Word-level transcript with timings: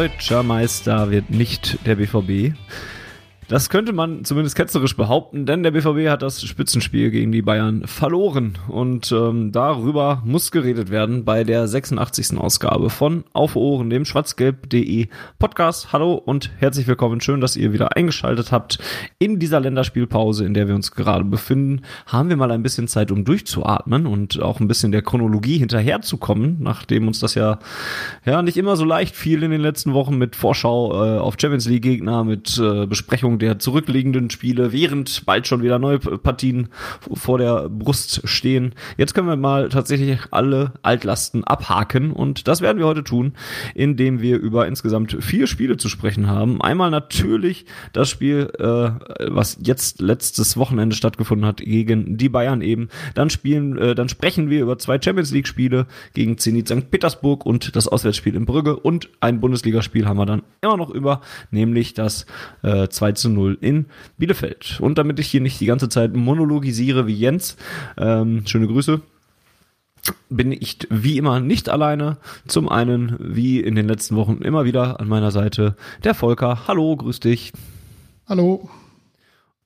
Deutscher 0.00 0.42
Meister 0.42 1.10
wird 1.10 1.28
nicht 1.28 1.76
der 1.84 1.96
BVB. 1.96 2.56
Das 3.50 3.68
könnte 3.68 3.92
man 3.92 4.24
zumindest 4.24 4.54
ketzerisch 4.54 4.96
behaupten, 4.96 5.44
denn 5.44 5.64
der 5.64 5.72
BVB 5.72 6.08
hat 6.08 6.22
das 6.22 6.40
Spitzenspiel 6.40 7.10
gegen 7.10 7.32
die 7.32 7.42
Bayern 7.42 7.84
verloren. 7.84 8.56
Und 8.68 9.10
ähm, 9.10 9.50
darüber 9.50 10.22
muss 10.24 10.52
geredet 10.52 10.92
werden 10.92 11.24
bei 11.24 11.42
der 11.42 11.66
86. 11.66 12.38
Ausgabe 12.38 12.90
von 12.90 13.24
Auf 13.32 13.56
Ohren, 13.56 13.90
dem 13.90 14.04
schwarzgelb.de 14.04 15.08
Podcast. 15.40 15.92
Hallo 15.92 16.14
und 16.14 16.52
herzlich 16.58 16.86
willkommen. 16.86 17.20
Schön, 17.20 17.40
dass 17.40 17.56
ihr 17.56 17.72
wieder 17.72 17.96
eingeschaltet 17.96 18.52
habt. 18.52 18.78
In 19.18 19.40
dieser 19.40 19.58
Länderspielpause, 19.58 20.44
in 20.44 20.54
der 20.54 20.68
wir 20.68 20.76
uns 20.76 20.92
gerade 20.92 21.24
befinden, 21.24 21.82
haben 22.06 22.28
wir 22.28 22.36
mal 22.36 22.52
ein 22.52 22.62
bisschen 22.62 22.86
Zeit, 22.86 23.10
um 23.10 23.24
durchzuatmen 23.24 24.06
und 24.06 24.40
auch 24.40 24.60
ein 24.60 24.68
bisschen 24.68 24.92
der 24.92 25.02
Chronologie 25.02 25.58
hinterherzukommen, 25.58 26.58
nachdem 26.60 27.08
uns 27.08 27.18
das 27.18 27.34
ja, 27.34 27.58
ja 28.24 28.42
nicht 28.42 28.56
immer 28.56 28.76
so 28.76 28.84
leicht 28.84 29.16
fiel 29.16 29.42
in 29.42 29.50
den 29.50 29.60
letzten 29.60 29.92
Wochen 29.92 30.18
mit 30.18 30.36
Vorschau 30.36 30.92
äh, 30.92 31.18
auf 31.18 31.34
Champions 31.36 31.66
League 31.66 31.82
Gegner, 31.82 32.22
mit 32.22 32.56
äh, 32.56 32.86
Besprechung 32.86 33.39
der 33.40 33.58
zurückliegenden 33.58 34.30
Spiele, 34.30 34.72
während 34.72 35.26
bald 35.26 35.46
schon 35.46 35.62
wieder 35.62 35.78
neue 35.78 35.98
Partien 35.98 36.68
vor 37.12 37.38
der 37.38 37.68
Brust 37.68 38.22
stehen. 38.28 38.74
Jetzt 38.96 39.14
können 39.14 39.26
wir 39.26 39.36
mal 39.36 39.68
tatsächlich 39.68 40.20
alle 40.30 40.74
Altlasten 40.82 41.44
abhaken 41.44 42.12
und 42.12 42.46
das 42.46 42.60
werden 42.60 42.78
wir 42.78 42.86
heute 42.86 43.02
tun, 43.02 43.32
indem 43.74 44.20
wir 44.20 44.38
über 44.38 44.68
insgesamt 44.68 45.16
vier 45.20 45.46
Spiele 45.46 45.76
zu 45.76 45.88
sprechen 45.88 46.28
haben. 46.28 46.60
Einmal 46.60 46.90
natürlich 46.90 47.64
das 47.92 48.08
Spiel, 48.08 48.50
äh, 48.58 48.90
was 49.32 49.58
jetzt 49.62 50.00
letztes 50.00 50.56
Wochenende 50.56 50.94
stattgefunden 50.94 51.46
hat 51.46 51.58
gegen 51.58 52.16
die 52.16 52.28
Bayern 52.28 52.62
eben. 52.62 52.88
Dann 53.14 53.30
spielen, 53.30 53.78
äh, 53.78 53.94
dann 53.94 54.08
sprechen 54.08 54.50
wir 54.50 54.60
über 54.60 54.78
zwei 54.78 55.00
Champions 55.00 55.32
League 55.32 55.48
Spiele 55.48 55.86
gegen 56.14 56.38
Zenit 56.38 56.68
St. 56.68 56.90
Petersburg 56.90 57.46
und 57.46 57.74
das 57.74 57.88
Auswärtsspiel 57.88 58.34
in 58.34 58.44
Brügge 58.44 58.76
und 58.76 59.08
ein 59.20 59.40
Bundesligaspiel 59.40 60.06
haben 60.06 60.18
wir 60.18 60.26
dann 60.26 60.42
immer 60.60 60.76
noch 60.76 60.90
über, 60.90 61.20
nämlich 61.50 61.94
das 61.94 62.26
äh, 62.62 62.88
2 62.88 63.12
zu 63.12 63.29
0 63.30 63.58
in 63.60 63.86
Bielefeld. 64.18 64.78
Und 64.80 64.98
damit 64.98 65.18
ich 65.18 65.28
hier 65.28 65.40
nicht 65.40 65.60
die 65.60 65.66
ganze 65.66 65.88
Zeit 65.88 66.14
monologisiere 66.14 67.06
wie 67.06 67.14
Jens, 67.14 67.56
ähm, 67.96 68.42
schöne 68.46 68.66
Grüße 68.66 69.00
bin 70.28 70.52
ich 70.52 70.78
wie 70.88 71.18
immer 71.18 71.40
nicht 71.40 71.68
alleine. 71.68 72.16
Zum 72.46 72.68
einen, 72.68 73.16
wie 73.18 73.60
in 73.60 73.74
den 73.74 73.88
letzten 73.88 74.16
Wochen 74.16 74.38
immer 74.42 74.64
wieder 74.64 75.00
an 75.00 75.08
meiner 75.08 75.30
Seite, 75.30 75.76
der 76.04 76.14
Volker. 76.14 76.66
Hallo, 76.66 76.96
grüß 76.96 77.20
dich. 77.20 77.52
Hallo. 78.28 78.70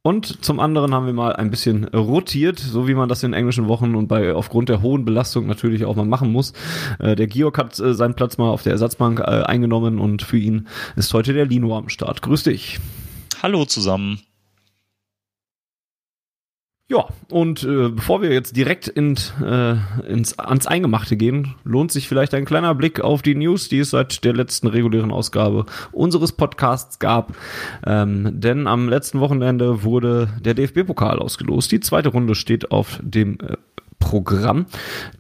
Und 0.07 0.45
zum 0.45 0.61
anderen 0.61 0.93
haben 0.93 1.07
wir 1.07 1.15
mal 1.15 1.35
ein 1.35 1.51
bisschen 1.51 1.85
rotiert, 1.85 2.59
so 2.59 2.87
wie 2.87 2.95
man 2.95 3.09
das 3.09 3.23
in 3.23 3.33
englischen 3.33 3.69
Wochen 3.69 3.95
und 3.95 4.07
bei 4.07 4.35
aufgrund 4.35 4.69
der 4.69 4.83
hohen 4.83 5.07
Belastung 5.07 5.47
natürlich 5.47 5.87
auch 5.87 5.97
mal 5.97 6.05
machen 6.05 6.31
muss. 6.31 6.53
Äh, 6.99 7.17
der 7.17 7.27
Georg 7.27 7.57
hat 7.57 7.79
äh, 7.81 7.95
seinen 7.95 8.13
Platz 8.13 8.37
mal 8.37 8.51
auf 8.51 8.63
der 8.63 8.73
Ersatzbank 8.73 9.21
äh, 9.21 9.45
eingenommen 9.45 9.99
und 9.99 10.21
für 10.21 10.37
ihn 10.37 10.69
ist 10.97 11.15
heute 11.15 11.33
der 11.33 11.47
Lino 11.47 11.75
am 11.75 11.89
Start. 11.89 12.21
Grüß 12.21 12.43
dich. 12.43 12.81
Hallo 13.43 13.65
zusammen. 13.65 14.21
Ja, 16.87 17.07
und 17.31 17.65
äh, 17.65 17.89
bevor 17.89 18.21
wir 18.21 18.31
jetzt 18.31 18.57
direkt 18.59 18.89
in, 18.89 19.17
äh, 19.43 19.77
ins, 20.07 20.39
ans 20.39 20.67
Eingemachte 20.67 21.17
gehen, 21.17 21.55
lohnt 21.65 21.91
sich 21.91 22.09
vielleicht 22.09 22.35
ein 22.35 22.45
kleiner 22.45 22.75
Blick 22.75 23.01
auf 23.01 23.23
die 23.23 23.35
News, 23.35 23.71
die 23.71 23.79
es 23.79 23.91
seit 23.91 24.23
der 24.23 24.35
letzten 24.35 24.67
regulären 24.67 25.11
Ausgabe 25.11 25.65
unseres 25.93 26.33
Podcasts 26.33 26.99
gab. 26.99 27.33
Ähm, 27.87 28.39
denn 28.39 28.67
am 28.67 28.91
letzten 28.91 29.21
Wochenende 29.21 29.83
wurde 29.83 30.29
der 30.41 30.53
DFB-Pokal 30.53 31.21
ausgelost. 31.21 31.73
Die 31.73 31.81
zweite 31.81 32.11
Runde 32.11 32.35
steht 32.35 32.71
auf 32.71 33.01
dem 33.03 33.39
äh, 33.41 33.57
Programm. 34.05 34.67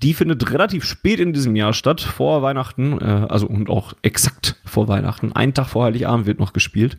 Die 0.03 0.13
findet 0.13 0.53
relativ 0.53 0.85
spät 0.85 1.19
in 1.19 1.33
diesem 1.33 1.57
Jahr 1.57 1.73
statt, 1.73 2.03
vor 2.03 2.43
Weihnachten, 2.43 2.99
äh, 3.01 3.27
also 3.29 3.47
und 3.47 3.71
auch 3.71 3.95
exakt 4.03 4.57
vor 4.67 4.89
Weihnachten. 4.89 5.33
Einen 5.33 5.55
Tag 5.55 5.69
vor 5.69 5.85
Heiligabend 5.85 6.27
wird 6.27 6.39
noch 6.39 6.53
gespielt. 6.53 6.99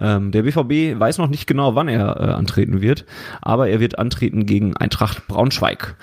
Ähm, 0.00 0.32
der 0.32 0.42
BVB 0.42 0.98
weiß 0.98 1.18
noch 1.18 1.28
nicht 1.28 1.46
genau, 1.46 1.76
wann 1.76 1.86
er 1.86 2.16
äh, 2.18 2.24
antreten 2.32 2.82
wird, 2.82 3.04
aber 3.40 3.68
er 3.68 3.78
wird 3.78 4.00
antreten 4.00 4.46
gegen 4.46 4.76
Eintracht 4.76 5.28
Braunschweig. 5.28 5.94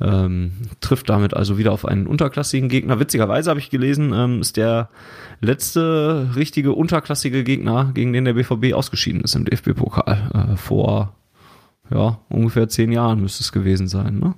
Ähm, 0.00 0.52
trifft 0.80 1.08
damit 1.08 1.34
also 1.34 1.56
wieder 1.56 1.70
auf 1.70 1.86
einen 1.86 2.08
unterklassigen 2.08 2.68
Gegner. 2.68 2.98
Witzigerweise 2.98 3.50
habe 3.50 3.60
ich 3.60 3.70
gelesen, 3.70 4.12
ähm, 4.12 4.40
ist 4.40 4.56
der 4.56 4.88
letzte 5.40 6.30
richtige 6.34 6.72
unterklassige 6.72 7.44
Gegner, 7.44 7.92
gegen 7.94 8.12
den 8.12 8.24
der 8.24 8.32
BVB 8.32 8.74
ausgeschieden 8.74 9.20
ist 9.20 9.36
im 9.36 9.44
DFB-Pokal. 9.44 10.52
Äh, 10.52 10.56
vor 10.56 11.14
ja, 11.90 12.20
ungefähr 12.28 12.68
zehn 12.68 12.92
Jahren 12.92 13.20
müsste 13.20 13.42
es 13.42 13.52
gewesen 13.52 13.88
sein. 13.88 14.18
Ne? 14.18 14.34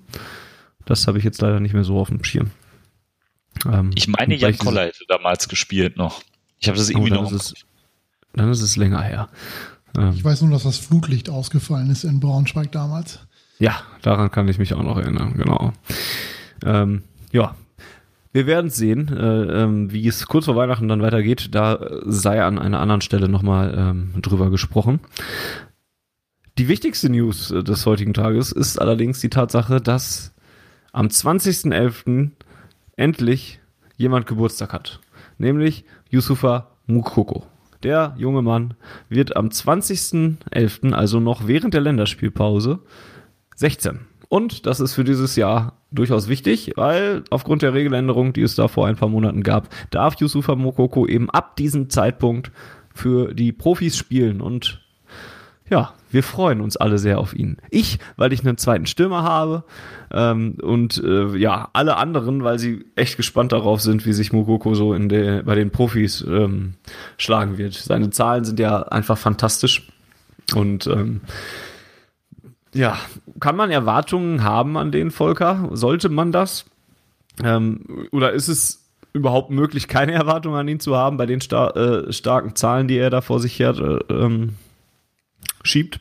Das 0.84 1.06
habe 1.06 1.18
ich 1.18 1.24
jetzt 1.24 1.40
leider 1.40 1.60
nicht 1.60 1.74
mehr 1.74 1.84
so 1.84 1.98
auf 1.98 2.08
dem 2.08 2.22
Schirm. 2.24 2.50
Ähm, 3.70 3.90
ich 3.94 4.08
meine, 4.08 4.34
Jan 4.34 4.58
Koller 4.58 4.86
hätte 4.86 5.04
damals 5.08 5.48
gespielt 5.48 5.96
noch. 5.96 6.22
Ich 6.58 6.68
habe 6.68 6.78
das 6.78 6.90
irgendwie 6.90 7.12
oh, 7.12 7.22
noch. 7.22 7.32
Ist 7.32 7.54
es, 7.54 7.66
dann 8.34 8.50
ist 8.50 8.62
es 8.62 8.76
länger 8.76 9.02
her. 9.02 9.28
Ähm, 9.96 10.12
ich 10.14 10.24
weiß 10.24 10.42
nur, 10.42 10.50
dass 10.50 10.64
das 10.64 10.78
Flutlicht 10.78 11.30
ausgefallen 11.30 11.90
ist 11.90 12.04
in 12.04 12.20
Braunschweig 12.20 12.72
damals. 12.72 13.20
Ja, 13.58 13.80
daran 14.02 14.30
kann 14.30 14.48
ich 14.48 14.58
mich 14.58 14.74
auch 14.74 14.82
noch 14.82 14.98
erinnern, 14.98 15.34
genau. 15.36 15.72
Ähm, 16.64 17.04
ja, 17.32 17.56
wir 18.32 18.46
werden 18.46 18.70
sehen, 18.70 19.08
äh, 19.16 19.62
ähm, 19.62 19.92
wie 19.92 20.06
es 20.06 20.26
kurz 20.26 20.44
vor 20.44 20.56
Weihnachten 20.56 20.88
dann 20.88 21.00
weitergeht. 21.00 21.54
Da 21.54 21.78
sei 22.04 22.42
an 22.42 22.58
einer 22.58 22.80
anderen 22.80 23.00
Stelle 23.00 23.30
nochmal 23.30 23.74
ähm, 23.78 24.12
drüber 24.20 24.50
gesprochen. 24.50 25.00
Die 26.58 26.68
wichtigste 26.68 27.10
News 27.10 27.50
äh, 27.50 27.62
des 27.62 27.84
heutigen 27.84 28.14
Tages 28.14 28.50
ist 28.50 28.80
allerdings 28.80 29.20
die 29.20 29.28
Tatsache, 29.28 29.80
dass 29.80 30.34
am 30.92 31.08
20.11. 31.08 32.30
endlich 32.96 33.60
jemand 33.98 34.26
Geburtstag 34.26 34.72
hat. 34.72 35.00
Nämlich 35.36 35.84
Yusufa 36.08 36.70
Mukoko. 36.86 37.44
Der 37.82 38.14
junge 38.16 38.40
Mann 38.40 38.72
wird 39.10 39.36
am 39.36 39.48
20.11., 39.48 40.92
also 40.94 41.20
noch 41.20 41.46
während 41.46 41.74
der 41.74 41.82
Länderspielpause, 41.82 42.78
16. 43.56 44.00
Und 44.30 44.64
das 44.64 44.80
ist 44.80 44.94
für 44.94 45.04
dieses 45.04 45.36
Jahr 45.36 45.76
durchaus 45.92 46.26
wichtig, 46.26 46.72
weil 46.76 47.22
aufgrund 47.28 47.60
der 47.60 47.74
Regeländerung, 47.74 48.32
die 48.32 48.40
es 48.42 48.54
da 48.54 48.66
vor 48.66 48.86
ein 48.86 48.96
paar 48.96 49.10
Monaten 49.10 49.42
gab, 49.42 49.68
darf 49.90 50.14
Yusufa 50.18 50.54
Mokoko 50.54 51.06
eben 51.06 51.28
ab 51.28 51.56
diesem 51.56 51.90
Zeitpunkt 51.90 52.50
für 52.94 53.34
die 53.34 53.52
Profis 53.52 53.98
spielen. 53.98 54.40
Und 54.40 54.80
ja, 55.68 55.92
wir 56.16 56.22
freuen 56.22 56.62
uns 56.62 56.78
alle 56.78 56.96
sehr 56.96 57.18
auf 57.18 57.34
ihn. 57.34 57.58
Ich, 57.68 57.98
weil 58.16 58.32
ich 58.32 58.40
einen 58.40 58.56
zweiten 58.56 58.86
Stürmer 58.86 59.22
habe 59.22 59.64
ähm, 60.10 60.56
und 60.62 60.96
äh, 61.04 61.36
ja, 61.36 61.68
alle 61.74 61.98
anderen, 61.98 62.42
weil 62.42 62.58
sie 62.58 62.86
echt 62.94 63.18
gespannt 63.18 63.52
darauf 63.52 63.82
sind, 63.82 64.06
wie 64.06 64.14
sich 64.14 64.32
Mugoko 64.32 64.74
so 64.74 64.94
in 64.94 65.10
der, 65.10 65.42
bei 65.42 65.54
den 65.54 65.70
Profis 65.70 66.22
ähm, 66.26 66.72
schlagen 67.18 67.58
wird. 67.58 67.74
Seine 67.74 68.08
Zahlen 68.08 68.44
sind 68.44 68.58
ja 68.58 68.84
einfach 68.84 69.18
fantastisch 69.18 69.88
und 70.54 70.86
ähm, 70.86 71.20
ja, 72.72 72.96
kann 73.38 73.56
man 73.56 73.70
Erwartungen 73.70 74.42
haben 74.42 74.78
an 74.78 74.92
den 74.92 75.10
Volker? 75.10 75.68
Sollte 75.72 76.08
man 76.08 76.32
das? 76.32 76.64
Ähm, 77.44 78.08
oder 78.10 78.32
ist 78.32 78.48
es 78.48 78.88
überhaupt 79.12 79.50
möglich, 79.50 79.86
keine 79.86 80.12
Erwartungen 80.12 80.56
an 80.56 80.68
ihn 80.68 80.80
zu 80.80 80.96
haben 80.96 81.18
bei 81.18 81.26
den 81.26 81.42
star 81.42 81.76
äh, 81.76 82.10
starken 82.10 82.56
Zahlen, 82.56 82.88
die 82.88 82.96
er 82.96 83.10
da 83.10 83.20
vor 83.20 83.38
sich 83.38 83.58
her 83.58 83.74
äh, 83.78 84.12
ähm, 84.14 84.54
schiebt? 85.62 86.00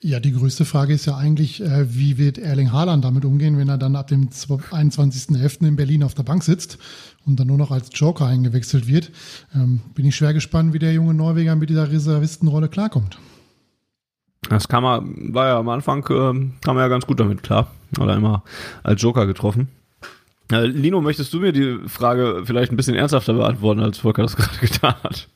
Ja, 0.00 0.20
die 0.20 0.32
größte 0.32 0.64
Frage 0.64 0.94
ist 0.94 1.06
ja 1.06 1.16
eigentlich, 1.16 1.60
äh, 1.60 1.94
wie 1.94 2.18
wird 2.18 2.38
Erling 2.38 2.70
Haaland 2.72 3.04
damit 3.04 3.24
umgehen, 3.24 3.58
wenn 3.58 3.68
er 3.68 3.78
dann 3.78 3.96
ab 3.96 4.06
dem 4.06 4.28
21.11. 4.28 5.66
in 5.66 5.76
Berlin 5.76 6.04
auf 6.04 6.14
der 6.14 6.22
Bank 6.22 6.44
sitzt 6.44 6.78
und 7.26 7.40
dann 7.40 7.48
nur 7.48 7.58
noch 7.58 7.72
als 7.72 7.90
Joker 7.92 8.26
eingewechselt 8.26 8.86
wird. 8.86 9.10
Ähm, 9.54 9.80
bin 9.94 10.06
ich 10.06 10.14
schwer 10.14 10.34
gespannt, 10.34 10.72
wie 10.72 10.78
der 10.78 10.92
junge 10.92 11.14
Norweger 11.14 11.56
mit 11.56 11.70
dieser 11.70 11.90
Reservistenrolle 11.90 12.68
klarkommt. 12.68 13.18
Das 14.48 14.68
kam 14.68 14.84
er, 14.84 15.02
war 15.32 15.46
ja 15.48 15.58
am 15.58 15.68
Anfang, 15.68 16.04
äh, 16.04 16.50
kam 16.60 16.76
er 16.76 16.82
ja 16.82 16.88
ganz 16.88 17.06
gut 17.06 17.18
damit 17.18 17.42
klar. 17.42 17.72
Hat 17.98 18.08
er 18.08 18.16
immer 18.16 18.44
als 18.84 19.02
Joker 19.02 19.26
getroffen. 19.26 19.68
Äh, 20.52 20.66
Lino, 20.66 21.00
möchtest 21.00 21.32
du 21.34 21.40
mir 21.40 21.52
die 21.52 21.88
Frage 21.88 22.42
vielleicht 22.44 22.72
ein 22.72 22.76
bisschen 22.76 22.94
ernsthafter 22.94 23.34
beantworten, 23.34 23.80
als 23.80 23.98
Volker 23.98 24.22
das 24.22 24.36
gerade 24.36 24.58
getan 24.58 24.94
hat? 25.02 25.28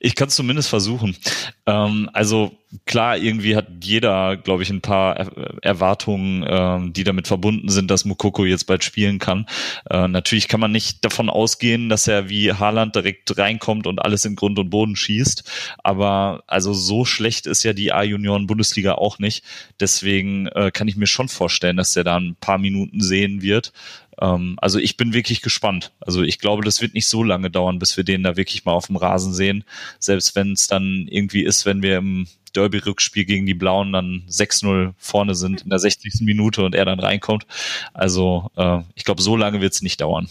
Ich 0.00 0.14
kann 0.14 0.28
es 0.28 0.34
zumindest 0.34 0.68
versuchen. 0.68 1.16
Ähm, 1.64 2.10
also 2.12 2.52
klar, 2.84 3.16
irgendwie 3.16 3.56
hat 3.56 3.68
jeder, 3.82 4.36
glaube 4.36 4.62
ich, 4.62 4.70
ein 4.70 4.82
paar 4.82 5.16
er 5.16 5.30
Erwartungen, 5.62 6.44
ähm, 6.46 6.92
die 6.92 7.04
damit 7.04 7.26
verbunden 7.26 7.70
sind, 7.70 7.90
dass 7.90 8.04
Mukoko 8.04 8.44
jetzt 8.44 8.64
bald 8.64 8.84
spielen 8.84 9.18
kann. 9.18 9.46
Äh, 9.88 10.08
natürlich 10.08 10.48
kann 10.48 10.60
man 10.60 10.72
nicht 10.72 11.04
davon 11.04 11.30
ausgehen, 11.30 11.88
dass 11.88 12.06
er 12.06 12.28
wie 12.28 12.52
Haaland 12.52 12.94
direkt 12.94 13.36
reinkommt 13.38 13.86
und 13.86 14.00
alles 14.00 14.24
in 14.26 14.36
Grund 14.36 14.58
und 14.58 14.68
Boden 14.68 14.94
schießt. 14.94 15.50
Aber 15.82 16.44
also 16.46 16.74
so 16.74 17.04
schlecht 17.04 17.46
ist 17.46 17.62
ja 17.62 17.72
die 17.72 17.92
A-Junioren-Bundesliga 17.92 18.96
auch 18.96 19.18
nicht. 19.18 19.42
Deswegen 19.80 20.48
äh, 20.48 20.70
kann 20.70 20.88
ich 20.88 20.96
mir 20.96 21.06
schon 21.06 21.28
vorstellen, 21.28 21.78
dass 21.78 21.96
er 21.96 22.04
da 22.04 22.16
ein 22.16 22.36
paar 22.38 22.58
Minuten 22.58 23.00
sehen 23.00 23.40
wird. 23.40 23.72
Ähm, 24.20 24.56
also 24.60 24.78
ich 24.78 24.96
bin 24.96 25.12
wirklich 25.12 25.42
gespannt. 25.42 25.92
Also 26.00 26.22
ich 26.22 26.38
glaube, 26.38 26.64
das 26.64 26.80
wird 26.80 26.94
nicht 26.94 27.06
so 27.06 27.22
lange 27.22 27.50
dauern, 27.50 27.78
bis 27.78 27.96
wir 27.96 28.04
den 28.04 28.22
da 28.22 28.36
wirklich 28.36 28.64
mal 28.64 28.72
auf 28.72 28.86
dem 28.86 28.96
Rasen 28.96 29.34
sehen. 29.34 29.64
Selbst 29.98 30.34
wenn 30.36 30.52
es 30.52 30.66
dann 30.66 31.06
irgendwie 31.08 31.44
ist, 31.44 31.66
wenn 31.66 31.82
wir 31.82 31.98
im 31.98 32.26
Derby-Rückspiel 32.54 33.26
gegen 33.26 33.46
die 33.46 33.54
Blauen 33.54 33.92
dann 33.92 34.24
6-0 34.28 34.94
vorne 34.96 35.34
sind 35.34 35.62
in 35.62 35.70
der 35.70 35.78
60. 35.78 36.22
Minute 36.22 36.64
und 36.64 36.74
er 36.74 36.86
dann 36.86 37.00
reinkommt. 37.00 37.46
Also 37.92 38.50
äh, 38.56 38.80
ich 38.94 39.04
glaube, 39.04 39.22
so 39.22 39.36
lange 39.36 39.60
wird 39.60 39.74
es 39.74 39.82
nicht 39.82 40.00
dauern. 40.00 40.28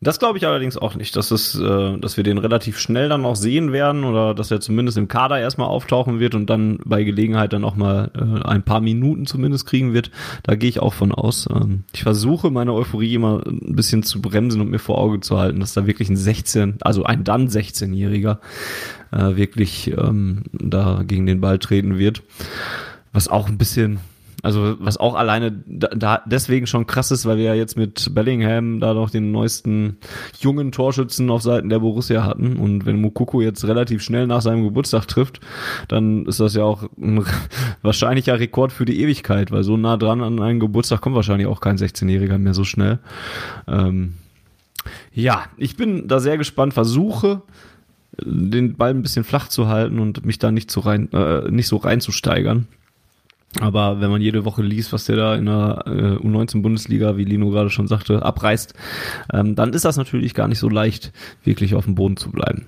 Das 0.00 0.18
glaube 0.18 0.36
ich 0.36 0.46
allerdings 0.46 0.76
auch 0.76 0.96
nicht, 0.96 1.16
dass, 1.16 1.30
es, 1.30 1.58
äh, 1.58 1.98
dass 1.98 2.16
wir 2.16 2.24
den 2.24 2.38
relativ 2.38 2.78
schnell 2.78 3.08
dann 3.08 3.24
auch 3.24 3.36
sehen 3.36 3.72
werden 3.72 4.04
oder 4.04 4.34
dass 4.34 4.50
er 4.50 4.60
zumindest 4.60 4.98
im 4.98 5.08
Kader 5.08 5.38
erstmal 5.38 5.68
auftauchen 5.68 6.20
wird 6.20 6.34
und 6.34 6.50
dann 6.50 6.78
bei 6.84 7.04
Gelegenheit 7.04 7.52
dann 7.52 7.64
auch 7.64 7.74
mal 7.74 8.10
äh, 8.14 8.46
ein 8.46 8.62
paar 8.62 8.80
Minuten 8.80 9.26
zumindest 9.26 9.66
kriegen 9.66 9.94
wird. 9.94 10.10
Da 10.42 10.56
gehe 10.56 10.68
ich 10.68 10.80
auch 10.80 10.92
von 10.92 11.12
aus. 11.12 11.48
Ähm, 11.50 11.84
ich 11.94 12.02
versuche 12.02 12.50
meine 12.50 12.74
Euphorie 12.74 13.14
immer 13.14 13.46
ein 13.46 13.76
bisschen 13.76 14.02
zu 14.02 14.20
bremsen 14.20 14.60
und 14.60 14.70
mir 14.70 14.78
vor 14.78 14.98
Auge 14.98 15.20
zu 15.20 15.38
halten, 15.38 15.60
dass 15.60 15.72
da 15.72 15.86
wirklich 15.86 16.10
ein 16.10 16.16
16, 16.16 16.78
also 16.82 17.04
ein 17.04 17.24
dann 17.24 17.48
16-Jähriger 17.48 18.38
äh, 19.10 19.36
wirklich 19.36 19.90
ähm, 19.96 20.42
da 20.52 21.02
gegen 21.06 21.24
den 21.24 21.40
Ball 21.40 21.58
treten 21.58 21.98
wird. 21.98 22.22
Was 23.12 23.28
auch 23.28 23.48
ein 23.48 23.58
bisschen 23.58 24.00
also 24.44 24.76
was 24.78 24.98
auch 24.98 25.14
alleine 25.14 25.52
da, 25.66 25.88
da 25.88 26.22
deswegen 26.26 26.66
schon 26.66 26.86
krass 26.86 27.10
ist, 27.10 27.24
weil 27.24 27.38
wir 27.38 27.44
ja 27.44 27.54
jetzt 27.54 27.78
mit 27.78 28.14
Bellingham 28.14 28.78
da 28.78 28.92
noch 28.92 29.08
den 29.08 29.32
neuesten 29.32 29.96
jungen 30.38 30.70
Torschützen 30.70 31.30
auf 31.30 31.40
Seiten 31.40 31.70
der 31.70 31.78
Borussia 31.78 32.24
hatten. 32.24 32.58
Und 32.58 32.84
wenn 32.84 33.00
Mukoko 33.00 33.40
jetzt 33.40 33.66
relativ 33.66 34.02
schnell 34.02 34.26
nach 34.26 34.42
seinem 34.42 34.62
Geburtstag 34.62 35.08
trifft, 35.08 35.40
dann 35.88 36.26
ist 36.26 36.40
das 36.40 36.54
ja 36.54 36.62
auch 36.62 36.84
ein 37.00 37.24
wahrscheinlicher 37.82 38.38
Rekord 38.38 38.70
für 38.70 38.84
die 38.84 39.00
Ewigkeit, 39.00 39.50
weil 39.50 39.62
so 39.62 39.78
nah 39.78 39.96
dran 39.96 40.20
an 40.20 40.38
einen 40.38 40.60
Geburtstag 40.60 41.00
kommt 41.00 41.16
wahrscheinlich 41.16 41.46
auch 41.46 41.62
kein 41.62 41.78
16-Jähriger 41.78 42.36
mehr 42.36 42.52
so 42.52 42.64
schnell. 42.64 42.98
Ähm, 43.66 44.12
ja, 45.14 45.44
ich 45.56 45.76
bin 45.78 46.06
da 46.06 46.20
sehr 46.20 46.36
gespannt, 46.36 46.74
versuche 46.74 47.40
den 48.20 48.76
Ball 48.76 48.90
ein 48.90 49.00
bisschen 49.00 49.24
flach 49.24 49.48
zu 49.48 49.68
halten 49.68 49.98
und 49.98 50.26
mich 50.26 50.38
da 50.38 50.52
nicht 50.52 50.70
so 50.70 50.80
rein, 50.80 51.10
äh, 51.14 51.50
nicht 51.50 51.66
so 51.66 51.78
reinzusteigern. 51.78 52.68
Aber 53.60 54.00
wenn 54.00 54.10
man 54.10 54.20
jede 54.20 54.44
Woche 54.44 54.62
liest, 54.62 54.92
was 54.92 55.04
der 55.04 55.16
da 55.16 55.34
in 55.36 55.46
der 55.46 55.84
äh, 55.86 56.26
U19-Bundesliga, 56.26 57.16
wie 57.16 57.24
Lino 57.24 57.50
gerade 57.50 57.70
schon 57.70 57.86
sagte, 57.86 58.22
abreißt, 58.22 58.74
ähm, 59.32 59.54
dann 59.54 59.72
ist 59.72 59.84
das 59.84 59.96
natürlich 59.96 60.34
gar 60.34 60.48
nicht 60.48 60.58
so 60.58 60.68
leicht, 60.68 61.12
wirklich 61.44 61.74
auf 61.74 61.84
dem 61.84 61.94
Boden 61.94 62.16
zu 62.16 62.30
bleiben. 62.30 62.66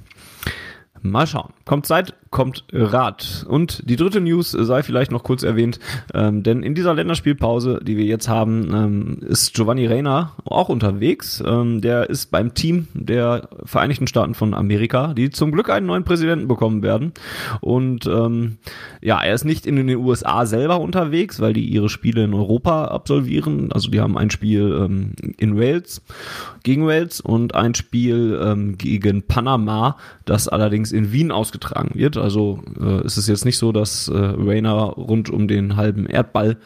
Mal 1.02 1.26
schauen. 1.26 1.52
Kommt 1.64 1.86
Zeit, 1.86 2.14
kommt 2.30 2.64
Rat. 2.72 3.46
Und 3.48 3.88
die 3.88 3.96
dritte 3.96 4.20
News 4.20 4.50
sei 4.50 4.82
vielleicht 4.82 5.10
noch 5.10 5.22
kurz 5.22 5.42
erwähnt, 5.42 5.78
ähm, 6.14 6.42
denn 6.42 6.62
in 6.62 6.74
dieser 6.74 6.94
Länderspielpause, 6.94 7.80
die 7.82 7.96
wir 7.96 8.04
jetzt 8.04 8.28
haben, 8.28 8.70
ähm, 8.74 9.18
ist 9.28 9.54
Giovanni 9.54 9.86
Reina 9.86 10.32
auch 10.44 10.68
unterwegs. 10.68 11.42
Ähm, 11.46 11.80
der 11.80 12.10
ist 12.10 12.30
beim 12.30 12.54
Team 12.54 12.88
der 12.94 13.48
Vereinigten 13.64 14.06
Staaten 14.06 14.34
von 14.34 14.54
Amerika, 14.54 15.14
die 15.14 15.30
zum 15.30 15.52
Glück 15.52 15.70
einen 15.70 15.86
neuen 15.86 16.04
Präsidenten 16.04 16.48
bekommen 16.48 16.82
werden. 16.82 17.12
Und 17.60 18.06
ähm, 18.06 18.58
ja, 19.00 19.22
er 19.22 19.34
ist 19.34 19.44
nicht 19.44 19.66
in 19.66 19.76
den 19.76 19.96
USA 19.96 20.46
selber 20.46 20.80
unterwegs, 20.80 21.40
weil 21.40 21.52
die 21.52 21.66
ihre 21.66 21.88
Spiele 21.88 22.24
in 22.24 22.34
Europa 22.34 22.86
absolvieren. 22.86 23.72
Also 23.72 23.90
die 23.90 24.00
haben 24.00 24.18
ein 24.18 24.30
Spiel 24.30 24.76
ähm, 24.78 25.12
in 25.38 25.58
Wales 25.58 26.02
gegen 26.62 26.86
Wales 26.86 27.20
und 27.20 27.54
ein 27.54 27.76
Spiel 27.76 28.40
ähm, 28.42 28.76
gegen 28.76 29.22
Panama, 29.22 29.96
das 30.24 30.48
allerdings 30.48 30.90
in 30.90 31.12
Wien 31.12 31.30
ausgetragen 31.30 31.92
wird. 31.94 32.15
Also 32.18 32.62
äh, 32.80 33.04
ist 33.04 33.16
es 33.16 33.26
jetzt 33.26 33.44
nicht 33.44 33.58
so, 33.58 33.72
dass 33.72 34.08
äh, 34.08 34.16
Rainer 34.16 34.72
rund 34.72 35.30
um 35.30 35.48
den 35.48 35.76
halben 35.76 36.06
Erdball 36.06 36.56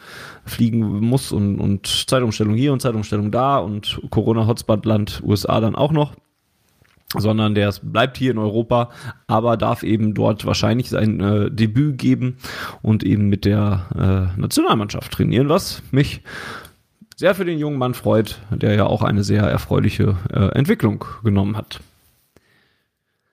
fliegen 0.45 0.79
muss 1.01 1.31
und, 1.31 1.59
und 1.59 1.87
Zeitumstellung 1.87 2.55
hier 2.55 2.73
und 2.73 2.81
Zeitumstellung 2.81 3.31
da 3.31 3.57
und 3.57 4.01
Corona-Hotspot-Land 4.09 5.21
USA 5.23 5.59
dann 5.59 5.75
auch 5.75 5.91
noch 5.91 6.15
sondern 7.17 7.55
der 7.55 7.73
bleibt 7.81 8.17
hier 8.17 8.31
in 8.31 8.37
Europa, 8.37 8.89
aber 9.27 9.57
darf 9.57 9.83
eben 9.83 10.13
dort 10.13 10.45
wahrscheinlich 10.45 10.89
sein 10.89 11.19
äh, 11.19 11.51
Debüt 11.51 11.97
geben 11.97 12.37
und 12.81 13.03
eben 13.03 13.27
mit 13.27 13.45
der 13.45 14.31
äh, 14.37 14.39
Nationalmannschaft 14.39 15.11
trainieren, 15.11 15.49
was 15.49 15.83
mich 15.91 16.21
sehr 17.17 17.35
für 17.35 17.45
den 17.45 17.59
jungen 17.59 17.77
Mann 17.77 17.93
freut, 17.93 18.39
der 18.49 18.75
ja 18.75 18.85
auch 18.85 19.03
eine 19.03 19.23
sehr 19.23 19.43
erfreuliche 19.43 20.15
äh, 20.31 20.57
Entwicklung 20.57 21.05
genommen 21.23 21.57
hat. 21.57 21.81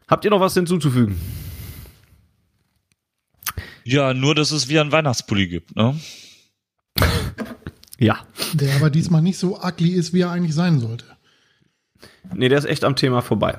Habt 0.09 0.25
ihr 0.25 0.31
noch 0.31 0.41
was 0.41 0.55
hinzuzufügen? 0.55 1.21
Ja, 3.91 4.13
nur, 4.13 4.35
dass 4.35 4.51
es 4.51 4.69
wieder 4.69 4.83
einen 4.83 4.93
Weihnachtspulli 4.93 5.49
gibt, 5.49 5.75
ne? 5.75 5.99
ja. 7.99 8.19
Der 8.53 8.77
aber 8.77 8.91
diesmal 8.91 9.23
nicht 9.23 9.39
so 9.39 9.59
ugly 9.63 9.91
ist, 9.91 10.13
wie 10.13 10.21
er 10.21 10.31
eigentlich 10.31 10.55
sein 10.55 10.79
sollte. 10.79 11.07
Nee, 12.35 12.51
der 12.51 12.59
ist 12.59 12.67
echt 12.67 12.85
am 12.85 12.97
Thema 12.97 13.23
vorbei. 13.23 13.59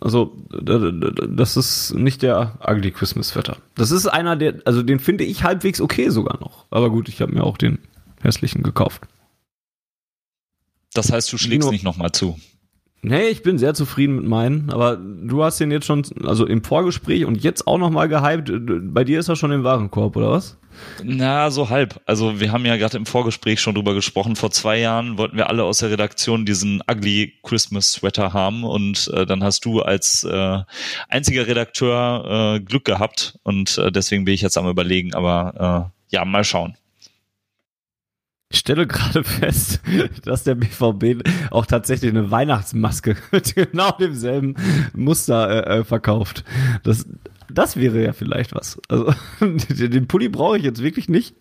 Also, 0.00 0.36
das 0.48 1.56
ist 1.56 1.94
nicht 1.94 2.22
der 2.22 2.58
Ugly 2.66 2.90
Christmas 2.90 3.36
Wetter. 3.36 3.58
Das 3.74 3.90
ist 3.90 4.06
einer, 4.06 4.34
der, 4.34 4.56
also 4.64 4.82
den 4.82 4.98
finde 4.98 5.24
ich 5.24 5.44
halbwegs 5.44 5.80
okay 5.80 6.08
sogar 6.08 6.40
noch. 6.40 6.66
Aber 6.70 6.90
gut, 6.90 7.08
ich 7.08 7.20
habe 7.20 7.32
mir 7.32 7.44
auch 7.44 7.58
den 7.58 7.78
hässlichen 8.22 8.62
gekauft. 8.62 9.02
Das 10.94 11.12
heißt, 11.12 11.30
du 11.32 11.38
schlägst 11.38 11.64
Dino, 11.66 11.70
nicht 11.70 11.84
nochmal 11.84 12.12
zu. 12.12 12.40
Nee, 13.02 13.28
ich 13.28 13.42
bin 13.42 13.58
sehr 13.58 13.74
zufrieden 13.74 14.16
mit 14.16 14.26
meinen, 14.26 14.70
aber 14.70 14.96
du 14.96 15.44
hast 15.44 15.60
den 15.60 15.70
jetzt 15.70 15.86
schon, 15.86 16.02
also 16.24 16.44
im 16.44 16.64
Vorgespräch 16.64 17.24
und 17.24 17.42
jetzt 17.42 17.66
auch 17.66 17.78
nochmal 17.78 18.08
gehypt. 18.08 18.50
Bei 18.92 19.04
dir 19.04 19.20
ist 19.20 19.28
er 19.28 19.36
schon 19.36 19.52
im 19.52 19.62
Warenkorb, 19.62 20.16
oder 20.16 20.30
was? 20.32 20.58
Na, 21.02 21.50
so 21.50 21.70
halb. 21.70 22.00
Also 22.04 22.40
wir 22.40 22.52
haben 22.52 22.66
ja 22.66 22.76
gerade 22.76 22.96
im 22.96 23.06
Vorgespräch 23.06 23.60
schon 23.60 23.74
drüber 23.74 23.94
gesprochen. 23.94 24.36
Vor 24.36 24.50
zwei 24.50 24.78
Jahren 24.78 25.18
wollten 25.18 25.36
wir 25.36 25.48
alle 25.48 25.64
aus 25.64 25.78
der 25.78 25.90
Redaktion 25.90 26.44
diesen 26.44 26.82
ugly 26.90 27.34
Christmas 27.42 27.92
Sweater 27.92 28.32
haben 28.32 28.64
und 28.64 29.08
äh, 29.14 29.24
dann 29.24 29.42
hast 29.42 29.64
du 29.64 29.82
als 29.82 30.24
äh, 30.24 30.58
einziger 31.08 31.46
Redakteur 31.46 32.56
äh, 32.56 32.60
Glück 32.60 32.84
gehabt 32.84 33.38
und 33.42 33.78
äh, 33.78 33.92
deswegen 33.92 34.24
bin 34.24 34.34
ich 34.34 34.42
jetzt 34.42 34.58
am 34.58 34.68
überlegen, 34.68 35.14
aber 35.14 35.90
äh, 36.10 36.14
ja, 36.14 36.24
mal 36.24 36.44
schauen. 36.44 36.76
Ich 38.48 38.60
stelle 38.60 38.86
gerade 38.86 39.24
fest, 39.24 39.80
dass 40.24 40.44
der 40.44 40.54
BVB 40.54 41.28
auch 41.50 41.66
tatsächlich 41.66 42.10
eine 42.10 42.30
Weihnachtsmaske 42.30 43.16
mit 43.32 43.54
genau 43.54 43.90
demselben 43.92 44.54
Muster 44.94 45.66
äh, 45.66 45.78
äh, 45.80 45.84
verkauft. 45.84 46.44
Das, 46.84 47.06
das 47.50 47.76
wäre 47.76 48.02
ja 48.02 48.12
vielleicht 48.12 48.54
was. 48.54 48.80
Also, 48.88 49.12
den 49.40 50.06
Pulli 50.06 50.28
brauche 50.28 50.58
ich 50.58 50.64
jetzt 50.64 50.82
wirklich 50.82 51.08
nicht. 51.08 51.34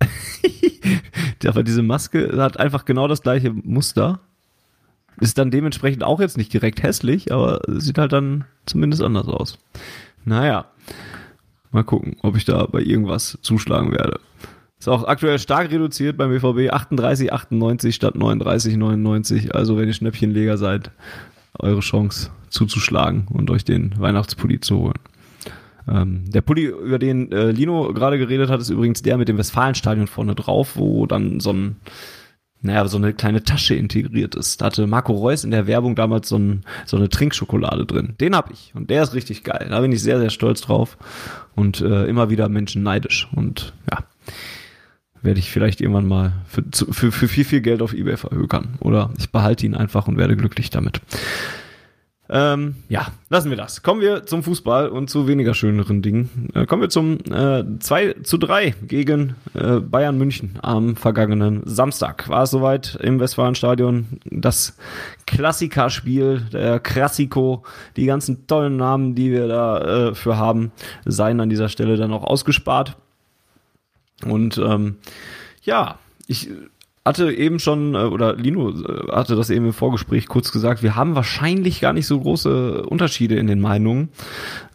Aber 1.46 1.62
diese 1.62 1.82
Maske 1.82 2.36
hat 2.36 2.58
einfach 2.58 2.84
genau 2.84 3.06
das 3.08 3.22
gleiche 3.22 3.52
Muster. 3.52 4.20
Ist 5.20 5.38
dann 5.38 5.50
dementsprechend 5.50 6.02
auch 6.02 6.20
jetzt 6.20 6.36
nicht 6.36 6.52
direkt 6.52 6.82
hässlich, 6.82 7.32
aber 7.32 7.60
sieht 7.66 7.98
halt 7.98 8.12
dann 8.12 8.44
zumindest 8.64 9.02
anders 9.02 9.28
aus. 9.28 9.58
Naja, 10.24 10.66
mal 11.70 11.84
gucken, 11.84 12.16
ob 12.22 12.36
ich 12.36 12.44
da 12.44 12.64
bei 12.66 12.80
irgendwas 12.80 13.38
zuschlagen 13.42 13.92
werde. 13.92 14.20
Ist 14.82 14.88
auch 14.88 15.04
aktuell 15.04 15.38
stark 15.38 15.70
reduziert 15.70 16.16
beim 16.16 16.30
BVB. 16.30 16.72
38, 16.72 17.32
98 17.32 17.94
statt 17.94 18.16
39, 18.16 18.76
99. 18.76 19.54
Also 19.54 19.76
wenn 19.78 19.86
ihr 19.86 19.94
Schnäppchenleger 19.94 20.58
seid, 20.58 20.90
eure 21.56 21.78
Chance 21.78 22.30
zuzuschlagen 22.48 23.28
und 23.30 23.48
euch 23.52 23.64
den 23.64 23.94
Weihnachtspulli 23.96 24.58
zu 24.58 24.78
holen. 24.78 24.98
Ähm, 25.86 26.28
der 26.32 26.40
Pulli, 26.40 26.64
über 26.64 26.98
den 26.98 27.30
äh, 27.30 27.52
Lino 27.52 27.92
gerade 27.92 28.18
geredet 28.18 28.50
hat, 28.50 28.60
ist 28.60 28.70
übrigens 28.70 29.02
der 29.02 29.18
mit 29.18 29.28
dem 29.28 29.38
Westfalenstadion 29.38 30.08
vorne 30.08 30.34
drauf, 30.34 30.74
wo 30.74 31.06
dann 31.06 31.38
so 31.38 31.52
ein, 31.52 31.76
naja, 32.60 32.88
so 32.88 32.96
eine 32.98 33.14
kleine 33.14 33.44
Tasche 33.44 33.76
integriert 33.76 34.34
ist. 34.34 34.62
Da 34.62 34.66
hatte 34.66 34.88
Marco 34.88 35.12
Reus 35.12 35.44
in 35.44 35.52
der 35.52 35.68
Werbung 35.68 35.94
damals 35.94 36.28
so, 36.28 36.38
ein, 36.38 36.64
so 36.86 36.96
eine 36.96 37.08
Trinkschokolade 37.08 37.86
drin. 37.86 38.16
Den 38.20 38.34
hab 38.34 38.50
ich 38.50 38.72
und 38.74 38.90
der 38.90 39.04
ist 39.04 39.14
richtig 39.14 39.44
geil. 39.44 39.68
Da 39.70 39.80
bin 39.80 39.92
ich 39.92 40.02
sehr, 40.02 40.18
sehr 40.18 40.30
stolz 40.30 40.60
drauf 40.60 40.98
und 41.54 41.80
äh, 41.82 42.06
immer 42.06 42.30
wieder 42.30 42.48
Menschen 42.48 42.82
neidisch. 42.82 43.28
Und 43.32 43.74
ja, 43.88 43.98
werde 45.22 45.40
ich 45.40 45.50
vielleicht 45.50 45.80
irgendwann 45.80 46.06
mal 46.06 46.32
für, 46.46 46.62
für, 46.90 47.12
für 47.12 47.28
viel, 47.28 47.44
viel 47.44 47.60
Geld 47.60 47.82
auf 47.82 47.94
Ebay 47.94 48.16
verhökern. 48.16 48.74
Oder 48.80 49.10
ich 49.18 49.30
behalte 49.30 49.66
ihn 49.66 49.74
einfach 49.74 50.08
und 50.08 50.18
werde 50.18 50.36
glücklich 50.36 50.70
damit. 50.70 51.00
Ähm, 52.34 52.76
ja, 52.88 53.08
lassen 53.28 53.50
wir 53.50 53.58
das. 53.58 53.82
Kommen 53.82 54.00
wir 54.00 54.24
zum 54.24 54.42
Fußball 54.42 54.88
und 54.88 55.10
zu 55.10 55.28
weniger 55.28 55.52
schöneren 55.52 56.00
Dingen. 56.00 56.48
Äh, 56.54 56.64
kommen 56.64 56.80
wir 56.80 56.88
zum 56.88 57.18
äh, 57.30 57.62
2 57.78 58.14
zu 58.22 58.38
3 58.38 58.74
gegen 58.86 59.34
äh, 59.52 59.80
Bayern 59.80 60.16
München 60.16 60.58
am 60.62 60.96
vergangenen 60.96 61.60
Samstag. 61.66 62.30
War 62.30 62.44
es 62.44 62.50
soweit 62.50 62.96
im 63.02 63.20
Westfalenstadion 63.20 64.06
das 64.24 64.78
Klassikerspiel, 65.26 66.46
der 66.52 66.80
Klassiko, 66.80 67.64
die 67.96 68.06
ganzen 68.06 68.46
tollen 68.46 68.78
Namen, 68.78 69.14
die 69.14 69.30
wir 69.30 69.46
da 69.46 70.08
äh, 70.08 70.14
haben, 70.34 70.72
seien 71.04 71.38
an 71.38 71.50
dieser 71.50 71.68
Stelle 71.68 71.98
dann 71.98 72.14
auch 72.14 72.24
ausgespart. 72.24 72.96
Und 74.24 74.58
ähm, 74.58 74.96
ja, 75.62 75.98
ich 76.26 76.48
hatte 77.04 77.32
eben 77.32 77.58
schon, 77.58 77.94
äh, 77.94 77.98
oder 77.98 78.36
Lino 78.36 78.70
äh, 78.70 79.12
hatte 79.12 79.34
das 79.34 79.50
eben 79.50 79.66
im 79.66 79.72
Vorgespräch 79.72 80.28
kurz 80.28 80.52
gesagt, 80.52 80.82
wir 80.82 80.94
haben 80.94 81.14
wahrscheinlich 81.14 81.80
gar 81.80 81.92
nicht 81.92 82.06
so 82.06 82.20
große 82.20 82.82
Unterschiede 82.82 83.36
in 83.36 83.46
den 83.46 83.60
Meinungen. 83.60 84.10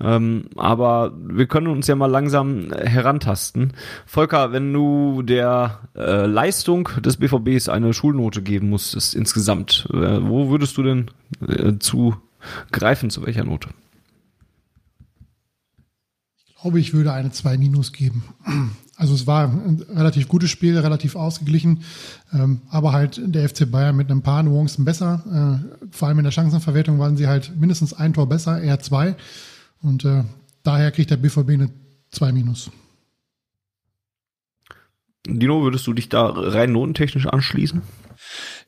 Ähm, 0.02 0.46
aber 0.56 1.14
wir 1.18 1.48
können 1.48 1.68
uns 1.68 1.88
ja 1.88 1.96
mal 1.96 2.08
langsam 2.08 2.72
herantasten. 2.72 3.74
Volker, 4.06 4.52
wenn 4.52 4.74
du 4.74 5.22
der 5.22 5.80
äh, 5.96 6.26
Leistung 6.26 6.90
des 7.04 7.18
BVBs 7.18 7.70
eine 7.70 7.94
Schulnote 7.94 8.42
geben 8.42 8.70
musstest 8.70 9.16
insgesamt, 9.16 9.88
äh, 9.94 10.22
wo 10.22 10.50
würdest 10.50 10.78
du 10.78 10.84
denn 10.84 11.12
äh, 11.48 11.78
zu 11.80 12.16
greifen, 12.72 13.10
zu 13.10 13.26
welcher 13.26 13.46
Note? 13.46 13.70
Ich 16.46 16.62
glaube, 16.62 16.80
ich 16.80 16.94
würde 16.94 17.14
eine 17.14 17.32
2 17.32 17.58
Minus 17.58 17.94
geben. 17.94 18.24
Also 18.98 19.14
es 19.14 19.28
war 19.28 19.44
ein 19.44 19.86
relativ 19.94 20.28
gutes 20.28 20.50
Spiel, 20.50 20.78
relativ 20.78 21.16
ausgeglichen, 21.16 21.84
ähm, 22.34 22.62
aber 22.70 22.94
halt 22.94 23.22
der 23.24 23.48
FC 23.48 23.70
Bayern 23.70 23.96
mit 23.96 24.10
ein 24.10 24.24
paar 24.24 24.42
Nuancen 24.42 24.86
besser. 24.86 25.62
Äh, 25.72 25.88
vor 25.92 26.08
allem 26.08 26.18
in 26.18 26.24
der 26.24 26.32
Chancenverwertung 26.32 26.98
waren 26.98 27.16
sie 27.16 27.28
halt 27.28 27.56
mindestens 27.56 27.94
ein 27.94 28.14
Tor 28.14 28.28
besser, 28.28 28.60
eher 28.60 28.80
zwei. 28.80 29.16
Und 29.84 30.04
äh, 30.04 30.24
daher 30.64 30.92
kriegt 30.92 31.12
der 31.12 31.18
BVB 31.18 31.52
eine 31.52 31.70
2 32.10 32.32
minus. 32.32 32.72
Dino, 35.28 35.62
würdest 35.62 35.86
du 35.86 35.94
dich 35.94 36.10
da 36.10 36.30
rein 36.30 36.72
notentechnisch 36.72 37.28
anschließen? 37.28 37.84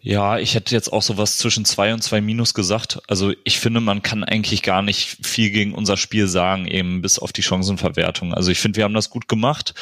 Ja, 0.02 0.40
ich 0.40 0.56
hätte 0.56 0.74
jetzt 0.74 0.94
auch 0.94 1.02
sowas 1.02 1.38
zwischen 1.38 1.66
zwei 1.66 1.94
und 1.94 2.02
zwei 2.02 2.22
Minus 2.22 2.54
gesagt. 2.54 3.02
Also 3.10 3.34
ich 3.44 3.60
finde, 3.60 3.82
man 3.82 4.02
kann 4.02 4.24
eigentlich 4.24 4.64
gar 4.64 4.82
nicht 4.82 5.18
viel 5.28 5.50
gegen 5.50 5.74
unser 5.74 5.98
Spiel 5.98 6.28
sagen, 6.28 6.68
eben 6.68 7.02
bis 7.02 7.20
auf 7.20 7.34
die 7.34 7.44
Chancenverwertung. 7.44 8.34
Also 8.34 8.50
ich 8.50 8.60
finde, 8.60 8.78
wir 8.78 8.86
haben 8.86 8.94
das 8.94 9.10
gut 9.10 9.28
gemacht, 9.28 9.74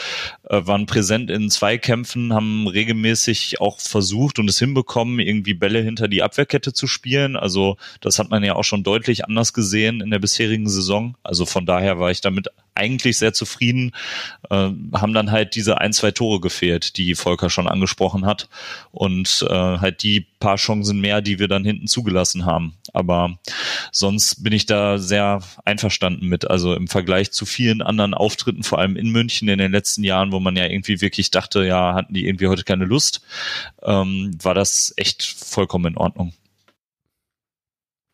äh, 0.50 0.65
waren 0.65 0.88
präsent 0.88 1.29
in 1.29 1.51
Zweikämpfen, 1.51 2.33
haben 2.33 2.67
regelmäßig 2.67 3.62
auch 3.62 3.79
versucht 3.79 4.39
und 4.39 4.50
es 4.50 4.57
hinbekommen, 4.57 5.19
irgendwie 5.19 5.53
Bälle 5.53 5.83
hinter 5.83 6.07
die 6.07 6.24
Abwehrkette 6.24 6.74
zu 6.74 6.88
spielen. 6.88 7.36
Also 7.36 7.77
das 8.01 8.17
hat 8.17 8.31
man 8.31 8.43
ja 8.43 8.55
auch 8.55 8.63
schon 8.63 8.81
deutlich 8.81 9.25
anders 9.25 9.53
gesehen 9.53 10.01
in 10.01 10.09
der 10.09 10.19
bisherigen 10.19 10.67
Saison. 10.67 11.15
Also 11.21 11.45
von 11.45 11.67
daher 11.67 12.00
war 12.00 12.09
ich 12.09 12.21
damit 12.21 12.47
eigentlich 12.77 13.17
sehr 13.17 13.34
zufrieden, 13.34 13.91
äh, 14.50 14.69
haben 14.93 15.13
dann 15.13 15.31
halt 15.31 15.55
diese 15.55 15.79
ein, 15.79 15.93
zwei 15.93 16.12
Tore 16.12 16.39
gefehlt, 16.39 16.98
die 16.98 17.15
Volker 17.15 17.50
schon 17.50 17.67
angesprochen 17.67 18.25
hat 18.25 18.48
und 18.91 19.46
äh, 19.50 19.53
halt 19.53 20.03
die 20.03 20.25
paar 20.39 20.57
Chancen 20.57 21.01
mehr, 21.01 21.22
die 21.22 21.39
wir 21.39 21.48
dann 21.48 21.65
hinten 21.65 21.88
zugelassen 21.88 22.46
haben. 22.46 22.75
Aber 22.93 23.38
sonst 23.91 24.43
bin 24.43 24.53
ich 24.53 24.65
da 24.65 24.98
sehr 24.98 25.41
einverstanden 25.65 26.27
mit. 26.27 26.50
Also 26.50 26.74
im 26.74 26.88
Vergleich 26.88 27.31
zu 27.31 27.46
vielen 27.46 27.81
anderen 27.81 28.13
Auftritten, 28.13 28.63
vor 28.63 28.79
allem 28.79 28.96
in 28.96 29.12
München 29.12 29.50
in 29.50 29.57
den 29.57 29.72
letzten 29.72 30.03
Jahren, 30.03 30.31
wo 30.31 30.39
man 30.39 30.55
ja 30.55 30.65
irgendwie 30.65 31.01
wirklich 31.01 31.31
dachte, 31.31 31.65
ja, 31.65 31.96
hatten 31.96 32.13
die 32.13 32.27
irgendwie 32.27 32.48
heute 32.48 32.63
keine 32.63 32.86
Lust, 32.86 33.22
ähm, 33.84 34.38
war 34.41 34.53
das 34.53 34.93
echt 34.98 35.24
vollkommen 35.24 35.93
in 35.93 35.98
Ordnung. 35.98 36.34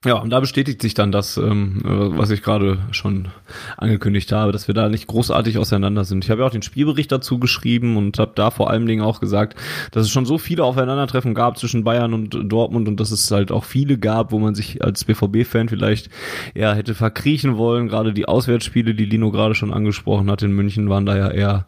Ja, 0.06 0.16
und 0.16 0.32
da 0.32 0.42
bestätigt 0.42 0.82
sich 0.82 0.96
dann 0.96 1.14
das, 1.14 1.38
ähm, 1.38 1.82
äh, 1.86 2.18
was 2.18 2.30
ich 2.30 2.44
gerade 2.44 2.80
schon 2.92 3.30
angekündigt 3.78 4.34
habe, 4.34 4.52
dass 4.52 4.68
wir 4.68 4.76
da 4.76 4.90
nicht 4.90 5.08
großartig 5.08 5.58
auseinander 5.58 6.04
sind. 6.04 6.26
Ich 6.26 6.30
habe 6.30 6.42
ja 6.42 6.48
auch 6.48 6.52
den 6.52 6.62
Spielbericht 6.62 7.10
dazu 7.10 7.40
geschrieben 7.40 7.96
und 7.96 8.20
habe 8.20 8.34
da 8.36 8.52
vor 8.52 8.70
allen 8.70 8.86
Dingen 8.86 9.02
auch 9.02 9.22
gesagt, 9.22 9.58
dass 9.92 10.04
es 10.04 10.12
schon 10.12 10.26
so 10.26 10.38
viele 10.38 10.66
Aufeinandertreffen 10.66 11.34
gab 11.34 11.58
zwischen 11.58 11.86
Bayern 11.86 12.14
und 12.14 12.38
Dortmund 12.52 12.90
und 12.90 13.00
dass 13.00 13.12
es 13.12 13.32
halt 13.32 13.52
auch 13.54 13.64
viele 13.64 13.98
gab, 13.98 14.34
wo 14.34 14.40
man 14.40 14.56
sich 14.56 14.84
als 14.84 15.06
BVB-Fan 15.06 15.70
vielleicht 15.70 16.10
eher 16.54 16.76
hätte 16.76 16.96
verkriechen 16.96 17.58
wollen. 17.58 17.88
Gerade 17.88 18.14
die 18.14 18.28
Auswärtsspiele, 18.28 18.96
die 18.96 19.06
Lino 19.06 19.32
gerade 19.32 19.56
schon 19.56 19.74
angesprochen 19.74 20.30
hat 20.30 20.42
in 20.42 20.52
München, 20.52 20.90
waren 20.90 21.06
da 21.06 21.16
ja 21.16 21.30
eher 21.30 21.66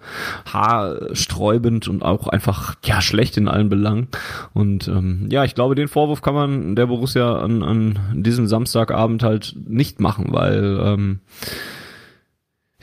haarsträubend 0.52 1.88
und 1.88 2.04
auch 2.04 2.28
einfach 2.28 2.76
ja 2.84 3.02
schlecht 3.02 3.38
in 3.38 3.48
allen 3.48 3.70
Belangen. 3.70 4.10
Und 4.54 4.90
ähm, 4.90 5.30
ja, 5.32 5.46
ich 5.46 5.56
glaube, 5.56 5.76
den 5.76 5.88
Vorwurf 5.88 6.22
kann 6.22 6.34
man 6.36 6.76
der 6.76 6.88
Borussia 6.88 7.38
an, 7.40 7.64
an 7.64 8.25
diesem 8.26 8.48
Samstagabend 8.48 9.24
halt 9.24 9.56
nicht 9.66 10.02
machen, 10.02 10.28
weil 10.30 10.80
ähm, 10.84 11.20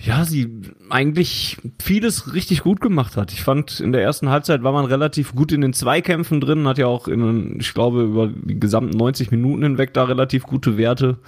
ja, 0.04 0.24
sie 0.24 0.62
eigentlich 0.90 1.58
vieles 1.80 2.34
richtig 2.34 2.62
gut 2.62 2.80
gemacht 2.80 3.16
hat. 3.16 3.32
Ich 3.32 3.42
fand, 3.42 3.78
in 3.78 3.92
der 3.92 4.02
ersten 4.02 4.30
Halbzeit 4.30 4.64
war 4.64 4.72
man 4.72 4.84
relativ 4.84 5.32
gut 5.34 5.52
in 5.52 5.60
den 5.60 5.74
Zweikämpfen 5.74 6.40
drin, 6.40 6.66
hat 6.66 6.78
ja 6.78 6.88
auch 6.88 7.06
in, 7.06 7.60
ich 7.60 7.72
glaube, 7.72 8.02
über 8.02 8.26
die 8.26 8.58
gesamten 8.58 8.96
90 8.96 9.30
Minuten 9.30 9.62
hinweg 9.62 9.94
da 9.94 10.04
relativ 10.04 10.42
gute 10.42 10.76
Werte 10.76 11.18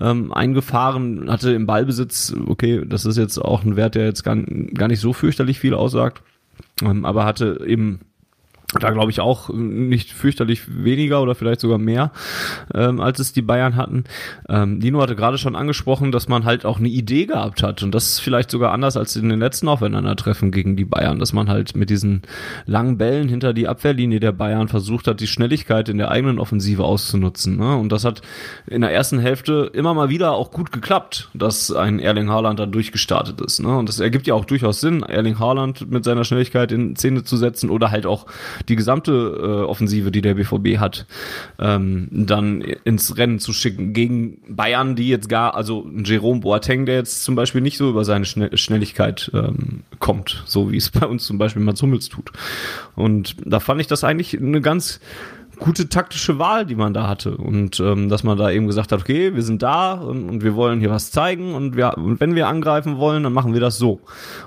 ähm, 0.00 0.32
eingefahren, 0.32 1.30
hatte 1.30 1.52
im 1.52 1.66
Ballbesitz, 1.66 2.34
okay, 2.46 2.82
das 2.86 3.04
ist 3.04 3.18
jetzt 3.18 3.36
auch 3.36 3.62
ein 3.62 3.76
Wert, 3.76 3.94
der 3.94 4.06
jetzt 4.06 4.24
gar, 4.24 4.36
gar 4.36 4.88
nicht 4.88 5.00
so 5.00 5.12
fürchterlich 5.12 5.60
viel 5.60 5.74
aussagt, 5.74 6.22
ähm, 6.82 7.04
aber 7.04 7.26
hatte 7.26 7.62
eben 7.66 8.00
da 8.80 8.90
glaube 8.90 9.10
ich 9.10 9.20
auch 9.20 9.48
nicht 9.50 10.12
fürchterlich 10.12 10.62
weniger 10.82 11.22
oder 11.22 11.34
vielleicht 11.34 11.60
sogar 11.60 11.78
mehr, 11.78 12.12
ähm, 12.74 13.00
als 13.00 13.18
es 13.18 13.32
die 13.32 13.42
Bayern 13.42 13.76
hatten. 13.76 14.04
Ähm, 14.48 14.80
Dino 14.80 15.00
hatte 15.00 15.16
gerade 15.16 15.38
schon 15.38 15.56
angesprochen, 15.56 16.12
dass 16.12 16.28
man 16.28 16.44
halt 16.44 16.64
auch 16.64 16.78
eine 16.78 16.88
Idee 16.88 17.26
gehabt 17.26 17.62
hat 17.62 17.82
und 17.82 17.94
das 17.94 18.06
ist 18.10 18.20
vielleicht 18.20 18.50
sogar 18.50 18.72
anders 18.72 18.96
als 18.96 19.16
in 19.16 19.28
den 19.28 19.40
letzten 19.40 19.68
Aufeinandertreffen 19.68 20.50
gegen 20.50 20.76
die 20.76 20.84
Bayern, 20.84 21.18
dass 21.18 21.32
man 21.32 21.48
halt 21.48 21.76
mit 21.76 21.90
diesen 21.90 22.22
langen 22.66 22.98
Bällen 22.98 23.28
hinter 23.28 23.52
die 23.52 23.68
Abwehrlinie 23.68 24.20
der 24.20 24.32
Bayern 24.32 24.68
versucht 24.68 25.06
hat, 25.06 25.20
die 25.20 25.26
Schnelligkeit 25.26 25.88
in 25.88 25.98
der 25.98 26.10
eigenen 26.10 26.38
Offensive 26.38 26.84
auszunutzen. 26.84 27.56
Ne? 27.56 27.76
Und 27.76 27.90
das 27.90 28.04
hat 28.04 28.22
in 28.66 28.80
der 28.80 28.92
ersten 28.92 29.18
Hälfte 29.18 29.70
immer 29.72 29.94
mal 29.94 30.08
wieder 30.08 30.32
auch 30.32 30.50
gut 30.50 30.72
geklappt, 30.72 31.30
dass 31.34 31.72
ein 31.72 31.98
Erling 31.98 32.30
Haaland 32.30 32.58
da 32.58 32.66
durchgestartet 32.66 33.40
ist. 33.40 33.60
Ne? 33.60 33.76
Und 33.76 33.88
das 33.88 34.00
ergibt 34.00 34.26
ja 34.26 34.34
auch 34.34 34.44
durchaus 34.44 34.80
Sinn, 34.80 35.02
Erling 35.02 35.38
Haaland 35.38 35.90
mit 35.90 36.04
seiner 36.04 36.24
Schnelligkeit 36.24 36.72
in 36.72 36.96
Szene 36.96 37.24
zu 37.24 37.36
setzen 37.36 37.70
oder 37.70 37.90
halt 37.90 38.06
auch 38.06 38.26
die 38.68 38.76
gesamte 38.76 39.12
äh, 39.12 39.64
Offensive, 39.64 40.10
die 40.10 40.20
der 40.20 40.34
BVB 40.34 40.78
hat, 40.78 41.06
ähm, 41.58 42.08
dann 42.10 42.60
ins 42.60 43.16
Rennen 43.16 43.38
zu 43.38 43.52
schicken 43.52 43.92
gegen 43.92 44.38
Bayern, 44.48 44.96
die 44.96 45.08
jetzt 45.08 45.28
gar, 45.28 45.54
also 45.54 45.86
Jerome 46.04 46.40
Boateng, 46.40 46.86
der 46.86 46.96
jetzt 46.96 47.24
zum 47.24 47.34
Beispiel 47.34 47.60
nicht 47.60 47.76
so 47.76 47.90
über 47.90 48.04
seine 48.04 48.24
Schne 48.24 48.56
Schnelligkeit 48.56 49.30
ähm, 49.34 49.82
kommt, 49.98 50.42
so 50.46 50.70
wie 50.70 50.76
es 50.76 50.90
bei 50.90 51.06
uns 51.06 51.24
zum 51.24 51.38
Beispiel 51.38 51.62
Mats 51.62 51.82
Hummels 51.82 52.08
tut. 52.08 52.32
Und 52.94 53.36
da 53.44 53.60
fand 53.60 53.80
ich 53.80 53.86
das 53.86 54.04
eigentlich 54.04 54.38
eine 54.38 54.60
ganz 54.60 55.00
gute 55.58 55.88
taktische 55.88 56.38
Wahl, 56.38 56.66
die 56.66 56.74
man 56.74 56.94
da 56.94 57.08
hatte. 57.08 57.36
Und 57.36 57.80
ähm, 57.80 58.08
dass 58.08 58.24
man 58.24 58.38
da 58.38 58.50
eben 58.50 58.66
gesagt 58.66 58.92
hat, 58.92 59.00
okay, 59.00 59.34
wir 59.34 59.42
sind 59.42 59.62
da 59.62 59.94
und, 59.94 60.28
und 60.28 60.42
wir 60.42 60.54
wollen 60.54 60.80
hier 60.80 60.90
was 60.90 61.10
zeigen 61.10 61.54
und, 61.54 61.76
wir, 61.76 61.96
und 61.96 62.20
wenn 62.20 62.34
wir 62.34 62.48
angreifen 62.48 62.98
wollen, 62.98 63.22
dann 63.22 63.32
machen 63.32 63.52
wir 63.52 63.60
das 63.60 63.78
so. 63.78 64.00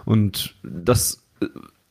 Und 0.05 0.55
das 0.63 1.23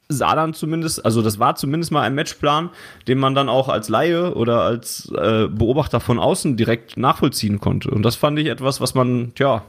sah 0.09 0.35
dann 0.35 0.55
zumindest, 0.55 1.05
also 1.05 1.23
das 1.23 1.39
war 1.39 1.57
zumindest 1.57 1.91
mal 1.91 2.03
ein 2.03 2.15
Matchplan, 2.15 2.71
den 3.09 3.19
man 3.19 3.35
dann 3.35 3.49
auch 3.49 3.69
als 3.69 3.89
Laie 3.89 4.35
oder 4.35 4.63
als 4.63 5.11
äh, 5.11 5.49
Beobachter 5.49 6.01
von 6.01 6.19
außen 6.19 6.57
direkt 6.57 6.97
nachvollziehen 6.97 7.61
konnte. 7.61 7.91
Und 7.91 8.03
das 8.03 8.17
fand 8.17 8.39
ich 8.39 8.47
etwas, 8.47 8.81
was 8.81 8.95
man, 8.95 9.33
tja, 9.35 9.63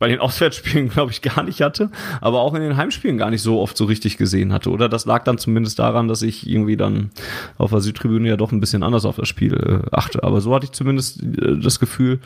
bei 0.00 0.08
den 0.08 0.18
Auswärtsspielen, 0.20 0.88
glaube 0.88 1.12
ich, 1.12 1.22
gar 1.22 1.44
nicht 1.44 1.60
hatte, 1.60 1.90
aber 2.20 2.40
auch 2.40 2.54
in 2.54 2.62
den 2.62 2.76
Heimspielen 2.76 3.16
gar 3.16 3.30
nicht 3.30 3.42
so 3.42 3.60
oft 3.60 3.76
so 3.76 3.84
richtig 3.84 4.16
gesehen 4.16 4.52
hatte. 4.52 4.70
Oder 4.70 4.88
das 4.88 5.06
lag 5.06 5.22
dann 5.22 5.38
zumindest 5.38 5.78
daran, 5.78 6.08
dass 6.08 6.22
ich 6.22 6.48
irgendwie 6.48 6.76
dann 6.76 7.10
auf 7.56 7.70
der 7.70 7.80
Südtribüne 7.80 8.28
ja 8.28 8.36
doch 8.36 8.50
ein 8.50 8.60
bisschen 8.60 8.82
anders 8.82 9.04
auf 9.04 9.16
das 9.16 9.28
Spiel 9.28 9.54
äh, 9.54 9.88
achte. 9.94 10.24
Aber 10.24 10.40
so 10.40 10.52
hatte 10.52 10.64
ich 10.64 10.72
zumindest 10.72 11.22
äh, 11.22 11.58
das 11.58 11.78
Gefühl, 11.78 12.18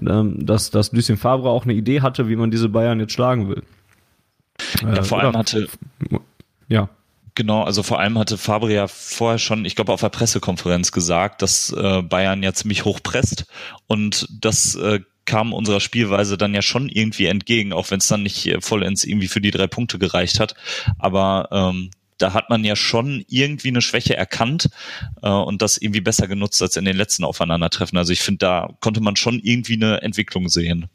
ähm, 0.00 0.46
dass, 0.46 0.70
dass 0.70 0.92
Lucien 0.92 1.18
Fabre 1.18 1.50
auch 1.50 1.64
eine 1.64 1.74
Idee 1.74 2.02
hatte, 2.02 2.28
wie 2.28 2.36
man 2.36 2.52
diese 2.52 2.68
Bayern 2.68 3.00
jetzt 3.00 3.14
schlagen 3.14 3.48
will. 3.48 3.62
Ja, 4.82 5.02
vor 5.02 5.18
äh, 5.18 5.22
allem 5.22 5.36
hatte 5.36 5.68
ja. 6.68 6.90
Genau, 7.34 7.62
also 7.62 7.84
vor 7.84 8.00
allem 8.00 8.18
hatte 8.18 8.36
Fabre 8.36 8.72
ja 8.72 8.88
vorher 8.88 9.38
schon, 9.38 9.64
ich 9.64 9.76
glaube, 9.76 9.92
auf 9.92 10.00
der 10.00 10.08
Pressekonferenz 10.08 10.90
gesagt, 10.90 11.40
dass 11.40 11.70
äh, 11.70 12.02
Bayern 12.02 12.42
ja 12.42 12.52
ziemlich 12.52 12.84
hoch 12.84 12.98
presst 13.00 13.46
und 13.86 14.26
das 14.28 14.74
äh, 14.74 15.00
kam 15.24 15.52
unserer 15.52 15.78
Spielweise 15.78 16.36
dann 16.36 16.54
ja 16.54 16.62
schon 16.62 16.88
irgendwie 16.88 17.26
entgegen, 17.26 17.72
auch 17.72 17.90
wenn 17.92 17.98
es 17.98 18.08
dann 18.08 18.24
nicht 18.24 18.46
äh, 18.46 18.60
vollends 18.60 19.04
irgendwie 19.04 19.28
für 19.28 19.40
die 19.40 19.52
drei 19.52 19.68
Punkte 19.68 20.00
gereicht 20.00 20.40
hat. 20.40 20.56
Aber 20.98 21.48
ähm, 21.52 21.90
da 22.16 22.32
hat 22.32 22.50
man 22.50 22.64
ja 22.64 22.74
schon 22.74 23.24
irgendwie 23.28 23.68
eine 23.68 23.82
Schwäche 23.82 24.16
erkannt 24.16 24.70
äh, 25.22 25.28
und 25.28 25.62
das 25.62 25.78
irgendwie 25.78 26.00
besser 26.00 26.26
genutzt 26.26 26.60
als 26.62 26.76
in 26.76 26.84
den 26.84 26.96
letzten 26.96 27.24
Aufeinandertreffen. 27.24 27.96
Also 27.96 28.12
ich 28.12 28.20
finde, 28.20 28.38
da 28.38 28.74
konnte 28.80 29.00
man 29.00 29.16
schon 29.16 29.38
irgendwie 29.38 29.74
eine 29.74 30.02
Entwicklung 30.02 30.48
sehen. 30.48 30.86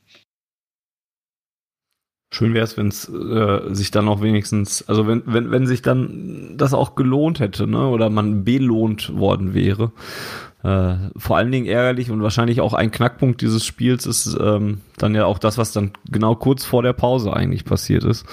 Schön 2.33 2.55
wäre 2.55 2.63
es, 2.63 2.77
wenn 2.77 2.87
es 2.87 3.07
äh, 3.09 3.73
sich 3.75 3.91
dann 3.91 4.07
auch 4.07 4.23
wenigstens, 4.23 4.83
also 4.87 5.05
wenn, 5.05 5.21
wenn, 5.27 5.51
wenn 5.51 5.67
sich 5.67 5.83
dann 5.83 6.55
das 6.57 6.73
auch 6.73 6.95
gelohnt 6.95 7.39
hätte, 7.39 7.67
ne? 7.67 7.87
Oder 7.87 8.09
man 8.09 8.43
belohnt 8.43 9.15
worden 9.15 9.53
wäre. 9.53 9.91
Äh, 10.63 10.95
vor 11.15 11.37
allen 11.37 11.51
Dingen 11.51 11.67
ärgerlich 11.67 12.09
und 12.09 12.23
wahrscheinlich 12.23 12.59
auch 12.59 12.73
ein 12.73 12.89
Knackpunkt 12.89 13.41
dieses 13.41 13.63
Spiels 13.63 14.07
ist 14.07 14.35
ähm, 14.41 14.81
dann 14.97 15.15
ja 15.15 15.25
auch 15.25 15.39
das, 15.39 15.57
was 15.57 15.71
dann 15.71 15.91
genau 16.09 16.35
kurz 16.35 16.65
vor 16.65 16.83
der 16.83 16.93
Pause 16.93 17.33
eigentlich 17.33 17.65
passiert 17.65 18.03
ist. 18.03 18.25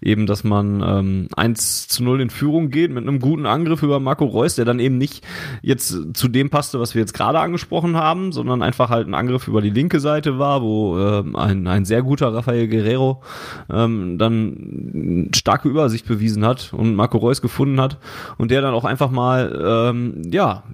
Eben, 0.00 0.26
dass 0.26 0.44
man 0.44 0.82
ähm, 0.86 1.28
1 1.36 1.88
zu 1.88 2.04
0 2.04 2.20
in 2.20 2.30
Führung 2.30 2.70
geht 2.70 2.90
mit 2.90 3.06
einem 3.06 3.20
guten 3.20 3.46
Angriff 3.46 3.82
über 3.82 4.00
Marco 4.00 4.24
Reus, 4.24 4.56
der 4.56 4.64
dann 4.64 4.80
eben 4.80 4.98
nicht 4.98 5.24
jetzt 5.62 5.96
zu 6.14 6.28
dem 6.28 6.50
passte, 6.50 6.80
was 6.80 6.94
wir 6.94 7.00
jetzt 7.00 7.14
gerade 7.14 7.40
angesprochen 7.40 7.96
haben, 7.96 8.32
sondern 8.32 8.62
einfach 8.62 8.90
halt 8.90 9.08
ein 9.08 9.14
Angriff 9.14 9.48
über 9.48 9.62
die 9.62 9.70
linke 9.70 10.00
Seite 10.00 10.38
war, 10.38 10.62
wo 10.62 10.98
äh, 10.98 11.24
ein, 11.34 11.66
ein 11.66 11.84
sehr 11.84 12.02
guter 12.02 12.34
Rafael 12.34 12.68
Guerrero 12.68 13.22
ähm, 13.70 14.18
dann 14.18 15.30
starke 15.34 15.68
Übersicht 15.68 16.06
bewiesen 16.06 16.44
hat 16.44 16.72
und 16.72 16.94
Marco 16.94 17.18
Reus 17.18 17.40
gefunden 17.40 17.80
hat 17.80 17.98
und 18.38 18.50
der 18.50 18.60
dann 18.60 18.74
auch 18.74 18.84
einfach 18.84 19.10
mal, 19.10 19.90
ähm, 19.90 20.22
ja, 20.30 20.64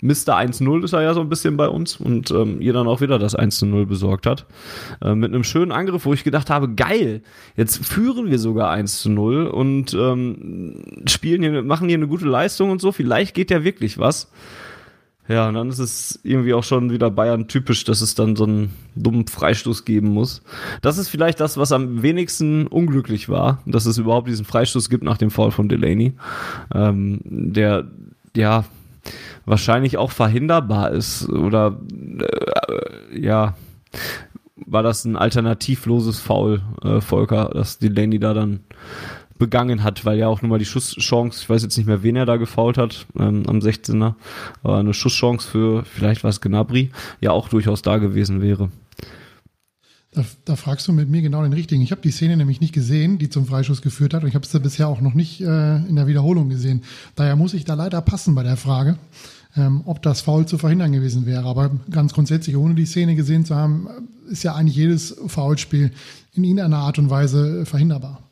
Mr. 0.00 0.36
1-0 0.36 0.84
ist 0.84 0.92
er 0.92 1.02
ja 1.02 1.14
so 1.14 1.20
ein 1.20 1.28
bisschen 1.28 1.56
bei 1.56 1.68
uns 1.68 1.96
und 1.96 2.30
ähm, 2.30 2.60
ihr 2.60 2.72
dann 2.72 2.86
auch 2.86 3.00
wieder 3.00 3.18
das 3.18 3.36
1-0 3.36 3.86
besorgt 3.86 4.26
hat. 4.26 4.46
Äh, 5.02 5.14
mit 5.14 5.32
einem 5.32 5.44
schönen 5.44 5.72
Angriff, 5.72 6.04
wo 6.04 6.12
ich 6.12 6.24
gedacht 6.24 6.50
habe, 6.50 6.74
geil, 6.74 7.22
jetzt 7.56 7.84
führen 7.84 8.30
wir 8.30 8.38
sogar 8.38 8.72
1-0 8.72 9.46
und 9.46 9.94
ähm, 9.94 11.02
spielen 11.06 11.42
hier, 11.42 11.62
machen 11.62 11.88
hier 11.88 11.98
eine 11.98 12.08
gute 12.08 12.26
Leistung 12.26 12.70
und 12.70 12.80
so, 12.80 12.92
vielleicht 12.92 13.34
geht 13.34 13.50
ja 13.50 13.64
wirklich 13.64 13.98
was. 13.98 14.30
Ja, 15.30 15.46
und 15.46 15.54
dann 15.54 15.68
ist 15.68 15.78
es 15.78 16.18
irgendwie 16.24 16.54
auch 16.54 16.64
schon 16.64 16.90
wieder 16.90 17.08
Bayern 17.08 17.46
typisch, 17.46 17.84
dass 17.84 18.00
es 18.00 18.16
dann 18.16 18.34
so 18.34 18.42
einen 18.42 18.74
dummen 18.96 19.28
Freistoß 19.28 19.84
geben 19.84 20.08
muss. 20.08 20.42
Das 20.82 20.98
ist 20.98 21.08
vielleicht 21.08 21.38
das, 21.38 21.56
was 21.56 21.70
am 21.70 22.02
wenigsten 22.02 22.66
unglücklich 22.66 23.28
war, 23.28 23.62
dass 23.64 23.86
es 23.86 23.96
überhaupt 23.96 24.26
diesen 24.26 24.44
Freistoß 24.44 24.90
gibt 24.90 25.04
nach 25.04 25.18
dem 25.18 25.30
Foul 25.30 25.52
von 25.52 25.68
Delaney. 25.68 26.14
Ähm, 26.74 27.20
der, 27.24 27.86
ja, 28.36 28.64
wahrscheinlich 29.44 29.98
auch 29.98 30.10
verhinderbar 30.10 30.90
ist 30.90 31.28
oder 31.28 31.78
äh, 32.18 33.20
ja, 33.20 33.54
war 34.66 34.82
das 34.82 35.04
ein 35.04 35.16
alternativloses 35.16 36.20
Foul, 36.20 36.62
äh, 36.82 37.00
Volker, 37.00 37.50
dass 37.52 37.78
Delaney 37.78 38.18
da 38.18 38.34
dann 38.34 38.60
begangen 39.40 39.82
hat, 39.82 40.04
weil 40.04 40.18
ja 40.18 40.28
auch 40.28 40.42
nur 40.42 40.50
mal 40.50 40.58
die 40.58 40.64
Schusschance, 40.64 41.40
ich 41.42 41.50
weiß 41.50 41.62
jetzt 41.62 41.76
nicht 41.76 41.86
mehr, 41.86 42.02
wen 42.04 42.14
er 42.14 42.26
da 42.26 42.36
gefault 42.36 42.78
hat, 42.78 43.06
ähm, 43.18 43.42
am 43.48 43.58
16er, 43.58 44.14
aber 44.62 44.78
eine 44.78 44.94
Schusschance 44.94 45.48
für, 45.48 45.84
vielleicht 45.84 46.22
war 46.22 46.30
es 46.30 46.40
Gnabry, 46.40 46.90
ja 47.20 47.32
auch 47.32 47.48
durchaus 47.48 47.82
da 47.82 47.96
gewesen 47.96 48.42
wäre. 48.42 48.70
Da, 50.12 50.24
da 50.44 50.56
fragst 50.56 50.88
du 50.88 50.92
mit 50.92 51.08
mir 51.08 51.22
genau 51.22 51.42
den 51.42 51.52
richtigen. 51.52 51.82
Ich 51.82 51.92
habe 51.92 52.00
die 52.00 52.10
Szene 52.10 52.36
nämlich 52.36 52.60
nicht 52.60 52.74
gesehen, 52.74 53.18
die 53.18 53.30
zum 53.30 53.46
Freischuss 53.46 53.80
geführt 53.80 54.12
hat 54.12 54.22
und 54.22 54.28
ich 54.28 54.34
habe 54.34 54.44
es 54.44 54.60
bisher 54.60 54.88
auch 54.88 55.00
noch 55.00 55.14
nicht 55.14 55.40
äh, 55.40 55.76
in 55.76 55.96
der 55.96 56.08
Wiederholung 56.08 56.48
gesehen. 56.48 56.82
Daher 57.14 57.36
muss 57.36 57.54
ich 57.54 57.64
da 57.64 57.74
leider 57.74 58.00
passen 58.00 58.34
bei 58.34 58.42
der 58.42 58.56
Frage 58.56 58.98
ähm, 59.56 59.82
ob 59.84 60.02
das 60.02 60.20
Foul 60.20 60.46
zu 60.46 60.58
verhindern 60.58 60.92
gewesen 60.92 61.26
wäre. 61.26 61.44
Aber 61.44 61.70
ganz 61.90 62.12
grundsätzlich, 62.14 62.56
ohne 62.56 62.74
die 62.74 62.86
Szene 62.86 63.14
gesehen 63.14 63.44
zu 63.44 63.54
haben, 63.54 63.88
ist 64.28 64.42
ja 64.42 64.54
eigentlich 64.54 64.76
jedes 64.76 65.16
Foulspiel 65.26 65.90
in 66.32 66.44
irgendeiner 66.44 66.78
Art 66.78 66.98
und 66.98 67.10
Weise 67.10 67.66
verhinderbar. 67.66 68.22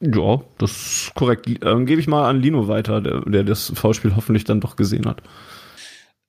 Ja, 0.00 0.40
das 0.58 0.70
ist 0.70 1.14
korrekt. 1.14 1.48
Ähm, 1.64 1.86
Gebe 1.86 2.00
ich 2.00 2.08
mal 2.08 2.28
an 2.28 2.40
Lino 2.40 2.66
weiter, 2.66 3.00
der, 3.00 3.20
der 3.20 3.44
das 3.44 3.72
Foulspiel 3.74 4.16
hoffentlich 4.16 4.44
dann 4.44 4.60
doch 4.60 4.76
gesehen 4.76 5.06
hat. 5.06 5.22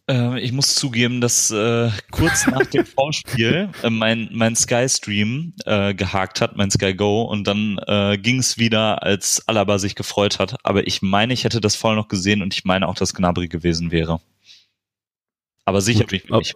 Äh, 0.09 0.39
ich 0.41 0.51
muss 0.51 0.75
zugeben, 0.75 1.21
dass 1.21 1.49
äh, 1.51 1.89
kurz 2.11 2.45
nach 2.47 2.65
dem 2.65 2.85
Vorspiel 2.85 3.69
äh, 3.81 3.89
mein, 3.89 4.29
mein 4.33 4.55
Sky-Stream 4.55 5.53
äh, 5.65 5.93
gehakt 5.93 6.41
hat, 6.41 6.57
mein 6.57 6.71
Sky 6.71 6.93
Go, 6.93 7.23
und 7.23 7.47
dann 7.47 7.79
äh, 7.87 8.17
ging 8.17 8.39
es 8.39 8.57
wieder, 8.57 9.03
als 9.03 9.47
Alaba 9.47 9.79
sich 9.79 9.95
gefreut 9.95 10.39
hat. 10.39 10.55
Aber 10.63 10.87
ich 10.87 11.01
meine, 11.01 11.33
ich 11.33 11.45
hätte 11.45 11.61
das 11.61 11.75
voll 11.75 11.95
noch 11.95 12.09
gesehen 12.09 12.41
und 12.41 12.53
ich 12.53 12.65
meine 12.65 12.87
auch, 12.87 12.95
dass 12.95 13.13
Gnabry 13.13 13.47
gewesen 13.47 13.91
wäre. 13.91 14.19
Aber 15.65 15.79
sicher 15.79 16.05
bin 16.05 16.19
ich 16.23 16.29
mir 16.29 16.37
nicht. 16.39 16.55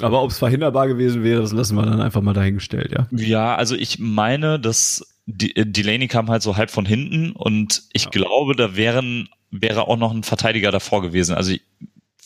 Aber 0.00 0.22
ob 0.22 0.30
es 0.30 0.38
verhinderbar 0.38 0.88
gewesen 0.88 1.22
wäre, 1.22 1.40
das 1.42 1.52
lassen 1.52 1.76
wir 1.76 1.84
dann 1.84 2.00
einfach 2.00 2.22
mal 2.22 2.32
dahingestellt, 2.32 2.92
ja. 2.92 3.06
Ja, 3.10 3.54
also 3.54 3.74
ich 3.74 3.98
meine, 3.98 4.58
dass 4.58 5.18
äh, 5.26 5.64
Delaney 5.66 6.08
kam 6.08 6.28
halt 6.28 6.42
so 6.42 6.56
halb 6.56 6.70
von 6.70 6.84
hinten 6.84 7.32
und 7.32 7.84
ich 7.92 8.04
ja. 8.04 8.10
glaube, 8.10 8.54
da 8.56 8.76
wären 8.76 9.28
wäre 9.52 9.86
auch 9.86 9.98
noch 9.98 10.12
ein 10.12 10.22
Verteidiger 10.22 10.70
davor 10.70 11.02
gewesen. 11.02 11.34
Also 11.34 11.54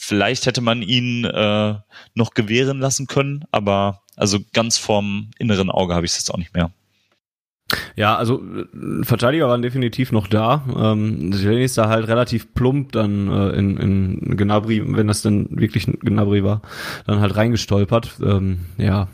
Vielleicht 0.06 0.46
hätte 0.46 0.60
man 0.60 0.82
ihn 0.82 1.24
äh, 1.24 1.74
noch 2.14 2.34
gewähren 2.34 2.78
lassen 2.78 3.08
können, 3.08 3.44
aber 3.50 4.02
also 4.14 4.38
ganz 4.52 4.78
vorm 4.78 5.32
inneren 5.36 5.68
Auge 5.68 5.96
habe 5.96 6.06
ich 6.06 6.12
es 6.12 6.18
jetzt 6.18 6.30
auch 6.32 6.38
nicht 6.38 6.54
mehr. 6.54 6.70
Ja, 7.96 8.16
also 8.16 8.40
äh, 8.40 9.02
Verteidiger 9.02 9.48
waren 9.48 9.62
definitiv 9.62 10.12
noch 10.12 10.28
da. 10.28 10.64
Ähm, 10.78 11.32
Delaney 11.32 11.64
ist 11.64 11.76
da 11.76 11.88
halt 11.88 12.06
relativ 12.06 12.54
plump 12.54 12.92
dann 12.92 13.28
äh, 13.28 13.48
in, 13.58 13.76
in 13.78 14.36
Gnabry, 14.36 14.80
wenn 14.86 15.08
das 15.08 15.22
denn 15.22 15.48
wirklich 15.50 15.86
Gnabry 15.86 16.44
war, 16.44 16.62
dann 17.08 17.18
halt 17.18 17.34
reingestolpert. 17.34 18.20
Ähm, 18.22 18.60
ja, 18.78 19.08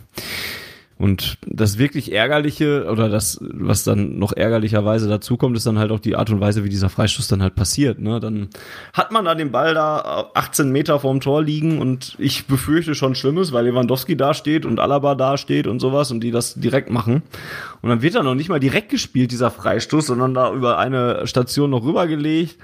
und 0.98 1.38
das 1.46 1.78
wirklich 1.78 2.12
Ärgerliche 2.12 2.86
oder 2.90 3.08
das, 3.08 3.38
was 3.40 3.82
dann 3.82 4.18
noch 4.18 4.32
ärgerlicherweise 4.32 5.08
dazukommt, 5.08 5.56
ist 5.56 5.66
dann 5.66 5.78
halt 5.78 5.90
auch 5.90 5.98
die 5.98 6.14
Art 6.14 6.30
und 6.30 6.40
Weise, 6.40 6.64
wie 6.64 6.68
dieser 6.68 6.90
Freistoß 6.90 7.28
dann 7.28 7.42
halt 7.42 7.54
passiert. 7.54 7.98
Ne? 7.98 8.20
Dann 8.20 8.48
hat 8.92 9.10
man 9.10 9.24
da 9.24 9.34
den 9.34 9.50
Ball 9.50 9.74
da 9.74 10.30
18 10.34 10.70
Meter 10.70 11.00
vorm 11.00 11.20
Tor 11.20 11.42
liegen 11.42 11.80
und 11.80 12.14
ich 12.18 12.46
befürchte 12.46 12.94
schon 12.94 13.14
Schlimmes, 13.14 13.52
weil 13.52 13.64
Lewandowski 13.66 14.16
da 14.16 14.32
steht 14.34 14.64
und 14.64 14.78
Alaba 14.78 15.14
da 15.14 15.36
steht 15.36 15.66
und 15.66 15.80
sowas 15.80 16.10
und 16.10 16.20
die 16.20 16.30
das 16.30 16.54
direkt 16.54 16.90
machen. 16.90 17.22
Und 17.80 17.88
dann 17.88 18.02
wird 18.02 18.14
er 18.14 18.22
noch 18.22 18.34
nicht 18.34 18.48
mal 18.48 18.60
direkt 18.60 18.90
gespielt, 18.90 19.32
dieser 19.32 19.50
Freistoß, 19.50 20.06
sondern 20.06 20.34
da 20.34 20.52
über 20.52 20.78
eine 20.78 21.26
Station 21.26 21.70
noch 21.70 21.84
rübergelegt. 21.84 22.58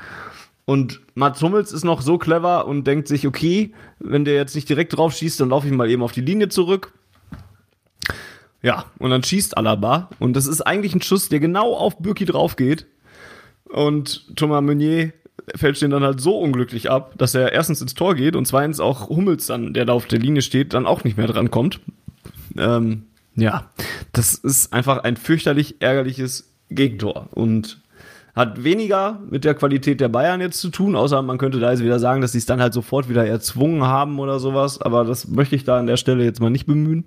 Und 0.64 1.00
Mats 1.14 1.42
Hummels 1.42 1.72
ist 1.72 1.84
noch 1.84 2.02
so 2.02 2.18
clever 2.18 2.66
und 2.66 2.86
denkt 2.86 3.08
sich, 3.08 3.26
okay, 3.26 3.72
wenn 3.98 4.26
der 4.26 4.34
jetzt 4.34 4.54
nicht 4.54 4.68
direkt 4.68 4.96
drauf 4.96 5.14
schießt, 5.14 5.40
dann 5.40 5.48
laufe 5.48 5.66
ich 5.66 5.72
mal 5.72 5.90
eben 5.90 6.02
auf 6.02 6.12
die 6.12 6.20
Linie 6.20 6.50
zurück 6.50 6.92
ja, 8.62 8.86
und 8.98 9.10
dann 9.10 9.22
schießt 9.22 9.56
Alaba 9.56 10.10
und 10.18 10.34
das 10.34 10.46
ist 10.46 10.62
eigentlich 10.62 10.94
ein 10.94 11.02
Schuss, 11.02 11.28
der 11.28 11.40
genau 11.40 11.74
auf 11.74 11.98
Birki 11.98 12.24
drauf 12.24 12.56
geht. 12.56 12.86
Und 13.64 14.34
Thomas 14.34 14.62
Meunier 14.62 15.12
fällt 15.54 15.80
den 15.80 15.90
dann 15.90 16.02
halt 16.02 16.20
so 16.20 16.38
unglücklich 16.38 16.90
ab, 16.90 17.14
dass 17.18 17.34
er 17.34 17.52
erstens 17.52 17.80
ins 17.80 17.94
Tor 17.94 18.14
geht 18.14 18.34
und 18.34 18.46
zweitens 18.46 18.80
auch 18.80 19.08
Hummels 19.08 19.46
dann, 19.46 19.74
der 19.74 19.84
da 19.84 19.92
auf 19.92 20.06
der 20.06 20.18
Linie 20.18 20.42
steht, 20.42 20.74
dann 20.74 20.86
auch 20.86 21.04
nicht 21.04 21.16
mehr 21.16 21.26
dran 21.26 21.50
kommt. 21.50 21.80
Ähm, 22.56 23.04
ja, 23.36 23.70
das 24.12 24.34
ist 24.34 24.72
einfach 24.72 25.04
ein 25.04 25.16
fürchterlich 25.16 25.76
ärgerliches 25.80 26.52
Gegentor 26.70 27.28
und 27.30 27.80
hat 28.38 28.62
weniger 28.62 29.18
mit 29.28 29.44
der 29.44 29.56
Qualität 29.56 30.00
der 30.00 30.08
Bayern 30.08 30.40
jetzt 30.40 30.60
zu 30.60 30.68
tun, 30.68 30.94
außer 30.94 31.22
man 31.22 31.38
könnte 31.38 31.58
da 31.58 31.72
jetzt 31.72 31.82
wieder 31.82 31.98
sagen, 31.98 32.20
dass 32.20 32.30
sie 32.30 32.38
es 32.38 32.46
dann 32.46 32.60
halt 32.60 32.72
sofort 32.72 33.08
wieder 33.08 33.26
erzwungen 33.26 33.82
haben 33.82 34.20
oder 34.20 34.38
sowas. 34.38 34.80
Aber 34.80 35.04
das 35.04 35.26
möchte 35.26 35.56
ich 35.56 35.64
da 35.64 35.76
an 35.76 35.88
der 35.88 35.96
Stelle 35.96 36.22
jetzt 36.22 36.40
mal 36.40 36.48
nicht 36.48 36.66
bemühen. 36.66 37.04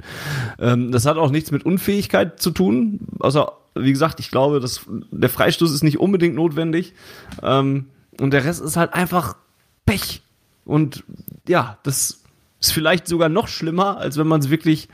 Ähm, 0.59 0.91
das 0.91 1.05
hat 1.05 1.15
auch 1.15 1.31
nichts 1.31 1.49
mit 1.51 1.65
Unfähigkeit 1.65 2.41
zu 2.41 2.51
tun. 2.51 2.99
Außer, 3.19 3.49
wie 3.75 3.93
gesagt, 3.93 4.19
ich 4.19 4.29
glaube, 4.29 4.59
dass 4.59 4.81
der 5.09 5.29
Freistoß 5.29 5.71
ist 5.71 5.83
nicht 5.83 5.99
unbedingt 6.01 6.35
notwendig. 6.35 6.93
Ähm, 7.41 7.85
und 8.19 8.33
der 8.33 8.43
Rest 8.43 8.61
ist 8.61 8.75
halt 8.75 8.93
einfach 8.93 9.37
Pech. 9.85 10.23
Und 10.65 11.05
ja, 11.47 11.77
das 11.83 12.23
ist 12.59 12.73
vielleicht 12.73 13.07
sogar 13.07 13.29
noch 13.29 13.47
schlimmer, 13.47 13.99
als 13.99 14.17
wenn 14.17 14.27
man 14.27 14.41
es 14.41 14.49
wirklich 14.49 14.89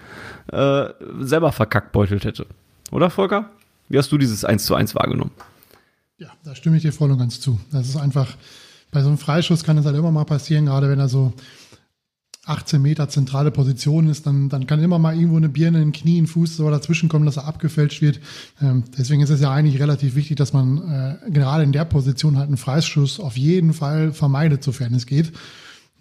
äh, 0.51 0.85
selber 1.19 1.51
verkackbeutelt 1.51 2.25
hätte. 2.25 2.45
Oder, 2.91 3.09
Volker? 3.09 3.49
Wie 3.89 3.97
hast 3.97 4.11
du 4.11 4.19
dieses 4.19 4.45
1 4.45 4.65
zu 4.65 4.75
1 4.75 4.93
wahrgenommen? 4.93 5.31
Ja, 6.19 6.29
da 6.43 6.55
stimme 6.55 6.77
ich 6.77 6.81
dir 6.81 6.93
voll 6.93 7.11
und 7.11 7.19
ganz 7.19 7.39
zu. 7.39 7.59
Das 7.71 7.87
ist 7.87 7.95
einfach, 7.95 8.35
bei 8.91 9.01
so 9.01 9.07
einem 9.07 9.19
Freischuss 9.19 9.63
kann 9.63 9.77
es 9.77 9.85
halt 9.85 9.95
immer 9.95 10.11
mal 10.11 10.25
passieren, 10.25 10.65
gerade 10.65 10.89
wenn 10.89 10.99
er 10.99 11.09
so 11.09 11.33
18 12.45 12.81
Meter 12.81 13.07
zentrale 13.09 13.51
Position 13.51 14.07
ist, 14.07 14.25
dann, 14.25 14.49
dann 14.49 14.65
kann 14.65 14.81
immer 14.81 14.97
mal 14.97 15.15
irgendwo 15.15 15.37
eine 15.37 15.49
Birne, 15.49 15.79
ein 15.79 15.91
Knie, 15.91 16.19
ein 16.19 16.27
Fuß 16.27 16.57
so 16.57 16.69
dazwischen 16.71 17.09
kommen, 17.09 17.25
dass 17.25 17.37
er 17.37 17.45
abgefälscht 17.45 18.01
wird. 18.01 18.19
Ähm, 18.61 18.85
deswegen 18.97 19.21
ist 19.21 19.29
es 19.29 19.41
ja 19.41 19.51
eigentlich 19.51 19.79
relativ 19.79 20.15
wichtig, 20.15 20.37
dass 20.37 20.53
man 20.53 20.77
äh, 21.27 21.29
gerade 21.29 21.63
in 21.63 21.73
der 21.73 21.85
Position 21.85 22.37
halt 22.37 22.47
einen 22.47 22.57
Freischuss 22.57 23.19
auf 23.19 23.37
jeden 23.37 23.73
Fall 23.73 24.13
vermeidet, 24.13 24.63
sofern 24.63 24.95
es 24.95 25.05
geht. 25.05 25.33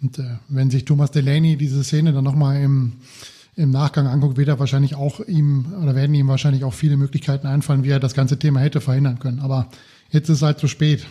Und 0.01 0.17
äh, 0.19 0.37
wenn 0.47 0.71
sich 0.71 0.85
Thomas 0.85 1.11
Delaney 1.11 1.57
diese 1.57 1.83
Szene 1.83 2.13
dann 2.13 2.23
nochmal 2.23 2.61
im, 2.61 2.93
im 3.57 3.71
Nachgang 3.71 4.07
anguckt, 4.07 4.37
wird 4.37 4.47
er 4.47 4.59
wahrscheinlich 4.59 4.95
auch 4.95 5.19
ihm 5.19 5.73
oder 5.81 5.95
werden 5.95 6.13
ihm 6.13 6.29
wahrscheinlich 6.29 6.63
auch 6.63 6.73
viele 6.73 6.95
Möglichkeiten 6.95 7.47
einfallen, 7.47 7.83
wie 7.83 7.89
er 7.89 7.99
das 7.99 8.13
ganze 8.13 8.39
Thema 8.39 8.61
hätte 8.61 8.79
verhindern 8.79 9.19
können. 9.19 9.39
Aber 9.39 9.69
Jetzt 10.11 10.29
ist 10.29 10.37
es 10.37 10.41
halt 10.41 10.59
zu 10.59 10.67
spät. 10.67 11.05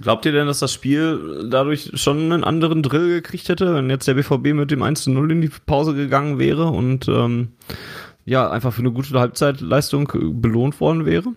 Glaubt 0.00 0.24
ihr 0.24 0.32
denn, 0.32 0.46
dass 0.46 0.60
das 0.60 0.72
Spiel 0.72 1.46
dadurch 1.50 1.90
schon 1.94 2.32
einen 2.32 2.44
anderen 2.44 2.82
Drill 2.82 3.08
gekriegt 3.08 3.48
hätte, 3.48 3.74
wenn 3.74 3.90
jetzt 3.90 4.08
der 4.08 4.14
BVB 4.14 4.54
mit 4.54 4.70
dem 4.70 4.82
1 4.82 5.02
zu 5.02 5.10
0 5.10 5.32
in 5.32 5.42
die 5.42 5.50
Pause 5.66 5.94
gegangen 5.94 6.38
wäre 6.38 6.68
und 6.68 7.08
ähm, 7.08 7.52
ja, 8.24 8.50
einfach 8.50 8.72
für 8.72 8.80
eine 8.80 8.92
gute 8.92 9.18
Halbzeitleistung 9.18 10.10
belohnt 10.40 10.80
worden 10.80 11.04
wäre? 11.04 11.28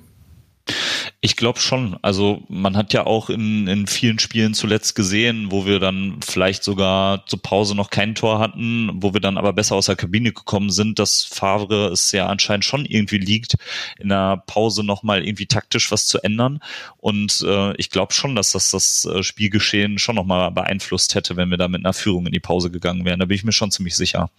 Ich 1.25 1.37
glaube 1.37 1.59
schon. 1.59 1.97
Also 2.03 2.43
man 2.49 2.77
hat 2.77 2.93
ja 2.93 3.07
auch 3.07 3.31
in, 3.31 3.65
in 3.65 3.87
vielen 3.87 4.19
Spielen 4.19 4.53
zuletzt 4.53 4.93
gesehen, 4.93 5.47
wo 5.49 5.65
wir 5.65 5.79
dann 5.79 6.19
vielleicht 6.21 6.63
sogar 6.63 7.25
zur 7.25 7.41
Pause 7.41 7.73
noch 7.73 7.89
kein 7.89 8.13
Tor 8.13 8.37
hatten, 8.37 8.91
wo 8.93 9.15
wir 9.15 9.21
dann 9.21 9.39
aber 9.39 9.51
besser 9.51 9.73
aus 9.73 9.87
der 9.87 9.95
Kabine 9.95 10.33
gekommen 10.33 10.69
sind, 10.69 10.99
dass 10.99 11.23
Favre 11.23 11.87
es 11.87 12.11
ja 12.11 12.27
anscheinend 12.27 12.63
schon 12.63 12.85
irgendwie 12.85 13.17
liegt, 13.17 13.55
in 13.97 14.09
der 14.09 14.43
Pause 14.45 14.83
nochmal 14.83 15.25
irgendwie 15.25 15.47
taktisch 15.47 15.91
was 15.91 16.05
zu 16.05 16.19
ändern. 16.19 16.59
Und 16.97 17.43
äh, 17.43 17.75
ich 17.77 17.89
glaube 17.89 18.13
schon, 18.13 18.35
dass 18.35 18.51
das 18.51 18.69
das 18.69 19.05
äh, 19.05 19.23
Spielgeschehen 19.23 19.97
schon 19.97 20.17
nochmal 20.17 20.51
beeinflusst 20.51 21.15
hätte, 21.15 21.37
wenn 21.37 21.49
wir 21.49 21.57
da 21.57 21.67
mit 21.67 21.83
einer 21.83 21.93
Führung 21.93 22.27
in 22.27 22.33
die 22.33 22.39
Pause 22.39 22.69
gegangen 22.69 23.03
wären. 23.03 23.19
Da 23.19 23.25
bin 23.25 23.33
ich 23.33 23.43
mir 23.43 23.51
schon 23.51 23.71
ziemlich 23.71 23.95
sicher. 23.95 24.29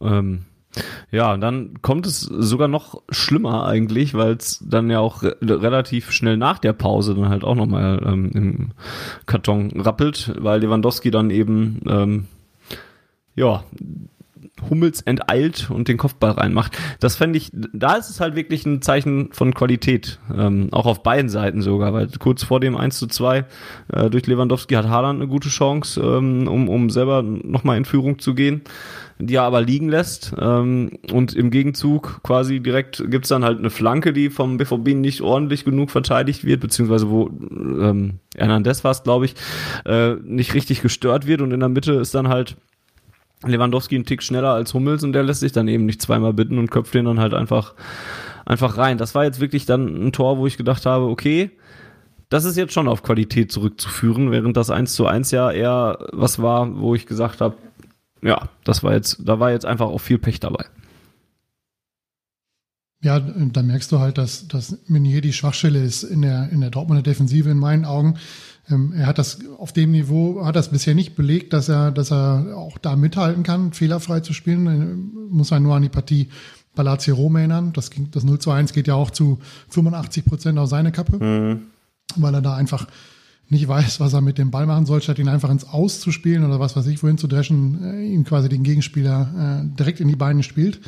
Ähm, 0.00 0.44
ja, 1.10 1.36
dann 1.36 1.80
kommt 1.82 2.06
es 2.06 2.20
sogar 2.20 2.68
noch 2.68 3.02
schlimmer 3.10 3.66
eigentlich, 3.66 4.14
weil 4.14 4.32
es 4.32 4.62
dann 4.66 4.90
ja 4.90 5.00
auch 5.00 5.22
re 5.22 5.36
relativ 5.40 6.12
schnell 6.12 6.36
nach 6.36 6.58
der 6.58 6.72
Pause 6.72 7.14
dann 7.14 7.28
halt 7.28 7.44
auch 7.44 7.54
nochmal 7.54 8.02
ähm, 8.04 8.30
im 8.34 8.70
Karton 9.26 9.80
rappelt, 9.80 10.32
weil 10.38 10.60
Lewandowski 10.60 11.10
dann 11.10 11.30
eben 11.30 11.80
ähm, 11.88 12.26
ja 13.34 13.64
Hummels 14.68 15.00
enteilt 15.02 15.70
und 15.70 15.88
den 15.88 15.96
Kopfball 15.96 16.32
reinmacht. 16.32 16.76
Das 17.00 17.16
fände 17.16 17.38
ich, 17.38 17.50
da 17.52 17.94
ist 17.94 18.10
es 18.10 18.20
halt 18.20 18.34
wirklich 18.34 18.66
ein 18.66 18.82
Zeichen 18.82 19.30
von 19.32 19.54
Qualität, 19.54 20.18
ähm, 20.36 20.68
auch 20.72 20.86
auf 20.86 21.02
beiden 21.02 21.28
Seiten 21.28 21.62
sogar, 21.62 21.92
weil 21.92 22.08
kurz 22.18 22.42
vor 22.42 22.60
dem 22.60 22.76
1 22.76 22.98
zu 22.98 23.06
2 23.06 23.44
äh, 23.92 24.10
durch 24.10 24.26
Lewandowski 24.26 24.74
hat 24.74 24.88
Haaland 24.88 25.20
eine 25.20 25.28
gute 25.28 25.48
Chance, 25.48 26.00
ähm, 26.00 26.48
um, 26.48 26.68
um 26.68 26.90
selber 26.90 27.22
nochmal 27.22 27.76
in 27.76 27.84
Führung 27.84 28.18
zu 28.18 28.34
gehen 28.34 28.62
die 29.18 29.34
er 29.34 29.42
aber 29.42 29.60
liegen 29.60 29.88
lässt. 29.88 30.34
Ähm, 30.38 30.98
und 31.12 31.34
im 31.34 31.50
Gegenzug 31.50 32.20
quasi 32.22 32.60
direkt 32.60 33.02
gibt's 33.10 33.28
dann 33.28 33.44
halt 33.44 33.58
eine 33.58 33.70
Flanke, 33.70 34.12
die 34.12 34.30
vom 34.30 34.58
BVB 34.58 34.94
nicht 34.94 35.20
ordentlich 35.20 35.64
genug 35.64 35.90
verteidigt 35.90 36.44
wird, 36.44 36.60
beziehungsweise 36.60 37.10
wo 37.10 37.28
ähm, 37.28 38.20
Hernandez 38.36 38.84
war 38.84 38.94
glaube 39.02 39.26
ich, 39.26 39.34
äh, 39.84 40.14
nicht 40.24 40.54
richtig 40.54 40.80
gestört 40.82 41.26
wird 41.26 41.40
und 41.40 41.52
in 41.52 41.60
der 41.60 41.68
Mitte 41.68 41.92
ist 41.92 42.14
dann 42.14 42.28
halt 42.28 42.56
Lewandowski 43.46 43.94
einen 43.94 44.04
Tick 44.04 44.22
schneller 44.22 44.52
als 44.52 44.74
Hummels 44.74 45.04
und 45.04 45.12
der 45.12 45.22
lässt 45.22 45.40
sich 45.40 45.52
dann 45.52 45.68
eben 45.68 45.86
nicht 45.86 46.02
zweimal 46.02 46.32
bitten 46.32 46.58
und 46.58 46.70
köpft 46.70 46.94
den 46.94 47.04
dann 47.04 47.20
halt 47.20 47.34
einfach, 47.34 47.74
einfach 48.44 48.76
rein. 48.76 48.98
Das 48.98 49.14
war 49.14 49.24
jetzt 49.24 49.40
wirklich 49.40 49.66
dann 49.66 49.86
ein 49.86 50.12
Tor, 50.12 50.38
wo 50.38 50.46
ich 50.46 50.56
gedacht 50.56 50.86
habe, 50.86 51.04
okay, 51.04 51.50
das 52.30 52.44
ist 52.44 52.56
jetzt 52.56 52.72
schon 52.72 52.88
auf 52.88 53.02
Qualität 53.02 53.52
zurückzuführen, 53.52 54.30
während 54.30 54.56
das 54.56 54.70
1 54.70 54.94
zu 54.94 55.06
1 55.06 55.30
ja 55.30 55.50
eher 55.50 55.98
was 56.12 56.42
war, 56.42 56.78
wo 56.78 56.94
ich 56.94 57.06
gesagt 57.06 57.40
habe, 57.40 57.56
ja, 58.22 58.48
das 58.64 58.82
war 58.82 58.94
jetzt, 58.94 59.18
da 59.24 59.40
war 59.40 59.50
jetzt 59.50 59.66
einfach 59.66 59.86
auch 59.86 59.98
viel 59.98 60.18
Pech 60.18 60.40
dabei. 60.40 60.64
Ja, 63.00 63.20
da 63.20 63.62
merkst 63.62 63.92
du 63.92 64.00
halt, 64.00 64.18
dass, 64.18 64.48
dass 64.48 64.76
Meunier 64.88 65.20
die 65.20 65.32
Schwachstelle 65.32 65.80
ist 65.80 66.02
in 66.02 66.22
der, 66.22 66.50
in 66.50 66.60
der 66.60 66.70
Dortmunder 66.70 67.02
Defensive 67.02 67.48
in 67.48 67.58
meinen 67.58 67.84
Augen. 67.84 68.18
Ähm, 68.68 68.92
er 68.92 69.06
hat 69.06 69.18
das 69.18 69.38
auf 69.56 69.72
dem 69.72 69.92
Niveau, 69.92 70.44
hat 70.44 70.56
das 70.56 70.70
bisher 70.70 70.96
nicht 70.96 71.14
belegt, 71.14 71.52
dass 71.52 71.68
er, 71.68 71.92
dass 71.92 72.10
er 72.10 72.56
auch 72.56 72.76
da 72.76 72.96
mithalten 72.96 73.44
kann, 73.44 73.72
fehlerfrei 73.72 74.20
zu 74.20 74.32
spielen. 74.32 74.66
Er 74.66 75.32
muss 75.32 75.52
man 75.52 75.62
nur 75.62 75.76
an 75.76 75.82
die 75.82 75.88
Partie 75.88 76.28
Palazzo 76.74 77.14
Rom 77.14 77.36
erinnern. 77.36 77.72
Das, 77.72 77.90
ging, 77.90 78.10
das 78.10 78.24
0 78.24 78.40
zu 78.40 78.50
1 78.50 78.72
geht 78.72 78.88
ja 78.88 78.94
auch 78.94 79.12
zu 79.12 79.38
85 79.70 80.24
Prozent 80.24 80.58
auf 80.58 80.68
seine 80.68 80.90
Kappe, 80.90 81.24
mhm. 81.24 81.62
weil 82.16 82.34
er 82.34 82.42
da 82.42 82.56
einfach 82.56 82.88
nicht 83.50 83.66
weiß, 83.66 84.00
was 84.00 84.12
er 84.12 84.20
mit 84.20 84.38
dem 84.38 84.50
Ball 84.50 84.66
machen 84.66 84.86
soll, 84.86 85.00
statt 85.00 85.18
ihn 85.18 85.28
einfach 85.28 85.50
ins 85.50 85.64
Aus 85.64 86.00
zu 86.00 86.12
spielen 86.12 86.44
oder 86.44 86.60
was 86.60 86.76
weiß 86.76 86.86
ich, 86.86 87.02
wohin 87.02 87.18
zu 87.18 87.26
dreschen, 87.26 87.82
äh, 87.82 88.06
ihm 88.06 88.24
quasi 88.24 88.48
den 88.48 88.62
Gegenspieler 88.62 89.64
äh, 89.64 89.76
direkt 89.76 90.00
in 90.00 90.08
die 90.08 90.16
Beine 90.16 90.42
spielt. 90.42 90.80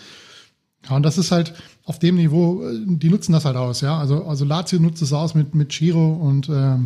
Ja, 0.88 0.96
und 0.96 1.03
das 1.03 1.18
ist 1.18 1.31
halt 1.31 1.55
auf 1.85 1.99
dem 1.99 2.16
Niveau, 2.16 2.62
äh, 2.62 2.79
die 2.87 3.11
nutzen 3.11 3.33
das 3.33 3.44
halt 3.44 3.57
aus, 3.57 3.81
ja. 3.81 3.99
Also, 3.99 4.25
also 4.25 4.44
Lazio 4.44 4.79
nutzt 4.79 5.03
es 5.03 5.12
aus 5.12 5.35
mit, 5.35 5.55
mit 5.55 5.70
Chiro 5.70 6.12
und 6.12 6.49
äh, 6.49 6.77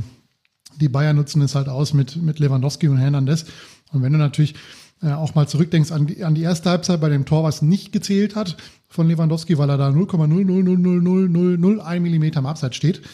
die 0.81 0.89
Bayern 0.89 1.17
nutzen 1.17 1.43
es 1.43 1.55
halt 1.55 1.69
aus 1.69 1.93
mit, 1.93 2.17
mit 2.17 2.39
Lewandowski 2.39 2.89
und 2.89 2.99
Hernandez. 2.99 3.47
Und 3.93 4.03
wenn 4.03 4.13
du 4.13 4.19
natürlich 4.19 4.55
äh, 5.03 5.13
auch 5.13 5.35
mal 5.35 5.49
zurückdenkst 5.49 5.93
an 5.93 6.07
die, 6.07 6.25
an 6.25 6.35
die 6.35 6.43
erste 6.43 6.71
Halbzeit 6.71 7.01
bei 7.01 7.09
dem 7.09 7.25
Tor, 7.25 7.45
was 7.45 7.63
nicht 7.63 7.93
gezählt 7.93 8.37
hat 8.37 8.57
von 8.89 9.09
Lewandowski, 9.09 9.59
weil 9.59 9.71
er 9.71 9.79
da 9.79 9.89
0,0000001 9.89 12.01
Millimeter 12.01 12.39
am 12.39 12.47
Abseits 12.47 12.77
steht, 12.77 12.99
ähm, 12.99 13.05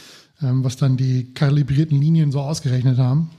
was 0.41 0.77
dann 0.77 0.97
die 0.97 1.33
kalibrierten 1.35 2.01
Linien 2.01 2.33
so 2.33 2.41
ausgerechnet 2.41 2.99
haben. 2.99 3.31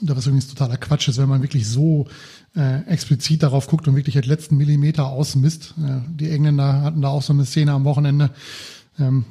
Da 0.00 0.16
was 0.16 0.26
übrigens 0.26 0.48
totaler 0.48 0.78
Quatsch 0.78 1.08
ist, 1.08 1.18
wenn 1.18 1.28
man 1.28 1.42
wirklich 1.42 1.68
so 1.68 2.08
äh, 2.56 2.82
explizit 2.86 3.42
darauf 3.42 3.66
guckt 3.66 3.86
und 3.86 3.96
wirklich 3.96 4.14
den 4.14 4.24
letzten 4.24 4.56
Millimeter 4.56 5.06
ausmisst. 5.06 5.74
Äh, 5.78 6.00
die 6.08 6.30
Engländer 6.30 6.82
hatten 6.82 7.02
da 7.02 7.08
auch 7.08 7.22
so 7.22 7.32
eine 7.32 7.44
Szene 7.44 7.72
am 7.72 7.84
Wochenende. 7.84 8.30
Ähm, 8.98 9.24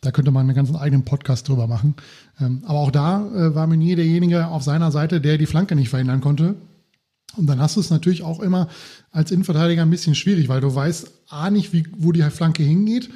da 0.00 0.12
könnte 0.12 0.30
man 0.30 0.46
einen 0.46 0.54
ganzen 0.54 0.76
eigenen 0.76 1.04
Podcast 1.04 1.48
drüber 1.48 1.66
machen. 1.66 1.94
Ähm, 2.40 2.62
aber 2.66 2.78
auch 2.78 2.90
da 2.90 3.26
äh, 3.26 3.54
war 3.54 3.66
Meunier 3.66 3.96
derjenige 3.96 4.46
auf 4.46 4.62
seiner 4.62 4.92
Seite, 4.92 5.20
der 5.20 5.38
die 5.38 5.46
Flanke 5.46 5.74
nicht 5.74 5.88
verhindern 5.88 6.20
konnte. 6.20 6.54
Und 7.36 7.46
dann 7.46 7.60
hast 7.60 7.76
du 7.76 7.80
es 7.80 7.90
natürlich 7.90 8.22
auch 8.22 8.40
immer 8.40 8.68
als 9.10 9.30
Innenverteidiger 9.30 9.82
ein 9.82 9.90
bisschen 9.90 10.14
schwierig, 10.14 10.48
weil 10.48 10.60
du 10.60 10.74
weißt 10.74 11.10
A 11.28 11.50
nicht, 11.50 11.72
wie, 11.72 11.84
wo 11.96 12.12
die 12.12 12.22
Flanke 12.22 12.62
hingeht 12.62 13.10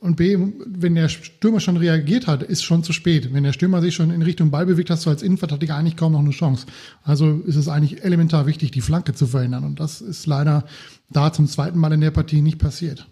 und 0.00 0.16
B, 0.16 0.38
wenn 0.66 0.94
der 0.94 1.08
Stürmer 1.08 1.60
schon 1.60 1.76
reagiert 1.76 2.26
hat, 2.26 2.42
ist 2.42 2.62
schon 2.62 2.84
zu 2.84 2.92
spät. 2.92 3.32
Wenn 3.32 3.42
der 3.42 3.52
Stürmer 3.52 3.80
sich 3.80 3.94
schon 3.94 4.10
in 4.10 4.22
Richtung 4.22 4.50
Ball 4.50 4.66
bewegt, 4.66 4.90
hast 4.90 5.06
du 5.06 5.10
als 5.10 5.22
Innenverteidiger 5.22 5.74
eigentlich 5.74 5.96
kaum 5.96 6.12
noch 6.12 6.20
eine 6.20 6.30
Chance. 6.30 6.66
Also 7.02 7.40
ist 7.46 7.56
es 7.56 7.68
eigentlich 7.68 8.04
elementar 8.04 8.46
wichtig, 8.46 8.70
die 8.70 8.80
Flanke 8.80 9.14
zu 9.14 9.26
verhindern. 9.26 9.64
Und 9.64 9.80
das 9.80 10.00
ist 10.00 10.26
leider 10.26 10.64
da 11.10 11.32
zum 11.32 11.46
zweiten 11.46 11.78
Mal 11.78 11.92
in 11.92 12.00
der 12.00 12.10
Partie 12.10 12.42
nicht 12.42 12.58
passiert. 12.58 13.08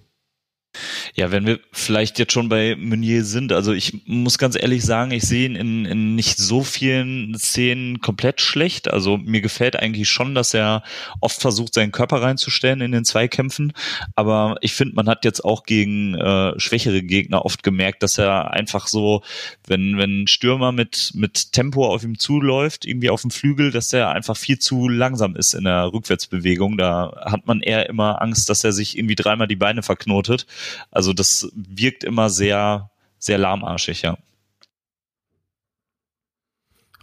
Ja, 1.19 1.31
wenn 1.31 1.47
wir 1.47 1.61
vielleicht 1.73 2.19
jetzt 2.19 2.35
schon 2.35 2.51
bei 2.51 2.77
Meunier 2.77 3.25
sind, 3.25 3.51
also 3.51 3.73
ich 3.73 4.03
muss 4.05 4.37
ganz 4.37 4.55
ehrlich 4.55 4.85
sagen, 4.85 5.13
ich 5.13 5.23
sehe 5.23 5.47
ihn 5.47 5.57
in, 5.57 5.87
in 5.87 6.15
nicht 6.15 6.37
so 6.37 6.63
vielen 6.63 7.35
Szenen 7.39 8.03
komplett 8.03 8.43
schlecht. 8.43 8.93
Also 8.93 9.17
mir 9.17 9.41
gefällt 9.41 9.77
eigentlich 9.77 10.11
schon, 10.11 10.35
dass 10.35 10.53
er 10.53 10.83
oft 11.23 11.41
versucht, 11.41 11.73
seinen 11.73 11.91
Körper 11.91 12.21
reinzustellen 12.21 12.83
in 12.83 12.93
den 12.93 13.07
Zweikämpfen. 13.07 13.73
Aber 14.15 14.57
ich 14.61 14.75
finde, 14.75 14.95
man 14.95 15.09
hat 15.09 15.25
jetzt 15.25 15.43
auch 15.43 15.63
gegen 15.63 16.17
äh, 16.17 16.53
schwächere 16.61 17.03
Gegner 17.03 17.47
oft 17.47 17.63
gemerkt, 17.63 18.03
dass 18.03 18.19
er 18.19 18.51
einfach 18.51 18.87
so, 18.87 19.23
wenn, 19.67 19.97
wenn 19.97 20.27
Stürmer 20.27 20.71
mit, 20.71 21.13
mit 21.15 21.53
Tempo 21.53 21.87
auf 21.87 22.05
ihm 22.05 22.19
zuläuft, 22.19 22.85
irgendwie 22.85 23.09
auf 23.09 23.23
dem 23.23 23.31
Flügel, 23.31 23.71
dass 23.71 23.91
er 23.95 24.11
einfach 24.11 24.37
viel 24.37 24.59
zu 24.59 24.87
langsam 24.87 25.35
ist 25.35 25.55
in 25.55 25.65
der 25.65 25.95
Rückwärtsbewegung. 25.95 26.77
Da 26.77 27.23
hat 27.25 27.47
man 27.47 27.63
eher 27.63 27.89
immer 27.89 28.21
Angst, 28.21 28.51
dass 28.51 28.65
er 28.65 28.73
sich 28.73 28.99
irgendwie 28.99 29.15
dreimal 29.15 29.49
die 29.49 29.57
Beine 29.57 29.83
verknotet. 29.83 30.45
Also 30.91 31.06
das 31.13 31.51
wirkt 31.55 32.05
immer 32.05 32.31
sehr, 32.31 32.91
sehr 33.19 33.39
lahmarschig, 33.39 34.03
ja. 34.03 34.17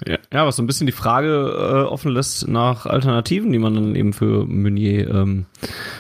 Ja, 0.06 0.46
was 0.46 0.58
so 0.58 0.64
ein 0.64 0.68
bisschen 0.68 0.88
die 0.88 0.92
Frage 0.92 1.30
äh, 1.30 1.88
offen 1.88 2.12
lässt 2.12 2.48
nach 2.48 2.86
Alternativen, 2.86 3.52
die 3.52 3.60
man 3.60 3.76
dann 3.76 3.96
eben 3.96 4.12
für 4.12 4.46
Meunier 4.46 5.10
ähm, 5.10 5.46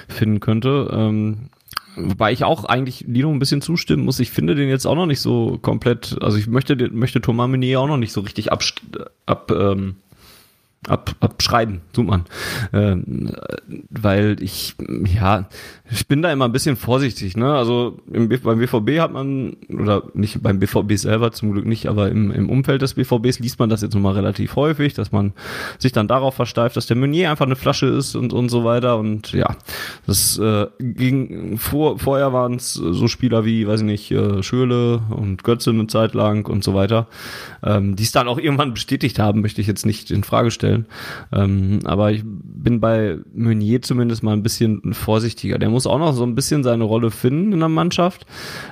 finden 0.09 0.39
könnte. 0.39 0.89
Ähm, 0.91 1.49
wobei 1.95 2.33
ich 2.33 2.43
auch 2.43 2.65
eigentlich 2.65 3.05
Lino 3.07 3.31
ein 3.31 3.39
bisschen 3.39 3.61
zustimmen 3.61 4.03
muss. 4.03 4.19
Ich 4.19 4.31
finde 4.31 4.55
den 4.55 4.67
jetzt 4.67 4.87
auch 4.87 4.95
noch 4.95 5.05
nicht 5.05 5.21
so 5.21 5.57
komplett, 5.61 6.17
also 6.21 6.37
ich 6.37 6.47
möchte, 6.47 6.75
möchte 6.91 7.21
Thomas 7.21 7.47
Meunier 7.47 7.79
auch 7.79 7.87
noch 7.87 7.97
nicht 7.97 8.11
so 8.11 8.21
richtig 8.21 8.51
ab, 8.51 8.63
ab 9.25 9.51
ähm, 9.51 9.97
ab, 10.87 11.15
abschreiben, 11.19 11.81
tut 11.93 12.07
man. 12.07 12.25
Ähm, 12.73 13.31
weil 13.89 14.37
ich, 14.41 14.75
ja, 15.05 15.47
ich 15.93 16.07
bin 16.07 16.21
da 16.21 16.31
immer 16.31 16.45
ein 16.45 16.51
bisschen 16.51 16.75
vorsichtig, 16.75 17.37
ne? 17.37 17.53
Also 17.53 17.99
im, 18.11 18.27
beim 18.27 18.59
BVB 18.59 18.99
hat 18.99 19.13
man, 19.13 19.57
oder 19.69 20.03
nicht 20.13 20.41
beim 20.41 20.59
BVB 20.59 20.93
selber 20.93 21.31
zum 21.31 21.51
Glück 21.51 21.65
nicht, 21.65 21.87
aber 21.87 22.09
im, 22.09 22.31
im 22.31 22.49
Umfeld 22.49 22.81
des 22.81 22.95
BVBs 22.95 23.39
liest 23.39 23.59
man 23.59 23.69
das 23.69 23.81
jetzt 23.81 23.93
nochmal 23.93 24.13
relativ 24.13 24.55
häufig, 24.55 24.93
dass 24.93 25.11
man 25.11 25.33
sich 25.77 25.91
dann 25.91 26.07
darauf 26.07 26.33
versteift, 26.35 26.75
dass 26.75 26.87
der 26.87 26.97
Meunier 26.97 27.29
einfach 27.29 27.45
eine 27.45 27.55
Flasche 27.55 27.85
ist 27.85 28.15
und, 28.15 28.33
und 28.33 28.49
so 28.49 28.63
weiter. 28.63 28.97
Und 28.97 29.31
ja, 29.33 29.55
das 30.07 30.37
äh, 30.39 30.67
ging 30.79 31.57
vor, 31.57 31.99
vorher 31.99 32.33
waren 32.33 32.55
es 32.55 32.73
so 32.73 33.07
Spieler 33.07 33.45
wie, 33.45 33.67
weiß 33.67 33.81
ich 33.81 33.85
nicht, 33.85 34.11
äh, 34.11 34.41
Schöle 34.41 35.01
und 35.09 35.43
Götze 35.43 35.69
eine 35.69 35.87
Zeit 35.87 36.13
lang 36.13 36.47
und 36.47 36.63
so 36.63 36.73
weiter, 36.73 37.07
ähm, 37.63 37.95
die 37.95 38.03
es 38.03 38.11
dann 38.11 38.27
auch 38.27 38.39
irgendwann 38.39 38.73
bestätigt 38.73 39.19
haben, 39.19 39.41
möchte 39.41 39.61
ich 39.61 39.67
jetzt 39.67 39.85
nicht 39.85 40.11
in 40.11 40.23
Frage 40.23 40.51
stellen. 40.51 40.87
Ähm, 41.31 41.79
aber 41.85 42.11
ich 42.11 42.23
bin 42.25 42.79
bei 42.79 43.17
Meunier 43.35 43.81
zumindest 43.81 44.23
mal 44.23 44.33
ein 44.33 44.43
bisschen 44.43 44.93
vorsichtiger. 44.93 45.59
Der 45.59 45.69
muss 45.69 45.82
auch 45.87 45.99
noch 45.99 46.13
so 46.13 46.23
ein 46.23 46.35
bisschen 46.35 46.63
seine 46.63 46.83
Rolle 46.83 47.11
finden 47.11 47.53
in 47.53 47.59
der 47.59 47.69
Mannschaft. 47.69 48.25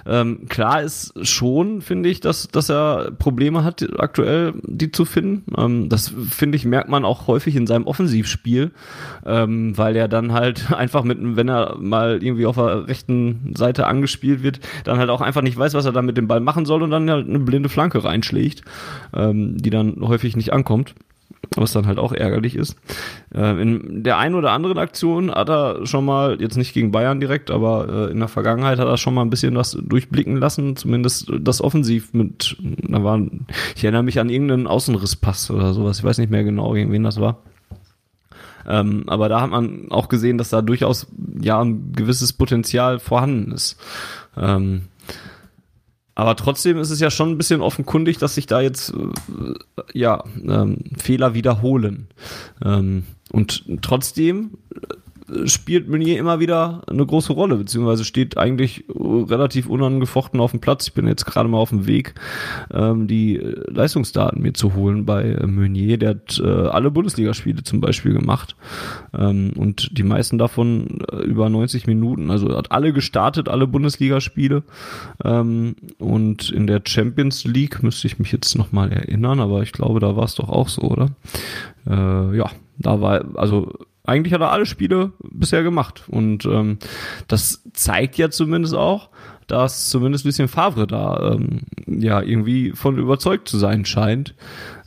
Ähm, 0.06 0.48
klar 0.48 0.82
ist 0.82 1.14
schon, 1.28 1.82
finde 1.82 2.10
ich, 2.10 2.20
dass, 2.20 2.48
dass 2.48 2.70
er 2.70 3.12
Probleme 3.12 3.64
hat, 3.64 3.88
aktuell 4.00 4.54
die 4.64 4.92
zu 4.92 5.06
finden. 5.06 5.44
Ähm, 5.58 5.90
das, 5.90 6.14
finde 6.30 6.56
ich, 6.56 6.66
merkt 6.66 6.90
man 6.90 7.06
auch 7.06 7.28
häufig 7.28 7.56
in 7.56 7.68
seinem 7.68 7.86
Offensivspiel, 7.86 8.72
ähm, 9.26 9.78
weil 9.78 9.96
er 9.96 10.08
dann 10.08 10.34
halt 10.34 10.72
einfach 10.74 11.04
mit, 11.04 11.18
wenn 11.22 11.50
er 11.50 11.78
mal 11.80 12.24
irgendwie 12.24 12.46
auf 12.46 12.56
der 12.56 12.88
rechten 12.88 13.54
Seite 13.56 13.88
angespielt 13.88 14.44
wird, 14.44 14.60
dann 14.84 14.98
halt 14.98 15.10
auch 15.10 15.22
einfach 15.22 15.42
nicht 15.42 15.58
weiß, 15.58 15.74
was 15.74 15.86
er 15.86 15.92
da 15.92 16.02
mit 16.02 16.18
dem 16.18 16.28
Ball 16.28 16.40
machen 16.40 16.66
soll 16.66 16.84
und 16.84 16.92
dann 16.92 17.10
halt 17.10 17.28
eine 17.28 17.40
blinde 17.40 17.70
Flanke 17.70 18.04
reinschlägt, 18.04 18.62
ähm, 19.14 19.58
die 19.58 19.70
dann 19.70 19.98
häufig 20.02 20.36
nicht 20.36 20.54
ankommt. 20.54 20.96
Was 21.56 21.74
dann 21.74 21.88
halt 21.88 22.00
auch 22.00 22.14
ärgerlich 22.14 22.56
ist. 22.56 22.76
Äh, 23.34 23.62
in 23.62 24.04
der 24.04 24.18
einen 24.18 24.36
oder 24.36 24.52
anderen 24.52 24.78
Aktion 24.78 25.32
hat 25.32 25.50
er 25.50 25.86
schon 25.86 26.06
mal, 26.06 26.42
jetzt 26.42 26.58
nicht 26.58 26.74
gegen 26.74 26.92
Bayern 26.92 27.20
direkt, 27.20 27.52
aber 27.52 28.08
äh, 28.08 28.12
in 28.12 28.20
der 28.20 28.28
Vergangenheit 28.28 28.80
hat 28.80 28.88
er 28.88 28.98
schon 28.98 29.14
mal 29.14 29.22
ein 29.22 29.30
bisschen 29.30 29.56
was 29.56 29.78
durchblicken 29.82 30.38
lassen, 30.38 30.76
zumindest 30.76 31.32
das 31.40 31.62
offensiv 31.62 32.14
mit, 32.14 32.56
da 32.60 33.04
war, 33.04 33.20
ich 33.76 33.84
erinnere 33.84 34.04
mich 34.04 34.20
an 34.20 34.30
irgendeinen 34.30 34.68
Außenrisspass 34.68 35.52
oder 35.52 35.74
sowas, 35.74 36.00
ich 36.00 36.04
weiß 36.04 36.18
nicht 36.20 36.32
mehr 36.32 36.44
genau, 36.44 36.74
gegen 36.74 36.92
wen 36.92 37.04
das 37.04 37.20
war. 37.20 37.40
Ähm, 38.68 39.04
aber 39.08 39.28
da 39.28 39.42
hat 39.42 39.50
man 39.50 39.90
auch 39.90 40.08
gesehen, 40.08 40.38
dass 40.38 40.50
da 40.50 40.62
durchaus 40.62 41.08
ja 41.42 41.60
ein 41.60 41.94
gewisses 41.94 42.34
Potenzial 42.34 43.00
vorhanden 43.00 43.52
ist. 43.52 43.78
Aber 46.22 46.36
trotzdem 46.36 46.78
ist 46.78 46.92
es 46.92 47.00
ja 47.00 47.10
schon 47.10 47.32
ein 47.32 47.38
bisschen 47.40 47.62
offenkundig, 47.62 48.20
dass 48.20 48.36
sich 48.36 48.46
da 48.46 48.62
jetzt 48.62 48.94
äh, 48.94 49.54
ja 49.98 50.24
ähm, 50.48 50.78
Fehler 50.96 51.34
wiederholen. 51.34 52.10
Ähm, 52.64 53.06
und 53.32 53.66
trotzdem 53.82 54.52
spielt 55.46 55.88
Meunier 55.88 56.20
immer 56.20 56.40
wieder 56.40 56.82
eine 56.88 57.06
große 57.06 57.34
Rolle, 57.34 57.58
beziehungsweise 57.58 58.04
steht 58.04 58.38
eigentlich 58.38 58.86
relativ 58.90 59.68
unangefochten 59.68 60.40
auf 60.40 60.52
dem 60.52 60.60
Platz. 60.60 60.88
Ich 60.88 60.94
bin 60.94 61.08
jetzt 61.08 61.26
gerade 61.26 61.50
mal 61.50 61.58
auf 61.58 61.70
dem 61.70 61.88
Weg, 61.88 62.16
ähm, 62.72 63.08
die 63.08 63.38
Leistungsdaten 63.38 64.42
mir 64.42 64.54
zu 64.54 64.74
holen 64.76 65.06
bei 65.06 65.24
äh, 65.24 65.48
Meunier. 65.48 65.98
Der 65.98 66.10
hat 66.10 66.42
äh, 66.44 66.48
alle 66.48 66.92
Bundesligaspiele 66.92 67.64
zum 67.64 67.82
Beispiel 67.82 68.14
gemacht 68.14 68.56
ähm, 69.18 69.52
und 69.56 69.98
die 69.98 70.04
meisten 70.04 70.38
davon 70.38 71.02
äh, 71.12 71.18
über 71.18 71.50
90 71.50 71.88
Minuten. 71.88 72.32
Also 72.32 72.56
hat 72.56 72.72
alle 72.72 72.94
gestartet, 72.94 73.50
alle 73.50 73.68
Bundesligaspiele 73.68 74.64
ähm, 75.24 75.76
und 75.98 76.50
in 76.50 76.68
der 76.68 76.82
Champions 76.86 77.46
League 77.46 77.84
müsste 77.84 78.08
ich 78.08 78.20
mich 78.20 78.32
jetzt 78.32 78.58
nochmal 78.58 78.92
erinnern, 78.92 79.40
aber 79.40 79.64
ich 79.64 79.72
glaube, 79.72 80.00
da 80.00 80.16
war 80.16 80.26
es 80.26 80.36
doch 80.36 80.50
auch 80.50 80.70
so, 80.70 80.82
oder? 80.82 81.10
Äh, 81.88 82.38
ja, 82.38 82.50
da 82.78 83.02
war, 83.02 83.24
also 83.36 83.74
eigentlich 84.12 84.34
hat 84.34 84.42
er 84.42 84.52
alle 84.52 84.66
Spiele 84.66 85.14
bisher 85.20 85.64
gemacht. 85.64 86.04
Und 86.08 86.46
ähm, 86.46 86.78
das 87.28 87.64
zeigt 87.74 88.18
ja 88.18 88.30
zumindest 88.30 88.76
auch, 88.76 89.10
dass 89.48 89.90
zumindest 89.90 90.26
ein 90.26 90.30
bisschen 90.30 90.48
Favre 90.48 90.88
da 90.88 91.34
ähm, 91.34 91.62
ja 91.88 92.22
irgendwie 92.22 92.72
von 92.72 92.98
überzeugt 92.98 93.48
zu 93.48 93.58
sein 93.58 93.86
scheint, 93.86 94.36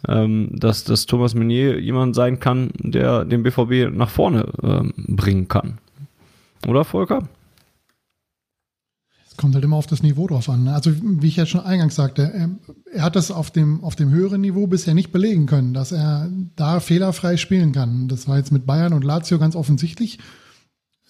ähm, 0.08 0.48
dass, 0.52 0.84
dass 0.84 1.06
Thomas 1.06 1.34
Meunier 1.34 1.80
jemand 1.80 2.14
sein 2.14 2.40
kann, 2.40 2.70
der 2.78 3.24
den 3.24 3.42
BVB 3.42 3.94
nach 3.94 4.10
vorne 4.10 4.46
ähm, 4.62 4.94
bringen 4.96 5.48
kann. 5.48 5.78
Oder 6.66 6.84
Volker? 6.84 7.28
Kommt 9.36 9.54
halt 9.54 9.64
immer 9.64 9.76
auf 9.76 9.86
das 9.86 10.02
Niveau 10.02 10.26
drauf 10.26 10.48
an. 10.48 10.64
Ne? 10.64 10.74
Also 10.74 10.92
wie 11.00 11.26
ich 11.26 11.36
ja 11.36 11.46
schon 11.46 11.60
eingangs 11.60 11.94
sagte, 11.94 12.22
er, 12.32 12.50
er, 12.92 13.02
hat 13.02 13.16
das 13.16 13.30
auf 13.30 13.50
dem, 13.50 13.82
auf 13.82 13.96
dem 13.96 14.10
höheren 14.10 14.40
Niveau 14.40 14.66
bisher 14.66 14.94
nicht 14.94 15.12
belegen 15.12 15.46
können, 15.46 15.74
dass 15.74 15.92
er 15.92 16.30
da 16.56 16.80
fehlerfrei 16.80 17.36
spielen 17.36 17.72
kann. 17.72 18.08
Das 18.08 18.28
war 18.28 18.36
jetzt 18.36 18.52
mit 18.52 18.66
Bayern 18.66 18.92
und 18.92 19.04
Lazio 19.04 19.38
ganz 19.38 19.56
offensichtlich. 19.56 20.18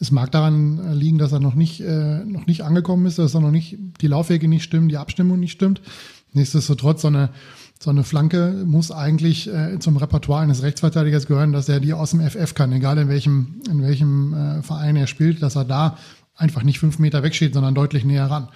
Es 0.01 0.11
mag 0.11 0.33
daran 0.33 0.95
liegen, 0.95 1.19
dass 1.19 1.33
er 1.33 1.41
noch 1.41 1.55
nicht, 1.55 1.81
äh, 1.81 2.25
noch 2.25 2.47
nicht 2.47 2.63
angekommen 2.63 3.07
ist, 3.07 3.19
dass 3.19 3.35
er 3.35 3.41
noch 3.41 3.51
nicht 3.51 3.79
die 4.01 4.09
Laufwege 4.09 4.49
nicht 4.49 4.65
stimmen, 4.65 4.89
die 4.89 4.97
Abstimmung 4.97 5.39
nicht 5.39 5.53
stimmt. 5.53 5.81
Nichtsdestotrotz, 6.33 7.03
so 7.03 7.09
eine, 7.09 7.31
so 7.81 7.91
eine 7.91 8.03
Flanke 8.03 8.65
muss 8.67 8.91
eigentlich 8.91 9.53
äh, 9.53 9.79
zum 9.79 9.97
Repertoire 9.97 10.43
eines 10.43 10.63
Rechtsverteidigers 10.63 11.27
gehören, 11.27 11.53
dass 11.53 11.69
er 11.69 11.79
die 11.79 11.93
aus 11.93 12.11
dem 12.11 12.21
FF 12.21 12.55
kann, 12.55 12.73
egal 12.73 12.99
in 12.99 13.09
welchem, 13.09 13.61
in 13.71 13.83
welchem 13.83 14.35
äh, 14.35 14.63
Verein 14.63 14.97
er 14.97 15.07
spielt, 15.07 15.43
dass 15.43 15.55
er 15.55 15.65
da 15.65 15.97
einfach 16.37 16.63
nicht 16.63 16.79
fünf 16.79 16.99
Meter 16.99 17.23
wegsteht, 17.23 17.55
sondern 17.55 17.75
deutlich 17.75 18.05
näher 18.05 18.27
ran. 18.27 18.49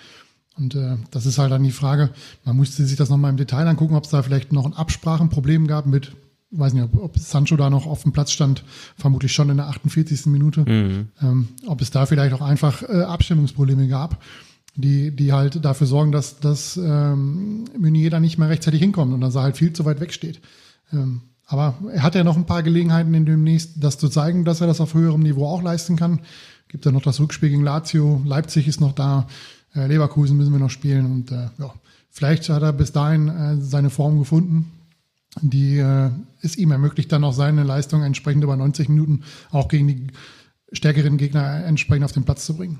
Und 0.56 0.74
äh, 0.74 0.96
das 1.10 1.26
ist 1.26 1.38
halt 1.38 1.52
dann 1.52 1.62
die 1.62 1.70
Frage, 1.70 2.10
man 2.44 2.56
musste 2.56 2.84
sich 2.84 2.96
das 2.96 3.08
nochmal 3.08 3.30
im 3.30 3.36
Detail 3.36 3.66
angucken, 3.68 3.94
ob 3.94 4.04
es 4.04 4.10
da 4.10 4.22
vielleicht 4.22 4.52
noch 4.52 4.66
ein 4.66 4.74
Absprachenproblem 4.74 5.68
gab 5.68 5.86
mit, 5.86 6.12
weiß 6.50 6.72
nicht, 6.72 6.82
ob, 6.82 7.00
ob 7.00 7.18
Sancho 7.18 7.56
da 7.56 7.70
noch 7.70 7.86
auf 7.86 8.02
dem 8.02 8.12
Platz 8.12 8.32
stand, 8.32 8.64
vermutlich 8.96 9.32
schon 9.32 9.50
in 9.50 9.58
der 9.58 9.68
48. 9.68 10.26
Minute. 10.26 10.68
Mhm. 10.68 11.08
Ähm, 11.22 11.48
ob 11.66 11.80
es 11.80 11.90
da 11.90 12.06
vielleicht 12.06 12.34
auch 12.34 12.40
einfach 12.40 12.82
äh, 12.82 13.02
Abstimmungsprobleme 13.02 13.86
gab, 13.86 14.20
die, 14.74 15.14
die 15.14 15.32
halt 15.32 15.64
dafür 15.64 15.86
sorgen, 15.86 16.10
dass, 16.10 16.40
dass 16.40 16.76
ähm, 16.76 17.64
Meunier 17.78 18.10
da 18.10 18.18
nicht 18.18 18.38
mehr 18.38 18.48
rechtzeitig 18.48 18.80
hinkommt 18.80 19.14
und 19.14 19.20
dass 19.20 19.36
er 19.36 19.42
halt 19.42 19.56
viel 19.56 19.72
zu 19.72 19.84
weit 19.84 20.00
wegsteht. 20.00 20.40
Ähm, 20.92 21.22
aber 21.46 21.78
er 21.92 22.02
hat 22.02 22.14
ja 22.14 22.24
noch 22.24 22.36
ein 22.36 22.46
paar 22.46 22.62
Gelegenheiten 22.62 23.14
in 23.14 23.24
demnächst, 23.24 23.82
das 23.82 23.96
zu 23.96 24.08
zeigen, 24.08 24.44
dass 24.44 24.60
er 24.60 24.66
das 24.66 24.80
auf 24.80 24.92
höherem 24.92 25.22
Niveau 25.22 25.46
auch 25.46 25.62
leisten 25.62 25.96
kann 25.96 26.20
gibt 26.68 26.84
ja 26.84 26.92
noch 26.92 27.02
das 27.02 27.20
Rückspiel 27.20 27.50
gegen 27.50 27.64
Lazio, 27.64 28.22
Leipzig 28.24 28.68
ist 28.68 28.80
noch 28.80 28.92
da, 28.92 29.26
äh, 29.74 29.86
Leverkusen 29.86 30.36
müssen 30.36 30.52
wir 30.52 30.60
noch 30.60 30.70
spielen 30.70 31.06
und 31.06 31.32
äh, 31.32 31.48
ja, 31.58 31.74
vielleicht 32.10 32.48
hat 32.48 32.62
er 32.62 32.72
bis 32.72 32.92
dahin 32.92 33.28
äh, 33.28 33.56
seine 33.60 33.90
Form 33.90 34.18
gefunden, 34.18 34.70
die 35.40 35.78
äh, 35.78 36.10
es 36.42 36.56
ihm 36.56 36.70
ermöglicht, 36.70 37.10
dann 37.12 37.24
auch 37.24 37.32
seine 37.32 37.64
Leistung 37.64 38.02
entsprechend 38.02 38.44
über 38.44 38.56
90 38.56 38.88
Minuten 38.88 39.24
auch 39.50 39.68
gegen 39.68 39.88
die 39.88 40.06
stärkeren 40.72 41.16
Gegner 41.16 41.64
entsprechend 41.64 42.04
auf 42.04 42.12
den 42.12 42.24
Platz 42.24 42.44
zu 42.44 42.56
bringen. 42.56 42.78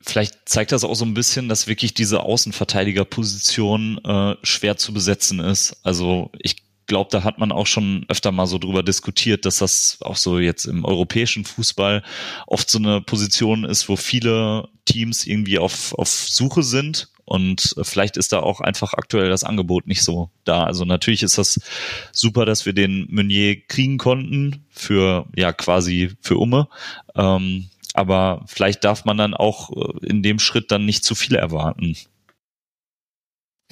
Vielleicht 0.00 0.48
zeigt 0.48 0.72
das 0.72 0.82
auch 0.82 0.94
so 0.94 1.04
ein 1.04 1.14
bisschen, 1.14 1.48
dass 1.48 1.68
wirklich 1.68 1.94
diese 1.94 2.20
Außenverteidigerposition 2.22 3.98
äh, 4.04 4.34
schwer 4.42 4.76
zu 4.76 4.92
besetzen 4.92 5.38
ist. 5.38 5.76
Also 5.84 6.30
ich 6.38 6.56
glaube, 6.92 7.08
da 7.10 7.24
hat 7.24 7.38
man 7.38 7.52
auch 7.52 7.66
schon 7.66 8.04
öfter 8.08 8.32
mal 8.32 8.46
so 8.46 8.58
drüber 8.58 8.82
diskutiert, 8.82 9.46
dass 9.46 9.56
das 9.56 9.96
auch 10.02 10.16
so 10.16 10.38
jetzt 10.38 10.66
im 10.66 10.84
europäischen 10.84 11.46
Fußball 11.46 12.02
oft 12.46 12.68
so 12.68 12.76
eine 12.76 13.00
Position 13.00 13.64
ist, 13.64 13.88
wo 13.88 13.96
viele 13.96 14.68
Teams 14.84 15.26
irgendwie 15.26 15.58
auf, 15.58 15.94
auf 15.94 16.10
Suche 16.10 16.62
sind. 16.62 17.08
Und 17.24 17.74
vielleicht 17.80 18.18
ist 18.18 18.34
da 18.34 18.40
auch 18.40 18.60
einfach 18.60 18.92
aktuell 18.92 19.30
das 19.30 19.42
Angebot 19.42 19.86
nicht 19.86 20.02
so 20.02 20.28
da. 20.44 20.64
Also 20.64 20.84
natürlich 20.84 21.22
ist 21.22 21.38
das 21.38 21.60
super, 22.12 22.44
dass 22.44 22.66
wir 22.66 22.74
den 22.74 23.06
Meunier 23.10 23.58
kriegen 23.66 23.96
konnten 23.96 24.66
für, 24.68 25.26
ja, 25.34 25.54
quasi 25.54 26.10
für 26.20 26.36
Umme. 26.36 26.68
Ähm, 27.14 27.70
aber 27.94 28.44
vielleicht 28.48 28.84
darf 28.84 29.06
man 29.06 29.16
dann 29.16 29.32
auch 29.32 29.70
äh, 29.70 30.06
in 30.06 30.22
dem 30.22 30.38
Schritt 30.38 30.70
dann 30.70 30.84
nicht 30.84 31.04
zu 31.04 31.14
viel 31.14 31.36
erwarten. 31.36 31.96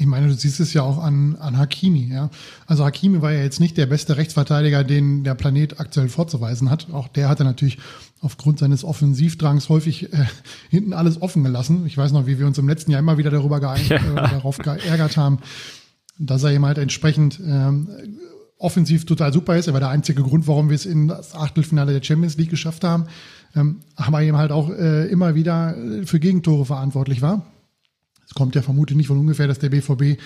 Ich 0.00 0.06
meine, 0.06 0.28
du 0.28 0.32
siehst 0.32 0.60
es 0.60 0.72
ja 0.72 0.82
auch 0.82 0.96
an, 0.96 1.36
an 1.36 1.58
Hakimi, 1.58 2.08
ja. 2.10 2.30
Also 2.66 2.86
Hakimi 2.86 3.20
war 3.20 3.32
ja 3.32 3.42
jetzt 3.42 3.60
nicht 3.60 3.76
der 3.76 3.84
beste 3.84 4.16
Rechtsverteidiger, 4.16 4.82
den 4.82 5.24
der 5.24 5.34
Planet 5.34 5.78
aktuell 5.78 6.08
vorzuweisen 6.08 6.70
hat. 6.70 6.90
Auch 6.90 7.06
der 7.06 7.28
hatte 7.28 7.44
natürlich 7.44 7.76
aufgrund 8.22 8.58
seines 8.58 8.82
Offensivdrangs 8.82 9.68
häufig 9.68 10.10
äh, 10.14 10.24
hinten 10.70 10.94
alles 10.94 11.20
offen 11.20 11.44
gelassen. 11.44 11.84
Ich 11.86 11.98
weiß 11.98 12.12
noch, 12.12 12.26
wie 12.26 12.38
wir 12.38 12.46
uns 12.46 12.56
im 12.56 12.66
letzten 12.66 12.92
Jahr 12.92 13.00
immer 13.00 13.18
wieder 13.18 13.30
darüber 13.30 13.60
geeint, 13.60 13.90
ja. 13.90 13.96
äh, 13.96 14.14
darauf 14.14 14.56
geärgert 14.56 15.18
haben, 15.18 15.40
dass 16.18 16.44
er 16.44 16.52
eben 16.52 16.64
halt 16.64 16.78
entsprechend 16.78 17.38
ähm, 17.46 17.88
offensiv 18.56 19.04
total 19.04 19.34
super 19.34 19.56
ist. 19.58 19.66
Er 19.66 19.74
war 19.74 19.80
der 19.80 19.90
einzige 19.90 20.22
Grund, 20.22 20.48
warum 20.48 20.70
wir 20.70 20.76
es 20.76 20.86
in 20.86 21.08
das 21.08 21.34
Achtelfinale 21.34 21.92
der 21.92 22.02
Champions 22.02 22.38
League 22.38 22.50
geschafft 22.50 22.84
haben. 22.84 23.04
Ähm, 23.54 23.80
aber 23.96 24.22
eben 24.22 24.38
halt 24.38 24.50
auch 24.50 24.70
äh, 24.70 25.08
immer 25.08 25.34
wieder 25.34 25.76
für 26.06 26.20
Gegentore 26.20 26.64
verantwortlich 26.64 27.20
war. 27.20 27.44
Es 28.30 28.34
kommt 28.34 28.54
ja 28.54 28.62
vermutlich 28.62 28.96
nicht 28.96 29.08
von 29.08 29.18
ungefähr, 29.18 29.48
dass 29.48 29.58
der 29.58 29.70
BVB 29.70 30.20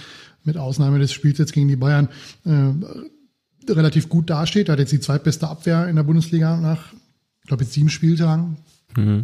mit 0.45 0.59
Ausnahme 0.59 0.99
des 0.99 1.11
Spiels 1.11 1.39
jetzt 1.39 1.55
gegen 1.55 1.69
die 1.69 1.77
Bayern 1.77 2.09
äh, 2.45 3.73
relativ 3.73 4.11
gut 4.11 4.29
dasteht. 4.29 4.69
Er 4.69 4.73
hat 4.73 4.79
jetzt 4.79 4.93
die 4.93 5.01
zweitbeste 5.01 5.49
Abwehr 5.49 5.89
in 5.89 5.97
der 5.97 6.03
Bundesliga 6.03 6.61
nach, 6.61 6.93
ich 7.41 7.49
glaube, 7.49 7.65
jetzt 7.65 7.73
sieben 7.73 7.89
Spieltagen. 7.89 8.59
Mhm. 8.95 9.23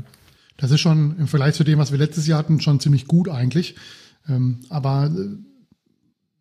Das 0.56 0.70
ist 0.70 0.80
schon 0.80 1.18
im 1.18 1.28
Vergleich 1.28 1.54
zu 1.54 1.64
dem, 1.64 1.78
was 1.78 1.92
wir 1.92 1.98
letztes 1.98 2.26
Jahr 2.26 2.38
hatten, 2.38 2.60
schon 2.60 2.80
ziemlich 2.80 3.06
gut 3.06 3.28
eigentlich. 3.28 3.76
Ähm, 4.26 4.60
aber 4.70 5.10
äh, 5.14 5.28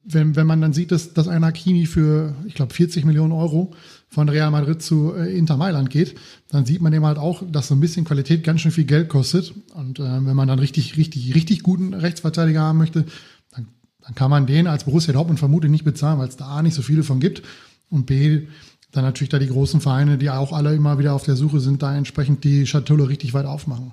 wenn, 0.06 0.38
wenn 0.38 0.48
man 0.48 0.62
dann 0.62 0.72
sieht, 0.72 0.92
dass, 0.92 1.14
dass 1.14 1.28
ein 1.28 1.44
Hakimi 1.44 1.86
für, 1.88 2.36
ich 2.46 2.54
glaube, 2.54 2.74
40 2.74 3.04
Millionen 3.04 3.34
Euro 3.34 3.74
von 4.10 4.28
Real 4.28 4.52
Madrid 4.52 4.82
zu 4.82 5.14
äh, 5.16 5.38
Inter 5.38 5.56
Mailand 5.56 5.90
geht, 5.90 6.16
dann 6.50 6.66
sieht 6.66 6.82
man 6.82 6.92
eben 6.94 7.06
halt 7.06 7.18
auch, 7.18 7.44
dass 7.50 7.68
so 7.68 7.76
ein 7.76 7.80
bisschen 7.80 8.06
Qualität 8.06 8.44
ganz 8.44 8.62
schön 8.62 8.72
viel 8.72 8.86
Geld 8.86 9.08
kostet. 9.08 9.54
Und 9.76 10.00
äh, 10.00 10.04
wenn 10.04 10.36
man 10.36 10.48
dann 10.48 10.60
richtig, 10.60 10.98
richtig, 10.98 11.36
richtig 11.36 11.64
guten 11.64 11.94
Rechtsverteidiger 11.94 12.62
haben 12.62 12.80
möchte, 12.80 13.06
dann, 13.52 13.68
dann 14.02 14.16
kann 14.16 14.32
man 14.32 14.48
den 14.48 14.68
als 14.68 14.86
Borussia 14.86 15.14
Dortmund 15.14 15.40
vermutlich 15.40 15.72
nicht 15.72 15.86
bezahlen, 15.86 16.20
weil 16.20 16.28
es 16.28 16.38
da 16.38 16.48
A 16.48 16.62
nicht 16.64 16.74
so 16.74 16.82
viele 16.82 17.04
von 17.04 17.20
gibt 17.20 17.44
und 17.90 18.08
B 18.08 18.48
dann 18.92 19.04
natürlich 19.04 19.30
da 19.30 19.38
die 19.38 19.48
großen 19.48 19.82
Vereine, 19.82 20.18
die 20.18 20.32
auch 20.32 20.52
alle 20.52 20.74
immer 20.74 20.98
wieder 20.98 21.14
auf 21.14 21.24
der 21.24 21.36
Suche 21.36 21.60
sind, 21.60 21.84
da 21.84 21.96
entsprechend 21.96 22.44
die 22.44 22.66
Schatulle 22.66 23.08
richtig 23.08 23.34
weit 23.34 23.46
aufmachen. 23.46 23.92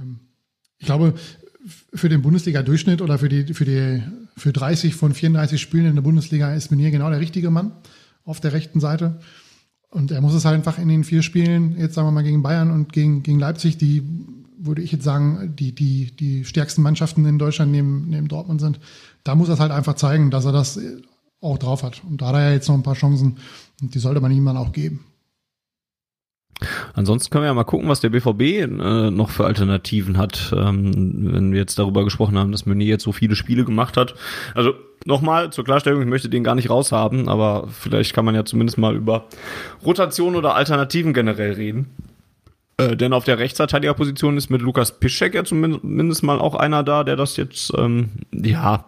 Ähm, 0.00 0.18
ich 0.78 0.86
glaube, 0.86 1.14
für 1.94 2.08
den 2.08 2.22
Bundesliga-Durchschnitt 2.22 3.02
oder 3.02 3.18
für 3.18 3.28
die, 3.28 3.54
für 3.54 3.64
die, 3.64 4.02
für 4.36 4.52
30 4.52 4.96
von 4.96 5.14
34 5.14 5.60
Spielen 5.60 5.86
in 5.86 5.94
der 5.94 6.02
Bundesliga 6.02 6.52
ist 6.54 6.72
Menier 6.72 6.90
genau 6.90 7.08
der 7.08 7.20
richtige 7.20 7.50
Mann 7.50 7.70
auf 8.24 8.40
der 8.40 8.52
rechten 8.52 8.80
Seite. 8.80 9.20
Und 9.92 10.10
er 10.10 10.22
muss 10.22 10.32
es 10.32 10.46
halt 10.46 10.54
einfach 10.54 10.78
in 10.78 10.88
den 10.88 11.04
vier 11.04 11.20
Spielen, 11.20 11.76
jetzt 11.78 11.94
sagen 11.94 12.08
wir 12.08 12.12
mal 12.12 12.22
gegen 12.22 12.42
Bayern 12.42 12.70
und 12.70 12.94
gegen, 12.94 13.22
gegen 13.22 13.38
Leipzig, 13.38 13.76
die, 13.76 14.02
würde 14.56 14.80
ich 14.80 14.90
jetzt 14.90 15.04
sagen, 15.04 15.54
die, 15.54 15.74
die, 15.74 16.16
die 16.16 16.46
stärksten 16.46 16.80
Mannschaften 16.80 17.26
in 17.26 17.38
Deutschland 17.38 17.72
neben, 17.72 18.08
neben 18.08 18.26
Dortmund 18.26 18.62
sind, 18.62 18.80
da 19.22 19.34
muss 19.34 19.48
er 19.48 19.54
es 19.54 19.60
halt 19.60 19.70
einfach 19.70 19.94
zeigen, 19.94 20.30
dass 20.30 20.46
er 20.46 20.52
das 20.52 20.80
auch 21.42 21.58
drauf 21.58 21.82
hat. 21.82 22.00
Und 22.08 22.22
da 22.22 22.28
hat 22.28 22.36
er 22.36 22.48
ja 22.48 22.52
jetzt 22.52 22.68
noch 22.68 22.74
ein 22.74 22.82
paar 22.82 22.94
Chancen 22.94 23.36
und 23.82 23.94
die 23.94 23.98
sollte 23.98 24.22
man 24.22 24.32
ihm 24.32 24.46
dann 24.46 24.56
auch 24.56 24.72
geben. 24.72 25.04
Ansonsten 26.94 27.30
können 27.30 27.42
wir 27.42 27.48
ja 27.48 27.54
mal 27.54 27.64
gucken, 27.64 27.88
was 27.88 28.00
der 28.00 28.10
BVB 28.10 28.40
äh, 28.40 28.66
noch 29.10 29.28
für 29.28 29.44
Alternativen 29.44 30.16
hat, 30.16 30.54
ähm, 30.56 31.32
wenn 31.34 31.52
wir 31.52 31.58
jetzt 31.58 31.78
darüber 31.78 32.04
gesprochen 32.04 32.38
haben, 32.38 32.52
dass 32.52 32.64
Meunier 32.64 32.86
jetzt 32.86 33.04
so 33.04 33.12
viele 33.12 33.36
Spiele 33.36 33.64
gemacht 33.64 33.98
hat. 33.98 34.14
Also 34.54 34.72
nochmal 35.04 35.50
zur 35.50 35.64
Klarstellung, 35.64 36.02
ich 36.02 36.08
möchte 36.08 36.28
den 36.28 36.44
gar 36.44 36.54
nicht 36.54 36.70
raushaben, 36.70 37.28
aber 37.28 37.68
vielleicht 37.68 38.14
kann 38.14 38.24
man 38.24 38.34
ja 38.34 38.44
zumindest 38.44 38.78
mal 38.78 38.94
über 38.94 39.26
Rotation 39.84 40.36
oder 40.36 40.54
Alternativen 40.54 41.12
generell 41.12 41.52
reden. 41.52 41.90
Äh, 42.76 42.96
denn 42.96 43.12
auf 43.12 43.24
der 43.24 43.38
Rechtsverteidigerposition 43.38 44.36
ist 44.36 44.50
mit 44.50 44.62
Lukas 44.62 44.98
Piszczek 44.98 45.34
ja 45.34 45.44
zumindest 45.44 46.22
mal 46.22 46.38
auch 46.38 46.54
einer 46.54 46.82
da, 46.82 47.04
der 47.04 47.16
das 47.16 47.36
jetzt, 47.36 47.72
ähm, 47.76 48.10
ja, 48.32 48.86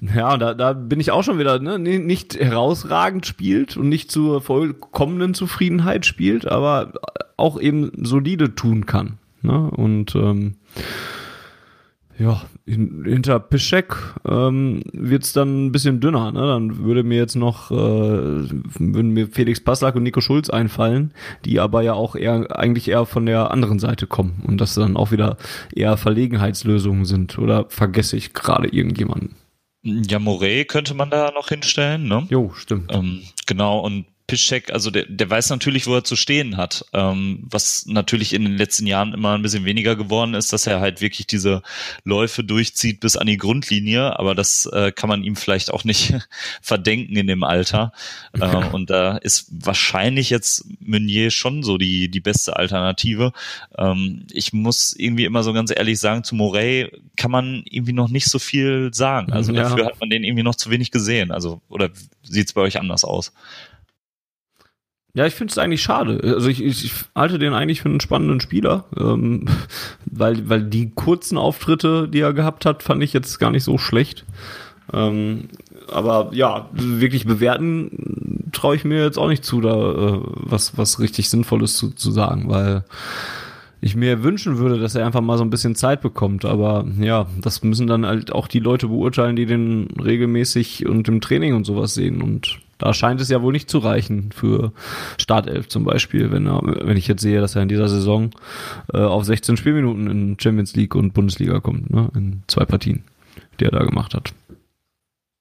ja, 0.00 0.36
da, 0.38 0.54
da 0.54 0.72
bin 0.72 1.00
ich 1.00 1.10
auch 1.10 1.22
schon 1.22 1.38
wieder, 1.38 1.58
ne, 1.58 1.78
nicht 1.78 2.38
herausragend 2.38 3.26
spielt 3.26 3.76
und 3.76 3.88
nicht 3.88 4.10
zur 4.10 4.40
vollkommenen 4.40 5.34
Zufriedenheit 5.34 6.06
spielt, 6.06 6.46
aber 6.46 6.94
auch 7.36 7.60
eben 7.60 7.92
solide 7.96 8.54
tun 8.54 8.86
kann. 8.86 9.18
Ne? 9.42 9.70
Und 9.70 10.14
ähm, 10.14 10.54
ja, 12.18 12.42
hinter 12.64 13.40
Pischek 13.40 13.96
ähm, 14.26 14.82
wird 14.92 15.24
es 15.24 15.32
dann 15.32 15.66
ein 15.66 15.72
bisschen 15.72 16.00
dünner. 16.00 16.30
Ne? 16.32 16.40
Dann 16.40 16.78
würde 16.84 17.02
mir 17.02 17.18
jetzt 17.18 17.34
noch 17.34 17.70
äh, 17.70 17.74
würden 17.74 19.10
mir 19.10 19.28
Felix 19.28 19.62
Passlack 19.62 19.96
und 19.96 20.04
Nico 20.04 20.20
Schulz 20.20 20.48
einfallen, 20.48 21.12
die 21.44 21.58
aber 21.60 21.82
ja 21.82 21.94
auch 21.94 22.14
eher 22.14 22.56
eigentlich 22.56 22.88
eher 22.88 23.04
von 23.06 23.26
der 23.26 23.50
anderen 23.50 23.78
Seite 23.78 24.06
kommen 24.06 24.42
und 24.46 24.60
das 24.60 24.74
dann 24.74 24.96
auch 24.96 25.10
wieder 25.10 25.36
eher 25.74 25.96
Verlegenheitslösungen 25.96 27.04
sind. 27.04 27.38
Oder 27.38 27.66
vergesse 27.68 28.16
ich 28.16 28.32
gerade 28.32 28.68
irgendjemanden? 28.68 29.34
Ja, 29.84 30.20
Morey 30.20 30.64
könnte 30.64 30.94
man 30.94 31.10
da 31.10 31.32
noch 31.32 31.48
hinstellen, 31.48 32.06
ne? 32.06 32.24
Jo, 32.30 32.52
stimmt. 32.54 32.94
Ähm, 32.94 33.22
genau, 33.46 33.80
und 33.80 34.06
Piszczek, 34.26 34.72
also 34.72 34.90
der, 34.90 35.06
der 35.06 35.28
weiß 35.28 35.50
natürlich, 35.50 35.86
wo 35.86 35.94
er 35.94 36.04
zu 36.04 36.16
stehen 36.16 36.56
hat. 36.56 36.84
Ähm, 36.92 37.44
was 37.50 37.86
natürlich 37.86 38.32
in 38.32 38.44
den 38.44 38.56
letzten 38.56 38.86
Jahren 38.86 39.12
immer 39.14 39.34
ein 39.34 39.42
bisschen 39.42 39.64
weniger 39.64 39.96
geworden 39.96 40.34
ist, 40.34 40.52
dass 40.52 40.66
er 40.66 40.80
halt 40.80 41.00
wirklich 41.00 41.26
diese 41.26 41.62
Läufe 42.04 42.44
durchzieht 42.44 43.00
bis 43.00 43.16
an 43.16 43.26
die 43.26 43.36
Grundlinie. 43.36 44.18
Aber 44.18 44.34
das 44.34 44.66
äh, 44.66 44.92
kann 44.92 45.08
man 45.08 45.22
ihm 45.22 45.36
vielleicht 45.36 45.72
auch 45.72 45.84
nicht 45.84 46.14
verdenken 46.62 47.16
in 47.16 47.26
dem 47.26 47.44
Alter. 47.44 47.92
Äh, 48.32 48.56
und 48.72 48.90
da 48.90 49.16
ist 49.16 49.46
wahrscheinlich 49.50 50.30
jetzt 50.30 50.64
Meunier 50.80 51.30
schon 51.30 51.62
so 51.62 51.78
die, 51.78 52.08
die 52.08 52.20
beste 52.20 52.56
Alternative. 52.56 53.32
Ähm, 53.76 54.26
ich 54.30 54.52
muss 54.52 54.94
irgendwie 54.96 55.24
immer 55.24 55.42
so 55.42 55.52
ganz 55.52 55.72
ehrlich 55.74 55.98
sagen, 55.98 56.24
zu 56.24 56.34
Morey 56.34 56.90
kann 57.16 57.30
man 57.30 57.62
irgendwie 57.68 57.92
noch 57.92 58.08
nicht 58.08 58.26
so 58.26 58.38
viel 58.38 58.90
sagen. 58.92 59.32
Also 59.32 59.52
ja. 59.52 59.62
dafür 59.64 59.86
hat 59.86 60.00
man 60.00 60.10
den 60.10 60.24
irgendwie 60.24 60.42
noch 60.42 60.54
zu 60.54 60.70
wenig 60.70 60.90
gesehen. 60.90 61.30
Also, 61.30 61.60
oder 61.68 61.90
sieht 62.22 62.48
es 62.48 62.52
bei 62.52 62.60
euch 62.60 62.78
anders 62.78 63.04
aus? 63.04 63.32
Ja, 65.14 65.26
ich 65.26 65.34
finde 65.34 65.50
es 65.50 65.58
eigentlich 65.58 65.82
schade. 65.82 66.20
Also 66.22 66.48
ich, 66.48 66.62
ich, 66.62 66.84
ich 66.86 66.94
halte 67.14 67.38
den 67.38 67.52
eigentlich 67.52 67.82
für 67.82 67.90
einen 67.90 68.00
spannenden 68.00 68.40
Spieler, 68.40 68.86
ähm, 68.98 69.44
weil, 70.06 70.48
weil 70.48 70.62
die 70.62 70.90
kurzen 70.90 71.36
Auftritte, 71.36 72.08
die 72.08 72.20
er 72.20 72.32
gehabt 72.32 72.64
hat, 72.64 72.82
fand 72.82 73.02
ich 73.02 73.12
jetzt 73.12 73.38
gar 73.38 73.50
nicht 73.50 73.64
so 73.64 73.76
schlecht. 73.76 74.24
Ähm, 74.92 75.48
aber 75.90 76.30
ja, 76.32 76.68
wirklich 76.72 77.26
bewerten 77.26 78.50
traue 78.52 78.74
ich 78.76 78.84
mir 78.84 79.04
jetzt 79.04 79.18
auch 79.18 79.28
nicht 79.28 79.44
zu, 79.44 79.60
da 79.60 79.74
äh, 79.74 80.20
was, 80.22 80.78
was 80.78 80.98
richtig 80.98 81.28
Sinnvolles 81.28 81.76
zu, 81.76 81.90
zu 81.90 82.10
sagen, 82.10 82.48
weil 82.48 82.84
ich 83.82 83.96
mir 83.96 84.22
wünschen 84.22 84.58
würde, 84.58 84.78
dass 84.78 84.94
er 84.94 85.04
einfach 85.04 85.20
mal 85.20 85.36
so 85.36 85.44
ein 85.44 85.50
bisschen 85.50 85.74
Zeit 85.74 86.00
bekommt. 86.00 86.44
Aber 86.44 86.86
ja, 87.00 87.26
das 87.40 87.62
müssen 87.62 87.86
dann 87.86 88.06
halt 88.06 88.32
auch 88.32 88.46
die 88.46 88.60
Leute 88.60 88.88
beurteilen, 88.88 89.36
die 89.36 89.44
den 89.44 89.88
regelmäßig 90.02 90.86
und 90.86 91.08
im 91.08 91.20
Training 91.20 91.54
und 91.54 91.64
sowas 91.64 91.94
sehen. 91.94 92.22
Und 92.22 92.60
da 92.82 92.92
scheint 92.92 93.20
es 93.20 93.28
ja 93.28 93.42
wohl 93.42 93.52
nicht 93.52 93.70
zu 93.70 93.78
reichen 93.78 94.32
für 94.32 94.72
Startelf 95.16 95.68
zum 95.68 95.84
Beispiel, 95.84 96.32
wenn 96.32 96.46
er, 96.46 96.60
wenn 96.62 96.96
ich 96.96 97.06
jetzt 97.06 97.22
sehe, 97.22 97.40
dass 97.40 97.54
er 97.54 97.62
in 97.62 97.68
dieser 97.68 97.88
Saison 97.88 98.30
äh, 98.92 98.98
auf 98.98 99.24
16 99.24 99.56
Spielminuten 99.56 100.10
in 100.10 100.36
Champions 100.40 100.74
League 100.74 100.96
und 100.96 101.14
Bundesliga 101.14 101.60
kommt, 101.60 101.90
ne, 101.90 102.10
in 102.16 102.42
zwei 102.48 102.64
Partien, 102.64 103.04
die 103.60 103.66
er 103.66 103.70
da 103.70 103.84
gemacht 103.84 104.14
hat. 104.14 104.32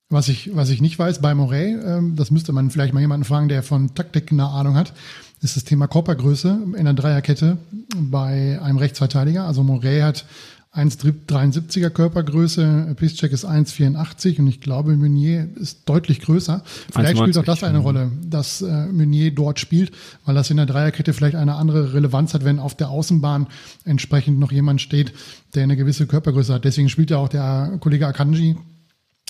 Was 0.10 0.28
ich, 0.28 0.56
was 0.56 0.70
ich 0.70 0.82
nicht 0.82 1.00
weiß 1.00 1.20
bei 1.20 1.34
Morey, 1.34 1.76
ähm, 1.84 2.16
das 2.16 2.30
müsste 2.30 2.54
man 2.54 2.70
vielleicht 2.70 2.94
mal 2.94 3.00
jemanden 3.00 3.24
fragen, 3.24 3.50
der 3.50 3.64
von 3.64 3.96
Taktik 3.96 4.32
eine 4.32 4.46
Ahnung 4.46 4.76
hat, 4.76 4.94
ist 5.42 5.56
das 5.56 5.64
Thema 5.64 5.88
Körpergröße 5.88 6.60
in 6.78 6.86
der 6.86 6.94
Dreierkette 6.94 7.58
bei 7.98 8.60
einem 8.62 8.78
Rechtsverteidiger. 8.78 9.48
Also 9.48 9.64
Morey 9.64 10.02
hat 10.02 10.26
1,73er 10.74 11.90
Körpergröße, 11.90 12.96
Piszczek 12.96 13.34
ist 13.34 13.46
1,84 13.46 14.40
und 14.40 14.48
ich 14.48 14.62
glaube, 14.62 14.96
Meunier 14.96 15.50
ist 15.56 15.82
deutlich 15.90 16.22
größer. 16.22 16.64
Vielleicht 16.94 17.18
spielt 17.18 17.38
auch 17.38 17.44
das 17.44 17.64
eine 17.64 17.80
Rolle, 17.80 18.10
dass 18.24 18.62
äh, 18.62 18.86
Meunier 18.86 19.32
dort 19.32 19.60
spielt, 19.60 19.92
weil 20.26 20.34
das 20.34 20.50
in 20.50 20.56
der 20.56 20.66
Dreierkette 20.66 21.12
vielleicht 21.12 21.36
eine 21.36 21.56
andere 21.56 21.94
Relevanz 21.94 22.34
hat, 22.34 22.46
wenn 22.46 22.60
auf 22.60 22.76
der 22.76 22.90
Außenbahn 22.90 23.48
entsprechend 23.84 24.40
noch 24.40 24.54
jemand 24.54 24.80
steht, 24.80 25.12
der 25.56 25.64
eine 25.64 25.76
gewisse 25.76 26.08
Körpergröße 26.08 26.54
hat. 26.54 26.64
Deswegen 26.64 26.88
spielt 26.88 27.12
ja 27.12 27.18
auch 27.18 27.30
der 27.30 27.78
Kollege 27.82 28.08
Akanji 28.08 28.56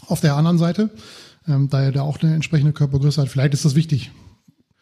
auf 0.08 0.22
der 0.22 0.36
anderen 0.36 0.60
Seite, 0.60 0.92
ähm, 1.48 1.70
da 1.70 1.82
er 1.82 1.92
da 1.92 2.04
auch 2.04 2.22
eine 2.22 2.36
entsprechende 2.36 2.74
Körpergröße 2.74 3.20
hat. 3.20 3.30
Vielleicht 3.30 3.56
ist 3.56 3.66
das 3.66 3.74
wichtig. 3.74 4.12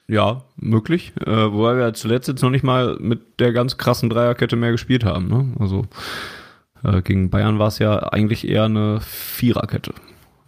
Ja, 0.10 0.44
möglich. 0.58 1.14
Äh, 1.26 1.54
wobei 1.54 1.78
wir 1.78 1.94
zuletzt 1.94 2.28
jetzt 2.28 2.42
noch 2.42 2.50
nicht 2.50 2.64
mal 2.64 2.98
mit 3.00 3.40
der 3.40 3.54
ganz 3.54 3.78
krassen 3.78 4.10
Dreierkette 4.10 4.58
mehr 4.58 4.72
gespielt 4.72 5.06
haben. 5.06 5.30
Ne? 5.30 5.54
Also 5.60 5.86
äh, 6.84 7.02
gegen 7.02 7.30
Bayern 7.30 7.60
war 7.60 7.68
es 7.68 7.80
ja 7.80 7.98
eigentlich 8.12 8.48
eher 8.48 8.66
eine 8.66 9.02
Viererkette 9.02 9.94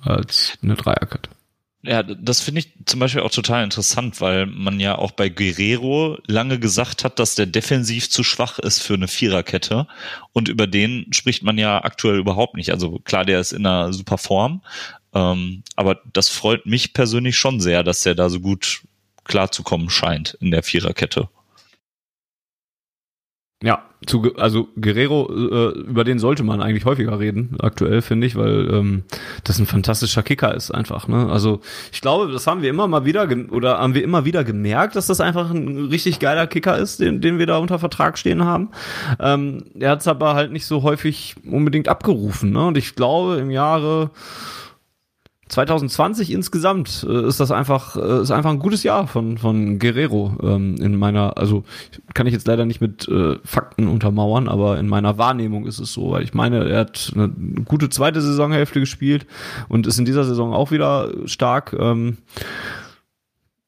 als 0.02 0.58
eine 0.62 0.76
Dreierkette. 0.76 1.30
Ja, 1.84 2.04
das 2.04 2.42
finde 2.42 2.60
ich 2.60 2.74
zum 2.86 3.00
Beispiel 3.00 3.22
auch 3.22 3.32
total 3.32 3.64
interessant, 3.64 4.22
weil 4.22 4.46
man 4.46 4.80
ja 4.80 5.00
auch 5.00 5.12
bei 5.12 5.30
Guerrero 5.30 6.20
lange 6.28 6.60
gesagt 6.60 7.04
hat, 7.04 7.18
dass 7.18 7.34
der 7.34 7.48
defensiv 7.48 8.08
zu 8.08 8.24
schwach 8.24 8.60
ist 8.60 8.84
für 8.84 8.94
eine 8.94 9.08
Viererkette. 9.08 9.88
Und 10.32 10.48
über 10.48 10.68
den 10.68 11.08
spricht 11.12 11.42
man 11.42 11.58
ja 11.58 11.84
aktuell 11.84 12.20
überhaupt 12.20 12.56
nicht. 12.56 12.72
Also 12.72 13.00
klar, 13.00 13.26
der 13.26 13.40
ist 13.40 13.52
in 13.52 13.66
einer 13.66 13.94
super 13.94 14.20
Form. 14.20 14.62
Ähm, 15.14 15.64
aber 15.76 16.00
das 16.14 16.30
freut 16.30 16.68
mich 16.68 16.94
persönlich 16.94 17.38
schon 17.38 17.60
sehr, 17.60 17.84
dass 17.84 18.02
der 18.02 18.14
da 18.14 18.30
so 18.30 18.40
gut 18.40 18.84
klarzukommen 19.24 19.90
scheint 19.90 20.38
in 20.40 20.52
der 20.52 20.62
Viererkette. 20.62 21.30
Ja, 23.64 23.84
zu, 24.08 24.36
also 24.38 24.68
Guerrero, 24.80 25.30
äh, 25.32 25.80
über 25.82 26.04
den 26.04 26.18
sollte 26.18 26.44
man 26.44 26.60
eigentlich 26.60 26.86
häufiger 26.86 27.20
reden, 27.20 27.56
aktuell 27.60 28.02
finde 28.02 28.26
ich, 28.26 28.36
weil 28.36 28.68
ähm, 28.74 29.04
das 29.44 29.60
ein 29.60 29.68
fantastischer 29.68 30.24
Kicker 30.24 30.56
ist 30.56 30.72
einfach. 30.72 31.08
Ne? 31.08 31.30
Also 31.32 31.62
ich 31.92 32.02
glaube, 32.02 32.32
das 32.32 32.48
haben 32.48 32.64
wir 32.64 32.72
immer 32.72 32.88
mal 32.88 33.06
wieder 33.06 33.28
oder 33.52 33.78
haben 33.78 33.94
wir 33.94 34.04
immer 34.04 34.26
wieder 34.26 34.44
gemerkt, 34.44 34.96
dass 34.96 35.06
das 35.06 35.22
einfach 35.22 35.52
ein 35.52 35.90
richtig 35.90 36.18
geiler 36.18 36.48
Kicker 36.48 36.76
ist, 36.80 37.00
den, 37.00 37.22
den 37.22 37.38
wir 37.38 37.46
da 37.46 37.60
unter 37.60 37.78
Vertrag 37.78 38.18
stehen 38.18 38.44
haben. 38.44 38.70
Ähm, 39.20 39.66
er 39.80 39.92
hat 39.92 40.02
es 40.02 40.08
aber 40.08 40.34
halt 40.34 40.52
nicht 40.52 40.66
so 40.66 40.82
häufig 40.82 41.36
unbedingt 41.46 41.88
abgerufen. 41.88 42.54
Ne? 42.54 42.66
Und 42.66 42.78
ich 42.80 42.96
glaube, 42.96 43.36
im 43.36 43.52
Jahre 43.52 44.10
2020 45.52 46.32
insgesamt 46.32 47.06
äh, 47.08 47.28
ist 47.28 47.42
das 47.42 47.52
einfach 47.52 47.98
äh, 47.98 48.22
ist 48.22 48.32
einfach 48.32 48.52
ein 48.52 48.60
gutes 48.60 48.84
Jahr 48.84 49.06
von 49.06 49.38
von 49.38 49.80
Guerrero 49.80 50.38
ähm, 50.42 50.78
in 50.80 50.98
meiner 50.98 51.38
also 51.38 51.66
kann 52.14 52.26
ich 52.26 52.34
jetzt 52.34 52.48
leider 52.48 52.66
nicht 52.66 52.80
mit 52.80 53.08
äh, 53.10 53.36
Fakten 53.44 53.90
untermauern, 53.90 54.48
aber 54.48 54.80
in 54.80 54.88
meiner 54.88 55.18
Wahrnehmung 55.18 55.66
ist 55.66 55.80
es 55.80 55.92
so, 55.92 56.12
weil 56.12 56.24
ich 56.24 56.34
meine, 56.34 56.70
er 56.70 56.80
hat 56.80 57.12
eine 57.14 57.30
gute 57.66 57.90
zweite 57.90 58.22
Saisonhälfte 58.22 58.80
gespielt 58.80 59.26
und 59.68 59.88
ist 59.88 60.00
in 60.00 60.06
dieser 60.06 60.24
Saison 60.24 60.54
auch 60.54 60.72
wieder 60.72 61.12
stark. 61.26 61.76
Ähm, 61.78 62.18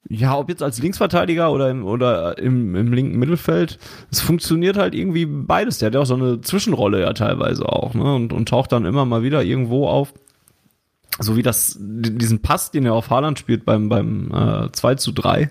ja, 0.09 0.37
ob 0.37 0.49
jetzt 0.49 0.61
als 0.61 0.81
Linksverteidiger 0.81 1.51
oder 1.51 1.69
im, 1.69 1.85
oder 1.85 2.37
im, 2.37 2.75
im 2.75 2.93
linken 2.93 3.17
Mittelfeld, 3.17 3.79
es 4.11 4.21
funktioniert 4.21 4.77
halt 4.77 4.93
irgendwie 4.93 5.25
beides. 5.25 5.79
Der 5.79 5.87
hat 5.87 5.95
ja 5.95 6.01
auch 6.01 6.05
so 6.05 6.15
eine 6.15 6.41
Zwischenrolle 6.41 7.01
ja 7.01 7.13
teilweise 7.13 7.67
auch, 7.67 7.93
ne? 7.93 8.15
Und, 8.15 8.33
und 8.33 8.47
taucht 8.49 8.71
dann 8.71 8.85
immer 8.85 9.05
mal 9.05 9.23
wieder 9.23 9.43
irgendwo 9.43 9.87
auf 9.87 10.13
so 11.19 11.36
wie 11.36 11.43
das, 11.43 11.78
diesen 11.80 12.41
Pass, 12.41 12.71
den 12.71 12.86
er 12.86 12.93
auf 12.93 13.10
Haaland 13.10 13.38
spielt 13.38 13.65
beim, 13.65 13.88
beim 13.88 14.32
äh, 14.32 14.71
2 14.71 14.95
zu 14.95 15.12
3, 15.12 15.41
äh, 15.41 15.49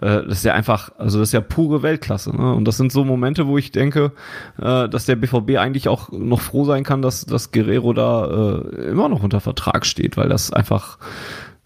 das 0.00 0.38
ist 0.38 0.44
ja 0.44 0.54
einfach, 0.54 0.92
also 0.96 1.18
das 1.18 1.30
ist 1.30 1.32
ja 1.32 1.40
pure 1.40 1.82
Weltklasse. 1.82 2.30
Ne? 2.36 2.54
Und 2.54 2.66
das 2.66 2.76
sind 2.76 2.92
so 2.92 3.04
Momente, 3.04 3.46
wo 3.46 3.58
ich 3.58 3.72
denke, 3.72 4.12
äh, 4.58 4.88
dass 4.88 5.06
der 5.06 5.16
BVB 5.16 5.58
eigentlich 5.58 5.88
auch 5.88 6.10
noch 6.12 6.40
froh 6.40 6.64
sein 6.64 6.84
kann, 6.84 7.02
dass, 7.02 7.26
dass 7.26 7.50
Guerrero 7.50 7.92
da 7.92 8.60
äh, 8.60 8.90
immer 8.90 9.08
noch 9.08 9.22
unter 9.22 9.40
Vertrag 9.40 9.86
steht, 9.86 10.16
weil 10.16 10.28
das 10.28 10.52
einfach, 10.52 10.98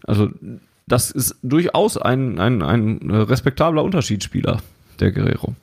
also 0.05 0.29
das 0.87 1.11
ist 1.11 1.35
durchaus 1.43 1.97
ein, 1.97 2.39
ein, 2.39 2.63
ein 2.63 3.11
respektabler 3.11 3.83
Unterschiedsspieler, 3.83 4.57
der 4.99 5.11
Guerrero. 5.11 5.53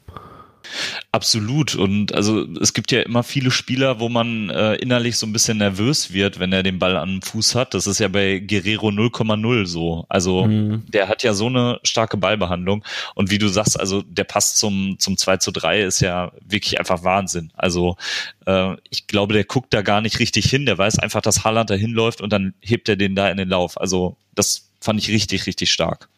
Absolut. 1.13 1.75
Und 1.75 2.15
also 2.15 2.47
es 2.61 2.75
gibt 2.75 2.91
ja 2.91 3.03
immer 3.03 3.23
viele 3.23 3.51
Spieler, 3.51 4.01
wo 4.01 4.09
man 4.09 4.51
äh, 4.51 4.75
innerlich 4.77 5.17
so 5.17 5.27
ein 5.27 5.33
bisschen 5.33 5.59
nervös 5.59 6.13
wird, 6.13 6.39
wenn 6.39 6.53
er 6.53 6.63
den 6.63 6.79
Ball 6.79 6.97
an 6.97 7.11
dem 7.11 7.23
Fuß 7.23 7.55
hat. 7.55 7.75
Das 7.75 7.87
ist 7.87 8.01
ja 8.01 8.09
bei 8.09 8.41
Guerrero 8.41 8.89
0,0 8.89 9.67
so. 9.67 10.07
Also 10.09 10.47
mhm. 10.47 10.85
der 10.89 11.09
hat 11.09 11.23
ja 11.23 11.35
so 11.35 11.47
eine 11.47 11.79
starke 11.83 12.17
Ballbehandlung. 12.17 12.85
Und 13.15 13.31
wie 13.31 13.39
du 13.39 13.49
sagst, 13.49 13.79
also 13.79 14.03
der 14.03 14.25
Pass 14.25 14.57
zum, 14.57 14.97
zum 14.99 15.17
2 15.17 15.37
zu 15.39 15.51
3 15.53 15.83
ist 15.83 16.01
ja 16.01 16.33
wirklich 16.45 16.79
einfach 16.79 17.05
Wahnsinn. 17.05 17.53
Also 17.55 17.97
äh, 18.47 18.75
ich 18.91 19.07
glaube, 19.07 19.35
der 19.35 19.45
guckt 19.45 19.73
da 19.73 19.83
gar 19.83 20.01
nicht 20.01 20.19
richtig 20.19 20.51
hin. 20.51 20.67
Der 20.67 20.79
weiß 20.79 20.99
einfach, 20.99 21.21
dass 21.21 21.45
Haaland 21.45 21.71
da 21.71 21.75
hinläuft 21.75 22.21
und 22.21 22.33
dann 22.33 22.55
hebt 22.61 22.89
er 22.89 22.97
den 22.97 23.15
da 23.15 23.29
in 23.29 23.37
den 23.37 23.49
Lauf. 23.49 23.81
Also 23.81 24.17
das 24.35 24.71
fand 24.81 25.01
ich 25.01 25.09
richtig, 25.09 25.47
richtig 25.47 25.73
stark. 25.73 26.09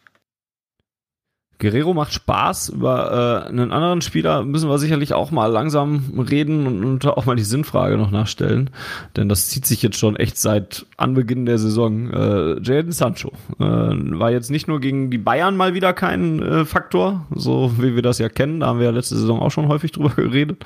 Guerrero 1.59 1.95
macht 1.95 2.13
Spaß. 2.13 2.71
Über 2.71 3.45
äh, 3.47 3.49
einen 3.49 3.73
anderen 3.73 4.03
Spieler 4.03 4.45
müssen 4.45 4.69
wir 4.69 4.79
sicherlich 4.79 5.15
auch 5.15 5.31
mal 5.31 5.47
langsam 5.47 6.25
reden 6.31 6.67
und, 6.67 6.85
und 6.85 7.07
auch 7.07 7.27
mal 7.27 7.37
die 7.37 7.43
Sinnfrage 7.43 7.97
noch 7.97 8.11
nachstellen. 8.11 8.71
Denn 9.17 9.29
das 9.29 9.49
zieht 9.49 9.67
sich 9.67 9.83
jetzt 9.83 9.99
schon 9.99 10.17
echt 10.17 10.39
seit 10.39 10.87
Anbeginn 10.97 11.47
der 11.47 11.59
Saison. 11.59 12.11
Äh, 12.11 12.61
Jaden 12.63 12.93
Sancho 12.93 13.33
äh, 13.59 13.65
war 13.65 14.31
jetzt 14.31 14.51
nicht 14.51 14.69
nur 14.69 14.81
gegen 14.81 15.11
die 15.11 15.19
Bayern 15.19 15.57
mal 15.57 15.75
wieder 15.75 15.93
kein 15.93 16.43
äh, 16.43 16.65
Faktor, 16.65 17.27
so 17.35 17.73
wie 17.79 17.95
wir 17.95 18.03
das 18.03 18.19
ja 18.19 18.29
kennen. 18.29 18.61
Da 18.61 18.67
haben 18.67 18.79
wir 18.79 18.87
ja 18.87 18.93
letzte 18.93 19.17
Saison 19.17 19.41
auch 19.41 19.51
schon 19.51 19.69
häufig 19.69 19.93
drüber 19.93 20.11
geredet. 20.17 20.65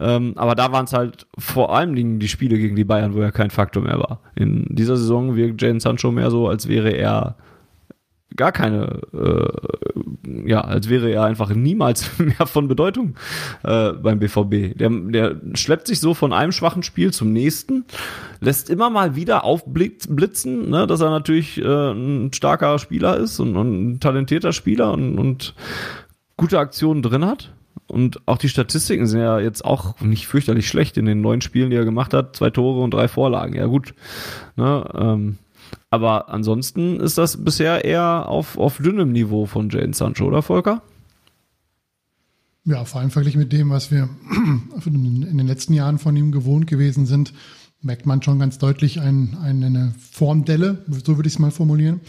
Ähm, 0.00 0.32
aber 0.36 0.54
da 0.54 0.72
waren 0.72 0.86
es 0.86 0.92
halt 0.92 1.26
vor 1.36 1.74
allem 1.74 1.94
die 2.18 2.28
Spiele 2.28 2.58
gegen 2.58 2.76
die 2.76 2.84
Bayern, 2.84 3.14
wo 3.14 3.20
er 3.20 3.32
kein 3.32 3.50
Faktor 3.50 3.82
mehr 3.82 3.98
war. 3.98 4.20
In 4.34 4.66
dieser 4.70 4.96
Saison 4.96 5.36
wirkt 5.36 5.60
Jaden 5.60 5.80
Sancho 5.80 6.10
mehr 6.10 6.30
so, 6.30 6.48
als 6.48 6.68
wäre 6.68 6.90
er 6.90 7.36
gar 8.36 8.52
keine, 8.52 9.00
äh, 9.12 10.48
ja, 10.48 10.60
als 10.60 10.88
wäre 10.88 11.10
er 11.10 11.24
einfach 11.24 11.50
niemals 11.50 12.10
mehr 12.18 12.46
von 12.46 12.68
Bedeutung 12.68 13.14
äh, 13.62 13.92
beim 13.92 14.18
BVB. 14.18 14.76
Der, 14.76 14.90
der 14.90 15.36
schleppt 15.54 15.86
sich 15.86 16.00
so 16.00 16.14
von 16.14 16.32
einem 16.32 16.52
schwachen 16.52 16.82
Spiel 16.82 17.12
zum 17.12 17.32
nächsten, 17.32 17.84
lässt 18.40 18.70
immer 18.70 18.90
mal 18.90 19.16
wieder 19.16 19.44
aufblitzen, 19.44 20.70
ne, 20.70 20.86
dass 20.86 21.00
er 21.00 21.10
natürlich 21.10 21.60
äh, 21.60 21.92
ein 21.92 22.32
starker 22.32 22.78
Spieler 22.78 23.16
ist 23.16 23.38
und, 23.40 23.56
und 23.56 23.90
ein 23.92 24.00
talentierter 24.00 24.52
Spieler 24.52 24.92
und, 24.92 25.18
und 25.18 25.54
gute 26.36 26.58
Aktionen 26.58 27.02
drin 27.02 27.24
hat. 27.24 27.52
Und 27.86 28.20
auch 28.26 28.38
die 28.38 28.48
Statistiken 28.48 29.06
sind 29.06 29.20
ja 29.20 29.38
jetzt 29.38 29.64
auch 29.64 30.00
nicht 30.00 30.26
fürchterlich 30.26 30.66
schlecht 30.66 30.96
in 30.96 31.04
den 31.04 31.20
neun 31.20 31.42
Spielen, 31.42 31.70
die 31.70 31.76
er 31.76 31.84
gemacht 31.84 32.14
hat. 32.14 32.34
Zwei 32.34 32.50
Tore 32.50 32.80
und 32.80 32.94
drei 32.94 33.08
Vorlagen. 33.08 33.54
Ja 33.54 33.66
gut. 33.66 33.94
Ne, 34.56 34.88
ähm, 34.94 35.38
aber 35.90 36.28
ansonsten 36.28 37.00
ist 37.00 37.18
das 37.18 37.44
bisher 37.44 37.84
eher 37.84 38.28
auf, 38.28 38.58
auf 38.58 38.78
dünnem 38.78 39.12
Niveau 39.12 39.46
von 39.46 39.70
Jane 39.70 39.94
Sancho, 39.94 40.26
oder 40.26 40.42
Volker? 40.42 40.82
Ja, 42.64 42.84
vor 42.84 43.00
allem 43.00 43.10
verglichen 43.10 43.40
mit 43.40 43.52
dem, 43.52 43.70
was 43.70 43.90
wir 43.90 44.08
in 44.86 45.36
den 45.36 45.46
letzten 45.46 45.74
Jahren 45.74 45.98
von 45.98 46.16
ihm 46.16 46.32
gewohnt 46.32 46.66
gewesen 46.66 47.06
sind, 47.06 47.34
merkt 47.82 48.06
man 48.06 48.22
schon 48.22 48.38
ganz 48.38 48.58
deutlich 48.58 49.00
ein, 49.00 49.36
eine 49.42 49.94
Formdelle, 49.98 50.84
so 51.04 51.16
würde 51.16 51.28
ich 51.28 51.34
es 51.34 51.38
mal 51.38 51.50
formulieren. 51.50 52.00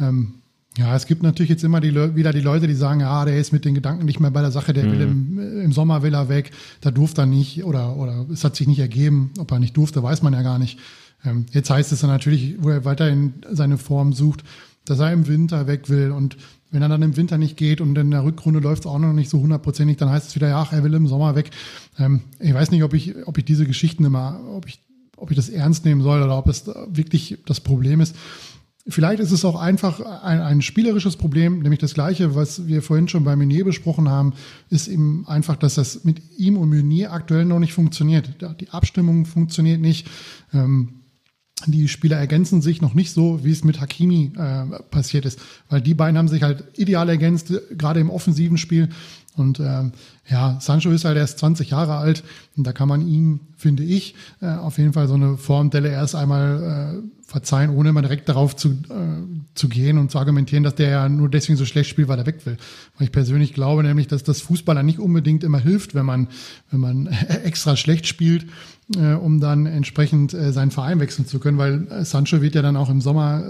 Ähm, 0.00 0.34
ja, 0.76 0.96
es 0.96 1.06
gibt 1.06 1.22
natürlich 1.22 1.50
jetzt 1.50 1.64
immer 1.64 1.80
die, 1.80 1.94
wieder 2.16 2.32
die 2.32 2.40
Leute, 2.40 2.66
die 2.66 2.74
sagen, 2.74 3.00
ja, 3.00 3.24
der 3.24 3.38
ist 3.38 3.52
mit 3.52 3.64
den 3.64 3.74
Gedanken 3.74 4.06
nicht 4.06 4.20
mehr 4.20 4.30
bei 4.30 4.40
der 4.40 4.50
Sache, 4.50 4.72
der 4.72 4.84
mhm. 4.84 4.92
will 4.92 5.00
im, 5.02 5.60
im, 5.60 5.72
Sommer 5.72 6.02
will 6.02 6.14
er 6.14 6.28
weg, 6.28 6.50
da 6.80 6.90
durfte 6.90 7.22
er 7.22 7.26
nicht 7.26 7.64
oder, 7.64 7.96
oder 7.96 8.26
es 8.32 8.42
hat 8.42 8.56
sich 8.56 8.66
nicht 8.66 8.78
ergeben, 8.78 9.32
ob 9.38 9.52
er 9.52 9.58
nicht 9.58 9.76
durfte, 9.76 10.02
weiß 10.02 10.22
man 10.22 10.32
ja 10.32 10.42
gar 10.42 10.58
nicht. 10.58 10.78
Ähm, 11.24 11.46
jetzt 11.52 11.70
heißt 11.70 11.92
es 11.92 12.00
dann 12.00 12.10
natürlich, 12.10 12.56
wo 12.58 12.70
er 12.70 12.84
weiterhin 12.84 13.34
seine 13.50 13.78
Form 13.78 14.12
sucht, 14.12 14.44
dass 14.84 14.98
er 14.98 15.12
im 15.12 15.26
Winter 15.26 15.66
weg 15.66 15.88
will 15.88 16.10
und 16.10 16.36
wenn 16.72 16.82
er 16.82 16.88
dann 16.88 17.02
im 17.02 17.16
Winter 17.16 17.38
nicht 17.38 17.56
geht 17.56 17.80
und 17.80 17.96
in 17.98 18.10
der 18.10 18.24
Rückrunde 18.24 18.60
läuft 18.60 18.84
es 18.84 18.86
auch 18.86 18.98
noch 18.98 19.12
nicht 19.12 19.28
so 19.28 19.40
hundertprozentig, 19.40 19.98
dann 19.98 20.08
heißt 20.08 20.28
es 20.28 20.34
wieder, 20.34 20.48
ja, 20.48 20.66
er 20.70 20.82
will 20.82 20.94
im 20.94 21.06
Sommer 21.06 21.36
weg. 21.36 21.50
Ähm, 21.98 22.22
ich 22.40 22.54
weiß 22.54 22.70
nicht, 22.70 22.82
ob 22.82 22.94
ich, 22.94 23.14
ob 23.26 23.36
ich 23.38 23.44
diese 23.44 23.66
Geschichten 23.66 24.04
immer, 24.04 24.40
ob 24.48 24.66
ich, 24.66 24.80
ob 25.16 25.30
ich 25.30 25.36
das 25.36 25.50
ernst 25.50 25.84
nehmen 25.84 26.00
soll 26.00 26.22
oder 26.22 26.36
ob 26.36 26.48
es 26.48 26.66
wirklich 26.88 27.38
das 27.46 27.60
Problem 27.60 28.00
ist. 28.00 28.16
Vielleicht 28.88 29.20
ist 29.20 29.30
es 29.30 29.44
auch 29.44 29.60
einfach 29.60 30.00
ein, 30.00 30.40
ein, 30.40 30.60
spielerisches 30.60 31.16
Problem, 31.16 31.60
nämlich 31.60 31.78
das 31.78 31.94
gleiche, 31.94 32.34
was 32.34 32.66
wir 32.66 32.82
vorhin 32.82 33.06
schon 33.06 33.22
bei 33.22 33.36
Meunier 33.36 33.64
besprochen 33.64 34.08
haben, 34.08 34.32
ist 34.70 34.88
eben 34.88 35.24
einfach, 35.28 35.54
dass 35.54 35.76
das 35.76 36.02
mit 36.02 36.20
ihm 36.36 36.56
und 36.56 36.68
Meunier 36.68 37.12
aktuell 37.12 37.44
noch 37.44 37.60
nicht 37.60 37.74
funktioniert. 37.74 38.34
Die 38.60 38.70
Abstimmung 38.70 39.24
funktioniert 39.24 39.80
nicht. 39.80 40.08
Ähm, 40.52 41.01
die 41.66 41.88
Spieler 41.88 42.16
ergänzen 42.16 42.62
sich 42.62 42.80
noch 42.80 42.94
nicht 42.94 43.12
so, 43.12 43.44
wie 43.44 43.52
es 43.52 43.62
mit 43.62 43.80
Hakimi 43.80 44.32
äh, 44.36 44.82
passiert 44.90 45.24
ist, 45.24 45.38
weil 45.68 45.80
die 45.80 45.94
beiden 45.94 46.18
haben 46.18 46.28
sich 46.28 46.42
halt 46.42 46.64
ideal 46.76 47.08
ergänzt, 47.08 47.52
gerade 47.76 48.00
im 48.00 48.10
offensiven 48.10 48.58
Spiel. 48.58 48.88
Und 49.34 49.60
äh, 49.60 49.84
ja, 50.28 50.58
Sancho 50.60 50.90
ist 50.90 51.06
halt 51.06 51.16
erst 51.16 51.38
20 51.38 51.70
Jahre 51.70 51.96
alt 51.96 52.22
und 52.56 52.66
da 52.66 52.72
kann 52.72 52.88
man 52.88 53.06
ihm, 53.06 53.40
finde 53.56 53.82
ich, 53.82 54.14
äh, 54.42 54.46
auf 54.46 54.76
jeden 54.76 54.92
Fall 54.92 55.08
so 55.08 55.14
eine 55.14 55.38
Formdelle 55.38 55.88
erst 55.88 56.14
einmal 56.14 57.02
äh, 57.02 57.22
verzeihen, 57.26 57.70
ohne 57.70 57.88
immer 57.88 58.02
direkt 58.02 58.28
darauf 58.28 58.54
zu, 58.56 58.72
äh, 58.72 58.74
zu 59.54 59.70
gehen 59.70 59.96
und 59.96 60.10
zu 60.10 60.18
argumentieren, 60.18 60.64
dass 60.64 60.74
der 60.74 60.90
ja 60.90 61.08
nur 61.08 61.30
deswegen 61.30 61.56
so 61.56 61.64
schlecht 61.64 61.88
spielt, 61.88 62.08
weil 62.08 62.18
er 62.18 62.26
weg 62.26 62.44
will. 62.44 62.58
Weil 62.98 63.06
ich 63.06 63.12
persönlich 63.12 63.54
glaube 63.54 63.82
nämlich, 63.82 64.06
dass 64.06 64.22
das 64.22 64.42
Fußballer 64.42 64.82
nicht 64.82 64.98
unbedingt 64.98 65.44
immer 65.44 65.58
hilft, 65.58 65.94
wenn 65.94 66.04
man, 66.04 66.28
wenn 66.70 66.80
man 66.80 67.06
extra 67.44 67.74
schlecht 67.74 68.06
spielt, 68.06 68.46
äh, 68.96 69.14
um 69.14 69.40
dann 69.40 69.66
entsprechend 69.66 70.34
äh, 70.34 70.52
seinen 70.52 70.70
Verein 70.70 71.00
wechseln 71.00 71.26
zu 71.26 71.38
können, 71.38 71.58
weil 71.58 71.86
äh, 71.88 72.04
Sancho 72.04 72.42
wird 72.42 72.54
ja 72.54 72.62
dann 72.62 72.76
auch 72.76 72.90
im 72.90 73.00
Sommer 73.00 73.44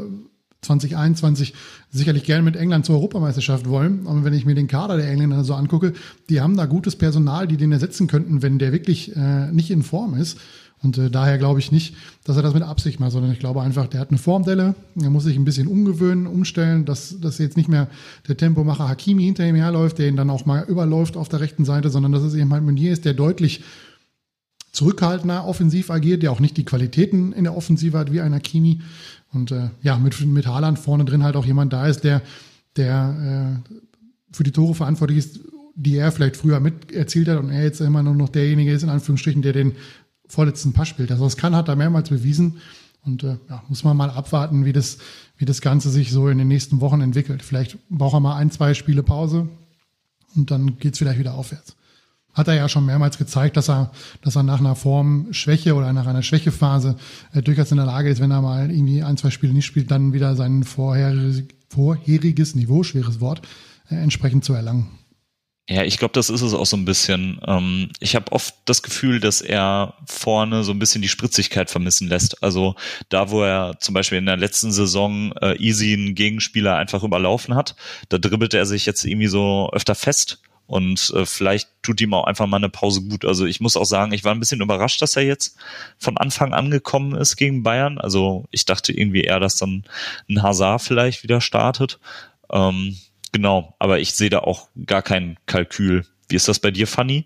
2021 0.63 1.55
sicherlich 1.91 2.25
gerne 2.25 2.43
mit 2.43 2.57
England 2.57 2.87
zur 2.87 2.95
Europameisterschaft 2.97 3.69
wollen. 3.69 4.07
Und 4.07 4.25
wenn 4.25 4.33
ich 4.33 4.47
mir 4.47 4.55
den 4.55 4.69
Kader 4.69 4.97
der 4.97 5.11
Engländer 5.11 5.43
so 5.45 5.55
angucke, 5.55 5.93
die 6.29 6.41
haben 6.41 6.57
da 6.57 6.67
gutes 6.67 6.97
Personal, 6.97 7.49
die 7.49 7.57
den 7.57 7.73
ersetzen 7.73 8.07
könnten, 8.07 8.43
wenn 8.43 8.59
der 8.59 8.73
wirklich 8.73 9.15
äh, 9.17 9.51
nicht 9.51 9.71
in 9.71 9.83
Form 9.83 10.15
ist. 10.15 10.39
Und 10.83 10.99
äh, 10.99 11.11
daher 11.11 11.39
glaube 11.39 11.61
ich 11.61 11.73
nicht, 11.73 11.95
dass 12.25 12.37
er 12.37 12.43
das 12.43 12.55
mit 12.55 12.63
Absicht 12.63 13.01
macht, 13.01 13.13
sondern 13.13 13.33
ich 13.33 13.39
glaube 13.39 13.63
einfach, 13.63 13.87
der 13.87 14.01
hat 14.01 14.11
eine 14.11 14.19
Formdelle, 14.19 14.75
er 15.01 15.11
muss 15.11 15.25
sich 15.25 15.37
ein 15.37 15.45
bisschen 15.45 15.69
umgewöhnen, 15.69 16.27
umstellen, 16.27 16.85
dass, 16.85 17.21
dass 17.21 17.39
jetzt 17.39 17.57
nicht 17.57 17.69
mehr 17.69 17.89
der 18.29 18.37
Tempomacher 18.37 18.89
Hakimi 18.89 19.25
hinter 19.25 19.47
ihm 19.47 19.55
herläuft, 19.55 19.99
der 19.99 20.09
ihn 20.09 20.17
dann 20.17 20.31
auch 20.31 20.45
mal 20.45 20.65
überläuft 20.65 21.17
auf 21.17 21.29
der 21.29 21.41
rechten 21.41 21.65
Seite, 21.65 21.91
sondern 21.91 22.13
dass 22.13 22.23
es 22.23 22.35
eben 22.35 22.53
halt 22.53 22.65
Meunier 22.65 22.93
ist, 22.93 23.05
der 23.05 23.15
deutlich 23.15 23.63
zurückhaltender 24.73 25.47
offensiv 25.47 25.91
agiert, 25.91 26.23
der 26.23 26.33
auch 26.33 26.41
nicht 26.41 26.57
die 26.57 26.65
Qualitäten 26.65 27.33
in 27.33 27.45
der 27.45 27.57
Offensive 27.57 27.99
hat 27.99 28.13
wie 28.13 28.21
ein 28.21 28.35
Hakimi. 28.35 28.81
Und 29.33 29.53
äh, 29.53 29.69
ja, 29.83 29.99
mit, 29.99 30.21
mit 30.27 30.47
Haaland 30.47 30.79
vorne 30.79 31.05
drin 31.05 31.23
halt 31.23 31.37
auch 31.37 31.47
jemand 31.47 31.73
da 31.73 31.87
ist, 31.87 32.05
der, 32.05 32.23
der 32.77 33.63
äh, 33.65 33.75
für 34.33 34.45
die 34.45 34.51
Tore 34.51 34.75
verantwortlich 34.75 35.19
ist, 35.19 35.41
die 35.75 35.97
er 35.97 36.13
vielleicht 36.13 36.37
früher 36.37 36.61
mit 36.61 36.93
erzielt 36.93 37.29
hat 37.29 37.39
und 37.39 37.51
er 37.51 37.63
jetzt 37.63 37.81
immer 37.81 38.03
nur 38.03 38.15
noch 38.15 38.29
derjenige 38.29 38.73
ist, 38.73 38.83
in 38.83 38.89
Anführungsstrichen, 38.89 39.43
der 39.43 39.53
den 39.53 39.73
vorletzten 40.27 40.73
Pass 40.73 40.89
spielt. 40.89 41.11
Also 41.11 41.25
das 41.25 41.37
kann, 41.37 41.55
hat 41.55 41.69
er 41.69 41.77
mehrmals 41.77 42.09
bewiesen. 42.09 42.59
Und 43.05 43.25
äh, 43.25 43.37
ja, 43.49 43.63
muss 43.69 43.85
man 43.85 43.97
mal 43.97 44.11
abwarten, 44.11 44.65
wie 44.65 44.73
das, 44.73 44.99
wie 45.37 45.45
das 45.45 45.61
Ganze 45.61 45.91
sich 45.91 46.13
so 46.13 46.29
in 46.29 46.39
den 46.39 46.49
nächsten 46.49 46.81
Wochen 46.81 47.01
entwickelt. 47.01 47.43
Vielleicht 47.43 47.77
braucht 47.91 48.15
er 48.15 48.21
mal 48.21 48.37
ein, 48.37 48.51
zwei 48.51 48.75
Spiele 48.75 49.03
Pause 49.03 49.49
und 50.35 50.51
dann 50.51 50.79
geht's 50.79 50.99
vielleicht 50.99 51.19
wieder 51.19 51.35
aufwärts. 51.35 51.75
Hat 52.35 52.49
er 52.49 52.55
ja 52.55 52.69
schon 52.69 52.87
mehrmals 52.87 53.19
gezeigt, 53.19 53.57
dass 53.57 53.69
er, 53.69 53.91
dass 54.23 54.37
er 54.37 54.43
nach 54.43 54.61
einer 54.61 54.75
Formschwäche 54.75 55.75
oder 55.75 55.93
nach 55.93 56.07
einer 56.07 56.23
Schwächephase 56.23 56.97
äh, 57.35 57.43
durchaus 57.43 57.71
in 57.71 57.77
der 57.77 57.87
Lage 57.87 58.09
ist, 58.09 58.21
wenn 58.21 58.31
er 58.31 58.41
mal 58.41 58.71
irgendwie 58.71 59.03
ein, 59.03 59.17
zwei 59.17 59.31
Spiele 59.31 59.53
nicht 59.53 59.67
spielt, 59.67 59.91
dann 59.91 60.13
wieder 60.13 60.35
sein 60.35 60.65
vorherig, 60.65 61.55
vorheriges 61.69 62.55
Niveau, 62.55 62.83
schweres 62.83 63.21
Wort, 63.21 63.43
äh, 63.91 63.97
entsprechend 63.97 64.45
zu 64.45 64.55
erlangen. 64.55 64.87
Ja, 65.69 65.85
ich 65.85 65.97
glaube, 65.97 66.13
das 66.13 66.29
ist 66.29 66.43
es 66.43 66.55
auch 66.55 66.67
so 66.67 66.77
ein 66.77 66.85
bisschen. 66.85 67.41
Ähm, 67.47 67.91
ich 68.01 68.17
habe 68.17 68.33
oft 68.33 68.55
das 68.65 68.83
Gefühl, 68.83 69.21
dass 69.21 69.41
er 69.41 69.95
vorne 70.07 70.65
so 70.65 70.73
ein 70.73 70.79
bisschen 70.81 71.03
die 71.03 71.09
Spritzigkeit 71.09 71.71
vermissen 71.71 72.09
lässt. 72.09 72.43
Also 72.43 72.75
da, 73.09 73.31
wo 73.31 73.43
er 73.43 73.79
zum 73.79 73.95
Beispiel 73.95 74.19
in 74.19 74.27
der 74.27 74.37
letzten 74.37 74.73
Saison 74.73 75.33
äh, 75.41 75.57
easy 75.59 75.93
einen 75.93 76.17
Gegenspieler 76.17 76.77
einfach 76.77 77.05
überlaufen 77.05 77.55
hat, 77.55 77.77
da 78.09 78.19
dribbelt 78.19 78.55
er 78.55 78.67
sich 78.67 78.87
jetzt 78.87 79.05
irgendwie 79.05 79.29
so 79.29 79.71
öfter 79.73 79.95
fest. 79.95 80.41
Und 80.67 81.13
äh, 81.15 81.27
vielleicht 81.27 81.69
tut 81.83 82.01
ihm 82.01 82.15
auch 82.15 82.25
einfach 82.25 82.47
mal 82.47 82.57
eine 82.57 82.69
Pause 82.69 83.03
gut. 83.03 83.25
Also 83.25 83.45
ich 83.45 83.61
muss 83.61 83.77
auch 83.77 83.85
sagen, 83.85 84.13
ich 84.13 84.25
war 84.25 84.33
ein 84.33 84.41
bisschen 84.41 84.63
überrascht, 84.63 85.03
dass 85.03 85.17
er 85.17 85.23
jetzt 85.23 85.57
von 85.99 86.17
Anfang 86.17 86.55
an 86.55 86.71
gekommen 86.71 87.15
ist 87.15 87.37
gegen 87.37 87.63
Bayern. 87.63 87.99
Also 87.99 88.47
ich 88.51 88.65
dachte 88.65 88.93
irgendwie 88.93 89.23
eher, 89.23 89.41
dass 89.41 89.57
dann 89.57 89.85
ein 90.29 90.43
Hazard 90.43 90.83
vielleicht 90.83 91.23
wieder 91.23 91.41
startet. 91.41 91.99
Ähm, 92.51 92.97
Genau, 93.33 93.75
aber 93.79 93.99
ich 93.99 94.13
sehe 94.13 94.31
da 94.31 94.41
auch 94.41 94.69
gar 94.87 95.03
kein 95.03 95.39
Kalkül. 95.47 96.05
Wie 96.29 96.37
ist 96.37 96.49
das 96.49 96.59
bei 96.59 96.71
dir, 96.71 96.87
Fanny? 96.87 97.25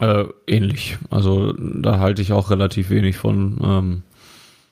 Äh, 0.00 0.24
ähnlich. 0.48 0.98
Also 1.08 1.52
da 1.52 2.00
halte 2.00 2.20
ich 2.20 2.32
auch 2.32 2.50
relativ 2.50 2.90
wenig 2.90 3.16
von. 3.16 3.60
Ähm, 3.62 4.02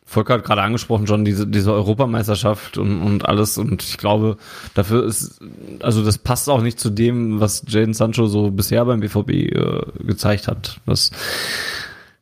Volker 0.06 0.34
hat 0.34 0.44
gerade 0.44 0.62
angesprochen 0.62 1.06
schon 1.06 1.24
diese, 1.24 1.46
diese 1.46 1.72
Europameisterschaft 1.72 2.78
und, 2.78 3.02
und 3.02 3.26
alles 3.26 3.56
und 3.58 3.82
ich 3.82 3.96
glaube, 3.96 4.36
dafür 4.74 5.04
ist, 5.04 5.40
also 5.80 6.04
das 6.04 6.18
passt 6.18 6.48
auch 6.48 6.60
nicht 6.60 6.78
zu 6.78 6.90
dem, 6.90 7.40
was 7.40 7.64
Jaden 7.66 7.94
Sancho 7.94 8.26
so 8.26 8.50
bisher 8.50 8.84
beim 8.84 9.00
BVB 9.00 9.30
äh, 9.30 9.82
gezeigt 10.04 10.46
hat. 10.46 10.78
Das 10.86 11.10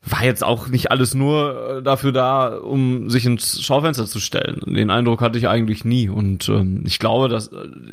war 0.04 0.24
jetzt 0.24 0.42
auch 0.42 0.66
nicht 0.66 0.90
alles 0.90 1.14
nur 1.14 1.78
äh, 1.78 1.82
dafür 1.82 2.10
da, 2.10 2.56
um 2.56 3.08
sich 3.08 3.24
ins 3.24 3.62
Schaufenster 3.62 4.06
zu 4.06 4.18
stellen. 4.18 4.60
Den 4.66 4.90
Eindruck 4.90 5.20
hatte 5.20 5.38
ich 5.38 5.46
eigentlich 5.48 5.84
nie. 5.84 6.08
Und 6.08 6.48
ähm, 6.48 6.82
ich 6.84 6.98
glaube, 6.98 7.28
dass 7.28 7.50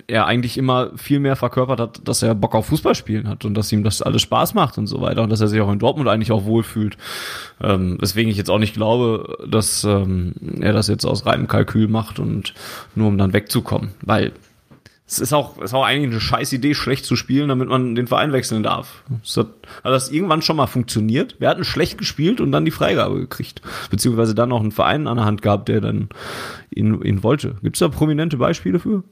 er 0.07 0.25
eigentlich 0.25 0.57
immer 0.57 0.89
viel 0.97 1.19
mehr 1.19 1.35
verkörpert 1.35 1.79
hat, 1.79 2.07
dass 2.07 2.23
er 2.23 2.33
Bock 2.33 2.55
auf 2.55 2.65
Fußball 2.65 2.95
spielen 2.95 3.27
hat 3.27 3.45
und 3.45 3.53
dass 3.53 3.71
ihm 3.71 3.83
das 3.83 4.01
alles 4.01 4.23
Spaß 4.23 4.55
macht 4.55 4.79
und 4.79 4.87
so 4.87 5.01
weiter. 5.01 5.21
Und 5.21 5.29
dass 5.29 5.41
er 5.41 5.47
sich 5.47 5.61
auch 5.61 5.71
in 5.71 5.77
Dortmund 5.77 6.09
eigentlich 6.09 6.31
auch 6.31 6.45
wohlfühlt. 6.45 6.97
Ähm, 7.61 7.97
weswegen 7.99 8.31
ich 8.31 8.37
jetzt 8.37 8.49
auch 8.49 8.59
nicht 8.59 8.73
glaube, 8.73 9.37
dass 9.47 9.83
ähm, 9.83 10.33
er 10.61 10.73
das 10.73 10.87
jetzt 10.87 11.05
aus 11.05 11.27
reinem 11.27 11.47
Kalkül 11.47 11.87
macht 11.87 12.17
und 12.17 12.55
nur 12.95 13.07
um 13.07 13.19
dann 13.19 13.33
wegzukommen. 13.33 13.91
Weil 14.01 14.31
es 15.09 15.17
ist 15.17 15.33
auch, 15.33 15.57
ist 15.57 15.73
auch 15.73 15.83
eigentlich 15.83 16.11
eine 16.11 16.21
scheiß 16.21 16.53
Idee, 16.53 16.75
schlecht 16.75 17.03
zu 17.03 17.15
spielen, 17.15 17.49
damit 17.49 17.67
man 17.67 17.95
den 17.95 18.05
Verein 18.05 18.31
wechseln 18.31 18.61
darf. 18.61 19.03
Das 19.23 19.37
hat, 19.37 19.47
hat 19.83 19.91
das 19.91 20.11
irgendwann 20.11 20.43
schon 20.43 20.55
mal 20.55 20.67
funktioniert. 20.67 21.35
Wir 21.39 21.49
hatten 21.49 21.63
schlecht 21.63 21.97
gespielt 21.97 22.39
und 22.39 22.51
dann 22.51 22.63
die 22.63 22.69
Freigabe 22.71 23.19
gekriegt. 23.19 23.63
Beziehungsweise 23.89 24.35
dann 24.35 24.49
noch 24.49 24.61
einen 24.61 24.71
Verein 24.71 25.07
an 25.07 25.17
der 25.17 25.25
Hand 25.25 25.41
gehabt, 25.41 25.67
der 25.67 25.81
dann 25.81 26.09
ihn, 26.69 27.01
ihn 27.01 27.23
wollte. 27.23 27.55
Gibt 27.63 27.75
es 27.75 27.79
da 27.79 27.87
prominente 27.87 28.37
Beispiele 28.37 28.77
für? 28.77 29.03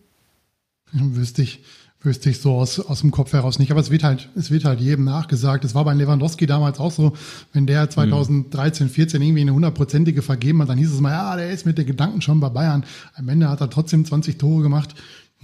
Wüsste 0.94 1.42
ich, 1.42 1.64
wüsste 2.02 2.30
ich 2.30 2.42
so 2.42 2.54
aus, 2.54 2.80
aus 2.80 3.02
dem 3.02 3.10
Kopf 3.10 3.34
heraus 3.34 3.58
nicht. 3.58 3.72
Aber 3.72 3.80
es 3.80 3.90
wird 3.90 4.04
halt, 4.04 4.30
es 4.36 4.52
wird 4.52 4.66
halt 4.66 4.80
jedem 4.80 5.04
nachgesagt. 5.04 5.66
Es 5.66 5.74
war 5.74 5.84
bei 5.84 5.96
Lewandowski 5.96 6.46
damals 6.46 6.80
auch 6.80 6.92
so, 6.92 7.14
wenn 7.54 7.66
der 7.66 7.90
2013, 7.90 8.90
14 8.90 9.20
irgendwie 9.20 9.42
eine 9.42 9.54
hundertprozentige 9.54 10.22
vergeben 10.22 10.62
hat, 10.62 10.70
dann 10.70 10.78
hieß 10.78 10.94
es 10.94 11.02
mal, 11.02 11.12
ja, 11.12 11.36
der 11.36 11.50
ist 11.50 11.66
mit 11.66 11.80
den 11.80 11.88
Gedanken 11.88 12.22
schon 12.22 12.40
bei 12.40 12.50
Bayern. 12.50 12.86
Am 13.16 13.28
Ende 13.30 13.50
hat 13.50 13.62
er 13.62 13.70
trotzdem 13.72 14.06
20 14.06 14.38
Tore 14.38 14.62
gemacht. 14.62 14.94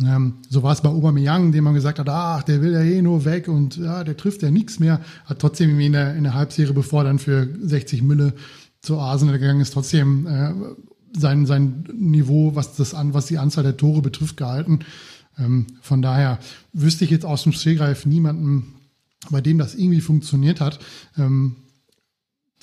Ähm, 0.01 0.35
so 0.49 0.63
war 0.63 0.73
es 0.73 0.81
bei 0.81 0.89
Aubameyang, 0.89 1.51
dem 1.51 1.63
man 1.63 1.75
gesagt 1.75 1.99
hat, 1.99 2.09
ach, 2.09 2.43
der 2.43 2.61
will 2.61 2.73
ja 2.73 2.81
eh 2.81 3.01
nur 3.01 3.25
weg 3.25 3.47
und 3.47 3.77
ja, 3.77 4.03
der 4.03 4.17
trifft 4.17 4.41
ja 4.41 4.49
nichts 4.49 4.79
mehr. 4.79 5.01
Hat 5.25 5.39
trotzdem 5.39 5.79
in 5.79 5.93
der, 5.93 6.15
in 6.15 6.23
der 6.23 6.33
Halbserie, 6.33 6.73
bevor 6.73 7.01
er 7.01 7.05
dann 7.05 7.19
für 7.19 7.47
60 7.61 8.01
Mülle 8.01 8.33
zu 8.81 8.97
Arsenal 8.99 9.37
gegangen 9.37 9.61
ist, 9.61 9.73
trotzdem 9.73 10.25
äh, 10.27 10.53
sein, 11.17 11.45
sein 11.45 11.85
Niveau, 11.93 12.55
was 12.55 12.75
das 12.75 12.93
an, 12.93 13.13
was 13.13 13.27
die 13.27 13.37
Anzahl 13.37 13.63
der 13.63 13.77
Tore 13.77 14.01
betrifft, 14.01 14.35
gehalten. 14.37 14.79
Ähm, 15.37 15.67
von 15.81 16.01
daher 16.01 16.39
wüsste 16.73 17.05
ich 17.05 17.11
jetzt 17.11 17.25
aus 17.25 17.43
dem 17.43 17.53
Stehgreif 17.53 18.05
niemanden, 18.05 18.73
bei 19.29 19.41
dem 19.41 19.57
das 19.57 19.75
irgendwie 19.75 20.01
funktioniert 20.01 20.59
hat. 20.59 20.79
Ähm, 21.17 21.55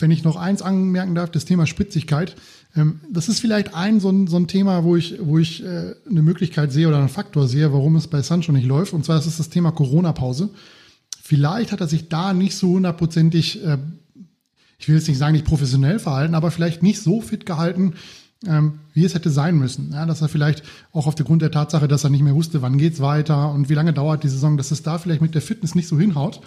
wenn 0.01 0.11
ich 0.11 0.25
noch 0.25 0.37
eins 0.37 0.63
anmerken 0.63 1.15
darf, 1.15 1.31
das 1.31 1.45
Thema 1.45 1.67
Spritzigkeit. 1.67 2.37
Ähm, 2.77 3.01
das 3.11 3.29
ist 3.29 3.41
vielleicht 3.41 3.75
ein 3.75 4.01
so 4.01 4.11
ein, 4.11 4.27
so 4.27 4.37
ein 4.37 4.47
Thema, 4.47 4.85
wo 4.85 4.97
ich, 4.97 5.17
wo 5.21 5.39
ich 5.39 5.65
äh, 5.65 5.95
eine 6.09 6.23
Möglichkeit 6.23 6.73
sehe 6.73 6.89
oder 6.89 6.99
einen 6.99 7.09
Faktor 7.09 7.49
sehe, 7.49 7.73
warum 7.73 7.97
es 7.97 8.09
bei 8.09 8.23
Sancho 8.23 8.53
nicht 8.53 8.67
läuft. 8.67 8.93
Und 8.93 9.05
zwar 9.05 9.19
ist 9.19 9.27
es 9.27 9.37
das 9.37 9.49
Thema 9.49 9.73
Corona-Pause. 9.73 10.51
Vielleicht 11.23 11.73
hat 11.73 11.81
er 11.81 11.89
sich 11.89 12.09
da 12.09 12.33
nicht 12.33 12.57
so 12.57 12.71
hundertprozentig, 12.71 13.65
äh, 13.65 13.79
ich 14.79 14.89
will 14.89 14.97
jetzt 14.97 15.09
nicht 15.09 15.19
sagen, 15.19 15.35
nicht 15.35 15.45
professionell 15.45 15.99
verhalten, 15.99 16.35
aber 16.35 16.51
vielleicht 16.51 16.83
nicht 16.83 17.01
so 17.01 17.21
fit 17.21 17.47
gehalten, 17.47 17.95
ähm, 18.47 18.81
wie 18.95 19.05
es 19.05 19.15
hätte 19.15 19.31
sein 19.31 19.59
müssen. 19.59 19.93
Ja, 19.93 20.07
dass 20.07 20.23
er 20.23 20.29
vielleicht 20.29 20.63
auch 20.93 21.07
aufgrund 21.07 21.43
der 21.43 21.51
Tatsache, 21.51 21.89
dass 21.89 22.05
er 22.05 22.11
nicht 22.11 22.23
mehr 22.23 22.35
wusste, 22.35 22.63
wann 22.63 22.79
geht's 22.79 23.01
weiter 23.01 23.53
und 23.53 23.69
wie 23.69 23.75
lange 23.75 23.93
dauert 23.93 24.25
die 24.25 24.29
Saison, 24.29 24.57
dass 24.57 24.71
es 24.71 24.83
da 24.83 24.99
vielleicht 24.99 25.21
mit 25.21 25.35
der 25.35 25.43
Fitness 25.43 25.75
nicht 25.75 25.89
so 25.89 25.99
hinhaut, 25.99 26.41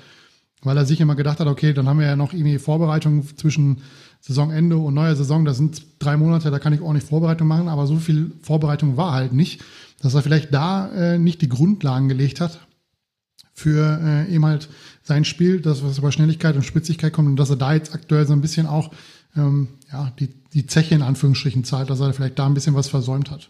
weil 0.64 0.78
er 0.78 0.86
sich 0.86 1.02
immer 1.02 1.16
gedacht 1.16 1.40
hat, 1.40 1.48
okay, 1.48 1.74
dann 1.74 1.88
haben 1.88 2.00
wir 2.00 2.06
ja 2.06 2.16
noch 2.16 2.34
irgendwie 2.34 2.58
Vorbereitung 2.58 3.26
zwischen 3.38 3.82
Saisonende 4.22 4.78
und 4.78 4.94
neuer 4.94 5.16
Saison, 5.16 5.44
das 5.44 5.58
sind 5.58 5.84
drei 6.00 6.16
Monate, 6.16 6.50
da 6.50 6.60
kann 6.60 6.74
ich 6.74 6.82
ordentlich 6.82 7.10
Vorbereitung 7.10 7.48
machen, 7.48 7.68
aber 7.68 7.88
so 7.88 7.98
viel 7.98 8.32
Vorbereitung 8.42 8.96
war 8.96 9.12
halt 9.12 9.34
nicht, 9.34 9.62
dass 10.02 10.14
er 10.14 10.22
vielleicht 10.22 10.54
da 10.54 10.90
äh, 10.92 11.18
nicht 11.18 11.42
die 11.42 11.50
Grundlagen 11.50 12.08
gelegt 12.08 12.40
hat 12.40 12.60
für 13.54 14.00
äh, 14.02 14.34
eben 14.34 14.46
halt 14.46 14.70
sein 15.04 15.26
Spiel, 15.26 15.60
das 15.60 15.84
was 15.84 15.98
über 15.98 16.12
Schnelligkeit 16.12 16.56
und 16.56 16.64
Spitzigkeit 16.64 17.14
kommt 17.14 17.28
und 17.28 17.36
dass 17.36 17.50
er 17.50 17.58
da 17.58 17.74
jetzt 17.74 17.94
aktuell 17.94 18.26
so 18.26 18.34
ein 18.34 18.42
bisschen 18.42 18.66
auch 18.66 18.92
ähm, 19.36 19.68
ja, 19.92 20.12
die, 20.20 20.30
die 20.54 20.66
Zeche 20.68 20.96
in 20.96 21.02
Anführungsstrichen 21.02 21.64
zahlt, 21.64 21.90
dass 21.90 22.00
er 22.00 22.14
vielleicht 22.14 22.40
da 22.40 22.46
ein 22.46 22.54
bisschen 22.54 22.76
was 22.76 22.88
versäumt 22.88 23.30
hat. 23.30 23.50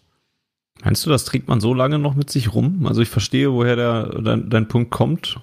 Meinst 0.84 1.06
du, 1.06 1.10
das 1.10 1.26
trägt 1.26 1.48
man 1.48 1.62
so 1.62 1.74
lange 1.74 2.00
noch 2.00 2.16
mit 2.16 2.30
sich 2.30 2.54
rum? 2.54 2.86
Also 2.86 3.02
ich 3.02 3.10
verstehe, 3.10 3.52
woher 3.52 3.76
der, 3.76 4.22
dein, 4.22 4.50
dein 4.50 4.68
Punkt 4.68 4.92
kommt. 4.92 5.40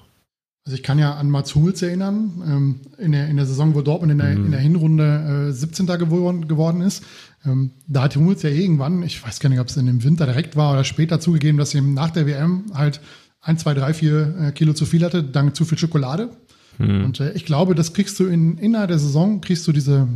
Also 0.70 0.76
ich 0.76 0.84
kann 0.84 1.00
ja 1.00 1.14
an 1.14 1.28
Mats 1.28 1.56
Hummels 1.56 1.82
erinnern, 1.82 2.44
ähm, 2.46 2.80
in, 2.96 3.10
der, 3.10 3.26
in 3.26 3.36
der 3.36 3.44
Saison, 3.44 3.74
wo 3.74 3.82
Dortmund 3.82 4.12
in 4.12 4.18
der, 4.18 4.38
mhm. 4.38 4.44
in 4.44 4.50
der 4.52 4.60
Hinrunde 4.60 5.48
äh, 5.48 5.52
17. 5.52 5.84
geworden, 5.86 6.46
geworden 6.46 6.80
ist. 6.80 7.02
Ähm, 7.44 7.72
da 7.88 8.02
hat 8.02 8.14
Hummels 8.14 8.42
ja 8.42 8.50
irgendwann, 8.50 9.02
ich 9.02 9.20
weiß 9.20 9.40
gar 9.40 9.48
nicht, 9.48 9.58
ob 9.58 9.66
es 9.66 9.76
in 9.76 9.86
dem 9.86 10.04
Winter 10.04 10.26
direkt 10.26 10.54
war 10.54 10.72
oder 10.72 10.84
später 10.84 11.18
zugegeben, 11.18 11.58
dass 11.58 11.74
ihm 11.74 11.92
nach 11.92 12.10
der 12.10 12.28
WM 12.28 12.66
halt 12.72 13.00
ein, 13.40 13.58
zwei, 13.58 13.74
drei, 13.74 13.92
vier 13.94 14.36
äh, 14.40 14.52
Kilo 14.52 14.72
zu 14.72 14.86
viel 14.86 15.04
hatte, 15.04 15.24
dank 15.24 15.56
zu 15.56 15.64
viel 15.64 15.76
Schokolade. 15.76 16.30
Mhm. 16.78 17.04
Und 17.04 17.18
äh, 17.18 17.32
ich 17.32 17.46
glaube, 17.46 17.74
das 17.74 17.92
kriegst 17.92 18.20
du 18.20 18.26
in, 18.26 18.56
innerhalb 18.56 18.90
der 18.90 19.00
Saison, 19.00 19.40
kriegst 19.40 19.66
du 19.66 19.72
diese, 19.72 20.06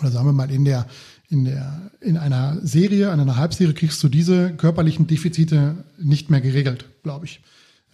oder 0.00 0.10
sagen 0.10 0.24
wir 0.24 0.32
mal, 0.32 0.50
in 0.50 0.64
der, 0.64 0.86
in 1.28 1.44
der, 1.44 1.90
in 2.00 2.16
einer 2.16 2.56
Serie, 2.62 3.12
in 3.12 3.20
einer 3.20 3.36
Halbserie 3.36 3.74
kriegst 3.74 4.02
du 4.02 4.08
diese 4.08 4.54
körperlichen 4.54 5.06
Defizite 5.06 5.84
nicht 5.98 6.30
mehr 6.30 6.40
geregelt, 6.40 6.86
glaube 7.02 7.26
ich. 7.26 7.42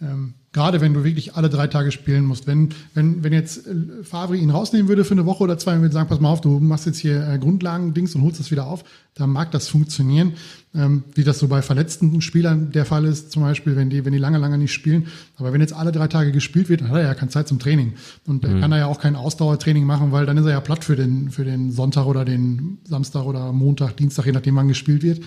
Ähm, 0.01 0.33
gerade 0.53 0.81
wenn 0.81 0.93
du 0.93 1.03
wirklich 1.03 1.35
alle 1.35 1.49
drei 1.49 1.67
Tage 1.67 1.91
spielen 1.91 2.25
musst. 2.25 2.47
Wenn, 2.47 2.69
wenn, 2.93 3.23
wenn 3.23 3.33
jetzt 3.33 3.67
äh, 3.67 4.03
Favre 4.03 4.35
ihn 4.35 4.49
rausnehmen 4.49 4.87
würde 4.87 5.05
für 5.05 5.13
eine 5.13 5.25
Woche 5.25 5.43
oder 5.43 5.57
zwei 5.57 5.75
und 5.75 5.81
würde 5.81 5.93
sagen, 5.93 6.09
pass 6.09 6.19
mal 6.19 6.29
auf, 6.29 6.41
du 6.41 6.59
machst 6.59 6.85
jetzt 6.85 6.97
hier 6.97 7.27
äh, 7.27 7.37
Grundlagen-Dings 7.37 8.15
und 8.15 8.23
holst 8.23 8.39
das 8.39 8.51
wieder 8.51 8.67
auf, 8.67 8.83
dann 9.13 9.29
mag 9.29 9.51
das 9.51 9.67
funktionieren. 9.69 10.33
Ähm, 10.73 11.03
wie 11.13 11.23
das 11.23 11.39
so 11.39 11.47
bei 11.47 11.61
verletzten 11.61 12.21
Spielern 12.21 12.71
der 12.71 12.85
Fall 12.85 13.05
ist, 13.05 13.31
zum 13.31 13.43
Beispiel, 13.43 13.75
wenn 13.75 13.89
die, 13.89 14.03
wenn 14.03 14.13
die 14.13 14.19
lange, 14.19 14.37
lange 14.37 14.57
nicht 14.57 14.73
spielen. 14.73 15.07
Aber 15.37 15.53
wenn 15.53 15.61
jetzt 15.61 15.73
alle 15.73 15.91
drei 15.91 16.07
Tage 16.07 16.31
gespielt 16.31 16.69
wird, 16.69 16.81
dann 16.81 16.89
hat 16.89 16.97
er 16.97 17.03
ja 17.03 17.13
keine 17.13 17.29
Zeit 17.29 17.47
zum 17.47 17.59
Training. 17.59 17.93
Und 18.25 18.43
mhm. 18.43 18.59
kann 18.59 18.71
er 18.71 18.79
ja 18.79 18.85
auch 18.87 18.99
kein 18.99 19.15
Ausdauertraining 19.15 19.85
machen, 19.85 20.11
weil 20.11 20.25
dann 20.25 20.37
ist 20.37 20.45
er 20.45 20.51
ja 20.51 20.61
platt 20.61 20.83
für 20.83 20.95
den, 20.95 21.29
für 21.29 21.45
den 21.45 21.71
Sonntag 21.71 22.05
oder 22.05 22.25
den 22.25 22.79
Samstag 22.85 23.25
oder 23.25 23.51
Montag, 23.51 23.97
Dienstag, 23.97 24.25
je 24.25 24.31
nachdem 24.31 24.55
wann 24.55 24.67
gespielt 24.67 25.03
wird. 25.03 25.21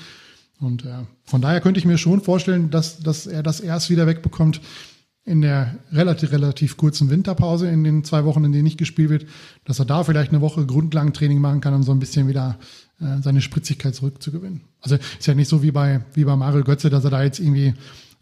Und 0.60 0.84
äh, 0.84 1.04
von 1.24 1.40
daher 1.40 1.60
könnte 1.60 1.78
ich 1.78 1.86
mir 1.86 1.98
schon 1.98 2.20
vorstellen, 2.20 2.70
dass, 2.70 3.00
dass 3.00 3.26
er 3.26 3.42
das 3.42 3.60
erst 3.60 3.90
wieder 3.90 4.06
wegbekommt 4.06 4.60
in 5.26 5.40
der 5.40 5.78
relativ, 5.90 6.32
relativ 6.32 6.76
kurzen 6.76 7.08
Winterpause, 7.08 7.68
in 7.68 7.82
den 7.82 8.04
zwei 8.04 8.24
Wochen, 8.24 8.44
in 8.44 8.52
denen 8.52 8.64
nicht 8.64 8.78
gespielt 8.78 9.08
wird, 9.08 9.26
dass 9.64 9.78
er 9.78 9.86
da 9.86 10.04
vielleicht 10.04 10.32
eine 10.32 10.42
Woche 10.42 10.66
Grundlagentraining 10.66 11.38
machen 11.38 11.62
kann, 11.62 11.74
um 11.74 11.82
so 11.82 11.92
ein 11.92 11.98
bisschen 11.98 12.28
wieder 12.28 12.58
äh, 13.00 13.22
seine 13.22 13.40
Spritzigkeit 13.40 13.94
zurückzugewinnen. 13.94 14.62
Also 14.80 14.96
ist 14.96 15.26
ja 15.26 15.34
nicht 15.34 15.48
so 15.48 15.62
wie 15.62 15.70
bei, 15.70 16.04
wie 16.12 16.24
bei 16.24 16.36
Mario 16.36 16.62
Götze, 16.62 16.90
dass 16.90 17.04
er 17.04 17.10
da 17.10 17.22
jetzt 17.22 17.40
irgendwie 17.40 17.72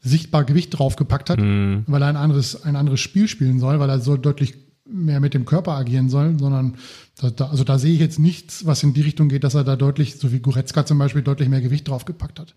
sichtbar 0.00 0.44
Gewicht 0.44 0.78
draufgepackt 0.78 1.30
hat, 1.30 1.40
mhm. 1.40 1.84
weil 1.86 2.02
er 2.02 2.08
ein 2.08 2.16
anderes, 2.16 2.62
ein 2.62 2.76
anderes 2.76 3.00
Spiel 3.00 3.26
spielen 3.28 3.58
soll, 3.58 3.80
weil 3.80 3.90
er 3.90 4.00
so 4.00 4.16
deutlich 4.16 4.54
mehr 4.92 5.20
mit 5.20 5.34
dem 5.34 5.44
Körper 5.44 5.72
agieren 5.72 6.08
soll, 6.08 6.38
sondern 6.38 6.76
da, 7.20 7.30
da, 7.30 7.48
also 7.48 7.64
da 7.64 7.78
sehe 7.78 7.94
ich 7.94 8.00
jetzt 8.00 8.18
nichts, 8.18 8.66
was 8.66 8.82
in 8.82 8.94
die 8.94 9.02
Richtung 9.02 9.28
geht, 9.28 9.44
dass 9.44 9.54
er 9.54 9.64
da 9.64 9.76
deutlich, 9.76 10.16
so 10.16 10.32
wie 10.32 10.40
Goretzka 10.40 10.86
zum 10.86 10.98
Beispiel, 10.98 11.22
deutlich 11.22 11.48
mehr 11.48 11.60
Gewicht 11.60 11.88
draufgepackt 11.88 12.38
hat. 12.38 12.54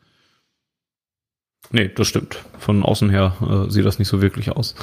Nee, 1.71 1.89
das 1.93 2.07
stimmt. 2.07 2.37
Von 2.59 2.83
außen 2.83 3.09
her 3.09 3.35
äh, 3.41 3.71
sieht 3.71 3.85
das 3.85 3.99
nicht 3.99 4.07
so 4.07 4.21
wirklich 4.21 4.51
aus. 4.51 4.75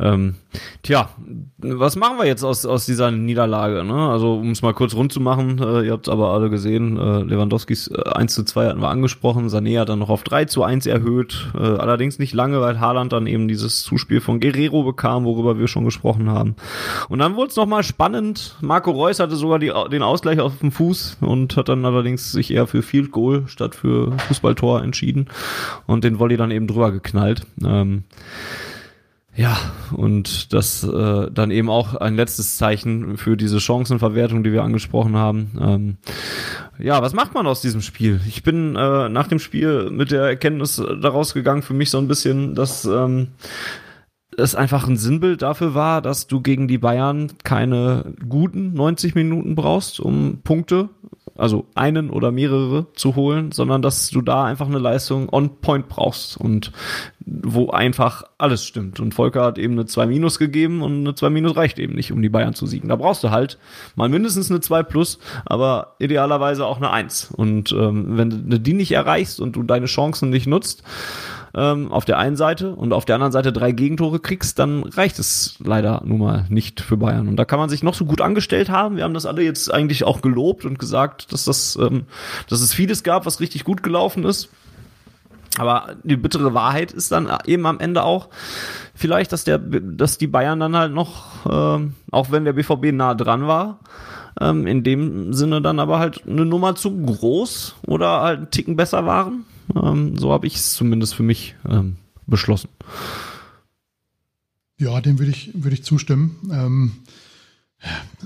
Ähm, 0.00 0.34
tja, 0.82 1.10
was 1.58 1.96
machen 1.96 2.18
wir 2.18 2.26
jetzt 2.26 2.42
aus, 2.42 2.66
aus 2.66 2.86
dieser 2.86 3.10
Niederlage? 3.10 3.84
Ne? 3.84 3.94
Also, 3.94 4.34
um 4.34 4.50
es 4.50 4.62
mal 4.62 4.74
kurz 4.74 4.94
rund 4.94 5.12
zu 5.12 5.20
machen, 5.20 5.58
äh, 5.58 5.86
ihr 5.86 5.92
habt 5.92 6.08
es 6.08 6.12
aber 6.12 6.30
alle 6.30 6.50
gesehen, 6.50 6.96
äh, 6.96 7.22
Lewandowskis 7.22 7.88
äh, 7.88 8.10
1 8.10 8.34
zu 8.34 8.44
2 8.44 8.68
hatten 8.68 8.80
wir 8.80 8.88
angesprochen, 8.88 9.48
Sané 9.48 9.80
hat 9.80 9.88
dann 9.88 10.00
noch 10.00 10.10
auf 10.10 10.24
3 10.24 10.46
zu 10.46 10.62
1 10.62 10.86
erhöht, 10.86 11.50
äh, 11.54 11.58
allerdings 11.58 12.18
nicht 12.18 12.34
lange, 12.34 12.60
weil 12.60 12.80
Haaland 12.80 13.12
dann 13.12 13.26
eben 13.26 13.48
dieses 13.48 13.82
Zuspiel 13.82 14.20
von 14.20 14.40
Guerrero 14.40 14.82
bekam, 14.82 15.24
worüber 15.24 15.58
wir 15.58 15.68
schon 15.68 15.84
gesprochen 15.84 16.30
haben. 16.30 16.56
Und 17.08 17.20
dann 17.20 17.36
wurde 17.36 17.50
es 17.50 17.56
nochmal 17.56 17.82
spannend, 17.82 18.56
Marco 18.60 18.90
Reus 18.90 19.20
hatte 19.20 19.36
sogar 19.36 19.58
die, 19.58 19.72
den 19.90 20.02
Ausgleich 20.02 20.40
auf 20.40 20.58
dem 20.58 20.72
Fuß 20.72 21.18
und 21.20 21.56
hat 21.56 21.68
dann 21.68 21.84
allerdings 21.84 22.32
sich 22.32 22.52
eher 22.52 22.66
für 22.66 22.82
Field 22.82 23.12
Goal 23.12 23.44
statt 23.46 23.74
für 23.74 24.12
Fußballtor 24.18 24.82
entschieden 24.82 25.26
und 25.86 26.04
den 26.04 26.18
Volley 26.18 26.36
dann 26.36 26.50
eben 26.50 26.66
drüber 26.66 26.92
geknallt. 26.92 27.46
Ähm, 27.64 28.04
ja, 29.36 29.56
und 29.96 30.52
das 30.52 30.84
äh, 30.84 31.30
dann 31.30 31.50
eben 31.50 31.68
auch 31.68 31.94
ein 31.96 32.14
letztes 32.14 32.56
Zeichen 32.56 33.16
für 33.16 33.36
diese 33.36 33.60
Chancenverwertung, 33.60 34.44
die 34.44 34.52
wir 34.52 34.62
angesprochen 34.62 35.16
haben. 35.16 35.50
Ähm, 35.60 35.96
ja, 36.78 37.02
was 37.02 37.14
macht 37.14 37.34
man 37.34 37.46
aus 37.46 37.60
diesem 37.60 37.80
Spiel? 37.80 38.20
Ich 38.28 38.44
bin 38.44 38.76
äh, 38.76 39.08
nach 39.08 39.26
dem 39.26 39.40
Spiel 39.40 39.90
mit 39.90 40.12
der 40.12 40.22
Erkenntnis 40.22 40.76
daraus 40.76 41.34
gegangen, 41.34 41.62
für 41.62 41.74
mich 41.74 41.90
so 41.90 41.98
ein 41.98 42.06
bisschen, 42.06 42.54
dass 42.54 42.84
ähm, 42.84 43.28
es 44.36 44.54
einfach 44.54 44.86
ein 44.86 44.96
Sinnbild 44.96 45.42
dafür 45.42 45.74
war, 45.74 46.00
dass 46.00 46.26
du 46.26 46.40
gegen 46.40 46.68
die 46.68 46.78
Bayern 46.78 47.32
keine 47.42 48.14
guten 48.28 48.72
90 48.74 49.14
Minuten 49.14 49.54
brauchst, 49.54 50.00
um 50.00 50.42
Punkte 50.42 50.90
also 51.36 51.66
einen 51.74 52.10
oder 52.10 52.30
mehrere 52.30 52.86
zu 52.94 53.16
holen, 53.16 53.52
sondern 53.52 53.82
dass 53.82 54.10
du 54.10 54.22
da 54.22 54.44
einfach 54.44 54.66
eine 54.66 54.78
Leistung 54.78 55.28
on 55.32 55.60
point 55.60 55.88
brauchst 55.88 56.36
und 56.36 56.72
wo 57.26 57.70
einfach 57.70 58.24
alles 58.38 58.64
stimmt. 58.64 59.00
Und 59.00 59.14
Volker 59.14 59.44
hat 59.44 59.58
eben 59.58 59.74
eine 59.74 59.86
2 59.86 60.06
Minus 60.06 60.38
gegeben 60.38 60.82
und 60.82 61.00
eine 61.00 61.14
2 61.14 61.30
Minus 61.30 61.56
reicht 61.56 61.78
eben 61.78 61.94
nicht, 61.94 62.12
um 62.12 62.22
die 62.22 62.28
Bayern 62.28 62.54
zu 62.54 62.66
siegen. 62.66 62.88
Da 62.88 62.96
brauchst 62.96 63.24
du 63.24 63.30
halt 63.30 63.58
mal 63.96 64.08
mindestens 64.08 64.50
eine 64.50 64.60
2 64.60 64.82
Plus, 64.84 65.18
aber 65.44 65.96
idealerweise 65.98 66.66
auch 66.66 66.76
eine 66.76 66.90
1. 66.90 67.32
Und 67.36 67.72
ähm, 67.72 68.16
wenn 68.16 68.50
du 68.50 68.60
die 68.60 68.74
nicht 68.74 68.92
erreichst 68.92 69.40
und 69.40 69.56
du 69.56 69.62
deine 69.62 69.86
Chancen 69.86 70.30
nicht 70.30 70.46
nutzt, 70.46 70.82
ähm, 71.54 71.92
auf 71.92 72.04
der 72.04 72.18
einen 72.18 72.36
Seite 72.36 72.74
und 72.74 72.92
auf 72.92 73.04
der 73.04 73.14
anderen 73.14 73.32
Seite 73.32 73.52
drei 73.52 73.72
Gegentore 73.72 74.18
kriegst, 74.18 74.58
dann 74.58 74.82
reicht 74.82 75.18
es 75.18 75.56
leider 75.64 76.02
nun 76.04 76.18
mal 76.18 76.46
nicht 76.48 76.80
für 76.80 76.96
Bayern. 76.96 77.28
Und 77.28 77.36
da 77.36 77.44
kann 77.44 77.58
man 77.58 77.68
sich 77.68 77.82
noch 77.82 77.94
so 77.94 78.04
gut 78.04 78.20
angestellt 78.20 78.70
haben. 78.70 78.96
Wir 78.96 79.04
haben 79.04 79.14
das 79.14 79.26
alle 79.26 79.42
jetzt 79.42 79.72
eigentlich 79.72 80.04
auch 80.04 80.20
gelobt 80.20 80.64
und 80.64 80.78
gesagt, 80.78 81.32
dass 81.32 81.44
das, 81.44 81.78
ähm, 81.80 82.04
dass 82.48 82.60
es 82.60 82.74
vieles 82.74 83.02
gab, 83.02 83.26
was 83.26 83.40
richtig 83.40 83.64
gut 83.64 83.82
gelaufen 83.82 84.24
ist. 84.24 84.48
Aber 85.56 85.94
die 86.02 86.16
bittere 86.16 86.52
Wahrheit 86.52 86.90
ist 86.90 87.12
dann 87.12 87.30
eben 87.46 87.64
am 87.66 87.78
Ende 87.78 88.02
auch 88.02 88.28
vielleicht, 88.94 89.32
dass 89.32 89.44
der, 89.44 89.58
dass 89.58 90.18
die 90.18 90.26
Bayern 90.26 90.58
dann 90.58 90.76
halt 90.76 90.92
noch, 90.92 91.46
ähm, 91.48 91.94
auch 92.10 92.32
wenn 92.32 92.44
der 92.44 92.54
BVB 92.54 92.92
nah 92.92 93.14
dran 93.14 93.46
war, 93.46 93.78
ähm, 94.40 94.66
in 94.66 94.82
dem 94.82 95.32
Sinne 95.32 95.62
dann 95.62 95.78
aber 95.78 96.00
halt 96.00 96.22
eine 96.26 96.44
Nummer 96.44 96.74
zu 96.74 96.90
groß 96.90 97.76
oder 97.86 98.22
halt 98.22 98.38
einen 98.38 98.50
Ticken 98.50 98.74
besser 98.74 99.06
waren. 99.06 99.44
Ähm, 99.74 100.16
so 100.16 100.32
habe 100.32 100.46
ich 100.46 100.56
es 100.56 100.74
zumindest 100.74 101.14
für 101.14 101.22
mich 101.22 101.54
ähm, 101.68 101.96
beschlossen. 102.26 102.68
Ja, 104.78 105.00
dem 105.00 105.18
würde 105.18 105.30
ich, 105.30 105.50
würde 105.54 105.74
ich 105.74 105.84
zustimmen. 105.84 106.36
Ähm, 106.52 106.92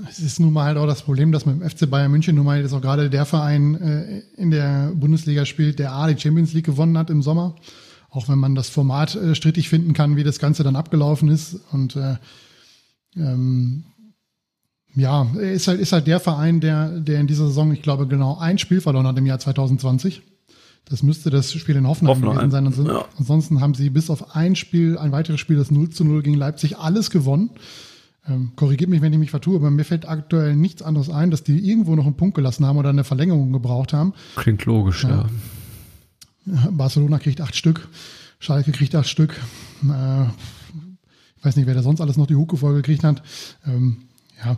es 0.09 0.19
ist 0.19 0.39
nun 0.39 0.53
mal 0.53 0.65
halt 0.65 0.77
auch 0.77 0.87
das 0.87 1.01
Problem, 1.01 1.31
dass 1.31 1.45
mit 1.45 1.59
dem 1.59 1.69
FC 1.69 1.89
Bayern 1.89 2.11
München 2.11 2.35
nun 2.35 2.45
mal 2.45 2.61
jetzt 2.61 2.73
auch 2.73 2.81
gerade 2.81 3.09
der 3.09 3.25
Verein 3.25 3.75
äh, 3.75 4.19
in 4.35 4.51
der 4.51 4.91
Bundesliga 4.95 5.45
spielt, 5.45 5.79
der 5.79 5.91
A, 5.91 6.07
die 6.07 6.19
Champions 6.19 6.53
League 6.53 6.65
gewonnen 6.65 6.97
hat 6.97 7.09
im 7.09 7.21
Sommer 7.21 7.55
auch 8.11 8.27
wenn 8.27 8.39
man 8.39 8.55
das 8.55 8.69
Format 8.69 9.15
äh, 9.15 9.35
strittig 9.35 9.69
finden 9.69 9.93
kann, 9.93 10.15
wie 10.15 10.23
das 10.23 10.39
Ganze 10.39 10.63
dann 10.63 10.75
abgelaufen 10.75 11.29
ist. 11.29 11.59
Und 11.71 11.95
äh, 11.95 12.17
ähm, 13.15 13.83
ja, 14.95 15.23
ist 15.39 15.67
halt, 15.67 15.79
ist 15.79 15.91
halt 15.91 16.07
der 16.07 16.19
Verein, 16.19 16.59
der, 16.59 16.99
der 16.99 17.19
in 17.19 17.27
dieser 17.27 17.47
Saison, 17.47 17.71
ich 17.71 17.81
glaube, 17.81 18.07
genau 18.07 18.37
ein 18.37 18.57
Spiel 18.57 18.81
verloren 18.81 19.07
hat 19.07 19.17
im 19.17 19.25
Jahr 19.25 19.39
2020. 19.39 20.23
Das 20.85 21.03
müsste 21.03 21.29
das 21.29 21.53
Spiel 21.53 21.75
in 21.75 21.87
Hoffenheim, 21.87 22.15
Hoffenheim. 22.15 22.49
gewesen 22.49 22.71
sein. 22.73 22.85
Ja. 22.87 23.05
Ansonsten 23.17 23.61
haben 23.61 23.75
sie 23.75 23.89
bis 23.89 24.09
auf 24.09 24.35
ein 24.35 24.55
Spiel, 24.55 24.97
ein 24.97 25.11
weiteres 25.11 25.39
Spiel, 25.39 25.57
das 25.57 25.69
0 25.69 25.89
zu 25.89 26.03
0 26.03 26.23
gegen 26.23 26.35
Leipzig, 26.35 26.77
alles 26.77 27.11
gewonnen. 27.11 27.51
Ähm, 28.27 28.51
korrigiert 28.55 28.89
mich, 28.89 29.01
wenn 29.01 29.13
ich 29.13 29.19
mich 29.19 29.31
vertue, 29.31 29.55
aber 29.57 29.71
mir 29.71 29.85
fällt 29.85 30.07
aktuell 30.07 30.55
nichts 30.55 30.81
anderes 30.81 31.09
ein, 31.09 31.31
dass 31.31 31.43
die 31.43 31.57
irgendwo 31.59 31.95
noch 31.95 32.05
einen 32.05 32.17
Punkt 32.17 32.35
gelassen 32.35 32.65
haben 32.65 32.77
oder 32.77 32.89
eine 32.89 33.03
Verlängerung 33.03 33.53
gebraucht 33.53 33.93
haben. 33.93 34.13
Klingt 34.35 34.65
logisch, 34.65 35.03
ja. 35.03 35.27
ja. 36.45 36.69
Barcelona 36.71 37.19
kriegt 37.19 37.41
acht 37.41 37.55
Stück, 37.55 37.87
Schalke 38.39 38.71
kriegt 38.71 38.95
acht 38.95 39.07
Stück. 39.07 39.35
Äh, 39.83 40.23
ich 40.23 41.45
weiß 41.45 41.55
nicht, 41.55 41.67
wer 41.67 41.73
da 41.73 41.81
sonst 41.81 42.01
alles 42.01 42.17
noch 42.17 42.27
die 42.27 42.35
Hucke 42.35 42.57
vorgekriegt 42.57 43.03
hat. 43.03 43.23
Ähm, 43.65 43.97
ja, 44.43 44.57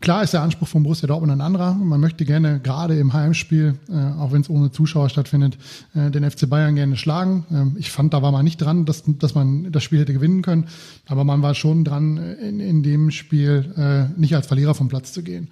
Klar 0.00 0.22
ist 0.22 0.32
der 0.32 0.40
Anspruch 0.40 0.66
von 0.66 0.82
Borussia 0.82 1.06
Dortmund 1.06 1.30
ein 1.30 1.42
anderer. 1.42 1.74
Man 1.74 2.00
möchte 2.00 2.24
gerne 2.24 2.58
gerade 2.60 2.98
im 2.98 3.12
Heimspiel, 3.12 3.78
äh, 3.90 4.18
auch 4.18 4.32
wenn 4.32 4.40
es 4.40 4.48
ohne 4.48 4.70
Zuschauer 4.70 5.10
stattfindet, 5.10 5.58
äh, 5.94 6.10
den 6.10 6.28
FC 6.28 6.48
Bayern 6.48 6.74
gerne 6.74 6.96
schlagen. 6.96 7.44
Ähm, 7.50 7.76
ich 7.78 7.90
fand, 7.90 8.14
da 8.14 8.22
war 8.22 8.32
man 8.32 8.42
nicht 8.42 8.56
dran, 8.56 8.86
dass, 8.86 9.02
dass 9.06 9.34
man 9.34 9.70
das 9.70 9.84
Spiel 9.84 10.00
hätte 10.00 10.14
gewinnen 10.14 10.40
können. 10.40 10.68
Aber 11.06 11.24
man 11.24 11.42
war 11.42 11.54
schon 11.54 11.84
dran, 11.84 12.16
in, 12.16 12.60
in 12.60 12.82
dem 12.82 13.10
Spiel 13.10 13.74
äh, 13.76 14.18
nicht 14.18 14.34
als 14.34 14.46
Verlierer 14.46 14.74
vom 14.74 14.88
Platz 14.88 15.12
zu 15.12 15.22
gehen. 15.22 15.48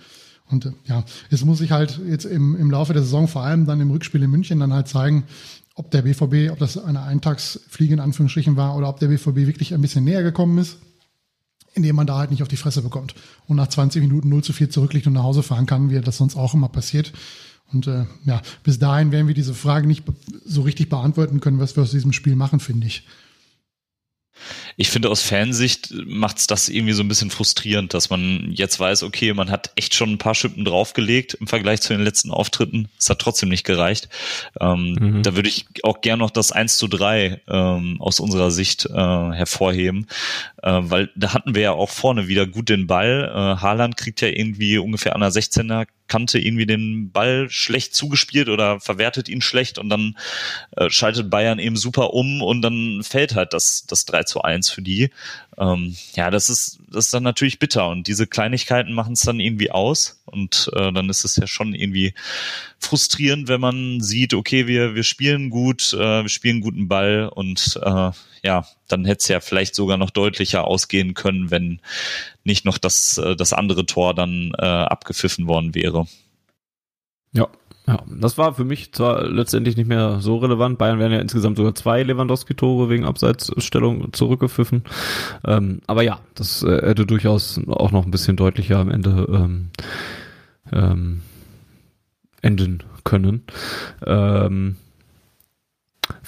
Und 0.49 0.65
äh, 0.65 0.73
ja, 0.87 1.05
es 1.31 1.45
muss 1.45 1.59
sich 1.59 1.71
halt 1.71 2.01
jetzt 2.09 2.25
im, 2.25 2.57
im 2.57 2.71
Laufe 2.71 2.95
der 2.95 3.03
Saison, 3.03 3.29
vor 3.29 3.43
allem 3.43 3.67
dann 3.67 3.83
im 3.83 3.91
Rückspiel 3.91 4.23
in 4.23 4.31
München, 4.31 4.61
dann 4.61 4.73
halt 4.73 4.89
zeigen, 4.89 5.25
ob 5.75 5.91
der 5.91 6.01
BVB, 6.01 6.51
ob 6.51 6.59
das 6.59 6.79
eine 6.83 7.03
Eintagsfliege 7.03 7.93
in 7.93 8.01
Anführungsstrichen 8.01 8.57
war 8.57 8.77
oder 8.79 8.89
ob 8.89 8.99
der 8.99 9.09
BVB 9.09 9.37
wirklich 9.37 9.75
ein 9.75 9.83
bisschen 9.83 10.05
näher 10.05 10.23
gekommen 10.23 10.57
ist 10.57 10.79
indem 11.79 11.97
man 11.97 12.07
da 12.07 12.19
halt 12.19 12.31
nicht 12.31 12.43
auf 12.43 12.49
die 12.49 12.57
Fresse 12.57 12.83
bekommt 12.83 13.15
und 13.47 13.57
nach 13.57 13.69
20 13.69 14.03
Minuten 14.03 14.29
0 14.29 14.45
zu 14.45 14.53
4 14.53 14.71
zurückliegt 14.71 15.07
und 15.07 15.15
nach 15.15 15.23
Hause 15.23 15.43
fahren 15.43 15.67
kann, 15.67 15.91
wie 15.91 16.01
das 16.01 16.19
sonst 16.19 16.37
auch 16.37 16.55
immer 16.55 16.69
passiert. 16.69 17.13
Und 17.73 17.87
äh, 17.87 18.05
ja, 18.25 18.41
bis 18.63 18.79
dahin 18.79 19.13
werden 19.13 19.29
wir 19.29 19.35
diese 19.35 19.55
Frage 19.55 19.87
nicht 19.87 20.05
so 20.45 20.63
richtig 20.63 20.89
beantworten 20.89 21.41
können, 21.41 21.59
was 21.59 21.77
wir 21.77 21.83
aus 21.83 21.91
diesem 21.91 22.13
Spiel 22.13 22.37
machen, 22.37 22.61
finde 22.61 22.87
ich 22.87 23.05
ich 24.81 24.91
finde 24.91 25.11
aus 25.11 25.23
Fansicht 25.23 25.93
macht's 26.07 26.47
das 26.47 26.69
irgendwie 26.69 26.93
so 26.93 27.03
ein 27.03 27.09
bisschen 27.09 27.33
frustrierend, 27.33 27.95
dass 27.95 28.11
man 28.11 28.53
jetzt 28.53 28.79
weiß, 28.79 29.03
okay, 29.03 29.35
man 29.35 29.51
hat 29.51 29.73
echt 29.75 29.93
schon 29.93 30.13
ein 30.13 30.19
paar 30.19 30.37
Schippen 30.37 30.65
draufgelegt 30.65 31.35
im 31.35 31.49
Vergleich 31.49 31.81
zu 31.81 31.93
den 31.93 32.05
letzten 32.05 32.31
Auftritten. 32.31 32.89
Es 32.97 33.11
hat 33.11 33.19
trotzdem 33.19 33.49
nicht 33.49 33.65
gereicht. 33.65 34.09
Ähm, 34.61 34.97
mhm. 35.01 35.23
Da 35.25 35.35
würde 35.35 35.49
ich 35.49 35.67
auch 35.83 36.01
gern 36.01 36.21
noch 36.21 36.31
das 36.31 36.53
1 36.53 36.77
zu 36.77 36.87
3 36.87 37.41
ähm, 37.49 38.01
aus 38.01 38.21
unserer 38.21 38.53
Sicht 38.53 38.87
äh, 38.87 38.93
hervorheben, 38.95 40.07
äh, 40.63 40.71
weil 40.71 41.11
da 41.17 41.35
hatten 41.35 41.57
wir 41.57 41.63
ja 41.63 41.73
auch 41.73 41.91
vorne 41.91 42.29
wieder 42.29 42.47
gut 42.47 42.69
den 42.69 42.87
Ball. 42.87 43.33
Äh, 43.35 43.61
Haaland 43.61 43.97
kriegt 43.97 44.21
ja 44.21 44.29
irgendwie 44.29 44.79
ungefähr 44.79 45.17
an 45.17 45.23
der 45.23 45.33
16er 45.33 45.87
Kante 46.09 46.39
irgendwie 46.39 46.67
den 46.67 47.13
Ball 47.13 47.49
schlecht 47.51 47.95
zugespielt 47.95 48.49
oder 48.49 48.81
verwertet 48.81 49.29
ihn 49.29 49.43
schlecht 49.43 49.79
und 49.79 49.91
dann 49.91 50.17
äh, 50.77 50.91
schaltet 50.91 51.31
Bayern 51.31 51.59
eben 51.59 51.77
super 51.77 52.15
um 52.15 52.43
und 52.43 52.63
dann 52.63 53.03
fällt 53.03 53.35
halt 53.35 53.53
das, 53.53 53.85
das 53.87 54.07
3 54.07 54.25
zu 54.25 54.43
1 54.43 54.68
für 54.71 54.83
die. 54.83 55.11
Ähm, 55.57 55.97
ja, 56.15 56.31
das 56.31 56.49
ist, 56.49 56.79
das 56.91 57.07
ist 57.07 57.15
dann 57.15 57.23
natürlich 57.23 57.59
bitter 57.59 57.89
und 57.89 58.07
diese 58.07 58.27
Kleinigkeiten 58.27 58.93
machen 58.93 59.15
es 59.15 59.23
dann 59.23 59.41
irgendwie 59.41 59.71
aus 59.71 60.23
und 60.25 60.71
äh, 60.75 60.93
dann 60.93 61.09
ist 61.09 61.25
es 61.25 61.37
ja 61.37 61.47
schon 61.47 61.75
irgendwie 61.75 62.15
frustrierend, 62.79 63.49
wenn 63.49 63.61
man 63.61 64.01
sieht, 64.01 64.35
okay, 64.35 64.67
wir, 64.67 64.95
wir 64.95 65.05
spielen 65.05 65.51
gut, 65.51 65.93
äh, 65.93 66.23
wir 66.23 66.29
spielen 66.29 66.61
guten 66.61 66.89
Ball 66.89 67.31
und 67.35 67.79
äh, 67.83 68.11
ja, 68.43 68.67
dann 68.87 69.05
hätte 69.05 69.19
es 69.21 69.29
ja 69.29 69.41
vielleicht 69.41 69.75
sogar 69.75 69.97
noch 69.97 70.11
deutlicher 70.11 70.65
ausgehen 70.65 71.15
können, 71.15 71.51
wenn 71.51 71.81
nicht 72.45 72.65
noch 72.65 72.79
das, 72.79 73.19
äh, 73.19 73.37
das 73.37 73.53
andere 73.53 73.87
Tor 73.87 74.15
dann 74.15 74.53
äh, 74.59 74.65
abgepfiffen 74.65 75.47
worden 75.47 75.75
wäre. 75.75 76.07
Ja, 77.33 77.49
ja, 77.89 78.03
das 78.07 78.37
war 78.37 78.53
für 78.53 78.65
mich 78.65 78.93
zwar 78.93 79.27
letztendlich 79.27 79.79
nicht 79.79 79.89
mehr 79.89 80.21
so 80.21 80.37
relevant. 80.37 80.77
Bayern 80.77 80.99
werden 80.99 81.15
ja 81.15 81.21
insgesamt 81.21 81.57
sogar 81.57 81.75
zwei 81.75 82.03
Lewandowski-Tore 82.03 82.91
wegen 82.91 83.07
Abseitsstellung 83.07 84.13
zurückgepfiffen. 84.13 84.83
Ähm, 85.47 85.81
aber 85.87 86.03
ja, 86.03 86.21
das 86.35 86.63
äh, 86.63 86.87
hätte 86.87 87.07
durchaus 87.07 87.59
auch 87.67 87.91
noch 87.91 88.05
ein 88.05 88.11
bisschen 88.11 88.37
deutlicher 88.37 88.77
am 88.77 88.91
Ende 88.91 89.27
ähm, 89.33 89.71
ähm, 90.71 91.23
enden 92.43 92.83
können. 93.05 93.45
Ähm, 94.07 94.77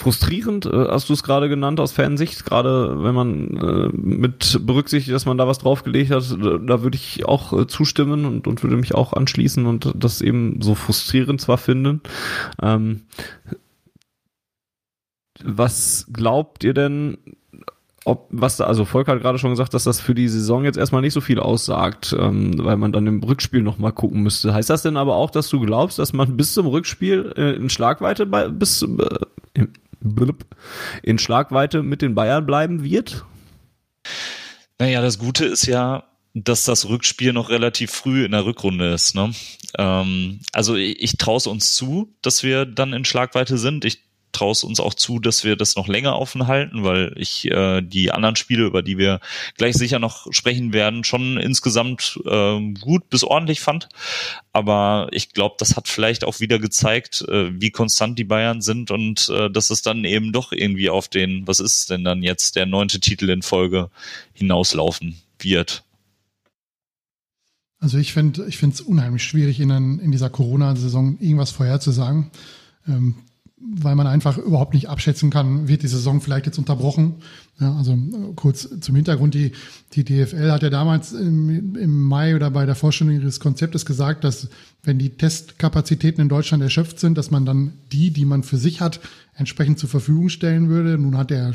frustrierend, 0.00 0.64
äh, 0.64 0.88
hast 0.88 1.10
du 1.10 1.12
es 1.12 1.22
gerade 1.22 1.48
genannt 1.48 1.78
aus 1.78 1.92
Fansicht, 1.92 2.46
gerade 2.46 3.04
wenn 3.04 3.14
man 3.14 3.56
äh, 3.56 3.88
mit 3.92 4.58
berücksichtigt, 4.66 5.14
dass 5.14 5.26
man 5.26 5.36
da 5.36 5.46
was 5.46 5.58
draufgelegt 5.58 6.10
hat, 6.10 6.24
da 6.40 6.82
würde 6.82 6.96
ich 6.96 7.26
auch 7.26 7.52
äh, 7.52 7.66
zustimmen 7.66 8.24
und, 8.24 8.46
und 8.46 8.62
würde 8.62 8.76
mich 8.76 8.94
auch 8.94 9.12
anschließen 9.12 9.66
und 9.66 9.92
das 9.94 10.22
eben 10.22 10.62
so 10.62 10.74
frustrierend 10.74 11.40
zwar 11.40 11.58
finden. 11.58 12.00
Ähm, 12.62 13.02
was 15.44 16.06
glaubt 16.10 16.64
ihr 16.64 16.74
denn, 16.74 17.18
ob 18.06 18.28
was 18.30 18.56
da, 18.56 18.64
also 18.64 18.86
Volker 18.86 19.12
hat 19.12 19.20
gerade 19.20 19.38
schon 19.38 19.50
gesagt, 19.50 19.74
dass 19.74 19.84
das 19.84 20.00
für 20.00 20.14
die 20.14 20.28
Saison 20.28 20.64
jetzt 20.64 20.78
erstmal 20.78 21.02
nicht 21.02 21.12
so 21.12 21.20
viel 21.20 21.38
aussagt, 21.38 22.16
ähm, 22.18 22.54
weil 22.56 22.78
man 22.78 22.92
dann 22.92 23.06
im 23.06 23.22
Rückspiel 23.22 23.62
nochmal 23.62 23.92
gucken 23.92 24.22
müsste. 24.22 24.54
Heißt 24.54 24.70
das 24.70 24.82
denn 24.82 24.96
aber 24.96 25.16
auch, 25.16 25.30
dass 25.30 25.50
du 25.50 25.60
glaubst, 25.60 25.98
dass 25.98 26.14
man 26.14 26.38
bis 26.38 26.54
zum 26.54 26.66
Rückspiel 26.66 27.34
äh, 27.36 27.54
in 27.56 27.68
Schlagweite 27.68 28.24
bei, 28.24 28.48
bis 28.48 28.82
äh, 28.82 29.66
in 31.02 31.18
Schlagweite 31.18 31.82
mit 31.82 32.02
den 32.02 32.14
Bayern 32.14 32.46
bleiben 32.46 32.82
wird? 32.82 33.24
Naja, 34.78 35.02
das 35.02 35.18
Gute 35.18 35.44
ist 35.44 35.66
ja, 35.66 36.04
dass 36.34 36.64
das 36.64 36.88
Rückspiel 36.88 37.32
noch 37.32 37.50
relativ 37.50 37.90
früh 37.90 38.24
in 38.24 38.32
der 38.32 38.44
Rückrunde 38.44 38.92
ist. 38.92 39.14
Ne? 39.14 39.32
Ähm, 39.78 40.40
also 40.52 40.76
ich, 40.76 41.02
ich 41.02 41.16
traue 41.16 41.36
es 41.36 41.46
uns 41.46 41.74
zu, 41.74 42.14
dass 42.22 42.42
wir 42.42 42.64
dann 42.66 42.92
in 42.92 43.04
Schlagweite 43.04 43.58
sind. 43.58 43.84
Ich 43.84 44.09
traue 44.32 44.52
es 44.52 44.64
uns 44.64 44.80
auch 44.80 44.94
zu, 44.94 45.18
dass 45.18 45.44
wir 45.44 45.56
das 45.56 45.76
noch 45.76 45.88
länger 45.88 46.18
offen 46.18 46.46
halten, 46.46 46.84
weil 46.84 47.12
ich 47.16 47.50
äh, 47.50 47.80
die 47.82 48.12
anderen 48.12 48.36
Spiele, 48.36 48.64
über 48.64 48.82
die 48.82 48.98
wir 48.98 49.20
gleich 49.56 49.74
sicher 49.74 49.98
noch 49.98 50.26
sprechen 50.32 50.72
werden, 50.72 51.04
schon 51.04 51.38
insgesamt 51.38 52.18
äh, 52.24 52.72
gut 52.80 53.08
bis 53.10 53.24
ordentlich 53.24 53.60
fand. 53.60 53.88
Aber 54.52 55.08
ich 55.12 55.32
glaube, 55.32 55.56
das 55.58 55.76
hat 55.76 55.88
vielleicht 55.88 56.24
auch 56.24 56.40
wieder 56.40 56.58
gezeigt, 56.58 57.22
äh, 57.28 57.60
wie 57.60 57.70
konstant 57.70 58.18
die 58.18 58.24
Bayern 58.24 58.60
sind 58.62 58.90
und 58.90 59.28
äh, 59.28 59.50
dass 59.50 59.70
es 59.70 59.82
dann 59.82 60.04
eben 60.04 60.32
doch 60.32 60.52
irgendwie 60.52 60.90
auf 60.90 61.08
den, 61.08 61.46
was 61.46 61.60
ist 61.60 61.90
denn 61.90 62.04
dann 62.04 62.22
jetzt 62.22 62.56
der 62.56 62.66
neunte 62.66 63.00
Titel 63.00 63.30
in 63.30 63.42
Folge 63.42 63.90
hinauslaufen 64.32 65.20
wird. 65.38 65.84
Also 67.80 67.96
ich 67.96 68.12
finde 68.12 68.46
ich 68.46 68.58
finde 68.58 68.74
es 68.74 68.80
unheimlich 68.82 69.24
schwierig, 69.24 69.58
in, 69.58 69.70
in 69.70 70.12
dieser 70.12 70.28
Corona-Saison 70.28 71.18
irgendwas 71.18 71.50
vorherzusagen. 71.50 72.30
Ähm, 72.86 73.14
weil 73.62 73.94
man 73.94 74.06
einfach 74.06 74.38
überhaupt 74.38 74.74
nicht 74.74 74.88
abschätzen 74.88 75.30
kann, 75.30 75.68
wird 75.68 75.82
die 75.82 75.88
Saison 75.88 76.20
vielleicht 76.20 76.46
jetzt 76.46 76.58
unterbrochen. 76.58 77.16
Ja, 77.60 77.76
also 77.76 77.92
äh, 77.92 78.32
kurz 78.34 78.68
zum 78.80 78.96
Hintergrund, 78.96 79.34
die, 79.34 79.52
die 79.92 80.04
DFL 80.04 80.50
hat 80.50 80.62
ja 80.62 80.70
damals 80.70 81.12
im, 81.12 81.76
im 81.76 82.02
Mai 82.02 82.34
oder 82.34 82.50
bei 82.50 82.64
der 82.64 82.74
Vorstellung 82.74 83.14
ihres 83.14 83.38
Konzeptes 83.38 83.84
gesagt, 83.84 84.24
dass 84.24 84.48
wenn 84.82 84.98
die 84.98 85.10
Testkapazitäten 85.10 86.22
in 86.22 86.28
Deutschland 86.28 86.62
erschöpft 86.62 86.98
sind, 87.00 87.18
dass 87.18 87.30
man 87.30 87.44
dann 87.44 87.74
die, 87.92 88.10
die 88.10 88.24
man 88.24 88.42
für 88.42 88.56
sich 88.56 88.80
hat, 88.80 89.00
entsprechend 89.34 89.78
zur 89.78 89.90
Verfügung 89.90 90.30
stellen 90.30 90.68
würde. 90.68 90.96
Nun 90.96 91.18
hat 91.18 91.30
der 91.30 91.52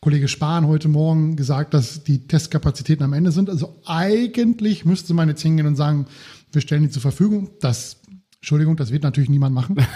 Kollege 0.00 0.28
Spahn 0.28 0.66
heute 0.66 0.88
Morgen 0.88 1.36
gesagt, 1.36 1.72
dass 1.72 2.04
die 2.04 2.26
Testkapazitäten 2.26 3.04
am 3.04 3.14
Ende 3.14 3.32
sind. 3.32 3.48
Also 3.48 3.80
eigentlich 3.86 4.84
müsste 4.84 5.14
man 5.14 5.28
jetzt 5.28 5.42
hingehen 5.42 5.66
und 5.66 5.76
sagen, 5.76 6.06
wir 6.52 6.60
stellen 6.60 6.82
die 6.82 6.90
zur 6.90 7.02
Verfügung. 7.02 7.50
Das, 7.60 7.96
Entschuldigung, 8.36 8.76
das 8.76 8.90
wird 8.92 9.02
natürlich 9.02 9.30
niemand 9.30 9.54
machen. 9.54 9.76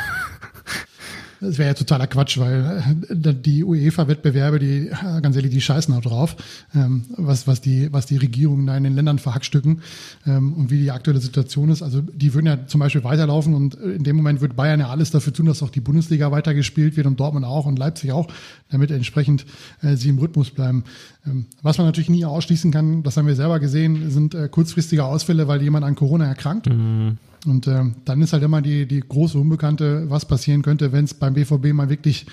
Das 1.41 1.59
wäre 1.59 1.69
ja 1.69 1.75
totaler 1.75 2.07
Quatsch, 2.07 2.39
weil 2.39 2.83
äh, 3.09 3.35
die 3.35 3.65
UEFA-Wettbewerbe, 3.65 4.59
die, 4.59 4.89
äh, 4.89 5.21
ganz 5.21 5.37
ehrlich, 5.37 5.53
die 5.53 5.61
scheißen 5.61 5.93
auch 5.95 6.01
drauf, 6.01 6.37
ähm, 6.75 7.05
was, 7.17 7.47
was, 7.47 7.61
die, 7.61 7.93
was 7.93 8.07
die 8.07 8.17
Regierungen 8.17 8.67
da 8.67 8.77
in 8.77 8.85
den 8.85 8.95
Ländern 8.95 9.19
verhackstücken 9.19 9.83
ähm, 10.27 10.55
und 10.55 10.71
wie 10.71 10.79
die 10.79 10.91
aktuelle 10.91 11.21
Situation 11.21 11.71
ist. 11.71 11.83
Also 11.83 12.01
die 12.01 12.35
würden 12.35 12.47
ja 12.47 12.67
zum 12.67 12.81
Beispiel 12.81 13.05
weiterlaufen 13.05 13.55
und 13.55 13.75
in 13.75 14.05
dem 14.05 14.17
Moment 14.17 14.41
wird 14.41 14.57
Bayern 14.57 14.81
ja 14.81 14.89
alles 14.89 15.11
dafür 15.11 15.33
tun, 15.33 15.47
dass 15.47 15.63
auch 15.63 15.71
die 15.71 15.81
Bundesliga 15.81 16.31
weitergespielt 16.31 16.97
wird 16.97 17.07
und 17.07 17.21
Dortmund 17.21 17.45
auch 17.45 17.67
und 17.67 17.79
Leipzig 17.79 18.13
auch, 18.13 18.29
damit 18.71 18.91
entsprechend 18.91 19.45
äh, 19.83 19.97
sie 19.97 20.09
im 20.09 20.19
Rhythmus 20.19 20.51
bleiben. 20.51 20.85
Ähm, 21.27 21.47
was 21.63 21.79
man 21.79 21.87
natürlich 21.87 22.11
nie 22.11 22.25
ausschließen 22.25 22.71
kann, 22.71 23.03
das 23.03 23.17
haben 23.17 23.27
wir 23.27 23.37
selber 23.37 23.61
gesehen, 23.61 24.11
sind 24.11 24.37
kurzfristige 24.51 25.05
Ausfälle, 25.05 25.49
weil 25.49 25.63
jemand 25.63 25.85
an 25.85 25.95
Corona 25.95 26.27
erkrankt. 26.27 26.69
Mhm. 26.69 27.19
Und 27.47 27.67
äh, 27.67 27.85
dann 28.05 28.23
ist 28.23 28.33
halt 28.33 28.43
immer 28.43 28.63
die, 28.63 28.87
die 28.87 29.01
große 29.01 29.39
Unbekannte, 29.39 30.11
was 30.11 30.27
passieren 30.27 30.63
könnte, 30.63 30.93
wenn 30.93 31.05
es 31.05 31.15
beim 31.15 31.35
BVB 31.35 31.73
mal 31.73 31.89
wirklich 31.89 32.27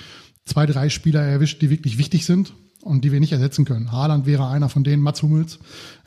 zwei, 0.45 0.65
drei 0.65 0.89
Spieler 0.89 1.21
erwischt, 1.21 1.61
die 1.61 1.69
wirklich 1.69 1.97
wichtig 1.97 2.25
sind 2.25 2.53
und 2.81 3.03
die 3.05 3.11
wir 3.11 3.19
nicht 3.19 3.31
ersetzen 3.31 3.65
können. 3.65 3.91
Haaland 3.91 4.25
wäre 4.25 4.47
einer 4.47 4.69
von 4.69 4.83
denen, 4.83 5.01
Mats 5.01 5.21
Hummels. 5.21 5.59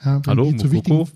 Ja, 0.04 0.20
Hallo, 0.26 0.50
Mukoko? 0.50 1.08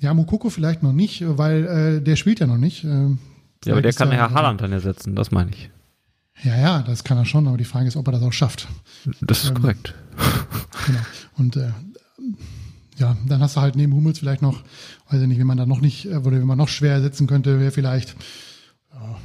Ja, 0.00 0.14
Mukoko 0.14 0.50
vielleicht 0.50 0.82
noch 0.82 0.92
nicht, 0.92 1.24
weil 1.26 1.64
äh, 1.64 2.02
der 2.02 2.16
spielt 2.16 2.40
ja 2.40 2.46
noch 2.46 2.58
nicht. 2.58 2.84
Äh, 2.84 3.08
ja, 3.64 3.72
aber 3.72 3.82
der 3.82 3.92
kann 3.92 4.12
ja 4.12 4.30
Haaland 4.30 4.60
dann 4.60 4.72
ersetzen, 4.72 5.16
das 5.16 5.30
meine 5.30 5.50
ich. 5.50 5.70
Ja, 6.42 6.56
ja, 6.56 6.82
das 6.82 7.02
kann 7.02 7.16
er 7.16 7.24
schon, 7.24 7.48
aber 7.48 7.56
die 7.56 7.64
Frage 7.64 7.88
ist, 7.88 7.96
ob 7.96 8.06
er 8.08 8.12
das 8.12 8.22
auch 8.22 8.32
schafft. 8.32 8.68
Das 9.22 9.44
ist 9.44 9.50
ähm, 9.50 9.54
korrekt. 9.54 9.94
Genau. 10.86 11.00
Und 11.38 11.56
äh, 11.56 11.70
ja, 12.96 13.16
dann 13.26 13.40
hast 13.40 13.56
du 13.56 13.60
halt 13.60 13.76
neben 13.76 13.94
Hummels 13.94 14.18
vielleicht 14.18 14.42
noch, 14.42 14.62
weiß 15.10 15.20
ich 15.20 15.28
nicht, 15.28 15.38
wenn 15.38 15.46
man 15.46 15.58
da 15.58 15.66
noch 15.66 15.80
nicht, 15.80 16.06
äh, 16.06 16.16
oder 16.16 16.32
wenn 16.32 16.46
man 16.46 16.58
noch 16.58 16.68
schwer 16.68 16.92
ersetzen 16.92 17.26
könnte, 17.26 17.60
wäre 17.60 17.70
vielleicht 17.70 18.16
ja, 18.92 19.16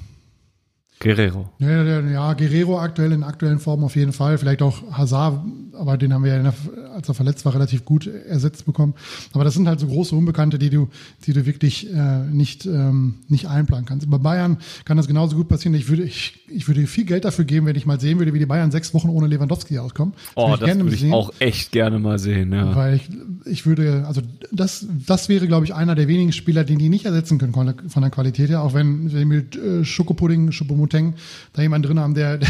Guerrero. 1.00 1.50
Ja, 1.60 2.00
ja, 2.00 2.34
Guerrero 2.34 2.80
aktuell 2.80 3.12
in 3.12 3.24
aktuellen 3.24 3.60
Form 3.60 3.84
auf 3.84 3.96
jeden 3.96 4.14
Fall. 4.14 4.38
Vielleicht 4.38 4.62
auch 4.62 4.92
Hazard, 4.92 5.44
aber 5.74 5.98
den 5.98 6.14
haben 6.14 6.24
wir 6.24 6.36
ja, 6.36 6.54
als 6.94 7.08
er 7.08 7.14
verletzt 7.14 7.46
war, 7.46 7.54
relativ 7.54 7.86
gut 7.86 8.08
ersetzt 8.08 8.66
bekommen. 8.66 8.94
Aber 9.34 9.44
das 9.44 9.54
sind 9.54 9.68
halt 9.68 9.80
so 9.80 9.88
große 9.88 10.16
Unbekannte, 10.16 10.60
die 10.60 10.70
du, 10.70 10.90
die 11.26 11.34
du 11.34 11.46
wirklich 11.46 11.92
äh, 11.94 12.20
nicht, 12.26 12.66
ähm, 12.66 13.16
nicht 13.28 13.48
einplanen 13.48 13.86
kannst. 13.86 14.10
Bei 14.10 14.18
Bayern 14.18 14.58
kann 14.86 14.98
das 14.98 15.08
genauso 15.08 15.36
gut 15.36 15.48
passieren. 15.48 15.76
Ich 15.76 15.90
würde, 15.90 16.04
ich, 16.04 16.40
ich 16.48 16.68
würde 16.68 16.86
viel 16.88 17.06
Geld 17.06 17.26
dafür 17.26 17.46
geben, 17.46 17.66
wenn 17.66 17.76
ich 17.76 17.86
mal 17.86 18.00
sehen 18.00 18.20
würde, 18.20 18.34
wie 18.34 18.40
die 18.40 18.46
Bayern 18.46 18.72
sechs 18.72 18.94
Wochen 18.94 19.10
ohne 19.10 19.28
Lewandowski 19.28 19.80
auskommen. 19.80 20.14
Das 20.14 20.32
oh, 20.36 20.50
würde 20.50 20.66
das 20.66 20.78
würde 20.78 20.94
ich 20.94 21.02
sehen, 21.02 21.14
auch 21.14 21.32
echt 21.40 21.72
gerne 21.72 22.00
mal 22.00 22.20
sehen, 22.20 22.54
ja. 22.54 22.76
Weil 22.76 22.96
ich, 22.96 23.10
ich 23.46 23.66
würde, 23.66 24.06
also 24.08 24.22
das, 24.52 24.88
das 25.06 25.30
wäre, 25.30 25.48
glaube 25.48 25.66
ich, 25.66 25.74
einer 25.74 25.96
der 25.96 26.08
wenigen 26.08 26.32
Spieler, 26.32 26.64
den 26.64 26.80
die 26.80 26.90
nicht 26.90 27.06
ersetzen 27.06 27.38
können 27.38 27.54
von 27.54 28.02
der 28.02 28.12
Qualität 28.12 28.50
her, 28.50 28.62
auch 28.62 28.74
wenn, 28.74 29.12
wenn 29.14 29.28
mit 29.28 29.56
äh, 29.56 29.84
Schokopudding, 29.84 30.52
Schupomuteng 30.52 31.16
da 31.54 31.62
jemand 31.62 31.86
drin 31.86 32.00
haben, 32.00 32.14
der, 32.14 32.38
der 32.38 32.50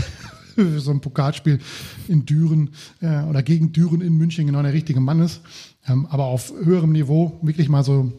so 0.78 0.91
ein 0.91 1.02
Pokalspiel 1.02 1.60
in 2.08 2.26
Düren 2.26 2.72
äh, 3.02 3.24
oder 3.24 3.43
gegen 3.43 3.72
Düren 3.72 4.02
in 4.02 4.18
München 4.18 4.47
genau 4.47 4.62
der 4.62 4.74
richtige 4.74 4.99
Mann 4.99 5.20
ist. 5.20 5.41
Ähm, 5.88 6.06
aber 6.10 6.26
auf 6.26 6.54
höherem 6.64 6.91
Niveau 6.91 7.39
wirklich 7.41 7.70
mal 7.70 7.84
so, 7.84 8.12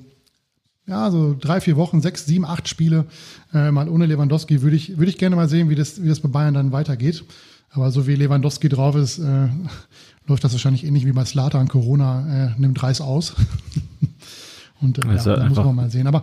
ja, 0.87 1.11
so 1.11 1.37
drei, 1.39 1.61
vier 1.61 1.77
Wochen, 1.77 2.01
sechs, 2.01 2.27
sieben, 2.27 2.45
acht 2.45 2.69
Spiele 2.69 3.07
äh, 3.53 3.71
mal 3.71 3.89
ohne 3.89 4.07
Lewandowski 4.07 4.63
würde 4.63 4.77
ich, 4.77 4.99
würde 4.99 5.11
ich 5.11 5.19
gerne 5.19 5.37
mal 5.37 5.49
sehen, 5.49 5.71
wie 5.71 5.75
das, 5.75 6.03
wie 6.03 6.09
das 6.09 6.21
bei 6.21 6.29
Bayern 6.29 6.55
dann 6.55 6.73
weitergeht. 6.73 7.25
Aber 7.71 7.91
so 7.91 8.07
wie 8.07 8.15
Lewandowski 8.15 8.69
drauf 8.69 8.97
ist, 8.97 9.19
äh, 9.19 9.49
läuft 10.27 10.45
das 10.45 10.53
wahrscheinlich 10.53 10.85
ähnlich 10.85 11.07
wie 11.07 11.13
bei 11.13 11.25
Slata 11.25 11.59
an 11.59 11.69
Corona, 11.69 12.55
äh, 12.55 12.61
nimmt 12.61 12.83
Reis 12.83 13.01
aus. 13.01 13.35
Und 14.81 14.99
äh, 14.99 15.09
also 15.09 15.31
ja, 15.31 15.37
da 15.37 15.49
muss 15.49 15.59
man 15.59 15.75
mal 15.75 15.91
sehen. 15.91 16.07
Aber 16.07 16.23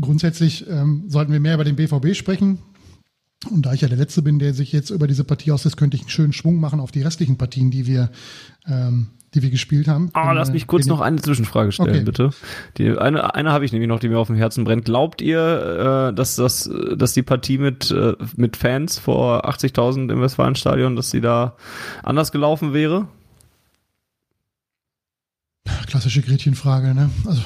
grundsätzlich 0.00 0.66
ähm, 0.68 1.04
sollten 1.08 1.32
wir 1.32 1.40
mehr 1.40 1.54
über 1.54 1.64
den 1.64 1.76
BVB 1.76 2.14
sprechen. 2.14 2.58
Und 3.46 3.66
da 3.66 3.72
ich 3.72 3.82
ja 3.82 3.88
der 3.88 3.98
Letzte 3.98 4.22
bin, 4.22 4.38
der 4.38 4.52
sich 4.52 4.72
jetzt 4.72 4.90
über 4.90 5.06
diese 5.06 5.24
Partie 5.24 5.52
auslässt, 5.52 5.76
könnte 5.76 5.96
ich 5.96 6.02
einen 6.02 6.10
schönen 6.10 6.32
Schwung 6.32 6.58
machen 6.58 6.80
auf 6.80 6.90
die 6.90 7.02
restlichen 7.02 7.38
Partien, 7.38 7.70
die 7.70 7.86
wir, 7.86 8.10
ähm, 8.66 9.10
die 9.32 9.42
wir 9.42 9.50
gespielt 9.50 9.86
haben. 9.86 10.10
Ah, 10.14 10.32
lass 10.32 10.50
mich 10.50 10.66
kurz 10.66 10.86
noch 10.86 11.00
eine 11.00 11.22
Zwischenfrage 11.22 11.70
stellen, 11.70 11.90
okay. 11.90 12.02
bitte. 12.02 12.30
Die, 12.78 12.98
eine 12.98 13.34
eine 13.36 13.52
habe 13.52 13.64
ich 13.64 13.72
nämlich 13.72 13.88
noch, 13.88 14.00
die 14.00 14.08
mir 14.08 14.18
auf 14.18 14.26
dem 14.26 14.36
Herzen 14.36 14.64
brennt. 14.64 14.86
Glaubt 14.86 15.22
ihr, 15.22 16.08
äh, 16.10 16.14
dass, 16.14 16.34
das, 16.34 16.68
dass 16.96 17.12
die 17.12 17.22
Partie 17.22 17.58
mit, 17.58 17.92
äh, 17.92 18.14
mit 18.36 18.56
Fans 18.56 18.98
vor 18.98 19.48
80.000 19.48 20.10
im 20.10 20.20
Westfalenstadion, 20.20 20.96
dass 20.96 21.10
sie 21.10 21.20
da 21.20 21.56
anders 22.02 22.32
gelaufen 22.32 22.72
wäre? 22.72 23.06
Klassische 25.86 26.22
Gretchenfrage, 26.22 26.94
ne? 26.94 27.10
Also 27.24 27.42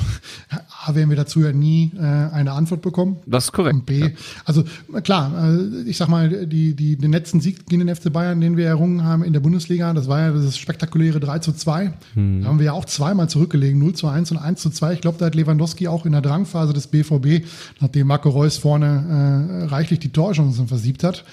A, 0.85 0.95
werden 0.97 1.11
wir 1.11 1.16
dazu 1.16 1.41
ja 1.41 1.53
nie 1.53 1.93
äh, 1.97 2.01
eine 2.01 2.53
Antwort 2.53 2.83
bekommen. 2.83 3.18
Das 3.26 3.45
ist 3.45 3.53
korrekt. 3.53 3.74
Und 3.74 3.87
B, 3.87 4.01
ja. 4.01 4.09
also 4.45 4.64
klar, 5.05 5.33
äh, 5.49 5.83
ich 5.89 5.97
sag 5.97 6.09
mal, 6.09 6.47
die, 6.47 6.74
die, 6.74 6.97
den 6.97 7.12
letzten 7.12 7.41
Sieg 7.41 7.66
gegen 7.66 7.87
den 7.87 7.95
FC 7.95 8.12
Bayern, 8.12 8.41
den 8.41 8.57
wir 8.57 8.66
errungen 8.66 9.05
haben 9.05 9.22
in 9.22 9.33
der 9.33 9.41
Bundesliga, 9.41 9.93
das 9.93 10.09
war 10.09 10.20
ja 10.20 10.33
das 10.33 10.59
spektakuläre 10.59 11.20
3 11.20 11.39
zu 11.39 11.53
2. 11.53 11.93
Hm. 12.14 12.43
Da 12.43 12.49
haben 12.49 12.59
wir 12.59 12.66
ja 12.66 12.72
auch 12.72 12.85
zweimal 12.85 13.28
zurückgelegen, 13.28 13.78
0 13.78 13.95
zu 13.95 14.09
1 14.09 14.33
und 14.33 14.39
1 14.39 14.61
zu 14.61 14.70
2. 14.70 14.95
Ich 14.95 15.01
glaube, 15.01 15.18
da 15.18 15.26
hat 15.26 15.37
Lewandowski 15.37 15.87
auch 15.87 16.05
in 16.05 16.12
der 16.12 16.20
Drangphase 16.20 16.72
des 16.72 16.89
BVB, 16.89 17.47
nachdem 17.80 18.09
Marco 18.09 18.30
Reus 18.30 18.57
vorne 18.57 19.62
äh, 19.62 19.64
reichlich 19.66 20.01
die 20.01 20.11
Torchancen 20.11 20.66
versiebt 20.66 21.05
hat, 21.05 21.24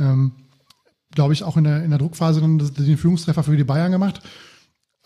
ähm, 0.00 0.32
glaube 1.12 1.32
ich, 1.32 1.44
auch 1.44 1.56
in 1.56 1.64
der, 1.64 1.84
in 1.84 1.90
der 1.90 1.98
Druckphase 2.00 2.40
dann 2.40 2.58
den 2.58 2.96
Führungstreffer 2.96 3.44
für 3.44 3.56
die 3.56 3.64
Bayern 3.64 3.92
gemacht. 3.92 4.20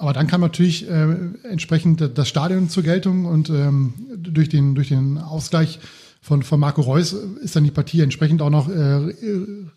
Aber 0.00 0.14
dann 0.14 0.26
kam 0.26 0.40
natürlich 0.40 0.88
äh, 0.88 1.14
entsprechend 1.42 2.16
das 2.16 2.26
Stadion 2.26 2.70
zur 2.70 2.82
Geltung 2.82 3.26
und 3.26 3.50
ähm, 3.50 3.92
durch, 4.16 4.48
den, 4.48 4.74
durch 4.74 4.88
den 4.88 5.18
Ausgleich 5.18 5.78
von, 6.22 6.42
von 6.42 6.58
Marco 6.58 6.80
Reus 6.80 7.12
ist 7.12 7.54
dann 7.54 7.64
die 7.64 7.70
Partie 7.70 8.00
entsprechend 8.00 8.40
auch 8.40 8.48
noch 8.48 8.70
äh, 8.70 9.12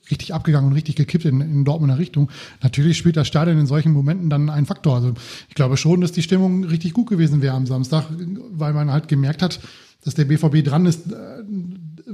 richtig 0.10 0.34
abgegangen 0.34 0.70
und 0.70 0.76
richtig 0.76 0.96
gekippt 0.96 1.26
in, 1.26 1.42
in 1.42 1.66
Dortmunder 1.66 2.00
Richtung. 2.00 2.30
Natürlich 2.62 2.98
spielt 2.98 3.18
das 3.18 3.28
Stadion 3.28 3.60
in 3.60 3.66
solchen 3.66 3.92
Momenten 3.92 4.30
dann 4.30 4.50
einen 4.50 4.66
Faktor. 4.66 4.96
Also 4.96 5.14
ich 5.50 5.56
glaube 5.56 5.76
schon, 5.76 6.00
dass 6.00 6.14
die 6.14 6.24
Stimmung 6.24 6.64
richtig 6.64 6.94
gut 6.94 7.10
gewesen 7.10 7.42
wäre 7.42 7.56
am 7.56 7.66
Samstag, 7.66 8.06
weil 8.52 8.72
man 8.72 8.94
halt 8.94 9.10
gemerkt 9.10 9.42
hat, 9.42 9.60
dass 10.06 10.16
der 10.16 10.24
BVB 10.24 10.64
dran 10.64 10.86
ist, 10.86 11.12
äh, 11.12 11.44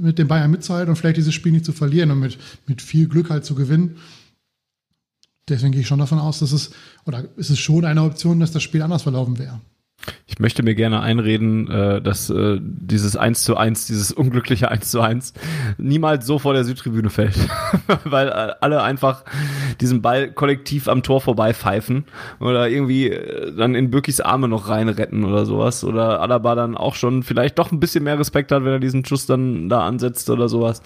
mit 0.00 0.18
dem 0.18 0.26
Bayern 0.26 0.50
mitzuhalten 0.50 0.90
und 0.90 0.96
vielleicht 0.96 1.18
dieses 1.18 1.34
Spiel 1.34 1.52
nicht 1.52 1.64
zu 1.64 1.72
verlieren 1.72 2.10
und 2.10 2.18
mit, 2.18 2.38
mit 2.66 2.82
viel 2.82 3.06
Glück 3.06 3.30
halt 3.30 3.44
zu 3.44 3.54
gewinnen 3.54 3.98
deswegen 5.50 5.72
gehe 5.72 5.82
ich 5.82 5.88
schon 5.88 5.98
davon 5.98 6.18
aus, 6.18 6.38
dass 6.38 6.52
es, 6.52 6.70
oder 7.06 7.24
ist 7.36 7.50
es 7.50 7.58
schon 7.58 7.84
eine 7.84 8.02
Option, 8.02 8.40
dass 8.40 8.52
das 8.52 8.62
Spiel 8.62 8.82
anders 8.82 9.02
verlaufen 9.02 9.38
wäre. 9.38 9.60
Ich 10.26 10.38
möchte 10.38 10.62
mir 10.62 10.74
gerne 10.74 11.00
einreden, 11.00 11.68
äh, 11.68 12.00
dass 12.00 12.30
äh, 12.30 12.58
dieses 12.60 13.16
1 13.16 13.42
zu 13.42 13.56
1, 13.56 13.86
dieses 13.86 14.12
unglückliche 14.12 14.70
1 14.70 14.90
zu 14.90 15.00
1 15.00 15.34
niemals 15.76 16.24
so 16.24 16.38
vor 16.38 16.54
der 16.54 16.64
Südtribüne 16.64 17.10
fällt. 17.10 17.36
Weil 18.04 18.28
äh, 18.28 18.54
alle 18.60 18.82
einfach 18.82 19.24
diesen 19.80 20.00
Ball 20.00 20.32
kollektiv 20.32 20.88
am 20.88 21.02
Tor 21.02 21.20
vorbei 21.20 21.52
pfeifen 21.52 22.04
oder 22.38 22.68
irgendwie 22.68 23.14
dann 23.56 23.74
in 23.74 23.90
Böckis 23.90 24.20
Arme 24.20 24.48
noch 24.48 24.68
rein 24.68 24.88
retten 24.88 25.24
oder 25.24 25.44
sowas. 25.44 25.84
Oder 25.84 26.20
Alaba 26.20 26.54
dann 26.54 26.76
auch 26.76 26.94
schon 26.94 27.22
vielleicht 27.22 27.58
doch 27.58 27.70
ein 27.70 27.80
bisschen 27.80 28.04
mehr 28.04 28.18
Respekt 28.18 28.52
hat, 28.52 28.64
wenn 28.64 28.72
er 28.72 28.80
diesen 28.80 29.04
Schuss 29.04 29.26
dann 29.26 29.68
da 29.68 29.86
ansetzt 29.86 30.30
oder 30.30 30.48
sowas. 30.48 30.80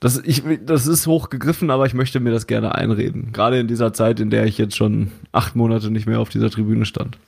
Das, 0.00 0.16
ich, 0.16 0.42
das 0.64 0.86
ist 0.86 1.06
hochgegriffen, 1.06 1.70
aber 1.70 1.84
ich 1.84 1.92
möchte 1.92 2.20
mir 2.20 2.30
das 2.30 2.46
gerne 2.46 2.74
einreden. 2.74 3.32
Gerade 3.32 3.60
in 3.60 3.68
dieser 3.68 3.92
Zeit, 3.92 4.18
in 4.18 4.30
der 4.30 4.46
ich 4.46 4.56
jetzt 4.56 4.74
schon 4.74 5.12
acht 5.30 5.54
Monate 5.54 5.90
nicht 5.90 6.06
mehr 6.06 6.20
auf 6.20 6.30
dieser 6.30 6.50
Tribüne 6.50 6.86
stand. 6.86 7.18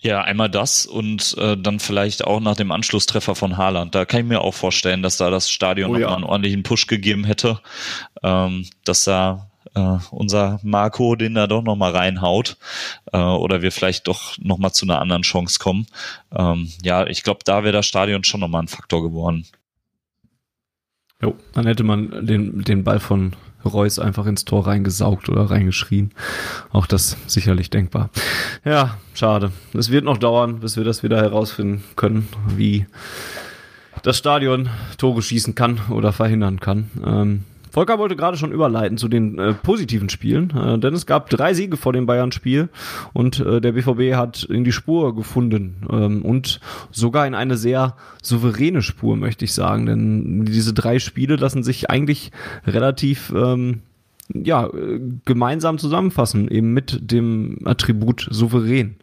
Ja, 0.00 0.20
einmal 0.20 0.50
das 0.50 0.84
und 0.84 1.34
äh, 1.38 1.56
dann 1.56 1.80
vielleicht 1.80 2.24
auch 2.24 2.40
nach 2.40 2.56
dem 2.56 2.70
Anschlusstreffer 2.70 3.34
von 3.34 3.56
Haaland. 3.56 3.94
Da 3.94 4.04
kann 4.04 4.20
ich 4.20 4.26
mir 4.26 4.42
auch 4.42 4.52
vorstellen, 4.52 5.02
dass 5.02 5.16
da 5.16 5.30
das 5.30 5.50
Stadion 5.50 5.90
oh, 5.90 5.92
nochmal 5.94 6.10
ja. 6.10 6.14
einen 6.14 6.24
ordentlichen 6.24 6.62
Push 6.62 6.86
gegeben 6.86 7.24
hätte, 7.24 7.60
ähm, 8.22 8.66
dass 8.84 9.04
da 9.04 9.50
äh, 9.74 9.98
unser 10.10 10.60
Marco 10.62 11.16
den 11.16 11.34
da 11.34 11.46
doch 11.46 11.62
nochmal 11.62 11.92
reinhaut 11.92 12.58
äh, 13.12 13.18
oder 13.18 13.62
wir 13.62 13.72
vielleicht 13.72 14.06
doch 14.06 14.36
nochmal 14.38 14.72
zu 14.72 14.84
einer 14.84 15.00
anderen 15.00 15.22
Chance 15.22 15.58
kommen. 15.58 15.86
Ähm, 16.34 16.70
ja, 16.82 17.06
ich 17.06 17.22
glaube, 17.22 17.40
da 17.44 17.64
wäre 17.64 17.72
das 17.72 17.86
Stadion 17.86 18.22
schon 18.24 18.40
nochmal 18.40 18.62
ein 18.62 18.68
Faktor 18.68 19.02
geworden. 19.02 19.46
Jo, 21.22 21.34
dann 21.54 21.66
hätte 21.66 21.82
man 21.82 22.26
den, 22.26 22.62
den 22.62 22.84
Ball 22.84 23.00
von 23.00 23.32
Reus 23.64 23.98
einfach 23.98 24.26
ins 24.26 24.44
Tor 24.44 24.66
reingesaugt 24.66 25.28
oder 25.28 25.50
reingeschrien. 25.50 26.12
Auch 26.70 26.86
das 26.86 27.16
sicherlich 27.26 27.70
denkbar. 27.70 28.10
Ja, 28.64 28.98
schade. 29.14 29.50
Es 29.72 29.90
wird 29.90 30.04
noch 30.04 30.18
dauern, 30.18 30.60
bis 30.60 30.76
wir 30.76 30.84
das 30.84 31.02
wieder 31.02 31.16
herausfinden 31.16 31.82
können, 31.96 32.28
wie 32.54 32.86
das 34.02 34.18
Stadion 34.18 34.68
Tore 34.98 35.22
schießen 35.22 35.54
kann 35.54 35.80
oder 35.90 36.12
verhindern 36.12 36.60
kann. 36.60 36.90
Ähm, 37.04 37.44
Volker 37.76 37.98
wollte 37.98 38.16
gerade 38.16 38.38
schon 38.38 38.52
überleiten 38.52 38.96
zu 38.96 39.06
den 39.06 39.38
äh, 39.38 39.52
positiven 39.52 40.08
Spielen, 40.08 40.48
äh, 40.56 40.78
denn 40.78 40.94
es 40.94 41.04
gab 41.04 41.28
drei 41.28 41.52
Siege 41.52 41.76
vor 41.76 41.92
dem 41.92 42.06
Bayern-Spiel 42.06 42.70
und 43.12 43.38
äh, 43.40 43.60
der 43.60 43.72
BVB 43.72 44.16
hat 44.16 44.44
in 44.44 44.64
die 44.64 44.72
Spur 44.72 45.14
gefunden 45.14 45.86
ähm, 45.90 46.24
und 46.24 46.60
sogar 46.90 47.26
in 47.26 47.34
eine 47.34 47.58
sehr 47.58 47.94
souveräne 48.22 48.80
Spur, 48.80 49.16
möchte 49.16 49.44
ich 49.44 49.52
sagen, 49.52 49.84
denn 49.84 50.46
diese 50.46 50.72
drei 50.72 50.98
Spiele 50.98 51.36
lassen 51.36 51.62
sich 51.62 51.90
eigentlich 51.90 52.32
relativ 52.66 53.30
ähm, 53.36 53.82
ja, 54.32 54.68
gemeinsam 55.24 55.78
zusammenfassen, 55.78 56.48
eben 56.48 56.72
mit 56.72 57.10
dem 57.12 57.58
Attribut 57.64 58.26
souverän. 58.30 58.96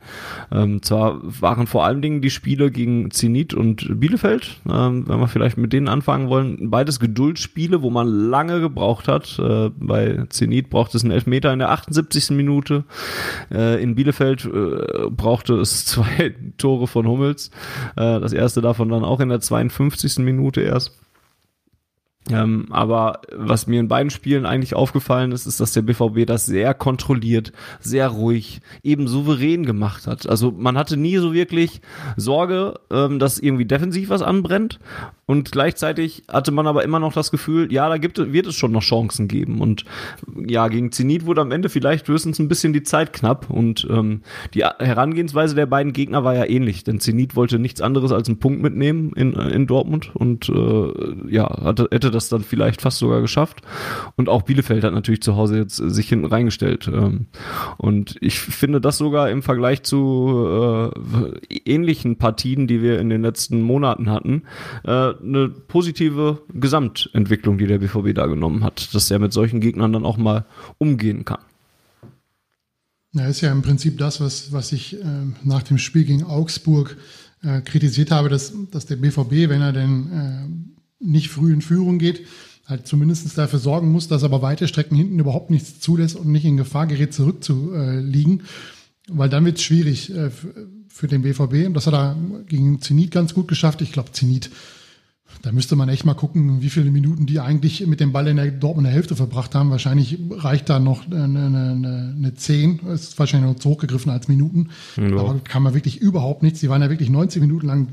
Ähm, 0.52 0.82
zwar 0.82 1.20
waren 1.24 1.68
vor 1.68 1.86
allen 1.86 2.02
Dingen 2.02 2.22
die 2.22 2.30
Spiele 2.30 2.72
gegen 2.72 3.10
Zenit 3.12 3.54
und 3.54 4.00
Bielefeld, 4.00 4.60
ähm, 4.70 5.08
wenn 5.08 5.20
wir 5.20 5.28
vielleicht 5.28 5.58
mit 5.58 5.72
denen 5.72 5.88
anfangen 5.88 6.28
wollen, 6.30 6.70
beides 6.70 7.00
Geduldsspiele, 7.00 7.82
wo 7.82 7.90
man 7.90 8.08
lange 8.08 8.60
gebraucht 8.60 9.08
hat. 9.08 9.40
Äh, 9.40 9.70
bei 9.78 10.26
Zenit 10.30 10.70
braucht 10.70 10.94
es 10.96 11.04
einen 11.04 11.12
Elfmeter 11.12 11.54
in 11.54 11.60
der 11.60 11.72
78. 11.72 12.32
Minute. 12.32 12.84
Äh, 13.52 13.82
in 13.82 13.96
Bielefeld 13.96 14.46
äh, 14.46 15.10
brauchte 15.10 15.56
es 15.56 15.86
zwei 15.86 16.36
Tore 16.58 16.88
von 16.88 17.08
Hummels. 17.08 17.50
Äh, 17.96 18.20
das 18.20 18.34
erste 18.34 18.62
davon 18.62 18.90
dann 18.90 19.04
auch 19.04 19.22
in 19.22 19.30
der 19.30 19.40
52. 19.40 20.20
Minute 20.20 20.62
erst. 20.62 21.03
Ähm, 22.32 22.68
aber 22.70 23.22
was 23.36 23.68
mir 23.68 23.82
in 23.82 23.90
beiden 23.90 24.10
Spielen 24.10 24.46
eigentlich 24.46 24.76
aufgefallen 24.76 25.34
ist, 25.34 25.46
ist, 25.46 25.60
dass 25.60 25.74
der 25.74 25.82
BVB 25.82 26.26
das 26.26 26.46
sehr 26.46 26.74
kontrolliert, 26.74 27.52
sehr 27.82 28.08
ruhig, 28.08 28.62
eben 28.82 29.08
souverän 29.08 29.66
gemacht 29.66 30.08
hat. 30.08 30.28
Also 30.28 30.52
man 30.52 30.78
hatte 30.78 30.96
nie 30.96 31.18
so 31.18 31.34
wirklich 31.34 31.82
Sorge, 32.16 32.76
ähm, 32.90 33.20
dass 33.20 33.40
irgendwie 33.40 33.66
defensiv 33.66 34.10
was 34.10 34.22
anbrennt. 34.22 34.80
Und 35.26 35.52
gleichzeitig 35.52 36.24
hatte 36.30 36.52
man 36.52 36.68
aber 36.68 36.84
immer 36.84 37.00
noch 37.00 37.14
das 37.14 37.32
Gefühl, 37.32 37.72
ja, 37.72 37.88
da 37.88 37.98
gibt, 37.98 38.18
wird 38.18 38.46
es 38.46 38.56
schon 38.56 38.74
noch 38.74 38.82
Chancen 38.82 39.28
geben. 39.28 39.62
Und 39.62 39.86
ja, 40.48 40.68
gegen 40.68 40.92
Zenit 40.92 41.26
wurde 41.26 41.42
am 41.42 41.52
Ende 41.52 41.70
vielleicht 41.70 42.08
höchstens 42.08 42.40
ein 42.40 42.50
bisschen 42.50 42.74
die 42.74 42.84
Zeit 42.84 43.14
knapp. 43.14 43.50
Und 43.50 43.88
ähm, 43.90 44.22
die 44.54 44.64
Herangehensweise 44.64 45.56
der 45.56 45.66
beiden 45.66 45.94
Gegner 45.94 46.24
war 46.24 46.36
ja 46.36 46.46
ähnlich, 46.46 46.84
denn 46.84 47.00
Zenit 47.00 47.36
wollte 47.36 47.60
nichts 47.60 47.82
anderes 47.82 48.12
als 48.12 48.28
einen 48.28 48.40
Punkt 48.40 48.62
mitnehmen 48.62 49.12
in, 49.14 49.34
in 49.34 49.68
Dortmund 49.68 50.12
und 50.14 50.50
äh, 50.50 50.92
ja, 51.30 51.48
hatte, 51.64 51.88
hätte 51.92 52.12
das 52.14 52.30
dann 52.30 52.44
vielleicht 52.44 52.82
fast 52.82 53.00
sogar 53.00 53.22
geschafft. 53.22 53.62
Und 54.16 54.30
auch 54.30 54.44
Bielefeld 54.44 54.84
hat 54.84 54.94
natürlich 54.94 55.22
zu 55.22 55.36
Hause 55.36 55.58
jetzt 55.58 55.76
sich 55.76 56.10
hinten 56.10 56.26
reingestellt. 56.26 56.88
Ähm, 56.88 57.28
und 57.78 58.16
ich 58.22 58.40
finde 58.40 58.80
das 58.80 58.98
sogar 58.98 59.30
im 59.30 59.44
Vergleich 59.44 59.84
zu 59.84 60.92
äh, 60.94 61.60
ähnlichen 61.66 62.18
Partien, 62.18 62.68
die 62.68 62.82
wir 62.82 63.00
in 63.00 63.10
den 63.10 63.22
letzten 63.22 63.62
Monaten 63.62 64.10
hatten, 64.10 64.44
äh, 64.84 64.90
eine 64.90 65.50
positive 65.50 66.42
Gesamtentwicklung, 66.54 67.58
die 67.58 67.68
der 67.68 67.80
BVB 67.80 68.14
da 68.14 68.28
genommen 68.28 68.64
hat, 68.64 68.94
dass 68.94 69.12
er 69.12 69.20
mit 69.20 69.34
solchen 69.34 69.60
Gegnern 69.60 69.94
dann 69.94 70.06
auch 70.06 70.18
mal 70.18 70.46
umgehen 70.78 71.26
kann. 71.26 71.40
Ja, 73.14 73.28
ist 73.28 73.42
ja 73.42 73.52
im 73.52 73.62
Prinzip 73.62 74.00
das, 74.00 74.20
was, 74.20 74.52
was 74.52 74.72
ich 74.72 75.00
äh, 75.00 75.06
nach 75.44 75.62
dem 75.62 75.78
Spiel 75.78 76.04
gegen 76.04 76.24
Augsburg 76.24 76.98
äh, 77.44 77.62
kritisiert 77.62 78.10
habe, 78.10 78.28
dass, 78.30 78.54
dass 78.72 78.88
der 78.88 78.96
BVB, 78.96 79.50
wenn 79.50 79.62
er 79.62 79.72
denn 79.72 80.12
äh, 80.12 80.73
nicht 81.04 81.30
früh 81.30 81.54
in 81.54 81.62
Führung 81.62 82.00
geht, 82.00 82.22
halt 82.66 82.88
zumindest 82.88 83.38
dafür 83.38 83.60
sorgen 83.60 83.92
muss, 83.92 84.08
dass 84.08 84.24
aber 84.24 84.42
weite 84.42 84.68
Strecken 84.68 84.96
hinten 84.96 85.20
überhaupt 85.20 85.50
nichts 85.50 85.80
zulässt 85.80 86.16
und 86.16 86.28
nicht 86.28 86.46
in 86.46 86.58
Gefahr 86.58 86.88
gerät, 86.88 87.14
zurückzuliegen. 87.14 88.44
Weil 89.10 89.30
dann 89.30 89.44
wird 89.44 89.58
es 89.58 89.64
schwierig 89.64 90.16
äh, 90.16 90.30
für 90.88 91.08
den 91.08 91.24
BVB. 91.24 91.68
Und 91.68 91.74
das 91.74 91.88
hat 91.88 91.94
er 91.94 92.16
gegen 92.48 92.80
Zenit 92.82 93.12
ganz 93.12 93.34
gut 93.34 93.50
geschafft. 93.50 93.82
Ich 93.82 93.92
glaube, 93.92 94.14
Zenit 94.14 94.50
da 95.42 95.52
müsste 95.52 95.76
man 95.76 95.90
echt 95.90 96.06
mal 96.06 96.14
gucken, 96.14 96.62
wie 96.62 96.70
viele 96.70 96.92
Minuten 96.92 97.26
die 97.26 97.40
eigentlich 97.40 97.86
mit 97.88 98.00
dem 98.00 98.14
Ball 98.14 98.28
in 98.28 98.38
der 98.38 98.52
Dortmunder 98.52 98.92
Hälfte 98.92 99.16
verbracht 99.16 99.56
haben. 99.56 99.72
Wahrscheinlich 99.72 100.20
reicht 100.32 100.70
da 100.70 100.80
noch 100.80 101.06
eine, 101.10 101.24
eine, 101.24 102.14
eine 102.16 102.34
10, 102.34 102.80
ist 102.94 103.18
wahrscheinlich 103.20 103.52
noch 103.52 103.60
zu 103.60 103.70
hoch 103.70 103.78
gegriffen 103.80 104.12
als 104.12 104.28
Minuten. 104.28 104.70
Ja. 104.96 105.18
Aber 105.18 105.40
kann 105.40 105.64
man 105.64 105.74
wirklich 105.74 106.00
überhaupt 106.00 106.44
nichts. 106.44 106.60
Die 106.60 106.70
waren 106.70 106.82
ja 106.82 106.90
wirklich 106.90 107.10
90 107.10 107.42
Minuten 107.42 107.68
lang 107.68 107.88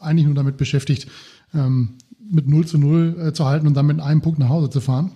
eigentlich 0.00 0.26
nur 0.26 0.34
damit 0.34 0.56
beschäftigt, 0.56 1.08
ähm, 1.54 1.90
mit 2.30 2.48
0 2.48 2.66
zu 2.66 2.78
0 2.78 3.16
äh, 3.18 3.32
zu 3.32 3.44
halten 3.44 3.66
und 3.66 3.74
dann 3.74 3.86
mit 3.86 4.00
einem 4.00 4.20
Punkt 4.20 4.38
nach 4.38 4.48
Hause 4.48 4.70
zu 4.70 4.80
fahren. 4.80 5.12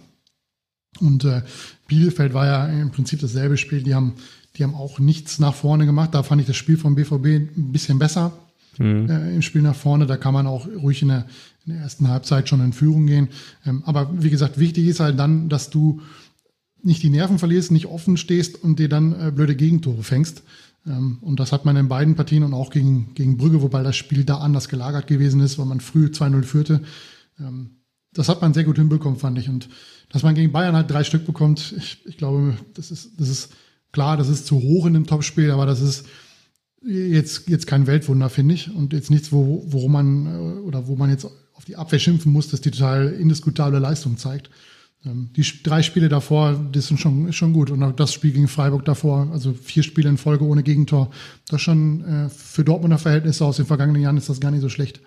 Und 1.00 1.24
äh, 1.24 1.42
Bielefeld 1.88 2.34
war 2.34 2.46
ja 2.46 2.66
im 2.66 2.90
Prinzip 2.90 3.20
dasselbe 3.20 3.56
Spiel. 3.56 3.82
Die 3.82 3.94
haben, 3.94 4.14
die 4.56 4.62
haben 4.62 4.74
auch 4.74 4.98
nichts 4.98 5.38
nach 5.38 5.54
vorne 5.54 5.86
gemacht. 5.86 6.14
Da 6.14 6.22
fand 6.22 6.40
ich 6.40 6.46
das 6.46 6.56
Spiel 6.56 6.76
vom 6.76 6.94
BVB 6.94 7.26
ein 7.26 7.72
bisschen 7.72 7.98
besser. 7.98 8.32
Mhm. 8.78 9.08
Äh, 9.08 9.34
im 9.34 9.42
Spiel 9.42 9.62
nach 9.62 9.74
vorne. 9.74 10.06
Da 10.06 10.16
kann 10.16 10.34
man 10.34 10.46
auch 10.46 10.66
ruhig 10.66 11.02
in 11.02 11.08
der, 11.08 11.26
in 11.66 11.72
der 11.72 11.82
ersten 11.82 12.08
Halbzeit 12.08 12.48
schon 12.48 12.60
in 12.60 12.72
Führung 12.72 13.06
gehen. 13.06 13.28
Ähm, 13.66 13.82
aber 13.86 14.10
wie 14.22 14.30
gesagt, 14.30 14.58
wichtig 14.58 14.86
ist 14.86 15.00
halt 15.00 15.18
dann, 15.18 15.48
dass 15.48 15.70
du 15.70 16.00
nicht 16.82 17.02
die 17.02 17.10
Nerven 17.10 17.38
verlierst, 17.38 17.70
nicht 17.70 17.86
offen 17.86 18.16
stehst 18.16 18.62
und 18.62 18.78
dir 18.78 18.88
dann 18.88 19.12
äh, 19.18 19.32
blöde 19.32 19.56
Gegentore 19.56 20.02
fängst. 20.02 20.42
Ähm, 20.86 21.18
und 21.20 21.40
das 21.40 21.52
hat 21.52 21.64
man 21.64 21.76
in 21.76 21.88
beiden 21.88 22.14
Partien 22.14 22.42
und 22.42 22.54
auch 22.54 22.70
gegen, 22.70 23.14
gegen 23.14 23.36
Brügge, 23.36 23.62
wobei 23.62 23.82
das 23.82 23.96
Spiel 23.96 24.24
da 24.24 24.38
anders 24.38 24.68
gelagert 24.68 25.06
gewesen 25.06 25.40
ist, 25.40 25.58
weil 25.58 25.66
man 25.66 25.80
früh 25.80 26.06
2-0 26.06 26.42
führte. 26.42 26.82
Ähm, 27.38 27.76
das 28.12 28.28
hat 28.28 28.42
man 28.42 28.54
sehr 28.54 28.64
gut 28.64 28.76
hinbekommen, 28.76 29.18
fand 29.18 29.38
ich. 29.38 29.48
Und 29.48 29.68
dass 30.10 30.22
man 30.22 30.34
gegen 30.34 30.52
Bayern 30.52 30.76
halt 30.76 30.90
drei 30.90 31.04
Stück 31.04 31.26
bekommt, 31.26 31.74
ich, 31.76 31.98
ich 32.06 32.16
glaube, 32.16 32.56
das 32.74 32.90
ist, 32.90 33.18
das 33.18 33.28
ist 33.28 33.52
klar, 33.92 34.16
das 34.16 34.28
ist 34.28 34.46
zu 34.46 34.60
hoch 34.60 34.86
in 34.86 34.94
dem 34.94 35.06
Topspiel, 35.06 35.50
aber 35.50 35.66
das 35.66 35.80
ist 35.80 36.06
jetzt, 36.82 37.48
jetzt 37.48 37.66
kein 37.66 37.86
Weltwunder, 37.86 38.28
finde 38.28 38.54
ich. 38.54 38.72
Und 38.72 38.92
jetzt 38.92 39.10
nichts, 39.10 39.32
wo, 39.32 39.64
worum 39.66 39.92
man 39.92 40.26
äh, 40.26 40.58
oder 40.60 40.86
wo 40.86 40.96
man 40.96 41.10
jetzt 41.10 41.24
auf 41.24 41.64
die 41.64 41.76
Abwehr 41.76 41.98
schimpfen 41.98 42.32
muss, 42.32 42.48
dass 42.48 42.60
die 42.60 42.70
total 42.70 43.12
indiskutable 43.12 43.78
Leistung 43.78 44.16
zeigt. 44.16 44.50
Ähm, 45.06 45.30
die 45.36 45.44
drei 45.62 45.82
Spiele 45.82 46.08
davor, 46.08 46.60
das 46.72 46.86
sind 46.86 46.98
schon, 46.98 47.32
schon 47.32 47.52
gut. 47.52 47.70
Und 47.70 47.82
auch 47.82 47.92
das 47.92 48.12
Spiel 48.12 48.32
gegen 48.32 48.48
Freiburg 48.48 48.84
davor, 48.84 49.28
also 49.32 49.52
vier 49.52 49.82
Spiele 49.82 50.08
in 50.08 50.18
Folge 50.18 50.44
ohne 50.44 50.62
Gegentor, 50.62 51.10
das 51.48 51.60
schon 51.60 52.04
äh, 52.04 52.28
für 52.28 52.64
Dortmunder 52.64 52.98
Verhältnisse 52.98 53.44
aus 53.44 53.56
den 53.56 53.66
vergangenen 53.66 54.02
Jahren 54.02 54.16
ist 54.16 54.28
das 54.28 54.40
gar 54.40 54.50
nicht 54.50 54.62
so 54.62 54.68
schlecht. 54.68 55.00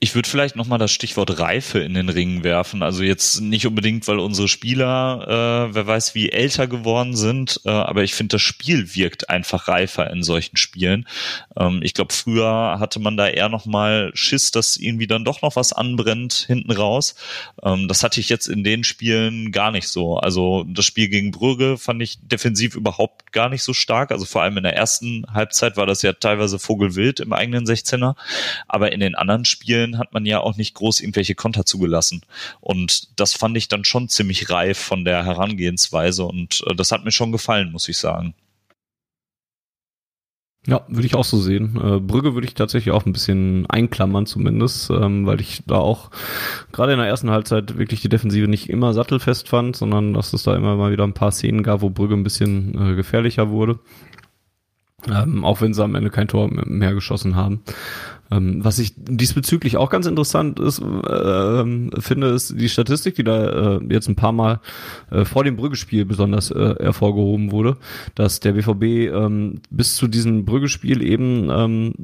Ich 0.00 0.14
würde 0.14 0.28
vielleicht 0.28 0.56
nochmal 0.56 0.78
das 0.78 0.90
Stichwort 0.90 1.38
Reife 1.38 1.78
in 1.78 1.94
den 1.94 2.08
Ring 2.08 2.42
werfen. 2.44 2.82
Also 2.82 3.02
jetzt 3.02 3.40
nicht 3.40 3.66
unbedingt, 3.66 4.06
weil 4.08 4.18
unsere 4.18 4.48
Spieler, 4.48 5.68
äh, 5.70 5.74
wer 5.74 5.86
weiß 5.86 6.14
wie, 6.14 6.30
älter 6.30 6.66
geworden 6.66 7.16
sind, 7.16 7.60
äh, 7.64 7.70
aber 7.70 8.02
ich 8.02 8.14
finde, 8.14 8.34
das 8.34 8.42
Spiel 8.42 8.94
wirkt 8.94 9.30
einfach 9.30 9.68
reifer 9.68 10.10
in 10.10 10.22
solchen 10.22 10.56
Spielen. 10.56 11.06
Ähm, 11.56 11.80
ich 11.82 11.94
glaube, 11.94 12.12
früher 12.12 12.76
hatte 12.78 13.00
man 13.00 13.16
da 13.16 13.28
eher 13.28 13.48
nochmal 13.48 14.10
Schiss, 14.14 14.50
dass 14.50 14.76
irgendwie 14.76 15.06
dann 15.06 15.24
doch 15.24 15.40
noch 15.40 15.56
was 15.56 15.72
anbrennt 15.72 16.44
hinten 16.46 16.72
raus. 16.72 17.14
Ähm, 17.62 17.88
das 17.88 18.02
hatte 18.02 18.20
ich 18.20 18.28
jetzt 18.28 18.48
in 18.48 18.64
den 18.64 18.84
Spielen 18.84 19.52
gar 19.52 19.70
nicht 19.70 19.88
so. 19.88 20.16
Also 20.16 20.64
das 20.66 20.84
Spiel 20.84 21.08
gegen 21.08 21.30
Brügge 21.30 21.78
fand 21.78 22.02
ich 22.02 22.18
defensiv 22.20 22.74
überhaupt 22.74 23.32
gar 23.32 23.48
nicht 23.48 23.62
so 23.62 23.72
stark. 23.72 24.10
Also 24.10 24.24
vor 24.24 24.42
allem 24.42 24.56
in 24.58 24.64
der 24.64 24.76
ersten 24.76 25.24
Halbzeit 25.32 25.76
war 25.76 25.86
das 25.86 26.02
ja 26.02 26.12
teilweise 26.12 26.58
Vogelwild 26.58 27.20
im 27.20 27.32
eigenen 27.32 27.64
16er. 27.66 28.16
Aber 28.68 28.92
in 28.92 29.00
den 29.00 29.14
anderen 29.14 29.44
Spielen 29.44 29.61
Spielen 29.62 29.98
hat 29.98 30.12
man 30.12 30.26
ja 30.26 30.40
auch 30.40 30.56
nicht 30.56 30.74
groß 30.74 31.00
irgendwelche 31.00 31.36
Konter 31.36 31.64
zugelassen. 31.64 32.22
Und 32.60 33.18
das 33.18 33.34
fand 33.34 33.56
ich 33.56 33.68
dann 33.68 33.84
schon 33.84 34.08
ziemlich 34.08 34.50
reif 34.50 34.78
von 34.78 35.04
der 35.04 35.24
Herangehensweise 35.24 36.24
und 36.24 36.64
äh, 36.66 36.74
das 36.74 36.90
hat 36.90 37.04
mir 37.04 37.12
schon 37.12 37.30
gefallen, 37.30 37.70
muss 37.70 37.88
ich 37.88 37.96
sagen. 37.96 38.34
Ja, 40.66 40.84
würde 40.88 41.06
ich 41.06 41.14
auch 41.14 41.24
so 41.24 41.38
sehen. 41.40 41.76
Äh, 41.76 42.00
Brügge 42.00 42.34
würde 42.34 42.46
ich 42.46 42.54
tatsächlich 42.54 42.92
auch 42.92 43.06
ein 43.06 43.12
bisschen 43.12 43.66
einklammern 43.66 44.26
zumindest, 44.26 44.90
ähm, 44.90 45.26
weil 45.26 45.40
ich 45.40 45.62
da 45.66 45.76
auch 45.76 46.10
gerade 46.72 46.92
in 46.92 46.98
der 46.98 47.08
ersten 47.08 47.30
Halbzeit 47.30 47.78
wirklich 47.78 48.00
die 48.00 48.08
Defensive 48.08 48.48
nicht 48.48 48.68
immer 48.68 48.92
sattelfest 48.94 49.48
fand, 49.48 49.76
sondern 49.76 50.12
dass 50.12 50.32
es 50.32 50.44
da 50.44 50.56
immer 50.56 50.76
mal 50.76 50.92
wieder 50.92 51.04
ein 51.04 51.14
paar 51.14 51.32
Szenen 51.32 51.62
gab, 51.62 51.82
wo 51.82 51.90
Brügge 51.90 52.14
ein 52.14 52.24
bisschen 52.24 52.80
äh, 52.80 52.94
gefährlicher 52.94 53.50
wurde. 53.50 53.78
Ähm, 55.08 55.44
auch 55.44 55.60
wenn 55.60 55.74
sie 55.74 55.82
am 55.82 55.96
Ende 55.96 56.10
kein 56.10 56.28
Tor 56.28 56.48
mehr 56.48 56.94
geschossen 56.94 57.34
haben. 57.34 57.62
Ähm, 58.32 58.64
was 58.64 58.78
ich 58.78 58.94
diesbezüglich 58.96 59.76
auch 59.76 59.90
ganz 59.90 60.06
interessant 60.06 60.58
ist, 60.58 60.80
äh, 60.80 62.00
finde, 62.00 62.28
ist 62.28 62.58
die 62.58 62.68
Statistik, 62.68 63.14
die 63.16 63.24
da 63.24 63.76
äh, 63.76 63.80
jetzt 63.90 64.08
ein 64.08 64.16
paar 64.16 64.32
Mal 64.32 64.60
äh, 65.10 65.24
vor 65.24 65.44
dem 65.44 65.56
Brüggespiel 65.56 66.04
besonders 66.04 66.50
äh, 66.50 66.74
hervorgehoben 66.80 67.52
wurde, 67.52 67.76
dass 68.14 68.40
der 68.40 68.52
BVB 68.52 69.12
ähm, 69.12 69.60
bis 69.70 69.96
zu 69.96 70.08
diesem 70.08 70.44
Brüggespiel 70.44 71.02
eben 71.02 71.50
ähm, 71.50 71.94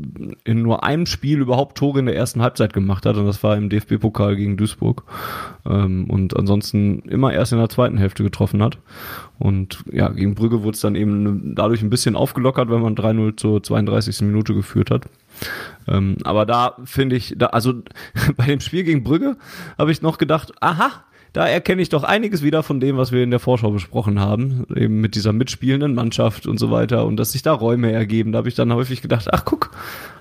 in 0.44 0.62
nur 0.62 0.84
einem 0.84 1.06
Spiel 1.06 1.40
überhaupt 1.40 1.78
Tore 1.78 2.00
in 2.00 2.06
der 2.06 2.16
ersten 2.16 2.42
Halbzeit 2.42 2.72
gemacht 2.72 3.06
hat 3.06 3.16
und 3.16 3.26
das 3.26 3.42
war 3.42 3.56
im 3.56 3.70
DFB-Pokal 3.70 4.36
gegen 4.36 4.56
Duisburg 4.56 5.04
ähm, 5.64 6.10
und 6.10 6.36
ansonsten 6.36 7.00
immer 7.00 7.32
erst 7.32 7.52
in 7.52 7.58
der 7.58 7.68
zweiten 7.70 7.96
Hälfte 7.96 8.22
getroffen 8.22 8.62
hat. 8.62 8.78
Und 9.38 9.84
ja, 9.92 10.08
gegen 10.08 10.34
Brügge 10.34 10.62
wurde 10.62 10.74
es 10.74 10.80
dann 10.80 10.96
eben 10.96 11.54
dadurch 11.54 11.82
ein 11.82 11.90
bisschen 11.90 12.16
aufgelockert, 12.16 12.70
wenn 12.70 12.82
man 12.82 12.96
3-0 12.96 13.36
zur 13.36 13.62
32. 13.62 14.22
Minute 14.22 14.52
geführt 14.52 14.90
hat. 14.90 15.06
Ähm, 15.86 16.16
aber 16.24 16.46
da 16.46 16.76
finde 16.84 17.16
ich, 17.16 17.34
da, 17.36 17.46
also 17.46 17.74
bei 18.36 18.46
dem 18.46 18.60
Spiel 18.60 18.84
gegen 18.84 19.04
Brügge 19.04 19.36
habe 19.76 19.92
ich 19.92 20.02
noch 20.02 20.18
gedacht, 20.18 20.52
aha, 20.60 21.04
da 21.32 21.46
erkenne 21.46 21.82
ich 21.82 21.88
doch 21.88 22.04
einiges 22.04 22.42
wieder 22.42 22.62
von 22.62 22.80
dem, 22.80 22.96
was 22.96 23.12
wir 23.12 23.22
in 23.22 23.30
der 23.30 23.38
Vorschau 23.38 23.70
besprochen 23.70 24.18
haben, 24.18 24.66
eben 24.74 25.00
mit 25.00 25.14
dieser 25.14 25.32
mitspielenden 25.32 25.94
Mannschaft 25.94 26.46
und 26.46 26.58
so 26.58 26.70
weiter 26.70 27.04
und 27.04 27.16
dass 27.16 27.32
sich 27.32 27.42
da 27.42 27.52
Räume 27.52 27.92
ergeben. 27.92 28.32
Da 28.32 28.38
habe 28.38 28.48
ich 28.48 28.54
dann 28.54 28.72
häufig 28.72 29.02
gedacht, 29.02 29.28
ach 29.32 29.44
guck, 29.44 29.70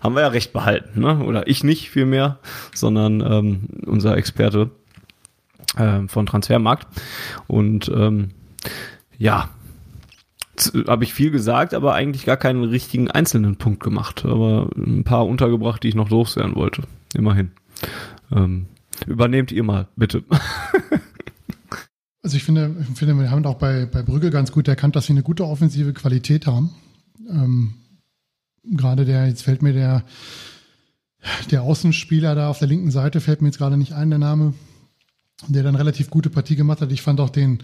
haben 0.01 0.15
wir 0.15 0.21
ja 0.21 0.27
recht 0.27 0.53
behalten, 0.53 0.99
ne? 0.99 1.19
Oder 1.23 1.47
ich 1.47 1.63
nicht 1.63 1.89
vielmehr, 1.89 2.39
sondern 2.73 3.21
ähm, 3.21 3.59
unser 3.85 4.17
Experte 4.17 4.69
äh, 5.77 6.07
von 6.07 6.25
Transfermarkt. 6.25 6.87
Und 7.47 7.89
ähm, 7.89 8.31
ja, 9.17 9.49
habe 10.87 11.03
ich 11.03 11.13
viel 11.13 11.31
gesagt, 11.31 11.73
aber 11.73 11.93
eigentlich 11.93 12.25
gar 12.25 12.37
keinen 12.37 12.63
richtigen 12.63 13.09
einzelnen 13.09 13.57
Punkt 13.57 13.81
gemacht. 13.81 14.25
Aber 14.25 14.69
ein 14.75 15.03
paar 15.03 15.25
untergebracht, 15.25 15.83
die 15.83 15.89
ich 15.89 15.95
noch 15.95 16.09
loswerden 16.09 16.55
wollte. 16.55 16.83
Immerhin. 17.13 17.51
Ähm, 18.31 18.67
übernehmt 19.05 19.51
ihr 19.51 19.63
mal, 19.63 19.87
bitte. 19.95 20.23
also 22.23 22.37
ich 22.37 22.43
finde, 22.43 22.75
ich 22.81 22.97
finde, 22.97 23.15
wir 23.15 23.31
haben 23.31 23.45
auch 23.45 23.55
bei, 23.55 23.85
bei 23.85 24.01
Brügge 24.01 24.31
ganz 24.31 24.51
gut 24.51 24.67
erkannt, 24.67 24.95
dass 24.95 25.05
sie 25.05 25.13
eine 25.13 25.23
gute 25.23 25.45
offensive 25.45 25.93
Qualität 25.93 26.47
haben. 26.47 26.75
Ähm, 27.29 27.75
gerade 28.63 29.05
der, 29.05 29.27
jetzt 29.27 29.43
fällt 29.43 29.61
mir 29.61 29.73
der, 29.73 30.03
der 31.51 31.63
Außenspieler 31.63 32.35
da 32.35 32.49
auf 32.49 32.59
der 32.59 32.67
linken 32.67 32.91
Seite, 32.91 33.21
fällt 33.21 33.41
mir 33.41 33.49
jetzt 33.49 33.57
gerade 33.57 33.77
nicht 33.77 33.93
ein, 33.93 34.09
der 34.09 34.19
Name, 34.19 34.53
der 35.47 35.63
dann 35.63 35.75
relativ 35.75 36.09
gute 36.09 36.29
Partie 36.29 36.55
gemacht 36.55 36.81
hat. 36.81 36.91
Ich 36.91 37.01
fand 37.01 37.19
auch 37.19 37.29
den, 37.29 37.63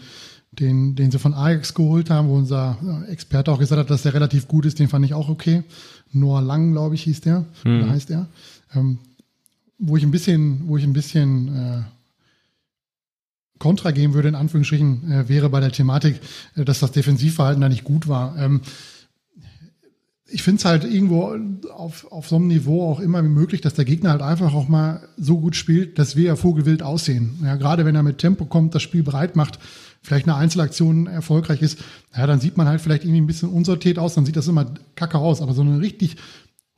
den, 0.59 0.95
den 0.95 1.11
sie 1.11 1.19
von 1.19 1.33
Ajax 1.33 1.73
geholt 1.73 2.09
haben, 2.09 2.27
wo 2.27 2.35
unser 2.35 2.77
Experte 3.09 3.51
auch 3.51 3.59
gesagt 3.59 3.79
hat, 3.79 3.89
dass 3.89 4.03
der 4.03 4.13
relativ 4.13 4.47
gut 4.47 4.65
ist, 4.65 4.79
den 4.79 4.87
fand 4.87 5.05
ich 5.05 5.13
auch 5.13 5.29
okay. 5.29 5.63
Noah 6.11 6.41
Lang, 6.41 6.71
glaube 6.71 6.95
ich, 6.95 7.03
hieß 7.03 7.21
der, 7.21 7.45
mhm. 7.63 7.81
oder 7.81 7.89
heißt 7.89 8.11
er. 8.11 8.27
Ähm, 8.75 8.99
wo 9.79 9.97
ich 9.97 10.03
ein 10.03 10.11
bisschen, 10.11 10.67
wo 10.67 10.77
ich 10.77 10.83
ein 10.83 10.93
bisschen 10.93 11.47
äh, 11.55 11.81
Kontra 13.59 13.91
geben 13.91 14.13
würde, 14.13 14.29
in 14.29 14.35
Anführungsstrichen, 14.35 15.11
äh, 15.11 15.29
wäre 15.29 15.49
bei 15.49 15.59
der 15.59 15.71
Thematik, 15.71 16.19
äh, 16.55 16.65
dass 16.65 16.79
das 16.79 16.91
Defensivverhalten 16.91 17.61
da 17.61 17.69
nicht 17.69 17.83
gut 17.83 18.07
war. 18.07 18.37
Ähm, 18.37 18.61
ich 20.33 20.41
finde 20.41 20.59
es 20.59 20.65
halt 20.65 20.83
irgendwo 20.83 21.35
auf, 21.69 22.11
auf 22.11 22.27
so 22.27 22.37
einem 22.37 22.47
Niveau 22.47 22.89
auch 22.89 22.99
immer 22.99 23.21
möglich, 23.21 23.61
dass 23.61 23.75
der 23.75 23.85
Gegner 23.85 24.09
halt 24.09 24.21
einfach 24.21 24.53
auch 24.53 24.67
mal 24.67 25.07
so 25.15 25.39
gut 25.39 25.55
spielt, 25.55 25.99
dass 25.99 26.15
wir 26.15 26.23
ja 26.23 26.35
vogelwild 26.35 26.81
aussehen. 26.81 27.39
Ja, 27.43 27.55
gerade 27.55 27.85
wenn 27.85 27.95
er 27.95 28.03
mit 28.03 28.17
Tempo 28.17 28.45
kommt, 28.45 28.73
das 28.73 28.81
Spiel 28.81 29.03
bereit 29.03 29.35
macht, 29.35 29.59
vielleicht 30.03 30.27
eine 30.27 30.35
Einzelaktion 30.35 31.07
erfolgreich 31.07 31.61
ist, 31.61 31.79
ja, 32.15 32.27
dann 32.27 32.39
sieht 32.39 32.57
man 32.57 32.67
halt 32.67 32.81
vielleicht 32.81 33.03
irgendwie 33.03 33.21
ein 33.21 33.27
bisschen 33.27 33.49
unsortiert 33.49 33.97
aus, 33.97 34.13
dann 34.13 34.25
sieht 34.25 34.35
das 34.35 34.47
immer 34.47 34.73
kacke 34.95 35.17
aus. 35.17 35.41
Aber 35.41 35.53
so 35.53 35.61
eine 35.61 35.79
richtig 35.79 36.17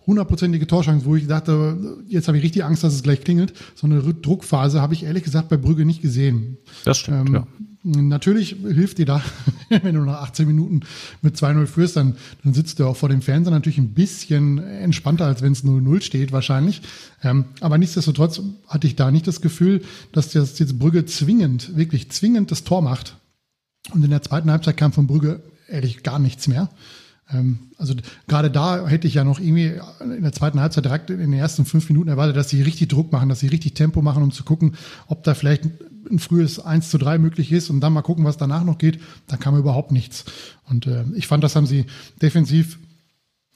hundertprozentige 0.05 0.67
Torschance, 0.67 1.05
wo 1.05 1.15
ich 1.15 1.27
dachte, 1.27 1.97
jetzt 2.07 2.27
habe 2.27 2.37
ich 2.37 2.43
richtig 2.43 2.63
Angst, 2.63 2.83
dass 2.83 2.93
es 2.93 3.03
gleich 3.03 3.21
klingelt. 3.21 3.53
So 3.73 3.87
eine 3.87 4.01
Druckphase 4.01 4.81
habe 4.81 4.93
ich 4.93 5.03
ehrlich 5.03 5.23
gesagt 5.23 5.49
bei 5.49 5.57
Brügge 5.57 5.85
nicht 5.85 6.01
gesehen. 6.01 6.57
Das 6.85 6.99
stimmt, 6.99 7.29
ähm, 7.29 7.33
ja. 7.33 7.47
Natürlich 7.87 8.55
hilft 8.63 8.97
dir 8.97 9.05
da, 9.05 9.21
wenn 9.69 9.93
du 9.93 10.01
nach 10.01 10.23
18 10.23 10.47
Minuten 10.47 10.79
mit 11.21 11.35
2-0 11.35 11.67
führst, 11.67 11.95
dann, 11.95 12.15
dann 12.43 12.55
sitzt 12.55 12.79
du 12.79 12.87
auch 12.87 12.97
vor 12.97 13.09
dem 13.09 13.21
Fernseher 13.21 13.51
natürlich 13.51 13.77
ein 13.77 13.93
bisschen 13.93 14.57
entspannter, 14.57 15.25
als 15.25 15.43
wenn 15.43 15.51
es 15.51 15.63
0-0 15.63 16.01
steht 16.01 16.31
wahrscheinlich. 16.31 16.81
Ähm, 17.21 17.45
aber 17.61 17.77
nichtsdestotrotz 17.77 18.41
hatte 18.67 18.87
ich 18.87 18.95
da 18.95 19.11
nicht 19.11 19.27
das 19.27 19.39
Gefühl, 19.39 19.83
dass 20.13 20.31
das 20.31 20.57
jetzt 20.57 20.79
Brügge 20.79 21.05
zwingend, 21.05 21.77
wirklich 21.77 22.09
zwingend 22.09 22.49
das 22.49 22.63
Tor 22.63 22.81
macht. 22.81 23.17
Und 23.91 24.03
in 24.03 24.09
der 24.09 24.23
zweiten 24.23 24.49
Halbzeit 24.49 24.77
kam 24.77 24.91
von 24.91 25.05
Brügge 25.05 25.43
ehrlich 25.67 26.01
gar 26.01 26.17
nichts 26.17 26.47
mehr. 26.47 26.69
Ähm, 27.31 27.59
also 27.77 27.93
gerade 28.27 28.49
da 28.49 28.87
hätte 28.87 29.07
ich 29.07 29.13
ja 29.13 29.23
noch 29.23 29.39
irgendwie 29.39 29.79
in 29.99 30.23
der 30.23 30.33
zweiten 30.33 30.59
Halbzeit 30.59 30.85
direkt 30.85 31.11
in 31.11 31.19
den 31.19 31.33
ersten 31.33 31.65
fünf 31.65 31.87
Minuten 31.89 32.09
erwartet, 32.09 32.35
dass 32.35 32.49
sie 32.49 32.63
richtig 32.63 32.89
Druck 32.89 33.11
machen, 33.11 33.29
dass 33.29 33.41
sie 33.41 33.47
richtig 33.47 33.75
Tempo 33.75 34.01
machen, 34.01 34.23
um 34.23 34.31
zu 34.31 34.43
gucken, 34.43 34.73
ob 35.05 35.23
da 35.23 35.35
vielleicht 35.35 35.69
ein 36.09 36.19
frühes 36.19 36.59
1 36.59 36.89
zu 36.89 36.97
3 36.97 37.17
möglich 37.17 37.51
ist 37.51 37.69
und 37.69 37.81
dann 37.81 37.93
mal 37.93 38.01
gucken, 38.01 38.25
was 38.25 38.37
danach 38.37 38.63
noch 38.63 38.77
geht. 38.77 38.99
Da 39.27 39.37
kam 39.37 39.57
überhaupt 39.57 39.91
nichts. 39.91 40.25
Und 40.69 40.87
äh, 40.87 41.03
ich 41.15 41.27
fand, 41.27 41.43
das 41.43 41.55
haben 41.55 41.65
sie 41.65 41.85
defensiv 42.21 42.79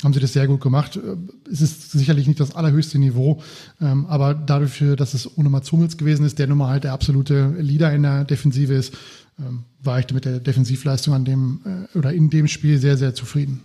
haben 0.03 0.13
sie 0.13 0.21
das 0.21 0.33
sehr 0.33 0.47
gut 0.47 0.61
gemacht. 0.61 0.95
Äh, 0.95 1.17
es 1.51 1.61
ist 1.61 1.91
sicherlich 1.91 2.27
nicht 2.27 2.39
das 2.39 2.55
allerhöchste 2.55 2.99
Niveau, 2.99 3.41
ähm, 3.81 4.05
aber 4.05 4.33
dadurch, 4.33 4.83
dass 4.95 5.13
es 5.13 5.37
ohne 5.37 5.49
Mats 5.49 5.71
Hummels 5.71 5.97
gewesen 5.97 6.25
ist, 6.25 6.39
der 6.39 6.47
nun 6.47 6.57
mal 6.57 6.69
halt 6.69 6.83
der 6.83 6.93
absolute 6.93 7.55
Leader 7.59 7.93
in 7.93 8.03
der 8.03 8.23
Defensive 8.23 8.73
ist, 8.73 8.93
ähm, 9.39 9.63
war 9.81 9.99
ich 9.99 10.11
mit 10.13 10.25
der 10.25 10.39
Defensivleistung 10.39 11.13
an 11.13 11.25
dem 11.25 11.87
äh, 11.93 11.97
oder 11.97 12.13
in 12.13 12.29
dem 12.29 12.47
Spiel 12.47 12.77
sehr, 12.77 12.97
sehr 12.97 13.13
zufrieden. 13.13 13.61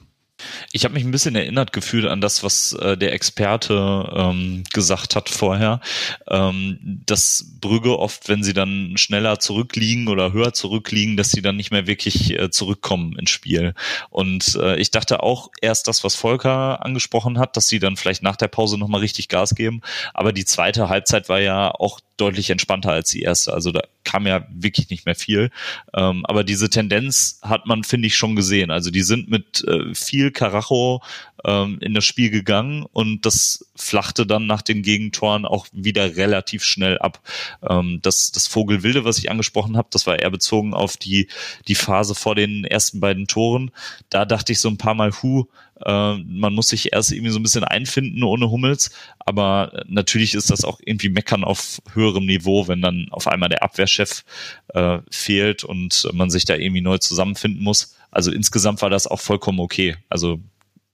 Ich 0.73 0.85
habe 0.85 0.95
mich 0.95 1.05
ein 1.05 1.11
bisschen 1.11 1.37
erinnert 1.37 1.73
gefühlt 1.73 2.07
an 2.07 2.21
das, 2.21 2.43
was 2.43 2.73
äh, 2.73 2.97
der 2.97 3.13
Experte 3.13 4.13
ähm, 4.15 4.65
gesagt 4.73 5.15
hat 5.15 5.29
vorher, 5.29 5.81
ähm, 6.29 7.03
dass 7.07 7.53
Brügge 7.61 7.99
oft, 7.99 8.29
wenn 8.29 8.43
sie 8.43 8.53
dann 8.53 8.97
schneller 8.97 9.39
zurückliegen 9.39 10.09
oder 10.09 10.33
höher 10.33 10.53
zurückliegen, 10.53 11.17
dass 11.17 11.31
sie 11.31 11.43
dann 11.43 11.57
nicht 11.57 11.71
mehr 11.71 11.87
wirklich 11.87 12.39
äh, 12.39 12.51
zurückkommen 12.51 13.17
ins 13.19 13.31
Spiel. 13.31 13.75
Und 14.11 14.57
äh, 14.57 14.77
ich 14.77 14.91
dachte 14.91 15.23
auch 15.23 15.51
erst 15.61 15.87
das, 15.87 16.03
was 16.03 16.17
Volker 16.17 16.85
angesprochen 16.85 17.39
hat, 17.39 17.57
dass 17.57 17.69
sie 17.69 17.79
dann 17.79 17.97
vielleicht 17.97 18.23
nach 18.23 18.37
der 18.37 18.49
Pause 18.49 18.77
nochmal 18.77 19.01
richtig 19.01 19.29
Gas 19.29 19.55
geben. 19.55 19.83
Aber 20.13 20.33
die 20.33 20.45
zweite 20.45 20.89
Halbzeit 20.89 21.29
war 21.29 21.41
ja 21.41 21.71
auch 21.71 22.01
deutlich 22.17 22.51
entspannter 22.51 22.93
als 22.93 23.11
die 23.11 23.23
erste. 23.23 23.53
Also 23.53 23.73
da 23.73 23.83
kam 24.05 24.27
ja 24.27 24.47
wirklich 24.51 24.91
nicht 24.91 25.07
mehr 25.07 25.15
viel. 25.15 25.51
Ähm, 25.95 26.25
aber 26.27 26.45
diese 26.45 26.71
Tendenz 26.71 27.41
hat 27.43 27.67
man, 27.67 27.85
finde 27.85 28.07
ich, 28.07 28.17
schon 28.17 28.37
gesehen. 28.37 28.71
Also 28.71 28.91
die 28.91 29.03
sind 29.03 29.29
mit 29.29 29.65
äh, 29.67 29.95
viel 29.95 30.31
Karacho 30.31 31.03
ähm, 31.45 31.79
in 31.81 31.95
das 31.95 32.05
Spiel 32.05 32.31
gegangen 32.31 32.87
und 32.93 33.27
das 33.27 33.67
flachte 33.75 34.27
dann 34.27 34.47
nach 34.47 34.63
den 34.63 34.83
Gegentoren 34.83 35.45
auch 35.45 35.67
wieder 35.73 36.17
relativ 36.17 36.65
schnell 36.65 36.99
ab. 36.99 37.21
Ähm, 37.69 38.01
das, 38.03 38.31
das 38.31 38.47
Vogelwilde, 38.47 39.05
was 39.05 39.19
ich 39.19 39.31
angesprochen 39.31 39.77
habe, 39.77 39.89
das 39.91 40.07
war 40.07 40.19
eher 40.19 40.31
bezogen 40.31 40.75
auf 40.75 40.97
die, 40.97 41.29
die 41.67 41.75
Phase 41.75 42.15
vor 42.15 42.35
den 42.35 42.65
ersten 42.65 43.01
beiden 43.01 43.27
Toren. 43.27 43.71
Da 44.11 44.25
dachte 44.25 44.53
ich 44.53 44.61
so 44.61 44.69
ein 44.69 44.79
paar 44.79 44.95
Mal, 44.95 45.13
hu, 45.23 45.47
äh, 45.85 46.15
man 46.17 46.55
muss 46.55 46.69
sich 46.69 46.93
erst 46.93 47.13
irgendwie 47.13 47.31
so 47.31 47.39
ein 47.39 47.43
bisschen 47.43 47.65
einfinden 47.65 48.23
ohne 48.23 48.51
Hummels, 48.51 48.91
aber 49.19 49.85
natürlich 49.87 50.35
ist 50.35 50.51
das 50.51 50.65
auch 50.65 50.81
irgendwie 50.85 51.09
Meckern 51.09 51.45
auf 51.45 51.81
höherem 51.93 52.27
Niveau, 52.27 52.69
wenn 52.69 52.81
dann 52.81 53.09
auf 53.11 53.27
einmal 53.27 53.49
der 53.49 53.63
Abwehrchef 53.63 54.25
äh, 54.69 54.99
fehlt 55.11 55.65
und 55.65 56.09
man 56.13 56.31
sich 56.31 56.45
da 56.45 56.55
irgendwie 56.55 56.81
neu 56.81 56.99
zusammenfinden 56.99 57.63
muss. 57.63 57.97
Also 58.11 58.31
insgesamt 58.31 58.83
war 58.83 58.91
das 58.91 59.07
auch 59.07 59.21
vollkommen 59.21 59.61
okay. 59.61 59.97
Also 60.09 60.41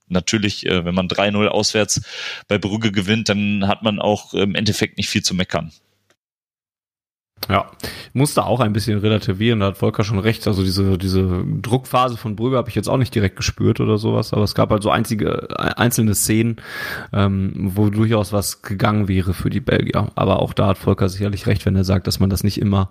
natürlich, 0.09 0.67
äh, 0.67 0.85
wenn 0.85 0.95
man 0.95 1.09
3-0 1.09 1.47
auswärts 1.47 2.03
bei 2.49 2.59
Brügge 2.59 2.93
gewinnt, 2.93 3.29
dann 3.29 3.67
hat 3.69 3.83
man 3.83 4.01
auch 4.01 4.35
im 4.35 4.55
Endeffekt 4.55 4.97
nicht 4.97 5.09
viel 5.09 5.23
zu 5.23 5.35
meckern. 5.35 5.73
Ja, 7.49 7.67
musste 8.13 8.45
auch 8.45 8.61
ein 8.61 8.73
bisschen 8.73 8.99
relativieren, 8.99 9.61
da 9.61 9.67
hat 9.67 9.79
Volker 9.79 10.05
schon 10.05 10.19
recht. 10.19 10.47
Also 10.47 10.63
diese, 10.63 10.99
diese 10.99 11.43
Druckphase 11.63 12.17
von 12.17 12.37
Brügge 12.37 12.57
habe 12.57 12.69
ich 12.69 12.75
jetzt 12.75 12.89
auch 12.89 12.99
nicht 12.99 13.15
direkt 13.15 13.37
gespürt 13.37 13.81
oder 13.81 13.99
sowas, 13.99 14.33
aber 14.33 14.43
es 14.43 14.55
gab 14.55 14.71
halt 14.71 14.83
so 14.83 14.91
einzige, 14.91 15.49
einzelne 15.77 16.15
Szenen, 16.15 16.57
ähm, 17.13 17.53
wo 17.75 17.89
durchaus 17.89 18.33
was 18.33 18.63
gegangen 18.63 19.09
wäre 19.09 19.33
für 19.33 19.51
die 19.51 19.61
Belgier. 19.61 20.09
Aber 20.15 20.41
auch 20.41 20.53
da 20.53 20.69
hat 20.69 20.79
Volker 20.79 21.09
sicherlich 21.09 21.47
recht, 21.47 21.65
wenn 21.67 21.75
er 21.75 21.85
sagt, 21.85 22.07
dass 22.07 22.21
man 22.21 22.31
das 22.31 22.45
nicht 22.45 22.61
immer 22.61 22.91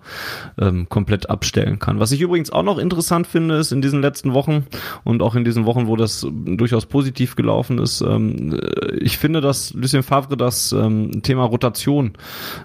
ähm, 0.58 0.88
komplett 0.88 1.30
abstellen 1.30 1.78
kann. 1.78 2.00
Was 2.00 2.12
ich 2.12 2.20
übrigens 2.20 2.50
auch 2.50 2.64
noch 2.64 2.78
interessant 2.78 3.28
finde, 3.28 3.54
ist 3.54 3.72
in 3.72 3.80
diesen 3.80 4.02
letzten 4.02 4.34
Wochen 4.34 4.66
und 5.04 5.22
auch 5.22 5.36
in 5.36 5.44
diesen 5.44 5.64
Wochen, 5.64 5.86
wo 5.86 5.96
das 5.96 6.26
durchaus 6.30 6.86
positiv 6.86 7.36
gelaufen 7.36 7.78
ist, 7.78 8.00
ähm, 8.00 8.58
ich 8.98 9.16
finde, 9.16 9.40
dass 9.40 9.72
Lucien 9.74 10.02
Favre 10.02 10.36
das 10.36 10.72
ähm, 10.72 11.22
Thema 11.22 11.44
Rotation 11.44 12.12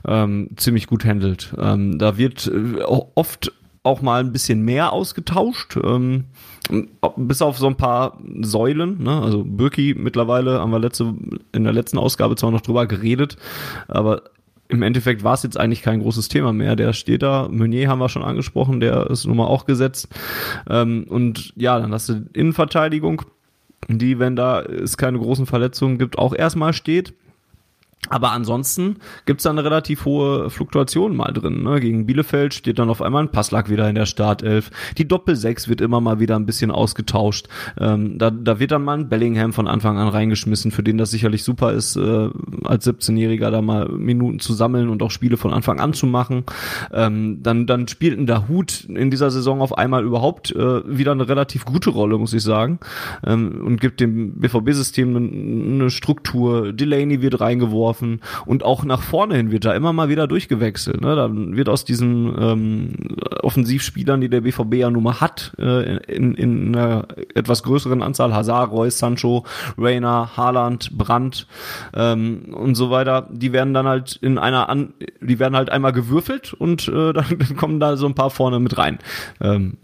ähm, 0.06 0.50
ziemlich 0.58 0.88
gut 0.88 1.06
handelt. 1.06 1.54
Ähm, 1.58 1.75
ähm, 1.76 2.00
da 2.00 2.18
wird 2.18 2.48
äh, 2.48 2.82
oft 2.82 3.52
auch 3.84 4.02
mal 4.02 4.20
ein 4.20 4.32
bisschen 4.32 4.64
mehr 4.64 4.92
ausgetauscht. 4.92 5.78
Ähm, 5.84 6.26
bis 7.18 7.44
auf 7.44 7.60
so 7.60 7.68
ein 7.68 7.76
paar 7.76 8.18
Säulen, 8.42 9.04
ne? 9.04 9.22
also 9.22 9.44
Birki 9.44 9.94
mittlerweile 9.96 10.60
haben 10.60 10.72
wir 10.72 10.80
letzte, 10.80 11.14
in 11.52 11.64
der 11.64 11.74
letzten 11.74 12.00
Ausgabe 12.00 12.36
zwar 12.36 12.50
noch 12.50 12.62
drüber 12.62 12.88
geredet, 12.88 13.38
aber 13.88 14.24
im 14.68 14.82
Endeffekt 14.82 15.24
war 15.24 15.36
es 15.36 15.44
jetzt 15.44 15.60
eigentlich 15.60 15.84
kein 15.84 16.00
großes 16.00 16.28
Thema 16.28 16.52
mehr. 16.52 16.76
Der 16.76 16.94
steht 16.94 17.22
da, 17.22 17.48
Meunier 17.52 17.88
haben 17.88 18.00
wir 18.00 18.10
schon 18.10 18.24
angesprochen, 18.24 18.80
der 18.80 19.12
ist 19.12 19.28
nun 19.28 19.38
mal 19.38 19.46
auch 19.46 19.68
gesetzt. 19.68 20.08
Ähm, 20.68 21.06
und 21.08 21.54
ja, 21.56 21.80
dann 21.80 21.94
hast 21.94 22.10
du 22.10 22.26
Innenverteidigung, 22.34 23.22
die, 23.88 24.18
wenn 24.18 24.36
da 24.36 24.62
es 24.64 24.98
keine 24.98 25.20
großen 25.20 25.46
Verletzungen 25.46 26.00
gibt, 26.00 26.18
auch 26.18 26.34
erstmal 26.34 26.74
steht. 26.74 27.14
Aber 28.10 28.32
ansonsten 28.32 28.98
gibt's 29.26 29.44
da 29.44 29.50
eine 29.50 29.64
relativ 29.64 30.06
hohe 30.06 30.50
Fluktuation 30.50 31.16
mal 31.16 31.32
drin. 31.32 31.64
Ne? 31.64 31.80
Gegen 31.80 32.06
Bielefeld 32.06 32.54
steht 32.54 32.78
dann 32.78 32.90
auf 32.90 33.02
einmal 33.02 33.24
ein 33.24 33.32
Passlack 33.32 33.70
wieder 33.70 33.90
in 33.90 33.96
der 33.96 34.06
Startelf. 34.06 34.70
Die 34.98 35.08
Doppel-6 35.08 35.70
wird 35.70 35.82
immer 35.82 36.02
mal 36.02 36.20
wieder 36.20 36.36
ein 36.36 36.46
bisschen 36.46 36.70
ausgetauscht. 36.70 37.48
Ähm, 37.80 38.18
da, 38.20 38.30
da 38.30 38.60
wird 38.60 38.72
dann 38.72 38.84
mal 38.84 39.00
ein 39.00 39.10
Bellingham 39.10 39.54
von 39.54 39.68
Anfang 39.68 39.98
an 39.98 40.08
reingeschmissen, 40.08 40.72
für 40.72 40.84
den 40.84 40.98
das 40.98 41.12
sicherlich 41.12 41.44
super 41.44 41.74
ist, 41.74 41.96
äh, 41.96 42.30
als 42.64 42.88
17-Jähriger 42.88 43.50
da 43.50 43.62
mal 43.62 43.90
Minuten 43.90 44.40
zu 44.40 44.54
sammeln 44.54 44.90
und 44.90 45.02
auch 45.02 45.12
Spiele 45.12 45.38
von 45.38 45.52
Anfang 45.52 45.80
an 45.80 45.94
zu 45.94 46.06
machen. 46.06 46.44
Ähm, 46.94 47.42
dann, 47.42 47.66
dann 47.66 47.88
spielt 47.88 48.20
ein 48.20 48.28
Dahut 48.28 48.84
in 48.84 49.10
dieser 49.10 49.32
Saison 49.32 49.62
auf 49.62 49.78
einmal 49.78 50.04
überhaupt 50.04 50.52
äh, 50.52 50.82
wieder 50.86 51.14
eine 51.14 51.28
relativ 51.28 51.66
gute 51.66 51.90
Rolle, 51.90 52.20
muss 52.20 52.34
ich 52.34 52.44
sagen. 52.44 52.80
Ähm, 53.26 53.64
und 53.66 53.82
gibt 53.82 54.00
dem 54.00 54.40
BVB-System 54.40 55.16
eine, 55.16 55.28
eine 55.28 55.90
Struktur. 55.90 56.72
Delaney 56.72 57.24
wird 57.24 57.42
reingeworfen 57.42 57.85
geworfen 57.86 58.22
und 58.46 58.64
auch 58.64 58.84
nach 58.84 59.02
vorne 59.02 59.36
hin 59.36 59.52
wird 59.52 59.66
da 59.66 59.74
immer 59.74 59.94
mal 59.94 60.10
wieder 60.10 60.28
durchgewechselt. 60.28 61.02
Ne? 61.02 61.16
Dann 61.16 61.56
wird 61.56 61.70
aus 61.70 61.86
diesen 61.86 62.34
ähm, 62.40 62.94
Offensivspielern, 63.42 64.22
die 64.22 64.30
der 64.30 64.42
BVB 64.42 64.76
ja 64.76 64.90
nun 64.90 65.04
mal 65.04 65.22
hat, 65.22 65.54
äh, 65.60 65.98
in, 66.08 66.34
in 66.34 66.76
einer 66.76 67.08
etwas 67.36 67.64
größeren 67.64 68.02
Anzahl, 68.02 68.34
Hazard, 68.34 68.72
Reus, 68.72 68.98
Sancho, 68.98 69.46
Reina, 69.78 70.32
Haaland, 70.36 70.98
Brandt 70.98 71.48
ähm, 71.94 72.54
und 72.54 72.76
so 72.76 72.90
weiter, 72.90 73.28
die 73.32 73.54
werden 73.54 73.74
dann 73.74 73.88
halt 73.88 74.18
in 74.22 74.38
einer, 74.38 74.70
an 74.70 74.94
die 75.22 75.40
werden 75.40 75.56
halt 75.56 75.70
einmal 75.70 75.94
gewürfelt 75.94 76.54
und 76.54 76.88
äh, 76.88 77.14
dann 77.14 77.56
kommen 77.56 77.80
da 77.80 77.98
so 77.98 78.08
ein 78.08 78.16
paar 78.16 78.30
vorne 78.30 78.60
mit 78.60 78.78
rein. 78.78 79.00
Ähm, 79.42 79.78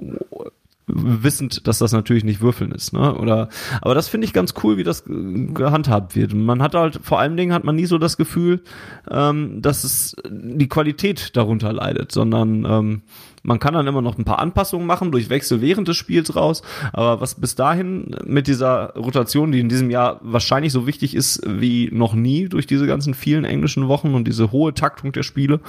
wissend, 0.87 1.67
dass 1.67 1.79
das 1.79 1.91
natürlich 1.91 2.23
nicht 2.23 2.41
Würfeln 2.41 2.71
ist, 2.71 2.93
ne? 2.93 3.15
Oder, 3.15 3.49
aber 3.81 3.95
das 3.95 4.07
finde 4.07 4.25
ich 4.25 4.33
ganz 4.33 4.53
cool, 4.63 4.77
wie 4.77 4.83
das 4.83 5.03
gehandhabt 5.05 6.15
wird. 6.15 6.33
Man 6.33 6.61
hat 6.61 6.75
halt, 6.75 6.99
vor 7.01 7.19
allen 7.19 7.37
Dingen 7.37 7.53
hat 7.53 7.63
man 7.63 7.75
nie 7.75 7.85
so 7.85 7.97
das 7.97 8.17
Gefühl, 8.17 8.61
ähm, 9.09 9.61
dass 9.61 9.83
es 9.83 10.15
die 10.29 10.67
Qualität 10.67 11.35
darunter 11.37 11.71
leidet, 11.71 12.11
sondern 12.11 12.65
ähm, 12.65 13.01
man 13.43 13.59
kann 13.59 13.73
dann 13.73 13.87
immer 13.87 14.01
noch 14.01 14.17
ein 14.17 14.25
paar 14.25 14.39
Anpassungen 14.39 14.85
machen 14.85 15.11
durch 15.11 15.29
Wechsel 15.29 15.61
während 15.61 15.87
des 15.87 15.97
Spiels 15.97 16.35
raus. 16.35 16.61
Aber 16.93 17.21
was 17.21 17.35
bis 17.35 17.55
dahin 17.55 18.15
mit 18.25 18.47
dieser 18.47 18.93
Rotation, 18.93 19.51
die 19.51 19.59
in 19.59 19.69
diesem 19.69 19.89
Jahr 19.89 20.19
wahrscheinlich 20.21 20.71
so 20.71 20.85
wichtig 20.87 21.15
ist 21.15 21.41
wie 21.45 21.89
noch 21.91 22.13
nie 22.13 22.49
durch 22.49 22.67
diese 22.67 22.85
ganzen 22.85 23.13
vielen 23.13 23.45
englischen 23.45 23.87
Wochen 23.87 24.13
und 24.13 24.27
diese 24.27 24.51
hohe 24.51 24.73
Taktung 24.73 25.11
der 25.11 25.23
Spiele, 25.23 25.59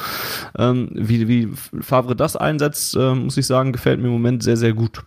ähm, 0.59 0.91
wie, 0.93 1.29
wie 1.29 1.49
Favre 1.81 2.17
das 2.17 2.37
einsetzt, 2.37 2.97
äh, 2.97 3.15
muss 3.15 3.37
ich 3.37 3.47
sagen, 3.47 3.73
gefällt 3.73 4.01
mir 4.01 4.07
im 4.07 4.13
Moment 4.13 4.43
sehr, 4.43 4.57
sehr 4.57 4.75
gut. 4.75 5.03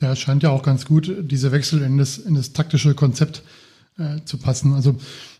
Ja, 0.00 0.12
es 0.12 0.18
scheint 0.18 0.42
ja 0.42 0.50
auch 0.50 0.62
ganz 0.62 0.84
gut, 0.84 1.10
diese 1.20 1.52
Wechsel 1.52 1.82
in 1.82 1.96
das, 1.96 2.18
in 2.18 2.34
das 2.34 2.52
taktische 2.52 2.94
Konzept 2.94 3.42
äh, 3.98 4.20
zu 4.24 4.38
passen. 4.38 4.74
Also 4.74 4.96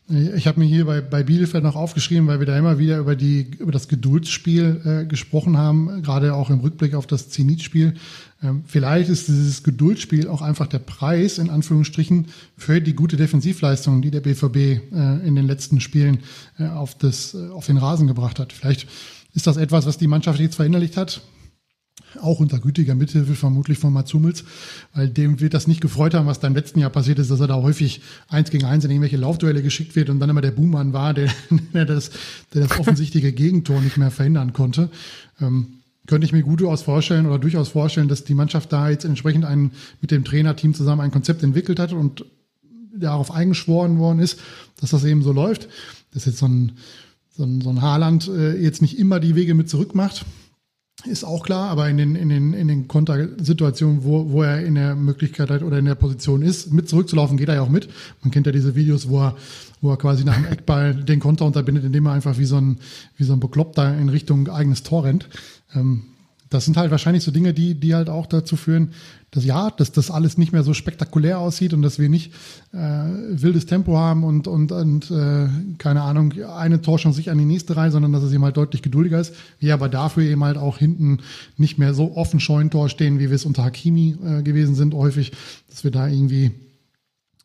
ich 0.08 0.46
habe 0.46 0.60
mir 0.60 0.66
hier 0.66 0.84
bei, 0.84 1.00
bei 1.00 1.24
Bielefeld 1.24 1.64
noch 1.64 1.74
aufgeschrieben, 1.74 2.28
weil 2.28 2.38
wir 2.38 2.46
da 2.46 2.56
immer 2.56 2.78
wieder 2.78 2.98
über, 2.98 3.16
die, 3.16 3.50
über 3.58 3.72
das 3.72 3.88
Geduldsspiel 3.88 4.80
äh, 4.84 5.06
gesprochen 5.06 5.56
haben, 5.56 6.02
gerade 6.02 6.34
auch 6.34 6.48
im 6.48 6.60
Rückblick 6.60 6.94
auf 6.94 7.08
das 7.08 7.28
Zenit-Spiel. 7.28 7.94
Ähm, 8.40 8.62
vielleicht 8.66 9.08
ist 9.08 9.26
dieses 9.26 9.64
Geduldsspiel 9.64 10.28
auch 10.28 10.42
einfach 10.42 10.68
der 10.68 10.78
Preis, 10.78 11.38
in 11.38 11.50
Anführungsstrichen, 11.50 12.26
für 12.56 12.80
die 12.80 12.94
gute 12.94 13.16
Defensivleistung, 13.16 14.00
die 14.00 14.12
der 14.12 14.20
BVB 14.20 14.56
äh, 14.56 14.78
in 15.26 15.34
den 15.34 15.46
letzten 15.48 15.80
Spielen 15.80 16.20
äh, 16.58 16.68
auf, 16.68 16.96
das, 16.96 17.34
äh, 17.34 17.48
auf 17.48 17.66
den 17.66 17.78
Rasen 17.78 18.06
gebracht 18.06 18.38
hat. 18.38 18.52
Vielleicht 18.52 18.86
ist 19.34 19.48
das 19.48 19.56
etwas, 19.56 19.86
was 19.86 19.98
die 19.98 20.06
Mannschaft 20.06 20.38
jetzt 20.38 20.54
verinnerlicht 20.54 20.96
hat. 20.96 21.20
Auch 22.18 22.40
unter 22.40 22.58
gütiger 22.58 22.94
Mithilfe 22.94 23.34
vermutlich 23.34 23.78
von 23.78 23.92
Mats 23.92 24.12
Hummels, 24.14 24.44
weil 24.94 25.08
dem 25.08 25.40
wird 25.40 25.54
das 25.54 25.66
nicht 25.66 25.80
gefreut 25.80 26.14
haben, 26.14 26.26
was 26.26 26.40
da 26.40 26.46
im 26.46 26.54
letzten 26.54 26.80
Jahr 26.80 26.90
passiert 26.90 27.18
ist, 27.18 27.30
dass 27.30 27.40
er 27.40 27.46
da 27.46 27.56
häufig 27.56 28.00
eins 28.28 28.50
gegen 28.50 28.64
eins 28.64 28.84
in 28.84 28.90
irgendwelche 28.90 29.16
Laufduelle 29.16 29.62
geschickt 29.62 29.96
wird 29.96 30.10
und 30.10 30.20
dann 30.20 30.30
immer 30.30 30.40
der 30.40 30.50
Buhmann 30.50 30.92
war, 30.92 31.14
der, 31.14 31.30
der, 31.74 31.84
das, 31.84 32.10
der 32.54 32.66
das 32.66 32.78
offensichtliche 32.78 33.32
Gegentor 33.32 33.80
nicht 33.80 33.96
mehr 33.96 34.10
verhindern 34.10 34.52
konnte. 34.52 34.90
Ähm, 35.40 35.68
könnte 36.06 36.24
ich 36.24 36.32
mir 36.32 36.42
gut 36.42 36.62
vorstellen 36.80 37.26
oder 37.26 37.38
durchaus 37.38 37.68
vorstellen, 37.68 38.08
dass 38.08 38.24
die 38.24 38.34
Mannschaft 38.34 38.72
da 38.72 38.88
jetzt 38.90 39.04
entsprechend 39.04 39.44
ein, 39.44 39.72
mit 40.00 40.10
dem 40.10 40.24
Trainerteam 40.24 40.72
zusammen 40.72 41.00
ein 41.00 41.10
Konzept 41.10 41.42
entwickelt 41.42 41.78
hat 41.78 41.92
und 41.92 42.24
darauf 42.94 43.30
eingeschworen 43.30 43.98
worden 43.98 44.20
ist, 44.20 44.38
dass 44.80 44.90
das 44.90 45.04
eben 45.04 45.22
so 45.22 45.32
läuft. 45.32 45.68
Dass 46.12 46.24
jetzt 46.24 46.38
so 46.38 46.46
ein, 46.46 46.72
so 47.36 47.44
ein, 47.44 47.60
so 47.60 47.70
ein 47.70 47.82
Haarland 47.82 48.28
äh, 48.28 48.56
jetzt 48.56 48.82
nicht 48.82 48.98
immer 48.98 49.20
die 49.20 49.34
Wege 49.34 49.54
mit 49.54 49.68
zurück 49.68 49.94
macht, 49.94 50.24
ist 51.04 51.24
auch 51.24 51.44
klar, 51.44 51.68
aber 51.70 51.88
in 51.88 51.98
den, 51.98 52.16
in 52.16 52.28
den, 52.30 52.52
in 52.54 52.68
den 52.68 52.88
Kontersituationen, 52.88 54.02
wo, 54.02 54.30
wo 54.30 54.42
er 54.42 54.64
in 54.64 54.76
der 54.76 54.96
Möglichkeit 54.96 55.50
hat 55.50 55.62
oder 55.62 55.78
in 55.78 55.84
der 55.84 55.94
Position 55.94 56.42
ist, 56.42 56.72
mit 56.72 56.88
zurückzulaufen, 56.88 57.36
geht 57.36 57.48
er 57.48 57.56
ja 57.56 57.62
auch 57.62 57.68
mit. 57.68 57.88
Man 58.22 58.30
kennt 58.30 58.46
ja 58.46 58.52
diese 58.52 58.74
Videos, 58.74 59.08
wo 59.08 59.20
er, 59.20 59.36
wo 59.82 59.90
er 59.90 59.98
quasi 59.98 60.24
nach 60.24 60.36
dem 60.36 60.46
Eckball 60.46 60.94
den 60.94 61.20
Konter 61.20 61.44
unterbindet, 61.44 61.84
indem 61.84 62.06
er 62.06 62.12
einfach 62.12 62.38
wie 62.38 62.46
so 62.46 62.56
ein, 62.56 62.78
wie 63.18 63.24
so 63.24 63.34
ein 63.34 63.40
Bekloppter 63.40 63.96
in 63.96 64.08
Richtung 64.08 64.48
eigenes 64.48 64.82
Tor 64.82 65.04
rennt. 65.04 65.28
Ähm, 65.74 66.04
das 66.48 66.64
sind 66.64 66.76
halt 66.76 66.90
wahrscheinlich 66.90 67.24
so 67.24 67.30
Dinge, 67.30 67.52
die, 67.52 67.74
die 67.74 67.94
halt 67.94 68.08
auch 68.08 68.26
dazu 68.26 68.56
führen, 68.56 68.92
dass 69.32 69.44
ja, 69.44 69.70
dass 69.70 69.90
das 69.90 70.10
alles 70.10 70.38
nicht 70.38 70.52
mehr 70.52 70.62
so 70.62 70.74
spektakulär 70.74 71.40
aussieht 71.40 71.72
und 71.72 71.82
dass 71.82 71.98
wir 71.98 72.08
nicht 72.08 72.32
äh, 72.72 72.78
wildes 72.78 73.66
Tempo 73.66 73.96
haben 73.96 74.22
und, 74.22 74.46
und, 74.46 74.70
und 74.70 75.10
äh, 75.10 75.48
keine 75.78 76.02
Ahnung, 76.02 76.32
eine 76.32 76.80
Torchance 76.80 77.16
sich 77.16 77.30
an 77.30 77.38
die 77.38 77.44
nächste 77.44 77.76
rein, 77.76 77.90
sondern 77.90 78.12
dass 78.12 78.22
es 78.22 78.32
eben 78.32 78.44
halt 78.44 78.56
deutlich 78.56 78.82
geduldiger 78.82 79.20
ist. 79.20 79.34
Wir 79.58 79.74
aber 79.74 79.88
dafür 79.88 80.22
eben 80.22 80.44
halt 80.44 80.56
auch 80.56 80.78
hinten 80.78 81.18
nicht 81.56 81.78
mehr 81.78 81.94
so 81.94 82.16
offen 82.16 82.38
Scheunentor 82.38 82.88
stehen, 82.88 83.18
wie 83.18 83.28
wir 83.28 83.36
es 83.36 83.44
unter 83.44 83.64
Hakimi 83.64 84.16
äh, 84.24 84.42
gewesen 84.42 84.74
sind, 84.74 84.94
häufig, 84.94 85.32
dass 85.68 85.82
wir 85.82 85.90
da 85.90 86.06
irgendwie 86.06 86.52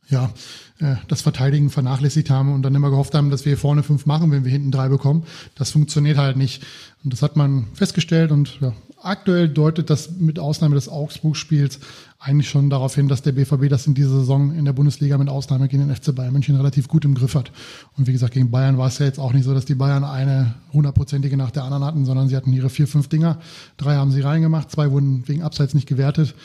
ja, 0.08 0.32
äh, 0.80 0.96
das 1.08 1.22
Verteidigen 1.22 1.70
vernachlässigt 1.70 2.30
haben 2.30 2.54
und 2.54 2.64
dann 2.64 2.76
immer 2.76 2.90
gehofft 2.90 3.14
haben, 3.14 3.30
dass 3.30 3.46
wir 3.46 3.58
vorne 3.58 3.84
fünf 3.84 4.06
machen, 4.06 4.32
wenn 4.32 4.44
wir 4.44 4.52
hinten 4.52 4.72
drei 4.72 4.90
bekommen. 4.90 5.24
Das 5.56 5.72
funktioniert 5.72 6.18
halt 6.18 6.38
nicht. 6.38 6.64
Und 7.04 7.14
das 7.14 7.22
hat 7.22 7.36
man 7.36 7.68
festgestellt 7.74 8.32
und 8.32 8.60
ja, 8.62 8.74
aktuell 9.02 9.50
deutet 9.50 9.90
das 9.90 10.12
mit 10.12 10.38
Ausnahme 10.38 10.76
des 10.76 10.90
Augsburg-Spiels 10.90 11.80
eigentlich 12.20 12.50
schon 12.50 12.70
darauf 12.70 12.94
hin, 12.94 13.08
dass 13.08 13.24
der 13.24 13.32
BVB 13.32 13.68
das 13.68 13.88
in 13.88 13.96
dieser 13.96 14.20
Saison 14.20 14.54
in 14.54 14.66
der 14.66 14.74
Bundesliga 14.74 15.18
mit 15.18 15.28
Ausnahme 15.28 15.68
gegen 15.68 15.88
den 15.88 15.96
FC 15.96 16.14
Bayern 16.14 16.34
München 16.34 16.56
relativ 16.56 16.88
gut 16.88 17.04
im 17.04 17.16
Griff 17.16 17.34
hat. 17.34 17.52
Und 17.98 18.06
wie 18.06 18.12
gesagt, 18.12 18.34
gegen 18.34 18.52
Bayern 18.52 18.78
war 18.78 18.88
es 18.88 19.00
ja 19.00 19.08
jetzt 19.08 19.20
auch 19.20 19.34
nicht 19.34 19.44
so, 19.44 19.54
dass 19.56 19.66
die 19.66 19.76
Bayern 19.76 20.04
eine 20.04 20.54
hundertprozentige 20.72 21.36
nach 21.36 21.50
der 21.52 21.64
anderen 21.64 21.84
hatten, 21.84 22.06
sondern 22.06 22.28
sie 22.28 22.36
hatten 22.36 22.54
ihre 22.54 22.70
vier, 22.70 22.88
fünf 22.88 23.08
Dinger. 23.08 23.40
Drei 23.78 23.96
haben 23.96 24.12
sie 24.12 24.22
reingemacht, 24.22 24.70
zwei 24.70 24.92
wurden 24.92 25.28
wegen 25.28 25.42
Abseits 25.42 25.74
nicht 25.74 25.88
gewertet. 25.88 26.36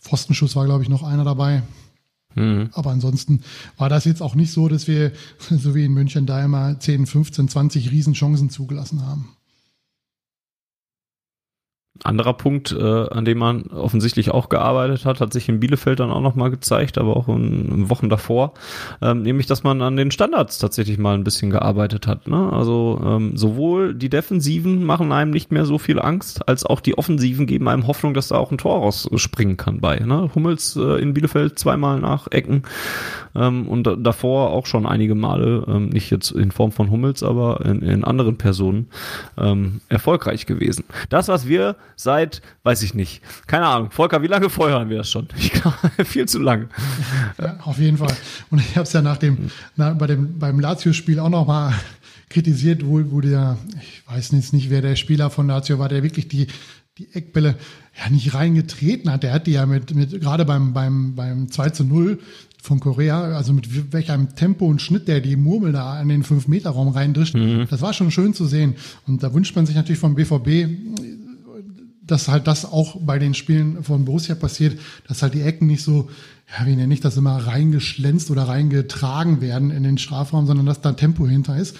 Pfostenschuss 0.00 0.56
war, 0.56 0.64
glaube 0.64 0.82
ich, 0.82 0.88
noch 0.88 1.04
einer 1.04 1.24
dabei. 1.24 1.62
Mhm. 2.34 2.70
Aber 2.72 2.90
ansonsten 2.90 3.42
war 3.76 3.88
das 3.88 4.04
jetzt 4.04 4.22
auch 4.22 4.34
nicht 4.34 4.52
so, 4.52 4.68
dass 4.68 4.86
wir, 4.88 5.12
so 5.38 5.74
wie 5.74 5.84
in 5.84 5.92
München, 5.92 6.26
da 6.26 6.44
immer 6.44 6.78
10, 6.78 7.06
15, 7.06 7.48
20 7.48 7.90
Riesenchancen 7.90 8.50
zugelassen 8.50 9.06
haben. 9.06 9.36
Anderer 12.02 12.32
Punkt, 12.32 12.72
äh, 12.72 12.82
an 12.82 13.24
dem 13.24 13.38
man 13.38 13.66
offensichtlich 13.68 14.32
auch 14.32 14.48
gearbeitet 14.48 15.04
hat, 15.04 15.20
hat 15.20 15.32
sich 15.32 15.48
in 15.48 15.60
Bielefeld 15.60 16.00
dann 16.00 16.10
auch 16.10 16.20
nochmal 16.20 16.50
gezeigt, 16.50 16.98
aber 16.98 17.16
auch 17.16 17.28
in, 17.28 17.68
in 17.68 17.88
Wochen 17.88 18.08
davor, 18.08 18.54
ähm, 19.00 19.22
nämlich, 19.22 19.46
dass 19.46 19.62
man 19.62 19.80
an 19.80 19.96
den 19.96 20.10
Standards 20.10 20.58
tatsächlich 20.58 20.98
mal 20.98 21.14
ein 21.14 21.22
bisschen 21.22 21.50
gearbeitet 21.50 22.08
hat. 22.08 22.26
Ne? 22.26 22.52
Also 22.52 23.00
ähm, 23.04 23.36
sowohl 23.36 23.94
die 23.94 24.10
Defensiven 24.10 24.82
machen 24.84 25.12
einem 25.12 25.30
nicht 25.30 25.52
mehr 25.52 25.66
so 25.66 25.78
viel 25.78 26.00
Angst, 26.00 26.48
als 26.48 26.66
auch 26.66 26.80
die 26.80 26.98
Offensiven 26.98 27.46
geben 27.46 27.68
einem 27.68 27.86
Hoffnung, 27.86 28.12
dass 28.12 28.28
da 28.28 28.38
auch 28.38 28.50
ein 28.50 28.58
Tor 28.58 28.80
rausspringen 28.80 29.56
kann 29.56 29.80
bei. 29.80 30.00
Ne? 30.00 30.30
Hummels 30.34 30.74
äh, 30.74 31.00
in 31.00 31.14
Bielefeld 31.14 31.60
zweimal 31.60 32.00
nach 32.00 32.26
Ecken 32.32 32.64
ähm, 33.36 33.68
und 33.68 33.88
davor 33.98 34.50
auch 34.50 34.66
schon 34.66 34.84
einige 34.84 35.14
Male, 35.14 35.64
ähm, 35.68 35.90
nicht 35.90 36.10
jetzt 36.10 36.32
in 36.32 36.50
Form 36.50 36.72
von 36.72 36.90
Hummels, 36.90 37.22
aber 37.22 37.64
in, 37.64 37.82
in 37.82 38.02
anderen 38.02 38.36
Personen 38.36 38.88
ähm, 39.38 39.80
erfolgreich 39.88 40.46
gewesen. 40.46 40.84
Das, 41.08 41.28
was 41.28 41.46
wir 41.46 41.76
seit, 41.96 42.42
weiß 42.62 42.82
ich 42.82 42.94
nicht, 42.94 43.22
keine 43.46 43.66
Ahnung, 43.66 43.90
Volker, 43.90 44.22
wie 44.22 44.26
lange 44.26 44.50
feuern 44.50 44.88
wir 44.88 44.98
das 44.98 45.10
schon? 45.10 45.28
Ich 45.36 45.52
glaube, 45.52 45.76
viel 46.04 46.26
zu 46.26 46.38
lang. 46.38 46.68
Ja, 47.40 47.58
auf 47.64 47.78
jeden 47.78 47.98
Fall. 47.98 48.14
Und 48.50 48.60
ich 48.60 48.76
habe 48.76 48.82
es 48.82 48.92
ja 48.92 49.02
nach 49.02 49.16
dem, 49.16 49.50
na, 49.76 49.92
bei 49.92 50.06
dem, 50.06 50.38
beim 50.38 50.60
Lazio-Spiel 50.60 51.18
auch 51.18 51.28
noch 51.28 51.46
mal 51.46 51.74
kritisiert, 52.30 52.84
wo, 52.84 53.00
wo 53.10 53.20
der, 53.20 53.58
ich 53.80 54.02
weiß 54.06 54.32
jetzt 54.32 54.52
nicht, 54.52 54.70
wer 54.70 54.82
der 54.82 54.96
Spieler 54.96 55.30
von 55.30 55.46
Lazio 55.46 55.78
war, 55.78 55.88
der 55.88 56.02
wirklich 56.02 56.28
die, 56.28 56.48
die 56.98 57.12
Eckbälle 57.14 57.56
ja 57.98 58.10
nicht 58.10 58.34
reingetreten 58.34 59.10
hat. 59.10 59.22
Der 59.22 59.32
hat 59.32 59.46
die 59.46 59.52
ja 59.52 59.66
mit, 59.66 59.94
mit 59.94 60.20
gerade 60.20 60.44
beim, 60.44 60.72
beim, 60.72 61.14
beim 61.14 61.50
2 61.50 61.70
zu 61.70 61.84
0 61.84 62.18
von 62.60 62.80
Korea, 62.80 63.36
also 63.36 63.52
mit 63.52 63.92
welchem 63.92 64.34
Tempo 64.34 64.66
und 64.66 64.80
Schnitt 64.80 65.06
der 65.06 65.20
die 65.20 65.36
Murmel 65.36 65.72
da 65.72 66.00
in 66.00 66.08
den 66.08 66.24
5-Meter-Raum 66.24 66.88
reindrischt, 66.88 67.34
mhm. 67.34 67.66
das 67.68 67.82
war 67.82 67.92
schon 67.92 68.10
schön 68.10 68.32
zu 68.32 68.46
sehen. 68.46 68.74
Und 69.06 69.22
da 69.22 69.34
wünscht 69.34 69.54
man 69.54 69.66
sich 69.66 69.76
natürlich 69.76 69.98
vom 69.98 70.14
BVB, 70.14 70.66
dass 72.06 72.28
halt 72.28 72.46
das 72.46 72.64
auch 72.64 72.96
bei 73.00 73.18
den 73.18 73.34
Spielen 73.34 73.82
von 73.82 74.04
Borussia 74.04 74.34
passiert, 74.34 74.78
dass 75.08 75.22
halt 75.22 75.34
die 75.34 75.42
Ecken 75.42 75.66
nicht 75.66 75.82
so, 75.82 76.10
ja, 76.48 76.66
wie 76.66 76.76
nenne 76.76 76.92
ich 76.92 77.00
das 77.00 77.16
immer, 77.16 77.36
reingeschlänzt 77.36 78.30
oder 78.30 78.42
reingetragen 78.42 79.40
werden 79.40 79.70
in 79.70 79.82
den 79.82 79.98
Strafraum, 79.98 80.46
sondern 80.46 80.66
dass 80.66 80.80
da 80.80 80.92
Tempo 80.92 81.26
hinter 81.26 81.56
ist. 81.56 81.76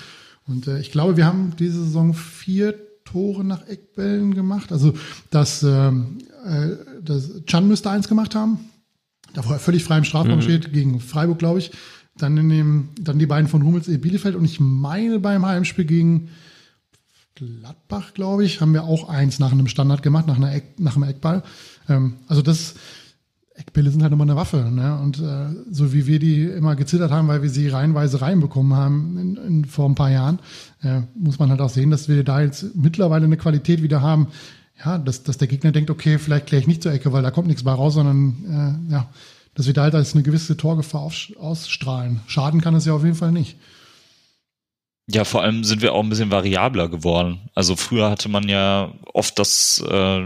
Und 0.47 0.67
äh, 0.67 0.81
ich 0.81 0.91
glaube, 0.91 1.17
wir 1.17 1.27
haben 1.27 1.55
diese 1.59 1.85
Saison 1.85 2.15
vier 2.15 2.75
Tore 3.05 3.45
nach 3.45 3.67
Eckbällen 3.69 4.35
gemacht. 4.35 4.73
Also 4.73 4.95
das, 5.31 5.63
ähm, 5.63 6.19
äh, 6.45 6.71
das 7.03 7.45
Chan 7.47 7.69
müsste 7.69 7.91
eins 7.91 8.09
gemacht 8.09 8.35
haben, 8.35 8.59
da 9.35 9.45
wo 9.45 9.53
er 9.53 9.59
völlig 9.59 9.85
frei 9.85 9.99
im 9.99 10.05
Strafraum 10.05 10.37
mhm. 10.37 10.43
steht, 10.43 10.73
gegen 10.73 11.01
Freiburg, 11.01 11.39
glaube 11.39 11.59
ich. 11.59 11.71
Dann 12.17 12.37
in 12.37 12.49
dem, 12.49 12.89
dann 13.01 13.19
die 13.19 13.27
beiden 13.27 13.49
von 13.49 13.65
Hummels 13.65 13.89
in 13.89 14.01
Bielefeld 14.01 14.37
und 14.37 14.45
ich 14.45 14.61
meine 14.61 15.19
beim 15.19 15.45
Heimspiel 15.45 15.85
gegen 15.85 16.29
Gladbach, 17.35 18.15
glaube 18.15 18.45
ich, 18.45 18.61
haben 18.61 18.73
wir 18.73 18.85
auch 18.85 19.09
eins 19.09 19.39
nach 19.39 19.51
einem 19.51 19.67
Standard 19.67 20.03
gemacht, 20.03 20.27
nach, 20.27 20.37
einer 20.37 20.55
Eck, 20.55 20.79
nach 20.79 20.95
einem 20.95 21.09
Eckball. 21.09 21.43
Ähm, 21.89 22.15
also 22.29 22.43
das 22.43 22.75
Eckbälle 23.55 23.91
sind 23.91 24.03
halt 24.03 24.13
immer 24.13 24.23
eine 24.23 24.37
Waffe. 24.37 24.71
Ne? 24.71 24.99
Und 25.01 25.21
äh, 25.21 25.47
so 25.71 25.93
wie 25.93 26.07
wir 26.07 26.19
die 26.19 26.45
immer 26.45 26.77
gezittert 26.77 27.11
haben, 27.11 27.29
weil 27.29 27.43
wir 27.43 27.51
sie 27.51 27.69
reihenweise 27.69 28.21
reinbekommen 28.21 28.75
haben 28.75 29.19
in, 29.19 29.37
in, 29.37 29.65
vor 29.65 29.89
ein 29.89 29.95
paar 29.95 30.11
Jahren, 30.11 30.39
äh, 30.83 31.03
muss 31.15 31.39
man 31.39 31.51
halt 31.51 31.61
auch 31.61 31.71
sehen, 31.71 31.91
dass 31.91 32.09
wir 32.09 32.23
da 32.25 32.41
jetzt 32.41 32.77
mittlerweile 32.77 33.25
eine 33.25 33.37
Qualität 33.37 33.83
wieder 33.83 34.01
haben, 34.01 34.29
ja, 34.85 34.99
dass, 34.99 35.23
dass 35.23 35.39
der 35.39 35.49
Gegner 35.49 35.73
denkt, 35.73 35.91
okay, 35.91 36.19
vielleicht 36.19 36.47
kläre 36.47 36.61
ich 36.61 36.67
nicht 36.67 36.83
zur 36.83 36.93
Ecke, 36.93 37.13
weil 37.13 37.23
da 37.23 37.31
kommt 37.31 37.47
nichts 37.47 37.63
bei 37.63 37.73
raus, 37.73 37.95
sondern 37.95 38.87
äh, 38.89 38.93
ja, 38.93 39.09
dass 39.55 39.67
wir 39.67 39.75
da 39.75 39.83
halt 39.83 39.95
als 39.95 40.15
eine 40.15 40.25
gewisse 40.25 40.57
Torgefahr 40.57 41.03
ausstrahlen. 41.03 42.21
Schaden 42.27 42.61
kann 42.61 42.75
es 42.75 42.85
ja 42.85 42.93
auf 42.93 43.05
jeden 43.05 43.17
Fall 43.17 43.33
nicht. 43.33 43.57
Ja, 45.07 45.25
vor 45.25 45.43
allem 45.43 45.65
sind 45.65 45.83
wir 45.83 45.93
auch 45.93 46.03
ein 46.03 46.09
bisschen 46.09 46.31
variabler 46.31 46.89
geworden. 46.89 47.51
Also 47.55 47.77
früher 47.77 48.09
hatte 48.09 48.31
man 48.31 48.49
ja 48.49 48.91
oft 49.13 49.39
das, 49.39 49.85
äh, 49.87 50.21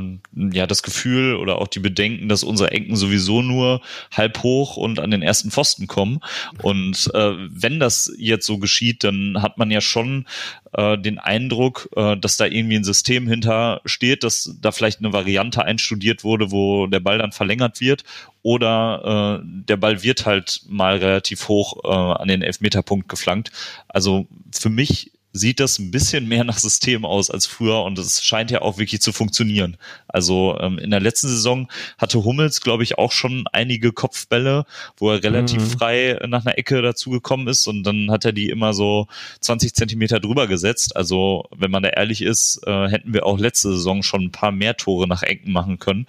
ja, 0.53 0.69
das 0.69 0.85
Gefühl 0.85 1.35
oder 1.35 1.59
auch 1.59 1.67
die 1.67 1.81
Bedenken, 1.81 2.29
dass 2.29 2.45
unsere 2.45 2.71
Ecken 2.71 2.95
sowieso 2.95 3.43
nur 3.43 3.81
halb 4.13 4.41
hoch 4.45 4.77
und 4.77 5.01
an 5.01 5.11
den 5.11 5.21
ersten 5.21 5.51
Pfosten 5.51 5.89
kommen. 5.89 6.21
Und 6.63 7.11
äh, 7.13 7.33
wenn 7.51 7.81
das 7.81 8.13
jetzt 8.19 8.47
so 8.47 8.59
geschieht, 8.59 9.03
dann 9.03 9.43
hat 9.43 9.59
man 9.59 9.73
ja 9.73 9.81
schon 9.81 10.27
äh, 10.75 10.97
den 10.97 11.19
Eindruck, 11.19 11.89
äh, 11.97 12.17
dass 12.17 12.37
da 12.37 12.47
irgendwie 12.47 12.77
ein 12.77 12.85
System 12.85 13.27
hinter 13.27 13.81
steht, 13.85 14.23
dass 14.23 14.57
da 14.61 14.71
vielleicht 14.71 15.01
eine 15.01 15.13
Variante 15.13 15.65
einstudiert 15.65 16.23
wurde, 16.23 16.53
wo 16.53 16.87
der 16.87 17.01
Ball 17.01 17.19
dann 17.19 17.33
verlängert 17.33 17.81
wird 17.81 18.05
oder 18.43 19.41
äh, 19.43 19.45
der 19.45 19.77
Ball 19.77 20.03
wird 20.03 20.25
halt 20.25 20.63
mal 20.69 20.97
relativ 20.97 21.49
hoch 21.49 21.85
äh, 21.85 21.89
an 21.89 22.29
den 22.29 22.43
Elfmeterpunkt 22.43 23.09
geflankt. 23.09 23.51
Also 23.89 24.27
für 24.53 24.71
mich 24.71 25.13
sieht 25.33 25.61
das 25.61 25.79
ein 25.79 25.91
bisschen 25.91 26.27
mehr 26.27 26.45
nach 26.45 26.59
System 26.59 27.05
aus 27.05 27.31
als 27.31 27.47
früher 27.47 27.83
und 27.83 27.99
es 27.99 28.23
scheint 28.25 28.51
ja 28.51 28.63
auch 28.63 28.79
wirklich 28.79 29.01
zu 29.01 29.13
funktionieren. 29.13 29.77
Also 30.09 30.59
ähm, 30.61 30.79
in 30.79 30.91
der 30.91 31.01
letzten 31.01 31.29
Saison 31.29 31.71
hatte 31.99 32.25
Hummels, 32.25 32.61
glaube 32.61 32.83
ich, 32.83 32.99
auch 32.99 33.13
schon 33.13 33.45
einige 33.53 33.93
Kopfbälle, 33.93 34.65
wo 34.97 35.11
er 35.11 35.23
relativ 35.23 35.63
mhm. 35.63 35.71
frei 35.71 36.19
nach 36.27 36.47
einer 36.47 36.59
Ecke 36.59 36.81
dazugekommen 36.81 37.47
ist 37.47 37.67
und 37.67 37.85
dann 37.85 38.11
hat 38.11 38.25
er 38.25 38.33
die 38.33 38.49
immer 38.49 38.73
so 38.73 39.07
20 39.41 39.75
Zentimeter 39.75 40.19
drüber 40.19 40.47
gesetzt. 40.47 40.97
Also 40.97 41.49
wenn 41.55 41.71
man 41.71 41.83
da 41.83 41.91
ehrlich 41.91 42.23
ist, 42.23 42.61
äh, 42.67 42.89
hätten 42.89 43.13
wir 43.13 43.27
auch 43.27 43.39
letzte 43.39 43.71
Saison 43.71 44.03
schon 44.03 44.25
ein 44.25 44.33
paar 44.33 44.53
mehr 44.53 44.77
Tore 44.77 45.07
nach 45.07 45.23
Ecken 45.23 45.53
machen 45.53 45.79
können. 45.79 46.07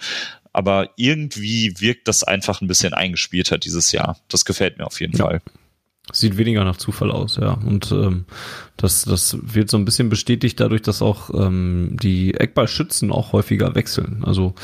Aber 0.51 0.89
irgendwie 0.95 1.79
wirkt 1.79 2.07
das 2.07 2.23
einfach 2.23 2.61
ein 2.61 2.67
bisschen 2.67 2.93
eingespielter 2.93 3.57
dieses 3.59 3.91
Jahr. 3.91 4.17
Das 4.29 4.45
gefällt 4.45 4.77
mir 4.77 4.87
auf 4.87 4.99
jeden 4.99 5.15
ja. 5.15 5.25
Fall. 5.25 5.41
Sieht 6.11 6.37
weniger 6.37 6.63
nach 6.63 6.77
Zufall 6.77 7.11
aus, 7.11 7.37
ja. 7.37 7.53
Und 7.53 7.91
ähm, 7.91 8.25
das, 8.77 9.03
das 9.03 9.37
wird 9.41 9.69
so 9.69 9.77
ein 9.77 9.85
bisschen 9.85 10.09
bestätigt 10.09 10.59
dadurch, 10.59 10.81
dass 10.81 11.01
auch 11.01 11.29
ähm, 11.33 11.97
die 12.01 12.33
Eckballschützen 12.33 13.11
auch 13.11 13.33
häufiger 13.33 13.75
wechseln. 13.75 14.23
Also 14.23 14.55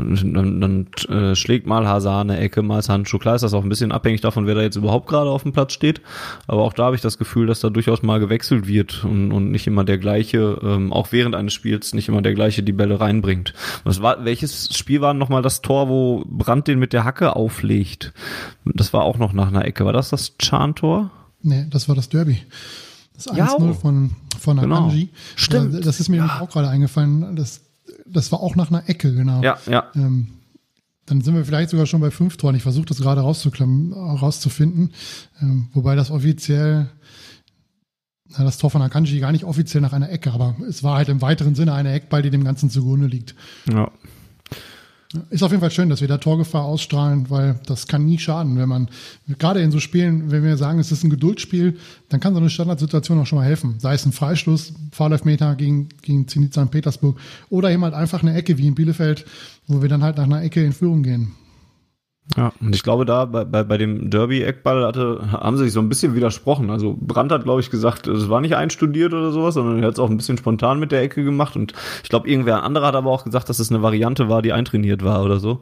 Dann, 0.00 0.60
dann 0.60 0.86
äh, 1.08 1.34
schlägt 1.34 1.66
mal 1.66 1.86
Hazard 1.86 2.30
eine 2.30 2.38
Ecke, 2.38 2.62
mal 2.62 2.82
Sancho. 2.82 3.18
Klar 3.18 3.34
ist 3.34 3.42
das 3.42 3.54
auch 3.54 3.62
ein 3.62 3.68
bisschen 3.68 3.92
abhängig 3.92 4.20
davon, 4.20 4.46
wer 4.46 4.54
da 4.54 4.62
jetzt 4.62 4.76
überhaupt 4.76 5.08
gerade 5.08 5.30
auf 5.30 5.42
dem 5.42 5.52
Platz 5.52 5.72
steht. 5.72 6.00
Aber 6.46 6.62
auch 6.62 6.72
da 6.72 6.86
habe 6.86 6.96
ich 6.96 7.02
das 7.02 7.18
Gefühl, 7.18 7.46
dass 7.46 7.60
da 7.60 7.70
durchaus 7.70 8.02
mal 8.02 8.20
gewechselt 8.20 8.66
wird 8.66 9.04
und, 9.04 9.32
und 9.32 9.50
nicht 9.50 9.66
immer 9.66 9.84
der 9.84 9.98
gleiche, 9.98 10.58
ähm, 10.62 10.92
auch 10.92 11.12
während 11.12 11.34
eines 11.34 11.52
Spiels 11.52 11.94
nicht 11.94 12.08
immer 12.08 12.22
der 12.22 12.34
gleiche 12.34 12.62
die 12.62 12.72
Bälle 12.72 13.00
reinbringt. 13.00 13.54
Was 13.84 14.02
war, 14.02 14.24
welches 14.24 14.76
Spiel 14.76 15.00
war 15.00 15.14
nochmal 15.14 15.42
das 15.42 15.62
Tor, 15.62 15.88
wo 15.88 16.24
Brandt 16.26 16.68
den 16.68 16.78
mit 16.78 16.92
der 16.92 17.04
Hacke 17.04 17.36
auflegt? 17.36 18.12
Das 18.64 18.92
war 18.92 19.02
auch 19.02 19.18
noch 19.18 19.32
nach 19.32 19.48
einer 19.48 19.64
Ecke. 19.64 19.84
War 19.84 19.92
das 19.92 20.10
das 20.10 20.36
Chan-Tor? 20.38 21.10
Nee, 21.42 21.66
das 21.70 21.88
war 21.88 21.94
das 21.94 22.08
Derby. 22.08 22.38
Das 23.14 23.28
1-0 23.28 23.36
ja, 23.36 23.54
oh. 23.58 23.72
von, 23.74 24.10
von 24.38 24.58
Akanji. 24.58 25.06
Genau. 25.06 25.12
Stimmt. 25.36 25.86
Das 25.86 26.00
ist 26.00 26.08
mir 26.08 26.18
ja. 26.18 26.40
auch 26.40 26.48
gerade 26.48 26.68
eingefallen. 26.68 27.36
Das, 27.36 27.60
das 28.12 28.32
war 28.32 28.40
auch 28.40 28.56
nach 28.56 28.70
einer 28.70 28.88
Ecke, 28.88 29.14
genau. 29.14 29.42
Ja, 29.42 29.58
ja. 29.66 29.86
Ähm, 29.94 30.28
dann 31.06 31.20
sind 31.22 31.34
wir 31.34 31.44
vielleicht 31.44 31.70
sogar 31.70 31.86
schon 31.86 32.00
bei 32.00 32.10
fünf 32.10 32.36
Toren. 32.36 32.54
Ich 32.54 32.62
versuche 32.62 32.86
das 32.86 32.98
gerade 32.98 33.20
rauszufinden. 33.22 34.92
Ähm, 35.40 35.68
wobei 35.72 35.96
das 35.96 36.10
offiziell, 36.10 36.88
na, 38.28 38.44
das 38.44 38.58
Tor 38.58 38.70
von 38.70 38.80
Akanji 38.80 39.18
gar 39.18 39.32
nicht 39.32 39.44
offiziell 39.44 39.80
nach 39.80 39.92
einer 39.92 40.10
Ecke, 40.10 40.32
aber 40.32 40.54
es 40.68 40.84
war 40.84 40.96
halt 40.96 41.08
im 41.08 41.20
weiteren 41.20 41.56
Sinne 41.56 41.74
eine 41.74 41.92
Eckball, 41.92 42.22
die 42.22 42.30
dem 42.30 42.44
Ganzen 42.44 42.70
zugrunde 42.70 43.06
liegt. 43.06 43.34
Ja. 43.72 43.90
Ist 45.30 45.42
auf 45.42 45.50
jeden 45.50 45.60
Fall 45.60 45.72
schön, 45.72 45.88
dass 45.88 46.00
wir 46.00 46.06
da 46.06 46.18
Torgefahr 46.18 46.62
ausstrahlen, 46.62 47.30
weil 47.30 47.58
das 47.66 47.88
kann 47.88 48.06
nie 48.06 48.18
schaden, 48.18 48.56
wenn 48.56 48.68
man, 48.68 48.88
gerade 49.40 49.60
in 49.60 49.72
so 49.72 49.80
Spielen, 49.80 50.30
wenn 50.30 50.44
wir 50.44 50.56
sagen, 50.56 50.78
es 50.78 50.92
ist 50.92 51.02
ein 51.02 51.10
Geduldsspiel, 51.10 51.78
dann 52.08 52.20
kann 52.20 52.32
so 52.32 52.38
eine 52.38 52.48
Standardsituation 52.48 53.18
auch 53.18 53.26
schon 53.26 53.38
mal 53.38 53.44
helfen. 53.44 53.74
Sei 53.80 53.94
es 53.94 54.06
ein 54.06 54.12
Freistoß, 54.12 54.72
Fahrläufmeter 54.92 55.56
gegen, 55.56 55.88
gegen 56.02 56.28
Zenit 56.28 56.54
St. 56.54 56.70
Petersburg 56.70 57.18
oder 57.48 57.72
eben 57.72 57.82
halt 57.82 57.94
einfach 57.94 58.22
eine 58.22 58.34
Ecke 58.34 58.56
wie 58.56 58.68
in 58.68 58.76
Bielefeld, 58.76 59.26
wo 59.66 59.82
wir 59.82 59.88
dann 59.88 60.04
halt 60.04 60.16
nach 60.16 60.24
einer 60.24 60.42
Ecke 60.42 60.62
in 60.64 60.72
Führung 60.72 61.02
gehen. 61.02 61.32
Ja, 62.36 62.52
und 62.60 62.74
ich 62.74 62.82
glaube, 62.82 63.04
da 63.04 63.24
bei, 63.24 63.44
bei, 63.44 63.64
bei 63.64 63.76
dem 63.76 64.08
Derby-Eckball 64.08 64.84
hatte, 64.84 65.32
haben 65.32 65.56
sie 65.56 65.64
sich 65.64 65.72
so 65.72 65.80
ein 65.80 65.88
bisschen 65.88 66.14
widersprochen. 66.14 66.70
Also 66.70 66.96
Brandt 67.00 67.32
hat, 67.32 67.44
glaube 67.44 67.60
ich, 67.60 67.70
gesagt, 67.70 68.06
es 68.06 68.28
war 68.28 68.40
nicht 68.40 68.54
einstudiert 68.54 69.12
oder 69.12 69.32
sowas, 69.32 69.54
sondern 69.54 69.80
er 69.80 69.88
hat 69.88 69.94
es 69.94 69.98
auch 69.98 70.10
ein 70.10 70.16
bisschen 70.16 70.38
spontan 70.38 70.78
mit 70.78 70.92
der 70.92 71.02
Ecke 71.02 71.24
gemacht. 71.24 71.56
Und 71.56 71.74
ich 72.04 72.08
glaube, 72.08 72.28
irgendwer 72.28 72.62
anderer 72.62 72.88
hat 72.88 72.94
aber 72.94 73.10
auch 73.10 73.24
gesagt, 73.24 73.48
dass 73.48 73.58
es 73.58 73.70
eine 73.70 73.82
Variante 73.82 74.28
war, 74.28 74.42
die 74.42 74.52
eintrainiert 74.52 75.04
war 75.04 75.24
oder 75.24 75.40
so. 75.40 75.60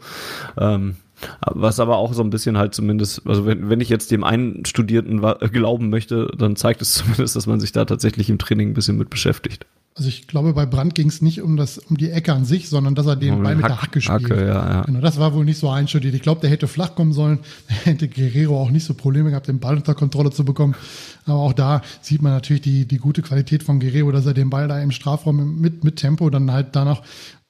Ähm, 0.58 0.96
was 1.40 1.80
aber 1.80 1.96
auch 1.96 2.12
so 2.12 2.22
ein 2.22 2.30
bisschen 2.30 2.58
halt 2.58 2.74
zumindest, 2.74 3.26
also 3.26 3.46
wenn, 3.46 3.68
wenn 3.70 3.80
ich 3.80 3.88
jetzt 3.88 4.10
dem 4.10 4.22
Einstudierten 4.22 5.20
glauben 5.20 5.90
möchte, 5.90 6.30
dann 6.36 6.54
zeigt 6.54 6.82
es 6.82 6.94
zumindest, 6.94 7.34
dass 7.34 7.46
man 7.46 7.60
sich 7.60 7.72
da 7.72 7.84
tatsächlich 7.86 8.30
im 8.30 8.38
Training 8.38 8.70
ein 8.70 8.74
bisschen 8.74 8.98
mit 8.98 9.10
beschäftigt. 9.10 9.66
Also 9.98 10.10
ich 10.10 10.28
glaube, 10.28 10.52
bei 10.52 10.64
Brandt 10.64 10.94
ging 10.94 11.08
es 11.08 11.22
nicht 11.22 11.42
um 11.42 11.56
das, 11.56 11.76
um 11.76 11.96
die 11.96 12.12
Ecke 12.12 12.32
an 12.32 12.44
sich, 12.44 12.68
sondern 12.68 12.94
dass 12.94 13.06
er 13.06 13.16
den 13.16 13.34
um 13.34 13.42
Ball 13.42 13.56
mit 13.56 13.64
Hack, 13.64 13.72
der 13.72 13.82
Hacke 13.82 14.00
spielt. 14.00 14.30
Hacke, 14.30 14.46
ja, 14.46 14.74
ja. 14.74 14.82
Genau, 14.82 15.00
das 15.00 15.18
war 15.18 15.34
wohl 15.34 15.44
nicht 15.44 15.58
so 15.58 15.68
einstudiert. 15.68 16.14
Ich 16.14 16.22
glaube, 16.22 16.40
der 16.40 16.50
hätte 16.50 16.68
flach 16.68 16.94
kommen 16.94 17.12
sollen. 17.12 17.40
hätte 17.66 18.06
Guerrero 18.06 18.62
auch 18.62 18.70
nicht 18.70 18.84
so 18.84 18.94
Probleme 18.94 19.30
gehabt, 19.30 19.48
den 19.48 19.58
Ball 19.58 19.76
unter 19.76 19.96
Kontrolle 19.96 20.30
zu 20.30 20.44
bekommen. 20.44 20.76
Aber 21.24 21.40
auch 21.40 21.52
da 21.52 21.82
sieht 22.00 22.22
man 22.22 22.30
natürlich 22.30 22.62
die, 22.62 22.86
die 22.86 22.98
gute 22.98 23.22
Qualität 23.22 23.64
von 23.64 23.80
Guerrero, 23.80 24.12
dass 24.12 24.24
er 24.24 24.34
den 24.34 24.50
Ball 24.50 24.68
da 24.68 24.80
im 24.80 24.92
Strafraum 24.92 25.60
mit, 25.60 25.82
mit 25.82 25.96
Tempo 25.96 26.30
dann 26.30 26.52
halt 26.52 26.76
danach 26.76 27.02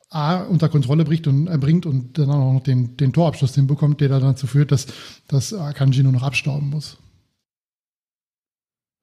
A 0.09 0.39
unter 0.39 0.71
Kontrolle 0.71 1.05
bringt 1.05 1.27
und, 1.27 1.49
äh, 1.49 1.59
bringt 1.59 1.85
und 1.85 2.17
dann 2.17 2.31
auch 2.31 2.55
noch 2.55 2.63
den, 2.63 2.97
den 2.97 3.13
Torabschluss 3.13 3.57
hinbekommt, 3.57 4.01
der 4.01 4.09
da 4.09 4.21
dazu 4.21 4.47
führt, 4.47 4.73
dass, 4.73 4.87
dass 5.27 5.53
Akanji 5.53 6.03
nur 6.03 6.13
noch 6.13 6.23
abstauben 6.23 6.71
muss. 6.71 6.97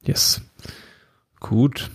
Yes. 0.04 0.42
Gut. 1.40 1.92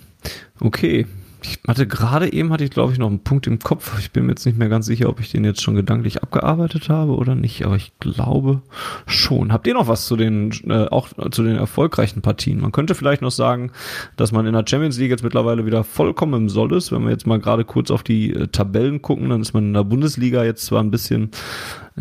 Okay, 0.60 1.06
ich 1.42 1.60
hatte 1.66 1.86
gerade 1.86 2.32
eben, 2.32 2.52
hatte 2.52 2.64
ich 2.64 2.70
glaube 2.70 2.92
ich 2.92 2.98
noch 2.98 3.08
einen 3.08 3.22
Punkt 3.22 3.46
im 3.46 3.58
Kopf. 3.58 3.98
Ich 3.98 4.10
bin 4.10 4.26
mir 4.26 4.32
jetzt 4.32 4.46
nicht 4.46 4.58
mehr 4.58 4.68
ganz 4.68 4.86
sicher, 4.86 5.08
ob 5.08 5.20
ich 5.20 5.30
den 5.30 5.44
jetzt 5.44 5.62
schon 5.62 5.74
gedanklich 5.74 6.22
abgearbeitet 6.22 6.88
habe 6.88 7.16
oder 7.16 7.34
nicht, 7.34 7.64
aber 7.64 7.76
ich 7.76 7.92
glaube 8.00 8.62
schon. 9.06 9.52
Habt 9.52 9.66
ihr 9.66 9.74
noch 9.74 9.88
was 9.88 10.06
zu 10.06 10.16
den, 10.16 10.52
äh, 10.68 10.86
auch 10.86 11.08
zu 11.30 11.42
den 11.42 11.56
erfolgreichen 11.56 12.22
Partien? 12.22 12.60
Man 12.60 12.72
könnte 12.72 12.94
vielleicht 12.94 13.22
noch 13.22 13.30
sagen, 13.30 13.72
dass 14.16 14.32
man 14.32 14.46
in 14.46 14.52
der 14.52 14.64
Champions 14.66 14.98
League 14.98 15.10
jetzt 15.10 15.24
mittlerweile 15.24 15.66
wieder 15.66 15.84
vollkommen 15.84 16.34
im 16.34 16.48
Soll 16.48 16.72
ist. 16.74 16.92
Wenn 16.92 17.02
wir 17.02 17.10
jetzt 17.10 17.26
mal 17.26 17.40
gerade 17.40 17.64
kurz 17.64 17.90
auf 17.90 18.02
die 18.02 18.32
äh, 18.32 18.48
Tabellen 18.48 19.02
gucken, 19.02 19.30
dann 19.30 19.40
ist 19.40 19.54
man 19.54 19.64
in 19.66 19.74
der 19.74 19.84
Bundesliga 19.84 20.44
jetzt 20.44 20.66
zwar 20.66 20.82
ein 20.82 20.90
bisschen 20.90 21.30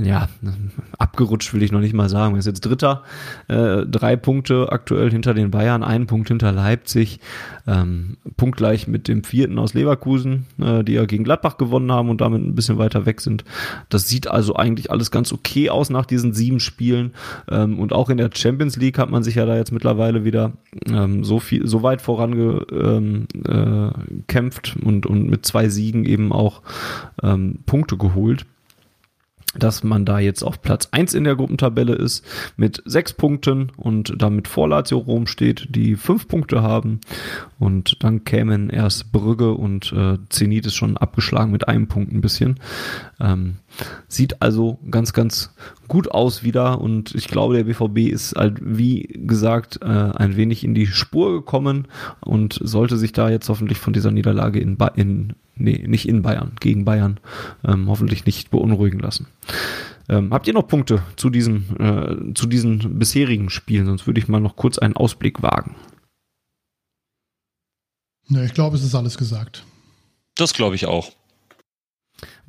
ja, 0.01 0.29
abgerutscht 0.97 1.53
will 1.53 1.63
ich 1.63 1.71
noch 1.71 1.79
nicht 1.79 1.93
mal 1.93 2.09
sagen. 2.09 2.35
Er 2.35 2.39
ist 2.39 2.45
jetzt 2.45 2.61
Dritter, 2.61 3.03
äh, 3.47 3.85
drei 3.85 4.15
Punkte 4.15 4.71
aktuell 4.71 5.11
hinter 5.11 5.33
den 5.33 5.51
Bayern, 5.51 5.83
einen 5.83 6.07
Punkt 6.07 6.29
hinter 6.29 6.51
Leipzig, 6.51 7.19
ähm, 7.67 8.17
punktgleich 8.37 8.87
mit 8.87 9.07
dem 9.07 9.23
vierten 9.23 9.59
aus 9.59 9.73
Leverkusen, 9.73 10.45
äh, 10.61 10.83
die 10.83 10.93
ja 10.93 11.05
gegen 11.05 11.23
Gladbach 11.23 11.57
gewonnen 11.57 11.91
haben 11.91 12.09
und 12.09 12.21
damit 12.21 12.41
ein 12.41 12.55
bisschen 12.55 12.77
weiter 12.77 13.05
weg 13.05 13.21
sind. 13.21 13.43
Das 13.89 14.07
sieht 14.07 14.27
also 14.27 14.55
eigentlich 14.55 14.91
alles 14.91 15.11
ganz 15.11 15.33
okay 15.33 15.69
aus 15.69 15.89
nach 15.89 16.05
diesen 16.05 16.33
sieben 16.33 16.59
Spielen. 16.59 17.13
Ähm, 17.49 17.79
und 17.79 17.93
auch 17.93 18.09
in 18.09 18.17
der 18.17 18.29
Champions 18.33 18.77
League 18.77 18.97
hat 18.97 19.09
man 19.09 19.23
sich 19.23 19.35
ja 19.35 19.45
da 19.45 19.55
jetzt 19.55 19.71
mittlerweile 19.71 20.23
wieder 20.23 20.53
ähm, 20.87 21.23
so 21.23 21.39
viel, 21.39 21.67
so 21.67 21.83
weit 21.83 22.01
vorangekämpft 22.01 23.27
äh, 24.77 24.85
und, 24.85 25.05
und 25.05 25.29
mit 25.29 25.45
zwei 25.45 25.69
Siegen 25.69 26.05
eben 26.05 26.31
auch 26.31 26.61
ähm, 27.21 27.59
Punkte 27.65 27.97
geholt 27.97 28.45
dass 29.55 29.83
man 29.83 30.05
da 30.05 30.19
jetzt 30.19 30.43
auf 30.43 30.61
Platz 30.61 30.89
eins 30.91 31.13
in 31.13 31.23
der 31.23 31.35
Gruppentabelle 31.35 31.95
ist 31.95 32.23
mit 32.55 32.83
sechs 32.85 33.13
Punkten 33.13 33.71
und 33.77 34.13
damit 34.17 34.47
vor 34.47 34.69
Lazio 34.69 34.99
Rom 34.99 35.25
steht, 35.25 35.67
die 35.75 35.95
fünf 35.95 36.27
Punkte 36.27 36.61
haben 36.61 36.99
und 37.57 38.03
dann 38.03 38.23
kämen 38.23 38.69
erst 38.69 39.11
Brügge 39.11 39.53
und 39.53 39.91
äh, 39.91 40.17
Zenit 40.29 40.67
ist 40.67 40.75
schon 40.75 40.97
abgeschlagen 40.97 41.51
mit 41.51 41.67
einem 41.67 41.87
Punkt 41.87 42.13
ein 42.13 42.21
bisschen. 42.21 42.59
Ähm, 43.19 43.55
sieht 44.07 44.41
also 44.41 44.79
ganz, 44.89 45.13
ganz 45.13 45.53
gut 45.87 46.11
aus 46.11 46.43
wieder 46.43 46.79
und 46.81 47.15
ich 47.15 47.27
glaube, 47.27 47.55
der 47.55 47.63
BVB 47.63 48.11
ist 48.11 48.35
halt, 48.35 48.59
wie 48.61 49.03
gesagt, 49.03 49.79
äh, 49.81 49.85
ein 49.85 50.35
wenig 50.35 50.63
in 50.63 50.73
die 50.73 50.87
Spur 50.87 51.31
gekommen 51.31 51.87
und 52.21 52.59
sollte 52.61 52.97
sich 52.97 53.11
da 53.11 53.29
jetzt 53.29 53.49
hoffentlich 53.49 53.79
von 53.79 53.93
dieser 53.93 54.11
Niederlage 54.11 54.59
in, 54.59 54.77
ba 54.77 54.87
in 54.87 55.33
nee, 55.55 55.83
nicht 55.87 56.07
in 56.07 56.21
Bayern, 56.21 56.53
gegen 56.59 56.85
Bayern, 56.85 57.19
ähm, 57.63 57.87
hoffentlich 57.89 58.25
nicht 58.25 58.49
beunruhigen 58.51 58.99
lassen. 58.99 59.27
Ähm, 60.07 60.33
habt 60.33 60.47
ihr 60.47 60.53
noch 60.53 60.67
Punkte 60.67 61.03
zu 61.15 61.29
diesen, 61.29 61.79
äh, 61.79 62.33
zu 62.33 62.47
diesen 62.47 62.97
bisherigen 62.97 63.49
Spielen? 63.49 63.85
Sonst 63.85 64.07
würde 64.07 64.19
ich 64.19 64.27
mal 64.27 64.39
noch 64.39 64.55
kurz 64.55 64.79
einen 64.79 64.95
Ausblick 64.95 65.43
wagen. 65.43 65.75
Ne, 68.27 68.45
ich 68.45 68.53
glaube, 68.53 68.75
es 68.75 68.83
ist 68.83 68.95
alles 68.95 69.17
gesagt. 69.17 69.63
Das 70.35 70.53
glaube 70.53 70.75
ich 70.75 70.85
auch. 70.85 71.11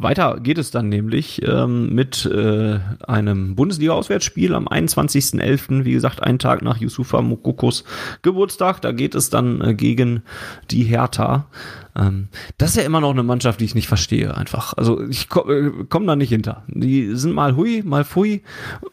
Weiter 0.03 0.39
geht 0.41 0.59
es 0.59 0.71
dann 0.71 0.89
nämlich 0.89 1.43
ähm, 1.47 1.95
mit 1.95 2.25
äh, 2.25 2.79
einem 3.07 3.55
Bundesliga-Auswärtsspiel 3.55 4.55
am 4.55 4.67
21.11., 4.67 5.85
wie 5.85 5.93
gesagt, 5.93 6.23
einen 6.23 6.39
Tag 6.39 6.63
nach 6.63 6.79
Yusufa 6.79 7.21
Mokokos 7.21 7.85
Geburtstag. 8.23 8.81
Da 8.81 8.93
geht 8.93 9.15
es 9.15 9.31
dann 9.31 9.61
äh, 9.61 9.75
gegen 9.75 10.23
die 10.71 10.85
Hertha. 10.85 11.47
Ähm, 11.97 12.29
das 12.59 12.71
ist 12.71 12.77
ja 12.77 12.83
immer 12.83 13.01
noch 13.01 13.11
eine 13.11 13.23
Mannschaft, 13.23 13.61
die 13.61 13.65
ich 13.65 13.75
nicht 13.75 13.89
verstehe, 13.89 14.37
einfach. 14.37 14.75
Also 14.77 15.03
ich 15.09 15.29
komme 15.29 15.53
äh, 15.53 15.73
komm 15.89 16.07
da 16.07 16.17
nicht 16.17 16.29
hinter. 16.29 16.65
Die 16.69 17.15
sind 17.17 17.33
mal 17.33 17.57
hui, 17.57 17.83
mal 17.85 18.05
fui 18.05 18.43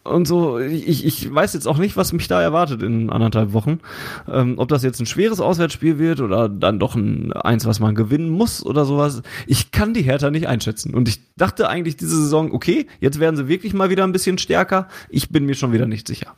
und 0.03 0.27
so. 0.27 0.59
Ich, 0.59 1.05
ich 1.05 1.33
weiß 1.33 1.53
jetzt 1.53 1.67
auch 1.67 1.77
nicht, 1.77 1.97
was 1.97 2.13
mich 2.13 2.27
da 2.27 2.41
erwartet 2.41 2.81
in 2.81 3.09
anderthalb 3.09 3.53
Wochen. 3.53 3.79
Ähm, 4.27 4.55
ob 4.57 4.67
das 4.69 4.83
jetzt 4.83 4.99
ein 4.99 5.05
schweres 5.05 5.39
Auswärtsspiel 5.39 5.99
wird 5.99 6.21
oder 6.21 6.49
dann 6.49 6.79
doch 6.79 6.95
ein 6.95 7.33
eins, 7.33 7.65
was 7.65 7.79
man 7.79 7.95
gewinnen 7.95 8.29
muss 8.29 8.65
oder 8.65 8.85
sowas. 8.85 9.21
Ich 9.45 9.71
kann 9.71 9.93
die 9.93 10.01
Hertha 10.01 10.31
nicht 10.31 10.47
einschätzen. 10.47 10.93
Und 10.93 11.07
ich 11.07 11.19
dachte 11.35 11.69
eigentlich 11.69 11.97
diese 11.97 12.17
Saison, 12.17 12.51
okay, 12.51 12.87
jetzt 12.99 13.19
werden 13.19 13.35
sie 13.35 13.47
wirklich 13.47 13.73
mal 13.73 13.89
wieder 13.89 14.03
ein 14.03 14.11
bisschen 14.11 14.37
stärker. 14.37 14.87
Ich 15.09 15.29
bin 15.29 15.45
mir 15.45 15.55
schon 15.55 15.71
wieder 15.71 15.85
nicht 15.85 16.07
sicher. 16.07 16.33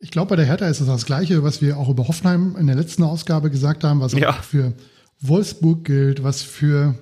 Ich 0.00 0.12
glaube, 0.12 0.30
bei 0.30 0.36
der 0.36 0.44
Hertha 0.44 0.66
ist 0.68 0.80
es 0.80 0.86
das 0.86 1.06
Gleiche, 1.06 1.42
was 1.42 1.60
wir 1.60 1.76
auch 1.76 1.88
über 1.88 2.06
Hoffenheim 2.06 2.54
in 2.56 2.68
der 2.68 2.76
letzten 2.76 3.02
Ausgabe 3.02 3.50
gesagt 3.50 3.82
haben, 3.82 4.00
was 4.00 4.12
ja. 4.12 4.30
auch 4.30 4.42
für 4.42 4.72
Wolfsburg 5.20 5.84
gilt, 5.84 6.22
was 6.22 6.42
für, 6.42 6.94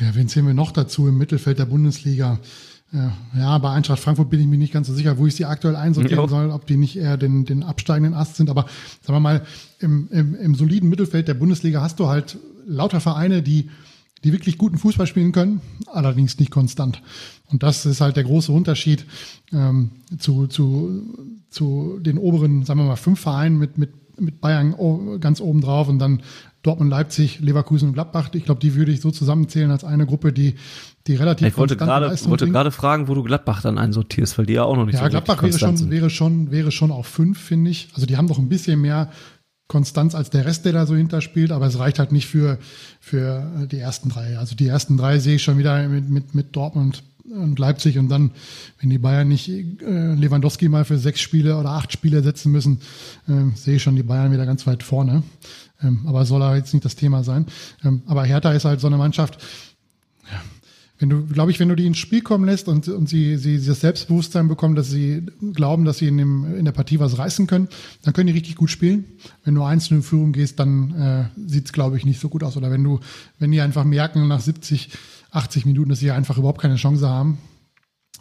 ja, 0.00 0.14
wen 0.14 0.28
zählen 0.28 0.46
wir 0.46 0.54
noch 0.54 0.72
dazu 0.72 1.08
im 1.08 1.18
Mittelfeld 1.18 1.58
der 1.58 1.66
Bundesliga? 1.66 2.38
Ja, 3.36 3.58
bei 3.58 3.70
Eintracht 3.70 4.00
Frankfurt 4.00 4.30
bin 4.30 4.40
ich 4.40 4.48
mir 4.48 4.58
nicht 4.58 4.72
ganz 4.72 4.88
so 4.88 4.94
sicher, 4.94 5.16
wo 5.16 5.26
ich 5.26 5.36
sie 5.36 5.44
aktuell 5.44 5.76
einsortieren 5.76 6.24
ja. 6.24 6.28
soll, 6.28 6.50
ob 6.50 6.66
die 6.66 6.76
nicht 6.76 6.96
eher 6.96 7.16
den, 7.16 7.44
den 7.44 7.62
absteigenden 7.62 8.14
Ast 8.14 8.34
sind. 8.34 8.50
Aber 8.50 8.62
sagen 9.02 9.14
wir 9.14 9.20
mal, 9.20 9.46
im, 9.78 10.08
im, 10.10 10.34
im 10.34 10.54
soliden 10.56 10.88
Mittelfeld 10.88 11.28
der 11.28 11.34
Bundesliga 11.34 11.82
hast 11.82 12.00
du 12.00 12.08
halt 12.08 12.38
lauter 12.66 13.00
Vereine, 13.00 13.42
die, 13.42 13.70
die 14.24 14.32
wirklich 14.32 14.58
guten 14.58 14.76
Fußball 14.76 15.06
spielen 15.06 15.30
können, 15.30 15.60
allerdings 15.86 16.40
nicht 16.40 16.50
konstant. 16.50 17.00
Und 17.46 17.62
das 17.62 17.86
ist 17.86 18.00
halt 18.00 18.16
der 18.16 18.24
große 18.24 18.50
Unterschied 18.50 19.06
ähm, 19.52 19.90
zu, 20.18 20.48
zu, 20.48 21.02
zu 21.48 22.00
den 22.00 22.18
oberen, 22.18 22.64
sagen 22.64 22.80
wir 22.80 22.86
mal, 22.86 22.96
fünf 22.96 23.20
Vereinen 23.20 23.56
mit, 23.56 23.78
mit, 23.78 23.92
mit 24.18 24.40
Bayern 24.40 24.74
ganz 25.20 25.40
oben 25.40 25.60
drauf 25.60 25.88
und 25.88 26.00
dann 26.00 26.22
Dortmund, 26.62 26.90
Leipzig, 26.90 27.40
Leverkusen 27.40 27.88
und 27.88 27.94
Gladbach. 27.94 28.30
Ich 28.32 28.44
glaube, 28.44 28.60
die 28.60 28.74
würde 28.74 28.92
ich 28.92 29.00
so 29.00 29.10
zusammenzählen 29.10 29.70
als 29.70 29.82
eine 29.82 30.04
Gruppe, 30.04 30.32
die, 30.32 30.56
die 31.06 31.14
relativ 31.14 31.46
Ich 31.46 31.56
wollte 31.56 31.76
gerade, 31.76 32.14
wollte 32.26 32.48
gerade 32.48 32.70
fragen, 32.70 33.08
wo 33.08 33.14
du 33.14 33.22
Gladbach 33.22 33.62
dann 33.62 33.78
einsortierst, 33.78 34.36
weil 34.36 34.46
die 34.46 34.54
ja 34.54 34.64
auch 34.64 34.76
noch 34.76 34.84
nicht 34.84 34.96
ja, 34.96 35.04
so 35.04 35.08
Gladbach 35.08 35.42
wäre 35.42 35.58
schon, 35.58 35.90
wäre 35.90 36.10
schon, 36.10 36.50
wäre 36.50 36.70
schon 36.70 36.90
auf 36.90 37.06
fünf, 37.06 37.40
finde 37.40 37.70
ich. 37.70 37.88
Also 37.94 38.06
die 38.06 38.16
haben 38.18 38.28
doch 38.28 38.38
ein 38.38 38.50
bisschen 38.50 38.80
mehr 38.80 39.10
Konstanz 39.68 40.14
als 40.14 40.30
der 40.30 40.44
Rest, 40.44 40.64
der 40.64 40.72
da 40.72 40.84
so 40.84 40.96
hinterspielt, 40.96 41.52
aber 41.52 41.66
es 41.66 41.78
reicht 41.78 41.98
halt 41.98 42.12
nicht 42.12 42.26
für, 42.26 42.58
für 42.98 43.68
die 43.70 43.78
ersten 43.78 44.10
drei. 44.10 44.36
Also 44.36 44.54
die 44.54 44.66
ersten 44.66 44.96
drei 44.96 45.18
sehe 45.18 45.36
ich 45.36 45.42
schon 45.42 45.58
wieder 45.58 45.88
mit, 45.88 46.10
mit, 46.10 46.34
mit 46.34 46.56
Dortmund 46.56 47.04
und 47.24 47.58
Leipzig 47.58 47.96
und 47.96 48.08
dann, 48.08 48.32
wenn 48.80 48.90
die 48.90 48.98
Bayern 48.98 49.28
nicht 49.28 49.48
äh, 49.48 50.14
Lewandowski 50.14 50.68
mal 50.68 50.84
für 50.84 50.98
sechs 50.98 51.20
Spiele 51.20 51.56
oder 51.56 51.70
acht 51.70 51.92
Spiele 51.92 52.22
setzen 52.22 52.50
müssen, 52.50 52.80
äh, 53.28 53.54
sehe 53.54 53.76
ich 53.76 53.82
schon 53.82 53.96
die 53.96 54.02
Bayern 54.02 54.32
wieder 54.32 54.44
ganz 54.44 54.66
weit 54.66 54.82
vorne. 54.82 55.22
Ähm, 55.82 56.00
aber 56.06 56.24
soll 56.24 56.42
er 56.42 56.56
jetzt 56.56 56.74
nicht 56.74 56.84
das 56.84 56.96
Thema 56.96 57.24
sein. 57.24 57.46
Ähm, 57.84 58.02
aber 58.06 58.24
Hertha 58.24 58.52
ist 58.52 58.64
halt 58.64 58.80
so 58.80 58.86
eine 58.86 58.96
Mannschaft, 58.96 59.38
wenn 61.00 61.08
du, 61.08 61.26
glaube 61.26 61.50
ich, 61.50 61.58
wenn 61.58 61.70
du 61.70 61.76
die 61.76 61.86
ins 61.86 61.96
Spiel 61.96 62.20
kommen 62.20 62.44
lässt 62.44 62.68
und, 62.68 62.86
und 62.88 63.08
sie, 63.08 63.38
sie, 63.38 63.64
das 63.64 63.80
Selbstbewusstsein 63.80 64.48
bekommen, 64.48 64.74
dass 64.74 64.90
sie 64.90 65.24
glauben, 65.54 65.86
dass 65.86 65.96
sie 65.96 66.08
in, 66.08 66.18
dem, 66.18 66.54
in 66.58 66.66
der 66.66 66.72
Partie 66.72 67.00
was 67.00 67.16
reißen 67.16 67.46
können, 67.46 67.68
dann 68.02 68.12
können 68.12 68.26
die 68.26 68.34
richtig 68.34 68.56
gut 68.56 68.70
spielen. 68.70 69.06
Wenn 69.42 69.54
du 69.54 69.62
einzeln 69.62 69.98
in 69.98 70.02
Führung 70.02 70.32
gehst, 70.32 70.60
dann 70.60 70.94
äh, 70.94 71.24
sieht 71.48 71.64
es, 71.64 71.72
glaube 71.72 71.96
ich, 71.96 72.04
nicht 72.04 72.20
so 72.20 72.28
gut 72.28 72.44
aus. 72.44 72.58
Oder 72.58 72.70
wenn 72.70 72.84
du, 72.84 73.00
wenn 73.38 73.50
die 73.50 73.62
einfach 73.62 73.84
merken 73.84 74.28
nach 74.28 74.40
70, 74.40 74.90
80 75.30 75.64
Minuten, 75.64 75.88
dass 75.88 76.00
sie 76.00 76.10
einfach 76.10 76.36
überhaupt 76.36 76.60
keine 76.60 76.76
Chance 76.76 77.08
haben, 77.08 77.38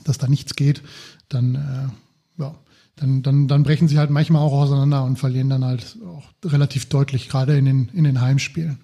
dass 0.05 0.17
da 0.17 0.27
nichts 0.27 0.55
geht, 0.55 0.81
dann, 1.27 1.55
äh, 1.55 2.41
ja, 2.41 2.55
dann, 2.99 3.21
dann, 3.21 3.47
dann 3.47 3.63
brechen 3.63 3.87
sie 3.87 3.97
halt 3.97 4.09
manchmal 4.09 4.41
auch 4.41 4.53
auseinander 4.53 5.03
und 5.03 5.17
verlieren 5.17 5.49
dann 5.49 5.65
halt 5.65 5.97
auch 6.05 6.29
relativ 6.51 6.87
deutlich, 6.89 7.29
gerade 7.29 7.57
in 7.57 7.65
den, 7.65 7.89
in 7.93 8.03
den 8.03 8.21
Heimspielen. 8.21 8.79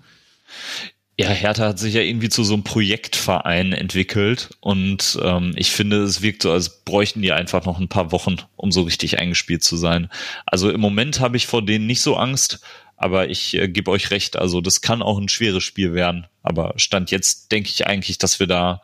Ja, 1.18 1.30
Hertha 1.30 1.68
hat 1.70 1.80
sich 1.80 1.94
ja 1.94 2.02
irgendwie 2.02 2.28
zu 2.28 2.44
so 2.44 2.54
einem 2.54 2.64
Projektverein 2.64 3.72
entwickelt 3.72 4.50
und 4.60 5.18
ähm, 5.24 5.54
ich 5.56 5.72
finde, 5.72 6.04
es 6.04 6.22
wirkt 6.22 6.42
so, 6.42 6.52
als 6.52 6.84
bräuchten 6.84 7.22
die 7.22 7.32
einfach 7.32 7.66
noch 7.66 7.80
ein 7.80 7.88
paar 7.88 8.12
Wochen, 8.12 8.36
um 8.58 8.72
so 8.74 8.82
richtig 8.82 9.18
eingespielt 9.18 9.64
zu 9.64 9.78
sein. 9.78 10.10
Also 10.46 10.70
im 10.70 10.82
Moment 10.82 11.22
habe 11.22 11.38
ich 11.38 11.48
vor 11.48 11.62
denen 11.62 11.88
nicht 11.88 12.02
so 12.02 12.18
Angst, 12.18 12.60
aber 12.98 13.30
ich 13.30 13.54
äh, 13.54 13.70
gebe 13.70 13.92
euch 13.92 14.12
recht, 14.12 14.38
also 14.38 14.60
das 14.60 14.82
kann 14.82 15.02
auch 15.02 15.18
ein 15.18 15.30
schweres 15.30 15.64
Spiel 15.64 15.94
werden. 15.94 16.28
Aber 16.44 16.74
Stand 16.78 17.12
jetzt 17.12 17.52
denke 17.52 17.70
ich 17.70 17.88
eigentlich, 17.88 18.18
dass 18.18 18.40
wir 18.42 18.48
da 18.48 18.82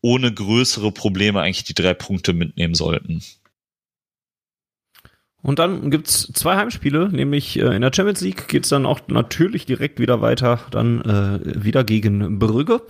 ohne 0.00 0.32
größere 0.32 0.92
Probleme 0.92 1.40
eigentlich 1.40 1.64
die 1.64 1.74
drei 1.74 1.94
Punkte 1.94 2.32
mitnehmen 2.32 2.74
sollten. 2.74 3.22
Und 5.40 5.60
dann 5.60 5.92
gibt's 5.92 6.32
zwei 6.32 6.56
Heimspiele, 6.56 7.10
nämlich 7.10 7.60
äh, 7.60 7.74
in 7.76 7.82
der 7.82 7.92
Champions 7.94 8.20
League 8.22 8.48
geht's 8.48 8.70
dann 8.70 8.84
auch 8.84 8.98
natürlich 9.06 9.66
direkt 9.66 10.00
wieder 10.00 10.20
weiter, 10.20 10.58
dann 10.72 11.00
äh, 11.02 11.64
wieder 11.64 11.84
gegen 11.84 12.40
Brügge. 12.40 12.82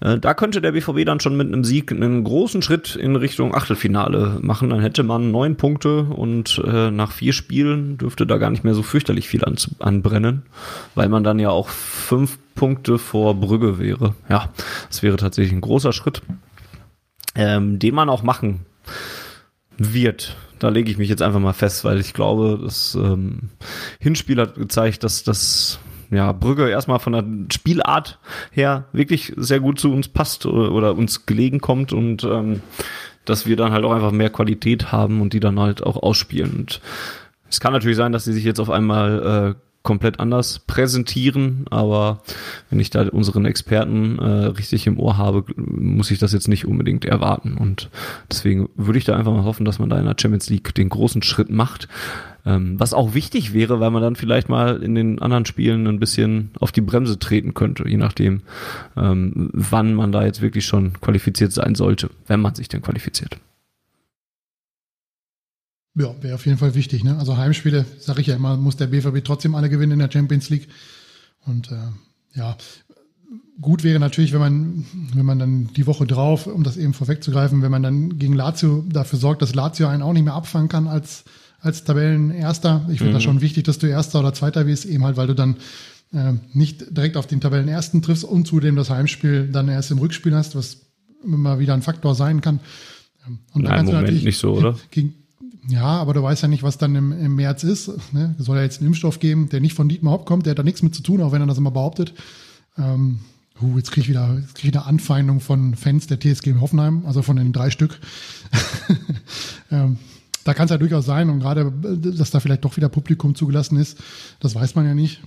Äh, 0.00 0.18
da 0.18 0.32
könnte 0.32 0.62
der 0.62 0.72
BVB 0.72 1.04
dann 1.04 1.20
schon 1.20 1.36
mit 1.36 1.48
einem 1.48 1.64
Sieg 1.64 1.92
einen 1.92 2.24
großen 2.24 2.62
Schritt 2.62 2.96
in 2.96 3.14
Richtung 3.14 3.54
Achtelfinale 3.54 4.38
machen. 4.40 4.70
Dann 4.70 4.80
hätte 4.80 5.02
man 5.02 5.30
neun 5.30 5.56
Punkte 5.56 6.04
und 6.04 6.62
äh, 6.66 6.90
nach 6.90 7.12
vier 7.12 7.34
Spielen 7.34 7.98
dürfte 7.98 8.26
da 8.26 8.38
gar 8.38 8.48
nicht 8.48 8.64
mehr 8.64 8.74
so 8.74 8.82
fürchterlich 8.82 9.28
viel 9.28 9.44
an, 9.44 9.56
anbrennen, 9.78 10.44
weil 10.94 11.10
man 11.10 11.24
dann 11.24 11.38
ja 11.38 11.50
auch 11.50 11.68
fünf 11.68 12.38
Punkte 12.54 12.96
vor 12.96 13.34
Brügge 13.34 13.78
wäre. 13.78 14.14
Ja, 14.30 14.48
das 14.88 15.02
wäre 15.02 15.18
tatsächlich 15.18 15.52
ein 15.52 15.60
großer 15.60 15.92
Schritt, 15.92 16.22
ähm, 17.34 17.78
den 17.78 17.94
man 17.94 18.08
auch 18.08 18.22
machen 18.22 18.60
wird. 19.82 20.36
Da 20.58 20.68
lege 20.68 20.90
ich 20.90 20.98
mich 20.98 21.08
jetzt 21.08 21.22
einfach 21.22 21.40
mal 21.40 21.52
fest, 21.52 21.84
weil 21.84 21.98
ich 21.98 22.14
glaube, 22.14 22.58
das 22.62 22.94
ähm, 22.94 23.50
Hinspiel 23.98 24.40
hat 24.40 24.54
gezeigt, 24.54 25.02
dass 25.02 25.24
das 25.24 25.80
ja, 26.10 26.32
Brügge 26.32 26.68
erstmal 26.68 26.98
von 26.98 27.12
der 27.12 27.24
Spielart 27.52 28.18
her 28.50 28.84
wirklich 28.92 29.32
sehr 29.36 29.60
gut 29.60 29.80
zu 29.80 29.92
uns 29.92 30.08
passt 30.08 30.46
oder, 30.46 30.70
oder 30.72 30.94
uns 30.94 31.26
gelegen 31.26 31.60
kommt 31.60 31.92
und 31.92 32.22
ähm, 32.24 32.60
dass 33.24 33.46
wir 33.46 33.56
dann 33.56 33.72
halt 33.72 33.84
auch 33.84 33.92
einfach 33.92 34.12
mehr 34.12 34.30
Qualität 34.30 34.92
haben 34.92 35.20
und 35.20 35.32
die 35.32 35.40
dann 35.40 35.58
halt 35.58 35.82
auch 35.82 35.96
ausspielen. 35.96 36.54
Und 36.54 36.80
es 37.48 37.60
kann 37.60 37.72
natürlich 37.72 37.96
sein, 37.96 38.12
dass 38.12 38.24
sie 38.24 38.32
sich 38.32 38.44
jetzt 38.44 38.60
auf 38.60 38.70
einmal 38.70 39.56
äh, 39.56 39.71
komplett 39.82 40.20
anders 40.20 40.60
präsentieren, 40.60 41.64
aber 41.70 42.22
wenn 42.70 42.78
ich 42.78 42.90
da 42.90 43.08
unseren 43.08 43.44
Experten 43.44 44.18
äh, 44.18 44.46
richtig 44.46 44.86
im 44.86 44.98
Ohr 44.98 45.16
habe, 45.16 45.44
muss 45.56 46.10
ich 46.10 46.18
das 46.18 46.32
jetzt 46.32 46.48
nicht 46.48 46.66
unbedingt 46.66 47.04
erwarten 47.04 47.56
und 47.56 47.90
deswegen 48.30 48.68
würde 48.76 48.98
ich 48.98 49.04
da 49.04 49.16
einfach 49.16 49.32
mal 49.32 49.44
hoffen, 49.44 49.64
dass 49.64 49.78
man 49.78 49.90
da 49.90 49.98
in 49.98 50.06
der 50.06 50.16
Champions 50.18 50.48
League 50.50 50.74
den 50.74 50.88
großen 50.88 51.22
Schritt 51.22 51.50
macht, 51.50 51.88
ähm, 52.46 52.78
was 52.78 52.94
auch 52.94 53.14
wichtig 53.14 53.54
wäre, 53.54 53.80
weil 53.80 53.90
man 53.90 54.02
dann 54.02 54.16
vielleicht 54.16 54.48
mal 54.48 54.82
in 54.82 54.94
den 54.94 55.20
anderen 55.20 55.46
Spielen 55.46 55.86
ein 55.86 56.00
bisschen 56.00 56.50
auf 56.58 56.72
die 56.72 56.80
Bremse 56.80 57.18
treten 57.18 57.54
könnte, 57.54 57.88
je 57.88 57.96
nachdem, 57.96 58.42
ähm, 58.96 59.50
wann 59.52 59.94
man 59.94 60.12
da 60.12 60.24
jetzt 60.24 60.42
wirklich 60.42 60.64
schon 60.64 61.00
qualifiziert 61.00 61.52
sein 61.52 61.74
sollte, 61.74 62.10
wenn 62.26 62.40
man 62.40 62.54
sich 62.54 62.68
denn 62.68 62.82
qualifiziert. 62.82 63.38
Ja, 65.94 66.14
wäre 66.22 66.34
auf 66.34 66.46
jeden 66.46 66.58
Fall 66.58 66.74
wichtig. 66.74 67.04
Ne? 67.04 67.18
Also 67.18 67.36
Heimspiele, 67.36 67.84
sage 67.98 68.22
ich 68.22 68.26
ja 68.28 68.36
immer, 68.36 68.56
muss 68.56 68.76
der 68.76 68.86
BVB 68.86 69.24
trotzdem 69.24 69.54
alle 69.54 69.68
gewinnen 69.68 69.92
in 69.92 69.98
der 69.98 70.10
Champions 70.10 70.48
League. 70.48 70.68
Und 71.44 71.70
äh, 71.70 72.38
ja, 72.38 72.56
gut 73.60 73.84
wäre 73.84 74.00
natürlich, 74.00 74.32
wenn 74.32 74.40
man, 74.40 74.86
wenn 75.14 75.26
man 75.26 75.38
dann 75.38 75.70
die 75.74 75.86
Woche 75.86 76.06
drauf, 76.06 76.46
um 76.46 76.62
das 76.62 76.76
eben 76.78 76.94
vorwegzugreifen, 76.94 77.62
wenn 77.62 77.70
man 77.70 77.82
dann 77.82 78.18
gegen 78.18 78.34
Lazio 78.34 78.84
dafür 78.88 79.18
sorgt, 79.18 79.42
dass 79.42 79.54
Lazio 79.54 79.86
einen 79.86 80.02
auch 80.02 80.14
nicht 80.14 80.24
mehr 80.24 80.34
abfangen 80.34 80.68
kann 80.68 80.88
als, 80.88 81.24
als 81.60 81.84
Tabellenerster. 81.84 82.86
Ich 82.90 82.98
finde 82.98 83.10
mhm. 83.10 83.14
das 83.14 83.22
schon 83.22 83.40
wichtig, 83.42 83.64
dass 83.64 83.78
du 83.78 83.86
Erster 83.86 84.20
oder 84.20 84.32
Zweiter 84.32 84.66
wirst, 84.66 84.86
eben 84.86 85.04
halt, 85.04 85.18
weil 85.18 85.26
du 85.26 85.34
dann 85.34 85.56
äh, 86.14 86.32
nicht 86.54 86.96
direkt 86.96 87.18
auf 87.18 87.26
den 87.26 87.40
Tabellenersten 87.40 88.00
triffst 88.00 88.24
und 88.24 88.46
zudem 88.46 88.76
das 88.76 88.88
Heimspiel 88.88 89.48
dann 89.48 89.68
erst 89.68 89.90
im 89.90 89.98
Rückspiel 89.98 90.34
hast, 90.34 90.56
was 90.56 90.86
immer 91.22 91.58
wieder 91.58 91.74
ein 91.74 91.82
Faktor 91.82 92.14
sein 92.14 92.40
kann. 92.40 92.60
Und 93.26 93.62
dann 93.62 93.62
Nein, 93.62 93.64
kannst 93.64 93.68
Moment 93.68 93.88
du 93.88 93.92
natürlich 93.92 94.24
nicht 94.24 94.38
so, 94.38 94.54
oder? 94.54 94.76
Gegen, 94.90 95.14
ja, 95.68 95.84
aber 95.84 96.14
du 96.14 96.22
weißt 96.22 96.42
ja 96.42 96.48
nicht, 96.48 96.62
was 96.62 96.78
dann 96.78 96.94
im, 96.96 97.12
im 97.12 97.36
März 97.36 97.62
ist. 97.62 97.90
Ne? 98.12 98.34
Es 98.38 98.46
soll 98.46 98.56
ja 98.56 98.62
jetzt 98.62 98.80
einen 98.80 98.88
Impfstoff 98.88 99.20
geben, 99.20 99.48
der 99.48 99.60
nicht 99.60 99.74
von 99.74 99.88
Dietmar 99.88 100.14
Hopp 100.14 100.26
kommt, 100.26 100.46
der 100.46 100.52
hat 100.52 100.58
da 100.58 100.62
nichts 100.62 100.82
mit 100.82 100.94
zu 100.94 101.02
tun, 101.02 101.22
auch 101.22 101.32
wenn 101.32 101.40
er 101.40 101.46
das 101.46 101.58
immer 101.58 101.70
behauptet. 101.70 102.14
Ähm, 102.76 103.20
uh, 103.60 103.76
jetzt 103.76 103.92
kriege 103.92 104.02
ich 104.02 104.08
wieder, 104.08 104.42
krieg 104.54 104.74
eine 104.74 104.86
Anfeindung 104.86 105.40
von 105.40 105.76
Fans 105.76 106.08
der 106.08 106.18
TSG 106.18 106.54
Hoffenheim, 106.60 107.06
also 107.06 107.22
von 107.22 107.36
den 107.36 107.52
drei 107.52 107.70
Stück. 107.70 108.00
ähm, 109.70 109.98
da 110.44 110.54
kann 110.54 110.64
es 110.64 110.70
ja 110.70 110.78
durchaus 110.78 111.06
sein 111.06 111.30
und 111.30 111.38
gerade, 111.38 111.70
dass 111.70 112.32
da 112.32 112.40
vielleicht 112.40 112.64
doch 112.64 112.76
wieder 112.76 112.88
Publikum 112.88 113.36
zugelassen 113.36 113.76
ist, 113.76 113.98
das 114.40 114.56
weiß 114.56 114.74
man 114.74 114.86
ja 114.86 114.94
nicht. 114.94 115.22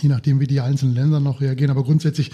Je 0.00 0.08
nachdem, 0.08 0.40
wie 0.40 0.46
die 0.46 0.60
einzelnen 0.60 0.94
Länder 0.94 1.20
noch 1.20 1.40
reagieren. 1.40 1.70
Aber 1.70 1.84
grundsätzlich 1.84 2.32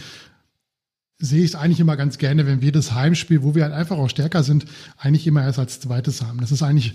sehe 1.20 1.44
ich 1.44 1.50
es 1.50 1.54
eigentlich 1.54 1.80
immer 1.80 1.96
ganz 1.96 2.18
gerne, 2.18 2.46
wenn 2.46 2.62
wir 2.62 2.72
das 2.72 2.94
Heimspiel, 2.94 3.42
wo 3.42 3.54
wir 3.54 3.64
halt 3.64 3.74
einfach 3.74 3.98
auch 3.98 4.08
stärker 4.08 4.42
sind, 4.42 4.64
eigentlich 4.96 5.26
immer 5.26 5.42
erst 5.42 5.58
als 5.58 5.80
zweites 5.80 6.22
haben. 6.22 6.40
Das 6.40 6.50
ist 6.50 6.62
eigentlich, 6.62 6.94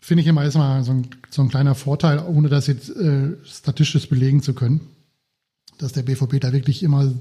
finde 0.00 0.22
ich 0.22 0.26
immer 0.26 0.42
erstmal 0.42 0.82
so 0.82 0.92
ein, 0.92 1.06
so 1.30 1.42
ein 1.42 1.48
kleiner 1.48 1.74
Vorteil, 1.74 2.18
ohne 2.18 2.48
das 2.48 2.66
jetzt 2.66 2.90
äh, 2.90 3.36
statistisch 3.44 4.08
belegen 4.08 4.42
zu 4.42 4.54
können, 4.54 4.80
dass 5.78 5.92
der 5.92 6.02
BVB 6.02 6.40
da 6.40 6.52
wirklich 6.52 6.82
immer 6.82 7.12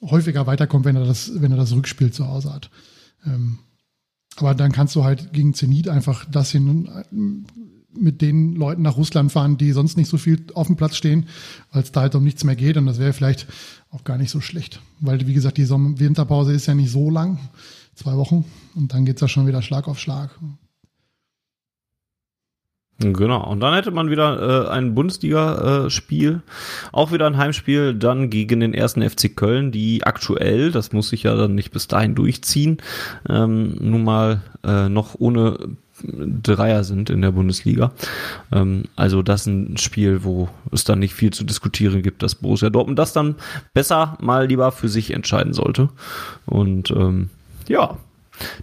häufiger 0.00 0.46
weiterkommt, 0.46 0.84
wenn 0.84 0.96
er 0.96 1.04
das, 1.04 1.32
wenn 1.34 1.50
er 1.50 1.58
das 1.58 1.72
Rückspiel 1.72 2.12
zu 2.12 2.28
Hause 2.28 2.54
hat. 2.54 2.70
Ähm, 3.26 3.58
aber 4.36 4.54
dann 4.54 4.72
kannst 4.72 4.94
du 4.94 5.04
halt 5.04 5.32
gegen 5.32 5.54
Zenit 5.54 5.88
einfach 5.88 6.24
das 6.30 6.52
hin 6.52 6.88
mit 7.92 8.22
den 8.22 8.54
Leuten 8.54 8.82
nach 8.82 8.96
Russland 8.96 9.32
fahren, 9.32 9.58
die 9.58 9.72
sonst 9.72 9.96
nicht 9.96 10.08
so 10.08 10.16
viel 10.16 10.44
auf 10.54 10.68
dem 10.68 10.76
Platz 10.76 10.96
stehen, 10.96 11.26
weil 11.72 11.82
es 11.82 11.92
da 11.92 12.02
halt 12.02 12.14
um 12.14 12.22
nichts 12.22 12.44
mehr 12.44 12.56
geht. 12.56 12.76
Und 12.76 12.86
das 12.86 12.98
wäre 12.98 13.12
vielleicht 13.12 13.48
auch 13.90 14.04
gar 14.04 14.18
nicht 14.18 14.30
so 14.30 14.40
schlecht. 14.40 14.80
Weil, 15.00 15.26
wie 15.26 15.34
gesagt, 15.34 15.56
die 15.56 15.64
Sommer 15.64 15.98
Winterpause 15.98 16.52
ist 16.52 16.66
ja 16.66 16.74
nicht 16.74 16.90
so 16.90 17.10
lang, 17.10 17.38
zwei 17.94 18.16
Wochen. 18.16 18.44
Und 18.74 18.94
dann 18.94 19.04
geht's 19.04 19.20
ja 19.20 19.28
schon 19.28 19.46
wieder 19.46 19.62
Schlag 19.62 19.88
auf 19.88 19.98
Schlag. 19.98 20.30
Genau, 23.02 23.50
und 23.50 23.60
dann 23.60 23.72
hätte 23.72 23.92
man 23.92 24.10
wieder 24.10 24.66
äh, 24.66 24.68
ein 24.68 24.94
Bundesliga-Spiel, 24.94 26.32
äh, 26.32 26.92
auch 26.92 27.12
wieder 27.12 27.26
ein 27.26 27.38
Heimspiel, 27.38 27.94
dann 27.94 28.28
gegen 28.28 28.60
den 28.60 28.74
ersten 28.74 29.08
FC 29.08 29.34
Köln, 29.34 29.72
die 29.72 30.04
aktuell, 30.04 30.70
das 30.70 30.92
muss 30.92 31.08
sich 31.08 31.22
ja 31.22 31.34
dann 31.34 31.54
nicht 31.54 31.70
bis 31.70 31.88
dahin 31.88 32.14
durchziehen, 32.14 32.76
ähm, 33.26 33.74
nun 33.80 34.04
mal 34.04 34.42
äh, 34.62 34.90
noch 34.90 35.14
ohne 35.18 35.76
Dreier 36.02 36.84
sind 36.84 37.10
in 37.10 37.22
der 37.22 37.32
Bundesliga. 37.32 37.92
Ähm, 38.52 38.84
also 38.96 39.22
das 39.22 39.42
ist 39.42 39.46
ein 39.46 39.76
Spiel, 39.76 40.24
wo 40.24 40.48
es 40.72 40.84
dann 40.84 40.98
nicht 40.98 41.14
viel 41.14 41.32
zu 41.32 41.44
diskutieren 41.44 42.02
gibt, 42.02 42.22
dass 42.22 42.34
Borussia 42.34 42.70
Dortmund 42.70 42.98
das 42.98 43.12
dann 43.12 43.36
besser 43.72 44.16
mal 44.20 44.46
lieber 44.46 44.72
für 44.72 44.88
sich 44.88 45.12
entscheiden 45.12 45.52
sollte. 45.52 45.88
Und 46.46 46.90
ähm, 46.90 47.30
ja, 47.68 47.96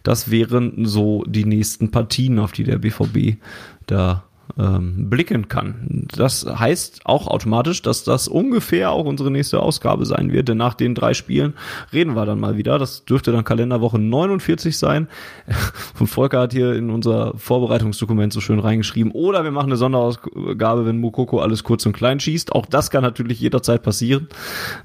das 0.04 0.32
wären 0.32 0.86
so 0.86 1.24
die 1.28 1.46
nächsten 1.46 1.92
Partien, 1.92 2.40
auf 2.40 2.52
die 2.52 2.64
der 2.64 2.78
BVB 2.78 3.38
da 3.86 4.24
ähm, 4.58 5.10
blicken 5.10 5.48
kann. 5.48 6.08
Das 6.16 6.46
heißt 6.46 7.02
auch 7.06 7.28
automatisch, 7.28 7.82
dass 7.82 8.04
das 8.04 8.28
ungefähr 8.28 8.92
auch 8.92 9.06
unsere 9.06 9.32
nächste 9.32 9.60
Ausgabe 9.60 10.06
sein 10.06 10.32
wird, 10.32 10.50
denn 10.50 10.58
nach 10.58 10.74
den 10.74 10.96
drei 10.96 11.14
Spielen 11.14 11.54
reden 11.94 12.16
wir 12.16 12.26
dann 12.26 12.40
mal 12.40 12.58
wieder. 12.58 12.80
Das 12.80 13.06
dürfte 13.06 13.32
dann 13.32 13.44
Kalenderwoche 13.44 14.00
49 14.00 14.78
sein. 14.78 15.08
Und 16.00 16.08
Volker 16.08 16.42
hat 16.42 16.54
hier 16.54 16.74
in 16.74 16.90
unser 16.90 17.34
Vorbereitungsdokument 17.38 18.34
so 18.34 18.42
schön 18.42 18.60
reingeschrieben, 18.60 19.12
oder 19.12 19.44
wir 19.44 19.52
machen 19.52 19.68
eine 19.68 19.78
Sonderausgabe, 19.78 20.86
wenn 20.86 20.98
Mukoko 21.00 21.40
alles 21.40 21.64
kurz 21.64 21.86
und 21.86 21.94
klein 21.94 22.20
schießt. 22.20 22.54
Auch 22.54 22.66
das 22.66 22.92
kann 22.92 23.04
natürlich 23.04 23.40
jederzeit 23.40 23.84
passieren. 23.84 24.28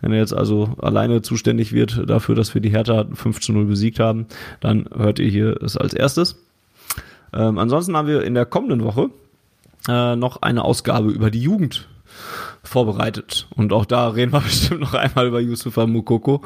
Wenn 0.00 0.12
er 0.12 0.18
jetzt 0.18 0.34
also 0.34 0.70
alleine 0.78 1.22
zuständig 1.22 1.72
wird 1.72 2.08
dafür, 2.08 2.34
dass 2.34 2.54
wir 2.54 2.60
die 2.60 2.70
Hertha 2.70 3.06
5 3.12 3.40
zu 3.40 3.52
0 3.52 3.66
besiegt 3.66 4.00
haben, 4.00 4.26
dann 4.60 4.88
hört 4.94 5.18
ihr 5.18 5.28
hier 5.28 5.62
es 5.62 5.76
als 5.76 5.94
erstes. 5.94 6.36
Ähm, 7.32 7.58
ansonsten 7.58 7.96
haben 7.96 8.08
wir 8.08 8.22
in 8.22 8.34
der 8.34 8.46
kommenden 8.46 8.84
Woche 8.84 9.10
äh, 9.88 10.16
noch 10.16 10.42
eine 10.42 10.64
Ausgabe 10.64 11.10
über 11.10 11.30
die 11.30 11.40
Jugend 11.40 11.88
vorbereitet. 12.62 13.48
Und 13.56 13.72
auch 13.72 13.84
da 13.84 14.08
reden 14.08 14.32
wir 14.32 14.40
bestimmt 14.40 14.80
noch 14.80 14.94
einmal 14.94 15.26
über 15.26 15.40
Yusufa 15.40 15.86
Mukoko. 15.86 16.42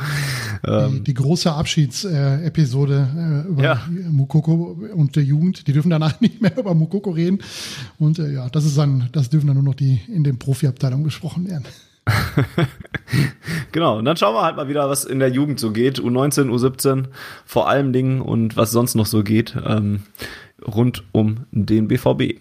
Ähm, 0.67 0.97
die, 0.97 1.05
die, 1.05 1.15
große 1.15 1.53
Abschiedsepisode 1.53 3.45
äh, 3.45 3.49
über 3.49 3.63
ja. 3.63 3.83
Mukoko 4.11 4.79
und 4.95 5.17
der 5.17 5.25
Jugend. 5.25 5.67
Die 5.67 5.73
dürfen 5.73 5.91
danach 5.91 6.21
nicht 6.21 6.41
mehr 6.41 6.57
über 6.57 6.75
Mukoko 6.75 7.11
reden. 7.11 7.41
Und 7.99 8.19
äh, 8.19 8.33
ja, 8.33 8.49
das 8.49 8.65
ist 8.65 8.79
dann, 8.79 9.09
das 9.13 9.31
dürfen 9.31 9.47
dann 9.47 9.57
nur 9.57 9.65
noch 9.65 9.75
die 9.75 10.01
in 10.09 10.25
den 10.25 10.39
Profiabteilungen 10.39 11.05
besprochen 11.05 11.49
werden. 11.49 11.65
genau, 13.73 13.99
und 13.99 14.05
dann 14.05 14.17
schauen 14.17 14.35
wir 14.35 14.43
halt 14.43 14.55
mal 14.55 14.69
wieder, 14.69 14.89
was 14.89 15.05
in 15.05 15.19
der 15.19 15.29
Jugend 15.29 15.59
so 15.59 15.73
geht. 15.73 15.99
U19, 15.99 16.49
U17 16.51 17.07
vor 17.45 17.69
allem 17.69 17.93
Dingen 17.93 18.21
und 18.21 18.57
was 18.57 18.71
sonst 18.71 18.95
noch 18.95 19.07
so 19.07 19.25
geht 19.25 19.57
ähm, 19.67 20.03
rund 20.65 21.03
um 21.13 21.47
den 21.51 21.89
BVB. 21.89 22.41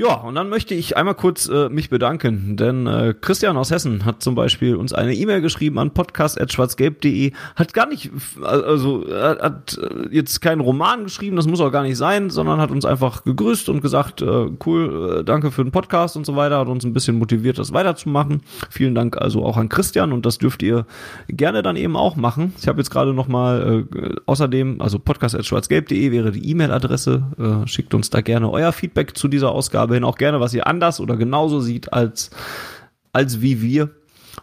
Ja, 0.00 0.14
und 0.14 0.34
dann 0.34 0.48
möchte 0.48 0.74
ich 0.74 0.96
einmal 0.96 1.14
kurz 1.14 1.46
äh, 1.46 1.68
mich 1.68 1.90
bedanken, 1.90 2.56
denn 2.56 2.86
äh, 2.86 3.12
Christian 3.20 3.58
aus 3.58 3.70
Hessen 3.70 4.06
hat 4.06 4.22
zum 4.22 4.34
Beispiel 4.34 4.74
uns 4.74 4.94
eine 4.94 5.12
E-Mail 5.12 5.42
geschrieben 5.42 5.78
an 5.78 5.90
podcast.schwarzgelb.de, 5.90 7.32
hat 7.54 7.74
gar 7.74 7.86
nicht, 7.86 8.10
also 8.42 9.04
hat 9.06 9.78
jetzt 10.10 10.40
keinen 10.40 10.62
Roman 10.62 11.04
geschrieben, 11.04 11.36
das 11.36 11.46
muss 11.46 11.60
auch 11.60 11.70
gar 11.70 11.82
nicht 11.82 11.98
sein, 11.98 12.30
sondern 12.30 12.62
hat 12.62 12.70
uns 12.70 12.86
einfach 12.86 13.24
gegrüßt 13.24 13.68
und 13.68 13.82
gesagt, 13.82 14.22
äh, 14.22 14.46
cool, 14.64 15.18
äh, 15.18 15.22
danke 15.22 15.50
für 15.50 15.62
den 15.62 15.70
Podcast 15.70 16.16
und 16.16 16.24
so 16.24 16.34
weiter, 16.34 16.60
hat 16.60 16.68
uns 16.68 16.84
ein 16.84 16.94
bisschen 16.94 17.18
motiviert, 17.18 17.58
das 17.58 17.74
weiterzumachen. 17.74 18.40
Vielen 18.70 18.94
Dank 18.94 19.18
also 19.18 19.44
auch 19.44 19.58
an 19.58 19.68
Christian 19.68 20.14
und 20.14 20.24
das 20.24 20.38
dürft 20.38 20.62
ihr 20.62 20.86
gerne 21.28 21.62
dann 21.62 21.76
eben 21.76 21.96
auch 21.96 22.16
machen. 22.16 22.54
Ich 22.58 22.68
habe 22.68 22.78
jetzt 22.78 22.88
gerade 22.88 23.12
nochmal 23.12 23.84
äh, 23.94 24.14
außerdem, 24.24 24.80
also 24.80 24.98
podcast.schwarzgelb.de 24.98 26.10
wäre 26.10 26.30
die 26.30 26.48
E-Mail-Adresse, 26.48 27.64
äh, 27.64 27.68
schickt 27.68 27.92
uns 27.92 28.08
da 28.08 28.22
gerne 28.22 28.50
euer 28.50 28.72
Feedback 28.72 29.14
zu 29.14 29.28
dieser 29.28 29.50
Ausgabe 29.50 29.89
aber 29.90 29.96
hin 29.96 30.04
auch 30.04 30.18
gerne, 30.18 30.38
was 30.38 30.54
ihr 30.54 30.68
anders 30.68 31.00
oder 31.00 31.16
genauso 31.16 31.60
sieht 31.60 31.92
als, 31.92 32.30
als 33.12 33.40
wie 33.40 33.60
wir. 33.60 33.90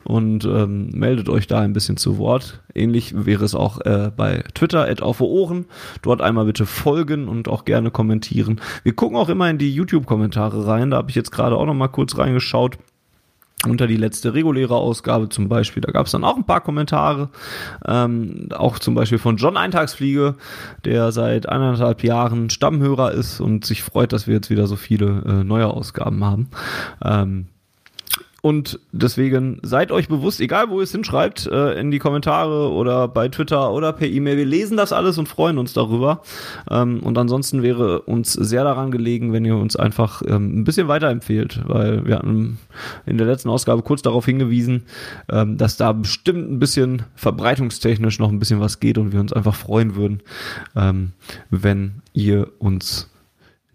Und 0.03 0.45
ähm, 0.45 0.89
meldet 0.89 1.29
euch 1.29 1.47
da 1.47 1.59
ein 1.59 1.73
bisschen 1.73 1.95
zu 1.95 2.17
Wort. 2.17 2.61
Ähnlich 2.75 3.25
wäre 3.25 3.45
es 3.45 3.55
auch 3.55 3.79
äh, 3.81 4.11
bei 4.15 4.43
Twitter, 4.53 4.87
auf 5.01 5.21
Ohren. 5.21 5.65
Dort 6.01 6.21
einmal 6.21 6.45
bitte 6.45 6.65
folgen 6.65 7.27
und 7.29 7.47
auch 7.47 7.63
gerne 7.63 7.89
kommentieren. 7.91 8.59
Wir 8.83 8.93
gucken 8.93 9.17
auch 9.17 9.29
immer 9.29 9.49
in 9.49 9.57
die 9.57 9.73
YouTube-Kommentare 9.73 10.67
rein. 10.67 10.91
Da 10.91 10.97
habe 10.97 11.09
ich 11.09 11.15
jetzt 11.15 11.31
gerade 11.31 11.55
auch 11.55 11.65
noch 11.65 11.73
mal 11.73 11.87
kurz 11.87 12.17
reingeschaut 12.17 12.77
unter 13.65 13.87
die 13.87 13.97
letzte 13.97 14.33
reguläre 14.33 14.75
Ausgabe 14.75 15.29
zum 15.29 15.49
Beispiel. 15.49 15.81
Da 15.81 15.91
gab 15.91 16.05
es 16.05 16.11
dann 16.11 16.23
auch 16.23 16.37
ein 16.37 16.45
paar 16.45 16.61
Kommentare, 16.61 17.29
ähm, 17.85 18.49
auch 18.55 18.77
zum 18.77 18.93
Beispiel 18.93 19.17
von 19.17 19.37
John 19.37 19.57
Eintagsfliege, 19.57 20.35
der 20.85 21.11
seit 21.11 21.49
eineinhalb 21.49 22.03
Jahren 22.03 22.49
Stammhörer 22.49 23.11
ist 23.13 23.39
und 23.39 23.65
sich 23.65 23.81
freut, 23.81 24.13
dass 24.13 24.27
wir 24.27 24.35
jetzt 24.35 24.49
wieder 24.49 24.67
so 24.67 24.75
viele 24.75 25.23
äh, 25.25 25.43
neue 25.43 25.67
Ausgaben 25.67 26.23
haben. 26.23 26.49
Ähm, 27.03 27.47
und 28.47 28.79
deswegen 28.93 29.59
seid 29.61 29.91
euch 29.91 30.07
bewusst, 30.07 30.39
egal 30.39 30.69
wo 30.69 30.77
ihr 30.77 30.83
es 30.83 30.93
hinschreibt, 30.93 31.47
äh, 31.47 31.77
in 31.77 31.91
die 31.91 31.99
Kommentare 31.99 32.71
oder 32.71 33.09
bei 33.09 33.27
Twitter 33.27 33.73
oder 33.73 33.91
per 33.91 34.07
E-Mail, 34.07 34.37
wir 34.37 34.45
lesen 34.45 34.77
das 34.77 34.93
alles 34.93 35.17
und 35.17 35.27
freuen 35.27 35.57
uns 35.57 35.73
darüber. 35.73 36.21
Ähm, 36.71 37.01
und 37.03 37.17
ansonsten 37.17 37.61
wäre 37.61 38.03
uns 38.03 38.31
sehr 38.31 38.63
daran 38.63 38.89
gelegen, 38.89 39.33
wenn 39.33 39.43
ihr 39.43 39.57
uns 39.57 39.75
einfach 39.75 40.21
ähm, 40.25 40.61
ein 40.61 40.63
bisschen 40.63 40.87
weiterempfehlt, 40.87 41.61
weil 41.65 42.05
wir 42.05 42.19
hatten 42.19 42.57
in 43.05 43.17
der 43.17 43.27
letzten 43.27 43.49
Ausgabe 43.49 43.81
kurz 43.81 44.01
darauf 44.01 44.23
hingewiesen, 44.23 44.83
ähm, 45.29 45.57
dass 45.57 45.75
da 45.75 45.91
bestimmt 45.91 46.49
ein 46.49 46.59
bisschen 46.59 47.01
verbreitungstechnisch 47.15 48.17
noch 48.17 48.29
ein 48.29 48.39
bisschen 48.39 48.61
was 48.61 48.79
geht 48.79 48.97
und 48.97 49.11
wir 49.11 49.19
uns 49.19 49.33
einfach 49.33 49.55
freuen 49.55 49.97
würden, 49.97 50.21
ähm, 50.73 51.11
wenn 51.49 51.95
ihr 52.13 52.47
uns 52.59 53.09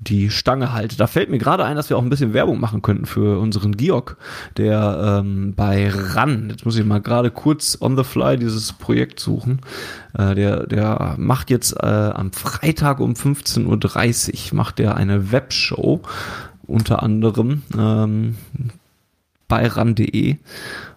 die 0.09 0.31
Stange 0.31 0.73
halte. 0.73 0.97
Da 0.97 1.07
fällt 1.07 1.31
mir 1.31 1.39
gerade 1.39 1.65
ein, 1.65 1.77
dass 1.77 1.89
wir 1.89 1.97
auch 1.97 2.03
ein 2.03 2.11
bisschen 2.11 2.35
Werbung 2.35 2.61
machen 2.61 2.83
könnten 2.83 3.07
für 3.07 3.39
unseren 3.39 3.77
Georg, 3.77 4.17
der 4.57 5.21
ähm, 5.21 5.55
bei 5.55 5.89
RAN, 5.89 6.49
jetzt 6.51 6.65
muss 6.65 6.77
ich 6.77 6.85
mal 6.85 7.01
gerade 7.01 7.31
kurz 7.31 7.79
on 7.81 7.97
the 7.97 8.05
fly 8.05 8.37
dieses 8.37 8.73
Projekt 8.73 9.21
suchen, 9.21 9.61
äh, 10.19 10.35
der, 10.35 10.67
der 10.67 11.15
macht 11.19 11.51
jetzt 11.51 11.73
äh, 11.81 11.87
am 11.87 12.33
Freitag 12.33 13.01
um 13.01 13.13
15.30 13.13 14.53
Uhr 14.53 14.57
macht 14.57 14.79
der 14.79 14.97
eine 14.97 15.33
Webshow, 15.33 16.01
unter 16.67 17.03
anderem 17.03 17.63
ähm, 17.77 18.37
bei 19.49 19.67
ran.de 19.67 20.37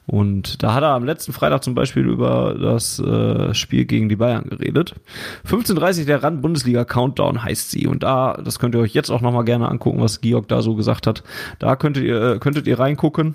und 0.08 0.62
da 0.62 0.74
hat 0.74 0.84
er 0.84 0.90
am 0.90 1.04
letzten 1.04 1.34
Freitag 1.34 1.64
zum 1.64 1.74
Beispiel 1.74 2.06
über 2.06 2.56
das 2.60 3.00
äh, 3.00 3.54
Spiel 3.56 3.86
gegen 3.86 4.08
die 4.08 4.16
Bayern 4.16 4.48
geredet. 4.48 4.94
15.30 5.48 6.06
der 6.06 6.22
Rand 6.22 6.42
Bundesliga 6.42 6.86
Countdown 6.86 7.44
heißt 7.44 7.72
sie. 7.72 7.88
Und 7.88 8.04
da, 8.04 8.40
das 8.44 8.60
könnt 8.60 8.76
ihr 8.76 8.82
euch 8.82 8.94
jetzt 8.94 9.10
auch 9.10 9.22
nochmal 9.22 9.46
gerne 9.46 9.68
angucken, 9.68 10.02
was 10.02 10.22
Georg 10.22 10.48
da 10.48 10.62
so 10.62 10.76
gesagt 10.76 11.08
hat. 11.08 11.24
Da 11.58 11.76
könntet 11.76 12.04
ihr, 12.04 12.22
äh, 12.22 12.40
könntet 12.40 12.68
ihr 12.68 12.80
reingucken. 12.80 13.34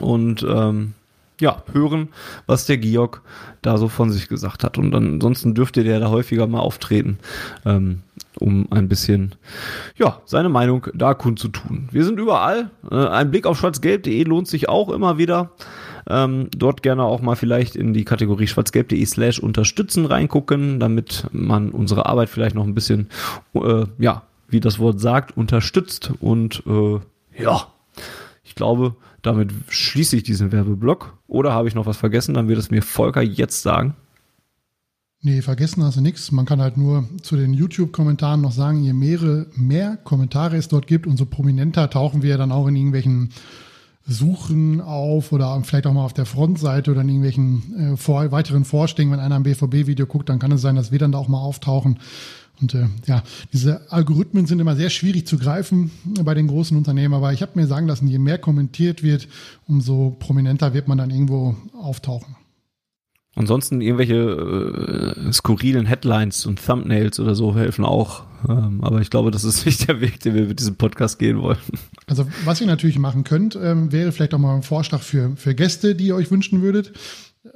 Und 0.00 0.46
ähm, 0.48 0.92
ja, 1.40 1.62
hören, 1.72 2.08
was 2.46 2.66
der 2.66 2.78
Georg 2.78 3.22
da 3.62 3.76
so 3.76 3.88
von 3.88 4.10
sich 4.10 4.28
gesagt 4.28 4.64
hat. 4.64 4.78
Und 4.78 4.94
ansonsten 4.94 5.54
dürfte 5.54 5.84
der 5.84 6.00
da 6.00 6.10
häufiger 6.10 6.46
mal 6.46 6.60
auftreten, 6.60 7.18
ähm, 7.64 8.02
um 8.38 8.68
ein 8.70 8.88
bisschen, 8.88 9.34
ja, 9.96 10.20
seine 10.24 10.48
Meinung 10.48 10.86
da 10.94 11.14
kundzutun. 11.14 11.88
Wir 11.90 12.04
sind 12.04 12.18
überall. 12.18 12.70
Äh, 12.90 12.94
ein 12.94 13.30
Blick 13.30 13.46
auf 13.46 13.58
schwarzgelb.de 13.58 14.22
lohnt 14.24 14.48
sich 14.48 14.68
auch 14.68 14.90
immer 14.90 15.18
wieder. 15.18 15.50
Ähm, 16.08 16.48
dort 16.56 16.82
gerne 16.82 17.04
auch 17.04 17.20
mal 17.20 17.36
vielleicht 17.36 17.76
in 17.76 17.92
die 17.92 18.04
Kategorie 18.04 18.46
schwarzgelb.de 18.46 19.04
slash 19.04 19.38
unterstützen 19.38 20.06
reingucken, 20.06 20.80
damit 20.80 21.26
man 21.32 21.70
unsere 21.70 22.06
Arbeit 22.06 22.30
vielleicht 22.30 22.54
noch 22.54 22.64
ein 22.64 22.74
bisschen, 22.74 23.08
äh, 23.54 23.84
ja, 23.98 24.22
wie 24.48 24.60
das 24.60 24.78
Wort 24.78 25.00
sagt, 25.00 25.36
unterstützt 25.36 26.12
und 26.20 26.62
äh, 26.66 26.98
ja, 27.40 27.66
glaube, 28.60 28.94
damit 29.22 29.52
schließe 29.68 30.16
ich 30.16 30.22
diesen 30.22 30.52
Werbeblock. 30.52 31.16
Oder 31.26 31.54
habe 31.54 31.66
ich 31.66 31.74
noch 31.74 31.86
was 31.86 31.96
vergessen? 31.96 32.34
Dann 32.34 32.46
wird 32.46 32.58
es 32.58 32.70
mir 32.70 32.82
Volker 32.82 33.22
jetzt 33.22 33.62
sagen. 33.62 33.96
Nee, 35.22 35.40
vergessen 35.40 35.82
hast 35.82 35.96
du 35.96 36.02
nichts. 36.02 36.30
Man 36.30 36.44
kann 36.44 36.60
halt 36.60 36.76
nur 36.76 37.08
zu 37.22 37.36
den 37.36 37.54
YouTube-Kommentaren 37.54 38.42
noch 38.42 38.52
sagen, 38.52 38.82
je 38.82 38.92
mehrere, 38.92 39.46
mehr 39.54 39.96
Kommentare 39.96 40.58
es 40.58 40.68
dort 40.68 40.86
gibt, 40.86 41.06
umso 41.06 41.24
prominenter 41.24 41.88
tauchen 41.88 42.22
wir 42.22 42.36
dann 42.36 42.52
auch 42.52 42.66
in 42.66 42.76
irgendwelchen 42.76 43.30
Suchen 44.06 44.82
auf 44.82 45.32
oder 45.32 45.58
vielleicht 45.62 45.86
auch 45.86 45.92
mal 45.92 46.04
auf 46.04 46.12
der 46.12 46.26
Frontseite 46.26 46.90
oder 46.90 47.00
in 47.00 47.08
irgendwelchen 47.08 47.92
äh, 47.92 47.96
vor, 47.96 48.30
weiteren 48.30 48.64
Vorschlägen. 48.64 49.10
Wenn 49.10 49.20
einer 49.20 49.36
ein 49.36 49.42
BVB-Video 49.42 50.06
guckt, 50.06 50.28
dann 50.28 50.38
kann 50.38 50.52
es 50.52 50.60
sein, 50.60 50.76
dass 50.76 50.92
wir 50.92 50.98
dann 50.98 51.12
da 51.12 51.18
auch 51.18 51.28
mal 51.28 51.40
auftauchen. 51.40 51.98
Und 52.60 52.74
äh, 52.74 52.86
ja, 53.06 53.22
diese 53.52 53.90
Algorithmen 53.90 54.46
sind 54.46 54.60
immer 54.60 54.76
sehr 54.76 54.90
schwierig 54.90 55.26
zu 55.26 55.38
greifen 55.38 55.90
bei 56.24 56.34
den 56.34 56.46
großen 56.48 56.76
Unternehmen, 56.76 57.14
aber 57.14 57.32
ich 57.32 57.42
habe 57.42 57.52
mir 57.54 57.66
sagen 57.66 57.86
lassen, 57.86 58.08
je 58.08 58.18
mehr 58.18 58.38
kommentiert 58.38 59.02
wird, 59.02 59.28
umso 59.66 60.16
prominenter 60.18 60.74
wird 60.74 60.88
man 60.88 60.98
dann 60.98 61.10
irgendwo 61.10 61.56
auftauchen. 61.72 62.36
Ansonsten 63.36 63.80
irgendwelche 63.80 65.14
äh, 65.16 65.32
skurrilen 65.32 65.86
Headlines 65.86 66.46
und 66.46 66.64
Thumbnails 66.64 67.20
oder 67.20 67.36
so 67.36 67.54
helfen 67.54 67.84
auch. 67.84 68.24
Ähm, 68.48 68.82
aber 68.82 69.00
ich 69.00 69.10
glaube, 69.10 69.30
das 69.30 69.44
ist 69.44 69.64
nicht 69.66 69.88
der 69.88 70.00
Weg, 70.00 70.20
den 70.20 70.34
wir 70.34 70.46
mit 70.46 70.58
diesem 70.58 70.74
Podcast 70.74 71.18
gehen 71.18 71.40
wollen. 71.40 71.58
Also 72.06 72.26
was 72.44 72.60
ihr 72.60 72.66
natürlich 72.66 72.98
machen 72.98 73.22
könnt, 73.22 73.56
ähm, 73.60 73.92
wäre 73.92 74.10
vielleicht 74.10 74.34
auch 74.34 74.38
mal 74.38 74.56
ein 74.56 74.62
Vorschlag 74.62 75.02
für, 75.02 75.36
für 75.36 75.54
Gäste, 75.54 75.94
die 75.94 76.08
ihr 76.08 76.16
euch 76.16 76.30
wünschen 76.30 76.60
würdet. 76.60 76.92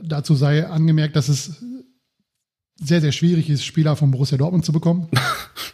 Dazu 0.00 0.34
sei 0.34 0.66
angemerkt, 0.66 1.16
dass 1.16 1.28
es 1.28 1.62
sehr, 2.82 3.00
sehr 3.00 3.12
schwierig 3.12 3.50
ist, 3.50 3.64
Spieler 3.64 3.96
von 3.96 4.10
Borussia 4.10 4.38
Dortmund 4.38 4.64
zu 4.64 4.72
bekommen. 4.72 5.08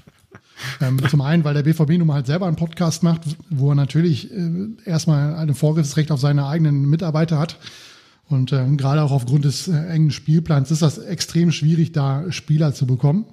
ähm, 0.81 0.99
zum 1.09 1.21
einen, 1.21 1.45
weil 1.45 1.55
der 1.55 1.63
BVB 1.63 1.99
nun 1.99 2.07
mal 2.07 2.15
halt 2.15 2.27
selber 2.27 2.47
einen 2.47 2.57
Podcast 2.57 3.03
macht, 3.03 3.23
wo 3.49 3.71
er 3.71 3.75
natürlich 3.75 4.31
äh, 4.33 4.69
erstmal 4.85 5.35
ein 5.35 5.55
Vorgriffsrecht 5.55 6.11
auf 6.13 6.21
seine 6.21 6.47
eigenen 6.47 6.89
Mitarbeiter 6.89 7.39
hat. 7.39 7.59
Und 8.29 8.53
äh, 8.53 8.65
gerade 8.77 9.03
auch 9.03 9.11
aufgrund 9.11 9.45
des 9.45 9.67
äh, 9.69 9.73
engen 9.73 10.11
Spielplans 10.11 10.71
ist 10.71 10.83
das 10.83 10.99
extrem 10.99 11.51
schwierig, 11.51 11.93
da 11.93 12.31
Spieler 12.31 12.73
zu 12.75 12.87
bekommen. 12.87 13.25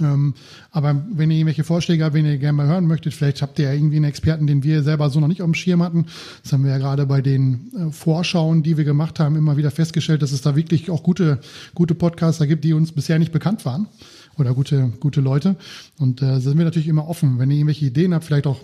Ähm, 0.00 0.34
aber 0.70 1.02
wenn 1.12 1.30
ihr 1.30 1.38
irgendwelche 1.38 1.64
Vorschläge 1.64 2.04
habt, 2.04 2.14
wenn 2.14 2.26
ihr 2.26 2.38
gerne 2.38 2.56
mal 2.56 2.66
hören 2.66 2.86
möchtet, 2.86 3.14
vielleicht 3.14 3.42
habt 3.42 3.58
ihr 3.58 3.66
ja 3.66 3.72
irgendwie 3.72 3.96
einen 3.96 4.04
Experten, 4.04 4.46
den 4.46 4.62
wir 4.62 4.82
selber 4.82 5.10
so 5.10 5.20
noch 5.20 5.28
nicht 5.28 5.42
auf 5.42 5.46
dem 5.46 5.54
Schirm 5.54 5.82
hatten. 5.82 6.06
Das 6.42 6.52
haben 6.52 6.64
wir 6.64 6.70
ja 6.70 6.78
gerade 6.78 7.06
bei 7.06 7.20
den 7.20 7.72
äh, 7.76 7.90
Vorschauen, 7.90 8.62
die 8.62 8.76
wir 8.76 8.84
gemacht 8.84 9.20
haben, 9.20 9.36
immer 9.36 9.56
wieder 9.56 9.70
festgestellt, 9.70 10.22
dass 10.22 10.32
es 10.32 10.42
da 10.42 10.56
wirklich 10.56 10.90
auch 10.90 11.02
gute, 11.02 11.40
gute 11.74 11.94
Podcaster 11.94 12.46
gibt, 12.46 12.64
die 12.64 12.72
uns 12.72 12.92
bisher 12.92 13.18
nicht 13.18 13.32
bekannt 13.32 13.64
waren. 13.64 13.88
Oder 14.36 14.54
gute, 14.54 14.92
gute 15.00 15.20
Leute. 15.20 15.56
Und 15.98 16.22
äh, 16.22 16.38
sind 16.38 16.58
wir 16.58 16.64
natürlich 16.64 16.86
immer 16.86 17.08
offen. 17.08 17.40
Wenn 17.40 17.50
ihr 17.50 17.56
irgendwelche 17.56 17.86
Ideen 17.86 18.14
habt, 18.14 18.24
vielleicht 18.24 18.46
auch 18.46 18.60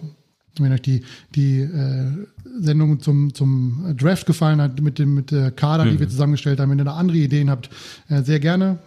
wenn 0.61 0.73
euch 0.73 0.83
die, 0.83 1.03
die 1.35 1.63
äh, 1.63 2.13
Sendung 2.61 3.01
zum, 3.01 3.35
zum 3.35 3.97
Draft 3.97 4.25
gefallen 4.25 4.61
hat, 4.61 4.81
mit 4.81 5.01
dem 5.01 5.13
mit 5.15 5.33
der 5.33 5.51
Kader, 5.51 5.85
mhm. 5.85 5.91
die 5.91 6.01
wir 6.01 6.09
zusammengestellt 6.09 6.61
haben, 6.61 6.71
wenn 6.71 6.79
ihr 6.79 6.85
da 6.85 6.95
andere 6.95 7.17
Ideen 7.17 7.51
habt, 7.51 7.71
äh, 8.09 8.23
sehr 8.23 8.39
gerne 8.39 8.79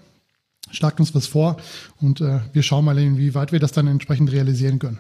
schlagt 0.72 1.00
uns 1.00 1.14
was 1.16 1.28
vor 1.28 1.58
und 2.02 2.22
äh, 2.22 2.40
wir 2.54 2.64
schauen 2.64 2.86
mal, 2.86 2.98
inwieweit 2.98 3.52
wir 3.52 3.60
das 3.60 3.72
dann 3.72 3.88
entsprechend 3.88 4.32
realisieren 4.32 4.80
können. 4.80 5.00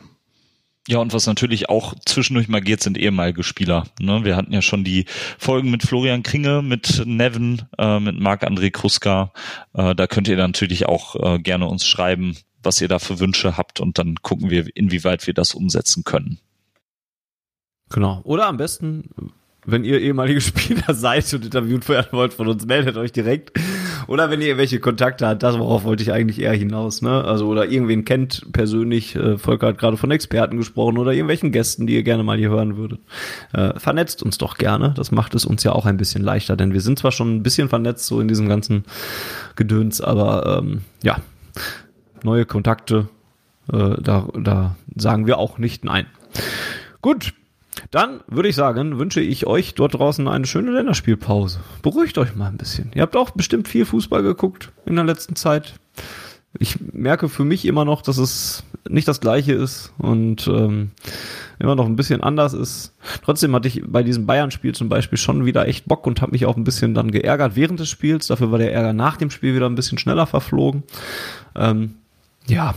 Ja, 0.89 0.99
und 0.99 1.13
was 1.13 1.27
natürlich 1.27 1.67
auch 1.67 1.95
zwischendurch 2.05 2.47
mal 2.47 2.61
geht, 2.61 2.81
sind 2.81 2.97
ehemalige 2.97 3.43
Spieler. 3.43 3.87
Ne? 3.99 4.23
Wir 4.23 4.37
hatten 4.37 4.53
ja 4.53 4.61
schon 4.61 4.85
die 4.85 5.05
Folgen 5.37 5.69
mit 5.69 5.83
Florian 5.83 6.23
Kringe, 6.23 6.61
mit 6.61 7.03
Nevin, 7.05 7.63
äh, 7.77 7.99
mit 7.99 8.17
Marc-André 8.17 8.71
Kruska. 8.71 9.33
Äh, 9.73 9.95
da 9.95 10.07
könnt 10.07 10.29
ihr 10.29 10.37
natürlich 10.37 10.85
auch 10.85 11.15
äh, 11.15 11.39
gerne 11.39 11.67
uns 11.67 11.85
schreiben, 11.85 12.37
was 12.63 12.79
ihr 12.79 12.87
da 12.87 12.99
für 12.99 13.19
Wünsche 13.19 13.57
habt 13.57 13.81
und 13.81 13.97
dann 13.97 14.15
gucken 14.21 14.49
wir, 14.49 14.65
inwieweit 14.75 15.27
wir 15.27 15.33
das 15.33 15.53
umsetzen 15.53 16.05
können. 16.05 16.39
Genau. 17.89 18.21
Oder 18.23 18.47
am 18.47 18.55
besten, 18.55 19.09
wenn 19.65 19.83
ihr 19.83 19.99
ehemalige 19.99 20.39
Spieler 20.41 20.93
seid 20.93 21.33
und 21.33 21.43
interviewt 21.43 21.87
werden 21.89 22.09
wollt 22.11 22.33
von 22.33 22.47
uns, 22.47 22.65
meldet 22.65 22.95
euch 22.95 23.11
direkt. 23.11 23.51
Oder 24.07 24.29
wenn 24.29 24.41
ihr 24.41 24.47
irgendwelche 24.47 24.79
Kontakte 24.79 25.27
habt, 25.27 25.43
das 25.43 25.57
worauf 25.57 25.83
wollte 25.83 26.03
ich 26.03 26.11
eigentlich 26.11 26.39
eher 26.39 26.53
hinaus, 26.53 27.01
ne? 27.01 27.23
Also 27.23 27.47
oder 27.47 27.67
irgendwen 27.69 28.05
kennt 28.05 28.51
persönlich, 28.51 29.15
äh, 29.15 29.37
Volker 29.37 29.67
hat 29.67 29.77
gerade 29.77 29.97
von 29.97 30.11
Experten 30.11 30.57
gesprochen 30.57 30.97
oder 30.97 31.11
irgendwelchen 31.13 31.51
Gästen, 31.51 31.87
die 31.87 31.95
ihr 31.95 32.03
gerne 32.03 32.23
mal 32.23 32.37
hier 32.37 32.49
hören 32.49 32.77
würdet. 32.77 32.99
Äh, 33.53 33.79
vernetzt 33.79 34.23
uns 34.23 34.37
doch 34.37 34.57
gerne. 34.57 34.93
Das 34.95 35.11
macht 35.11 35.35
es 35.35 35.45
uns 35.45 35.63
ja 35.63 35.71
auch 35.71 35.85
ein 35.85 35.97
bisschen 35.97 36.23
leichter, 36.23 36.55
denn 36.55 36.73
wir 36.73 36.81
sind 36.81 36.99
zwar 36.99 37.11
schon 37.11 37.35
ein 37.35 37.43
bisschen 37.43 37.69
vernetzt 37.69 38.05
so 38.05 38.21
in 38.21 38.27
diesem 38.27 38.47
ganzen 38.47 38.85
Gedöns, 39.55 40.01
aber 40.01 40.61
ähm, 40.61 40.81
ja, 41.03 41.17
neue 42.23 42.45
Kontakte, 42.45 43.09
äh, 43.71 43.95
da, 44.01 44.27
da 44.39 44.75
sagen 44.95 45.27
wir 45.27 45.37
auch 45.37 45.57
nicht 45.57 45.83
nein. 45.83 46.05
Gut, 47.01 47.33
dann 47.91 48.21
würde 48.27 48.49
ich 48.49 48.55
sagen, 48.55 48.99
wünsche 48.99 49.21
ich 49.21 49.47
euch 49.47 49.75
dort 49.75 49.95
draußen 49.95 50.27
eine 50.27 50.45
schöne 50.45 50.71
Länderspielpause. 50.71 51.59
Beruhigt 51.81 52.17
euch 52.17 52.35
mal 52.35 52.47
ein 52.47 52.57
bisschen. 52.57 52.91
Ihr 52.95 53.01
habt 53.01 53.15
auch 53.15 53.31
bestimmt 53.31 53.67
viel 53.67 53.85
Fußball 53.85 54.23
geguckt 54.23 54.71
in 54.85 54.95
der 54.95 55.05
letzten 55.05 55.35
Zeit. 55.35 55.75
Ich 56.59 56.79
merke 56.93 57.29
für 57.29 57.43
mich 57.43 57.65
immer 57.65 57.85
noch, 57.85 58.01
dass 58.01 58.17
es 58.17 58.63
nicht 58.89 59.07
das 59.07 59.19
gleiche 59.19 59.53
ist 59.53 59.93
und 59.97 60.47
ähm, 60.47 60.91
immer 61.59 61.75
noch 61.75 61.85
ein 61.85 61.95
bisschen 61.95 62.21
anders 62.21 62.53
ist. 62.53 62.93
Trotzdem 63.23 63.53
hatte 63.53 63.67
ich 63.67 63.83
bei 63.85 64.03
diesem 64.03 64.25
Bayern-Spiel 64.25 64.73
zum 64.73 64.89
Beispiel 64.89 65.17
schon 65.17 65.45
wieder 65.45 65.67
echt 65.67 65.85
Bock 65.85 66.07
und 66.07 66.21
habe 66.21 66.31
mich 66.31 66.45
auch 66.45 66.57
ein 66.57 66.63
bisschen 66.63 66.93
dann 66.93 67.11
geärgert 67.11 67.55
während 67.55 67.79
des 67.79 67.89
Spiels. 67.89 68.27
Dafür 68.27 68.51
war 68.51 68.59
der 68.59 68.73
Ärger 68.73 68.93
nach 68.93 69.17
dem 69.17 69.29
Spiel 69.29 69.55
wieder 69.55 69.67
ein 69.67 69.75
bisschen 69.75 69.97
schneller 69.97 70.25
verflogen. 70.25 70.83
Ähm, 71.55 71.95
ja, 72.47 72.75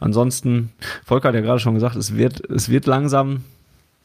ansonsten, 0.00 0.70
Volker 1.04 1.28
hat 1.28 1.34
ja 1.34 1.40
gerade 1.40 1.60
schon 1.60 1.74
gesagt, 1.74 1.96
es 1.96 2.16
wird, 2.16 2.48
es 2.50 2.68
wird 2.68 2.86
langsam 2.86 3.44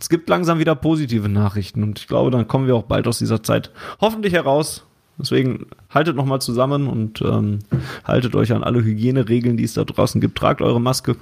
es 0.04 0.10
gibt 0.10 0.28
langsam 0.28 0.60
wieder 0.60 0.76
positive 0.76 1.30
Nachrichten 1.30 1.82
und 1.82 1.98
ich 1.98 2.10
glaube, 2.10 2.30
dann 2.30 2.46
kommen 2.46 2.68
wir 2.68 2.76
auch 2.76 2.84
bald 2.84 3.08
aus 3.08 3.20
dieser 3.20 3.42
Zeit 3.42 3.72
hoffentlich 4.02 4.34
heraus. 4.34 4.86
Deswegen 5.18 5.68
haltet 5.90 6.18
nochmal 6.18 6.42
zusammen 6.42 6.88
und 6.88 7.22
ähm, 7.22 7.60
haltet 8.04 8.36
euch 8.36 8.52
an 8.52 8.66
alle 8.66 8.84
Hygieneregeln, 8.84 9.56
die 9.56 9.64
es 9.64 9.76
da 9.76 9.86
draußen 9.86 10.20
gibt. 10.20 10.38
Tragt 10.38 10.62
eure 10.62 10.82
Maske 10.82 11.16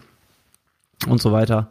und 1.07 1.21
so 1.21 1.31
weiter. 1.31 1.69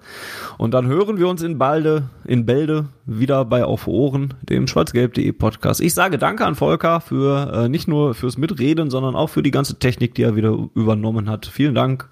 Und 0.57 0.73
dann 0.73 0.87
hören 0.87 1.19
wir 1.19 1.27
uns 1.27 1.43
in 1.43 1.59
Balde, 1.59 2.11
in 2.27 2.47
Bälde 2.47 2.91
wieder 3.07 3.45
bei 3.45 3.65
Auf 3.65 3.89
Ohren, 3.89 4.35
dem 4.49 4.69
schwarzgelb.de 4.69 5.32
Podcast. 5.32 5.81
Ich 5.81 5.95
sage 5.95 6.16
danke 6.16 6.47
an 6.47 6.55
Volker 6.55 7.01
für 7.01 7.53
äh, 7.53 7.69
nicht 7.69 7.89
nur 7.89 8.15
fürs 8.15 8.39
Mitreden, 8.39 8.89
sondern 8.89 9.16
auch 9.16 9.31
für 9.31 9.43
die 9.43 9.51
ganze 9.51 9.81
Technik, 9.81 10.15
die 10.15 10.23
er 10.23 10.37
wieder 10.37 10.57
übernommen 10.77 11.28
hat. 11.28 11.47
Vielen 11.47 11.74
Dank. 11.74 12.09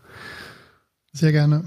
Sehr 1.13 1.31
gerne. 1.31 1.63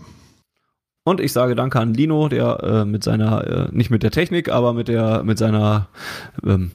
Und 1.12 1.20
ich 1.20 1.34
sage 1.34 1.56
danke 1.56 1.78
an 1.78 1.94
Lino, 1.94 2.30
der 2.30 2.64
äh, 2.64 2.86
mit 2.86 3.04
seiner, 3.04 3.46
äh, 3.46 3.68
nicht 3.74 3.90
mit 3.90 4.02
der 4.02 4.12
Technik, 4.12 4.48
aber 4.48 4.72
mit 4.72 4.88
der, 4.88 5.24
mit 5.24 5.38
seiner, 5.38 5.90
ähm, 6.46 6.72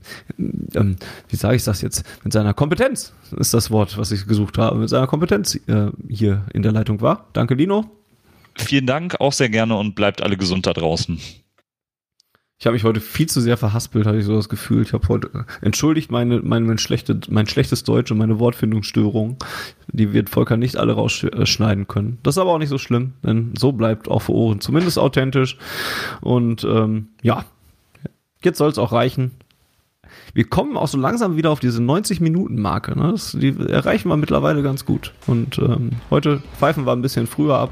ähm, 0.75 0.97
wie 1.31 1.37
sage 1.37 1.57
ich 1.57 1.65
das 1.65 1.81
jetzt, 1.81 2.05
mit 2.23 2.35
seiner 2.35 2.53
Kompetenz, 2.53 3.15
ist 3.39 3.55
das 3.55 3.71
Wort, 3.71 3.97
was 3.97 4.13
ich 4.13 4.27
gesucht 4.27 4.59
habe, 4.59 4.77
mit 4.77 4.91
seiner 4.91 5.07
Kompetenz 5.07 5.55
äh, 5.55 5.87
hier 6.07 6.45
in 6.53 6.61
der 6.61 6.73
Leitung 6.73 7.01
war. 7.01 7.29
Danke, 7.33 7.55
Lino. 7.55 7.87
Vielen 8.59 8.87
Dank, 8.87 9.19
auch 9.21 9.33
sehr 9.33 9.49
gerne 9.49 9.75
und 9.75 9.95
bleibt 9.95 10.21
alle 10.21 10.37
gesund 10.37 10.67
da 10.67 10.75
draußen. 10.75 11.19
Ich 12.59 12.67
habe 12.67 12.73
mich 12.73 12.85
heute 12.85 13.01
viel 13.03 13.27
zu 13.27 13.43
sehr 13.43 13.59
verhaspelt, 13.59 14.07
hatte 14.07 14.17
ich 14.17 14.25
so 14.25 14.35
das 14.35 14.49
Gefühl. 14.49 14.81
Ich 14.81 14.95
habe 14.95 15.07
heute 15.09 15.45
entschuldigt 15.61 16.11
meine, 16.11 16.41
mein, 16.41 16.65
mein, 16.65 16.79
schlechte, 16.79 17.21
mein 17.29 17.47
schlechtes 17.47 17.85
Deutsch 17.85 18.11
und 18.11 18.17
meine 18.17 18.39
Wortfindungsstörung. 18.39 19.37
Die 19.89 20.15
wird 20.15 20.31
Volker 20.31 20.57
nicht 20.57 20.77
alle 20.77 20.95
rausschneiden 20.95 21.87
können. 21.87 22.19
Das 22.23 22.35
ist 22.35 22.39
aber 22.39 22.53
auch 22.53 22.59
nicht 22.59 22.71
so 22.71 22.79
schlimm, 22.79 23.13
denn 23.23 23.53
so 23.59 23.73
bleibt 23.73 24.09
auf 24.09 24.31
Ohren 24.31 24.61
zumindest 24.61 24.99
authentisch. 24.99 25.59
Und 26.23 26.65
ähm, 26.65 27.09
ja, 27.23 27.45
jetzt 28.43 28.57
soll 28.57 28.71
es 28.71 28.79
auch 28.79 28.93
reichen. 28.93 29.33
Wir 30.33 30.45
kommen 30.45 30.79
auch 30.79 30.89
so 30.89 30.97
langsam 30.97 31.37
wieder 31.37 31.51
auf 31.51 31.61
diese 31.61 31.83
90-Minuten-Marke. 31.83 32.99
Ne? 32.99 33.15
die 33.35 33.55
erreichen 33.69 34.09
wir 34.09 34.17
mittlerweile 34.17 34.63
ganz 34.63 34.87
gut. 34.87 35.13
Und 35.27 35.59
ähm, 35.59 35.91
heute 36.09 36.43
pfeifen 36.59 36.87
wir 36.87 36.93
ein 36.93 37.03
bisschen 37.03 37.27
früher 37.27 37.59
ab. 37.59 37.71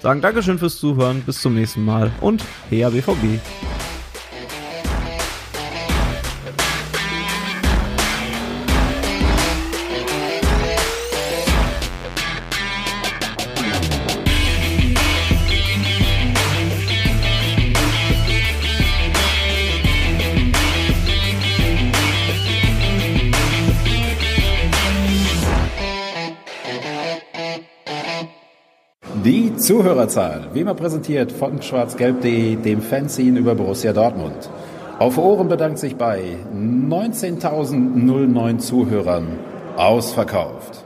Sagen 0.00 0.22
Dankeschön 0.22 0.58
fürs 0.58 0.78
Zuhören. 0.78 1.22
Bis 1.26 1.42
zum 1.42 1.54
nächsten 1.54 1.84
Mal 1.84 2.12
und 2.22 2.42
her 2.70 2.90
BVB. 2.90 3.40
Zuhörerzahl, 29.56 30.48
wie 30.52 30.60
immer 30.60 30.74
präsentiert 30.74 31.32
von 31.32 31.60
schwarzgelb.de, 31.60 32.56
dem 32.56 32.82
Fanzine 32.82 33.40
über 33.40 33.54
Borussia 33.54 33.92
Dortmund. 33.92 34.48
Auf 34.98 35.18
Ohren 35.18 35.48
bedankt 35.48 35.78
sich 35.78 35.96
bei 35.96 36.36
19.009 36.54 38.58
Zuhörern 38.58 39.26
ausverkauft. 39.76 40.85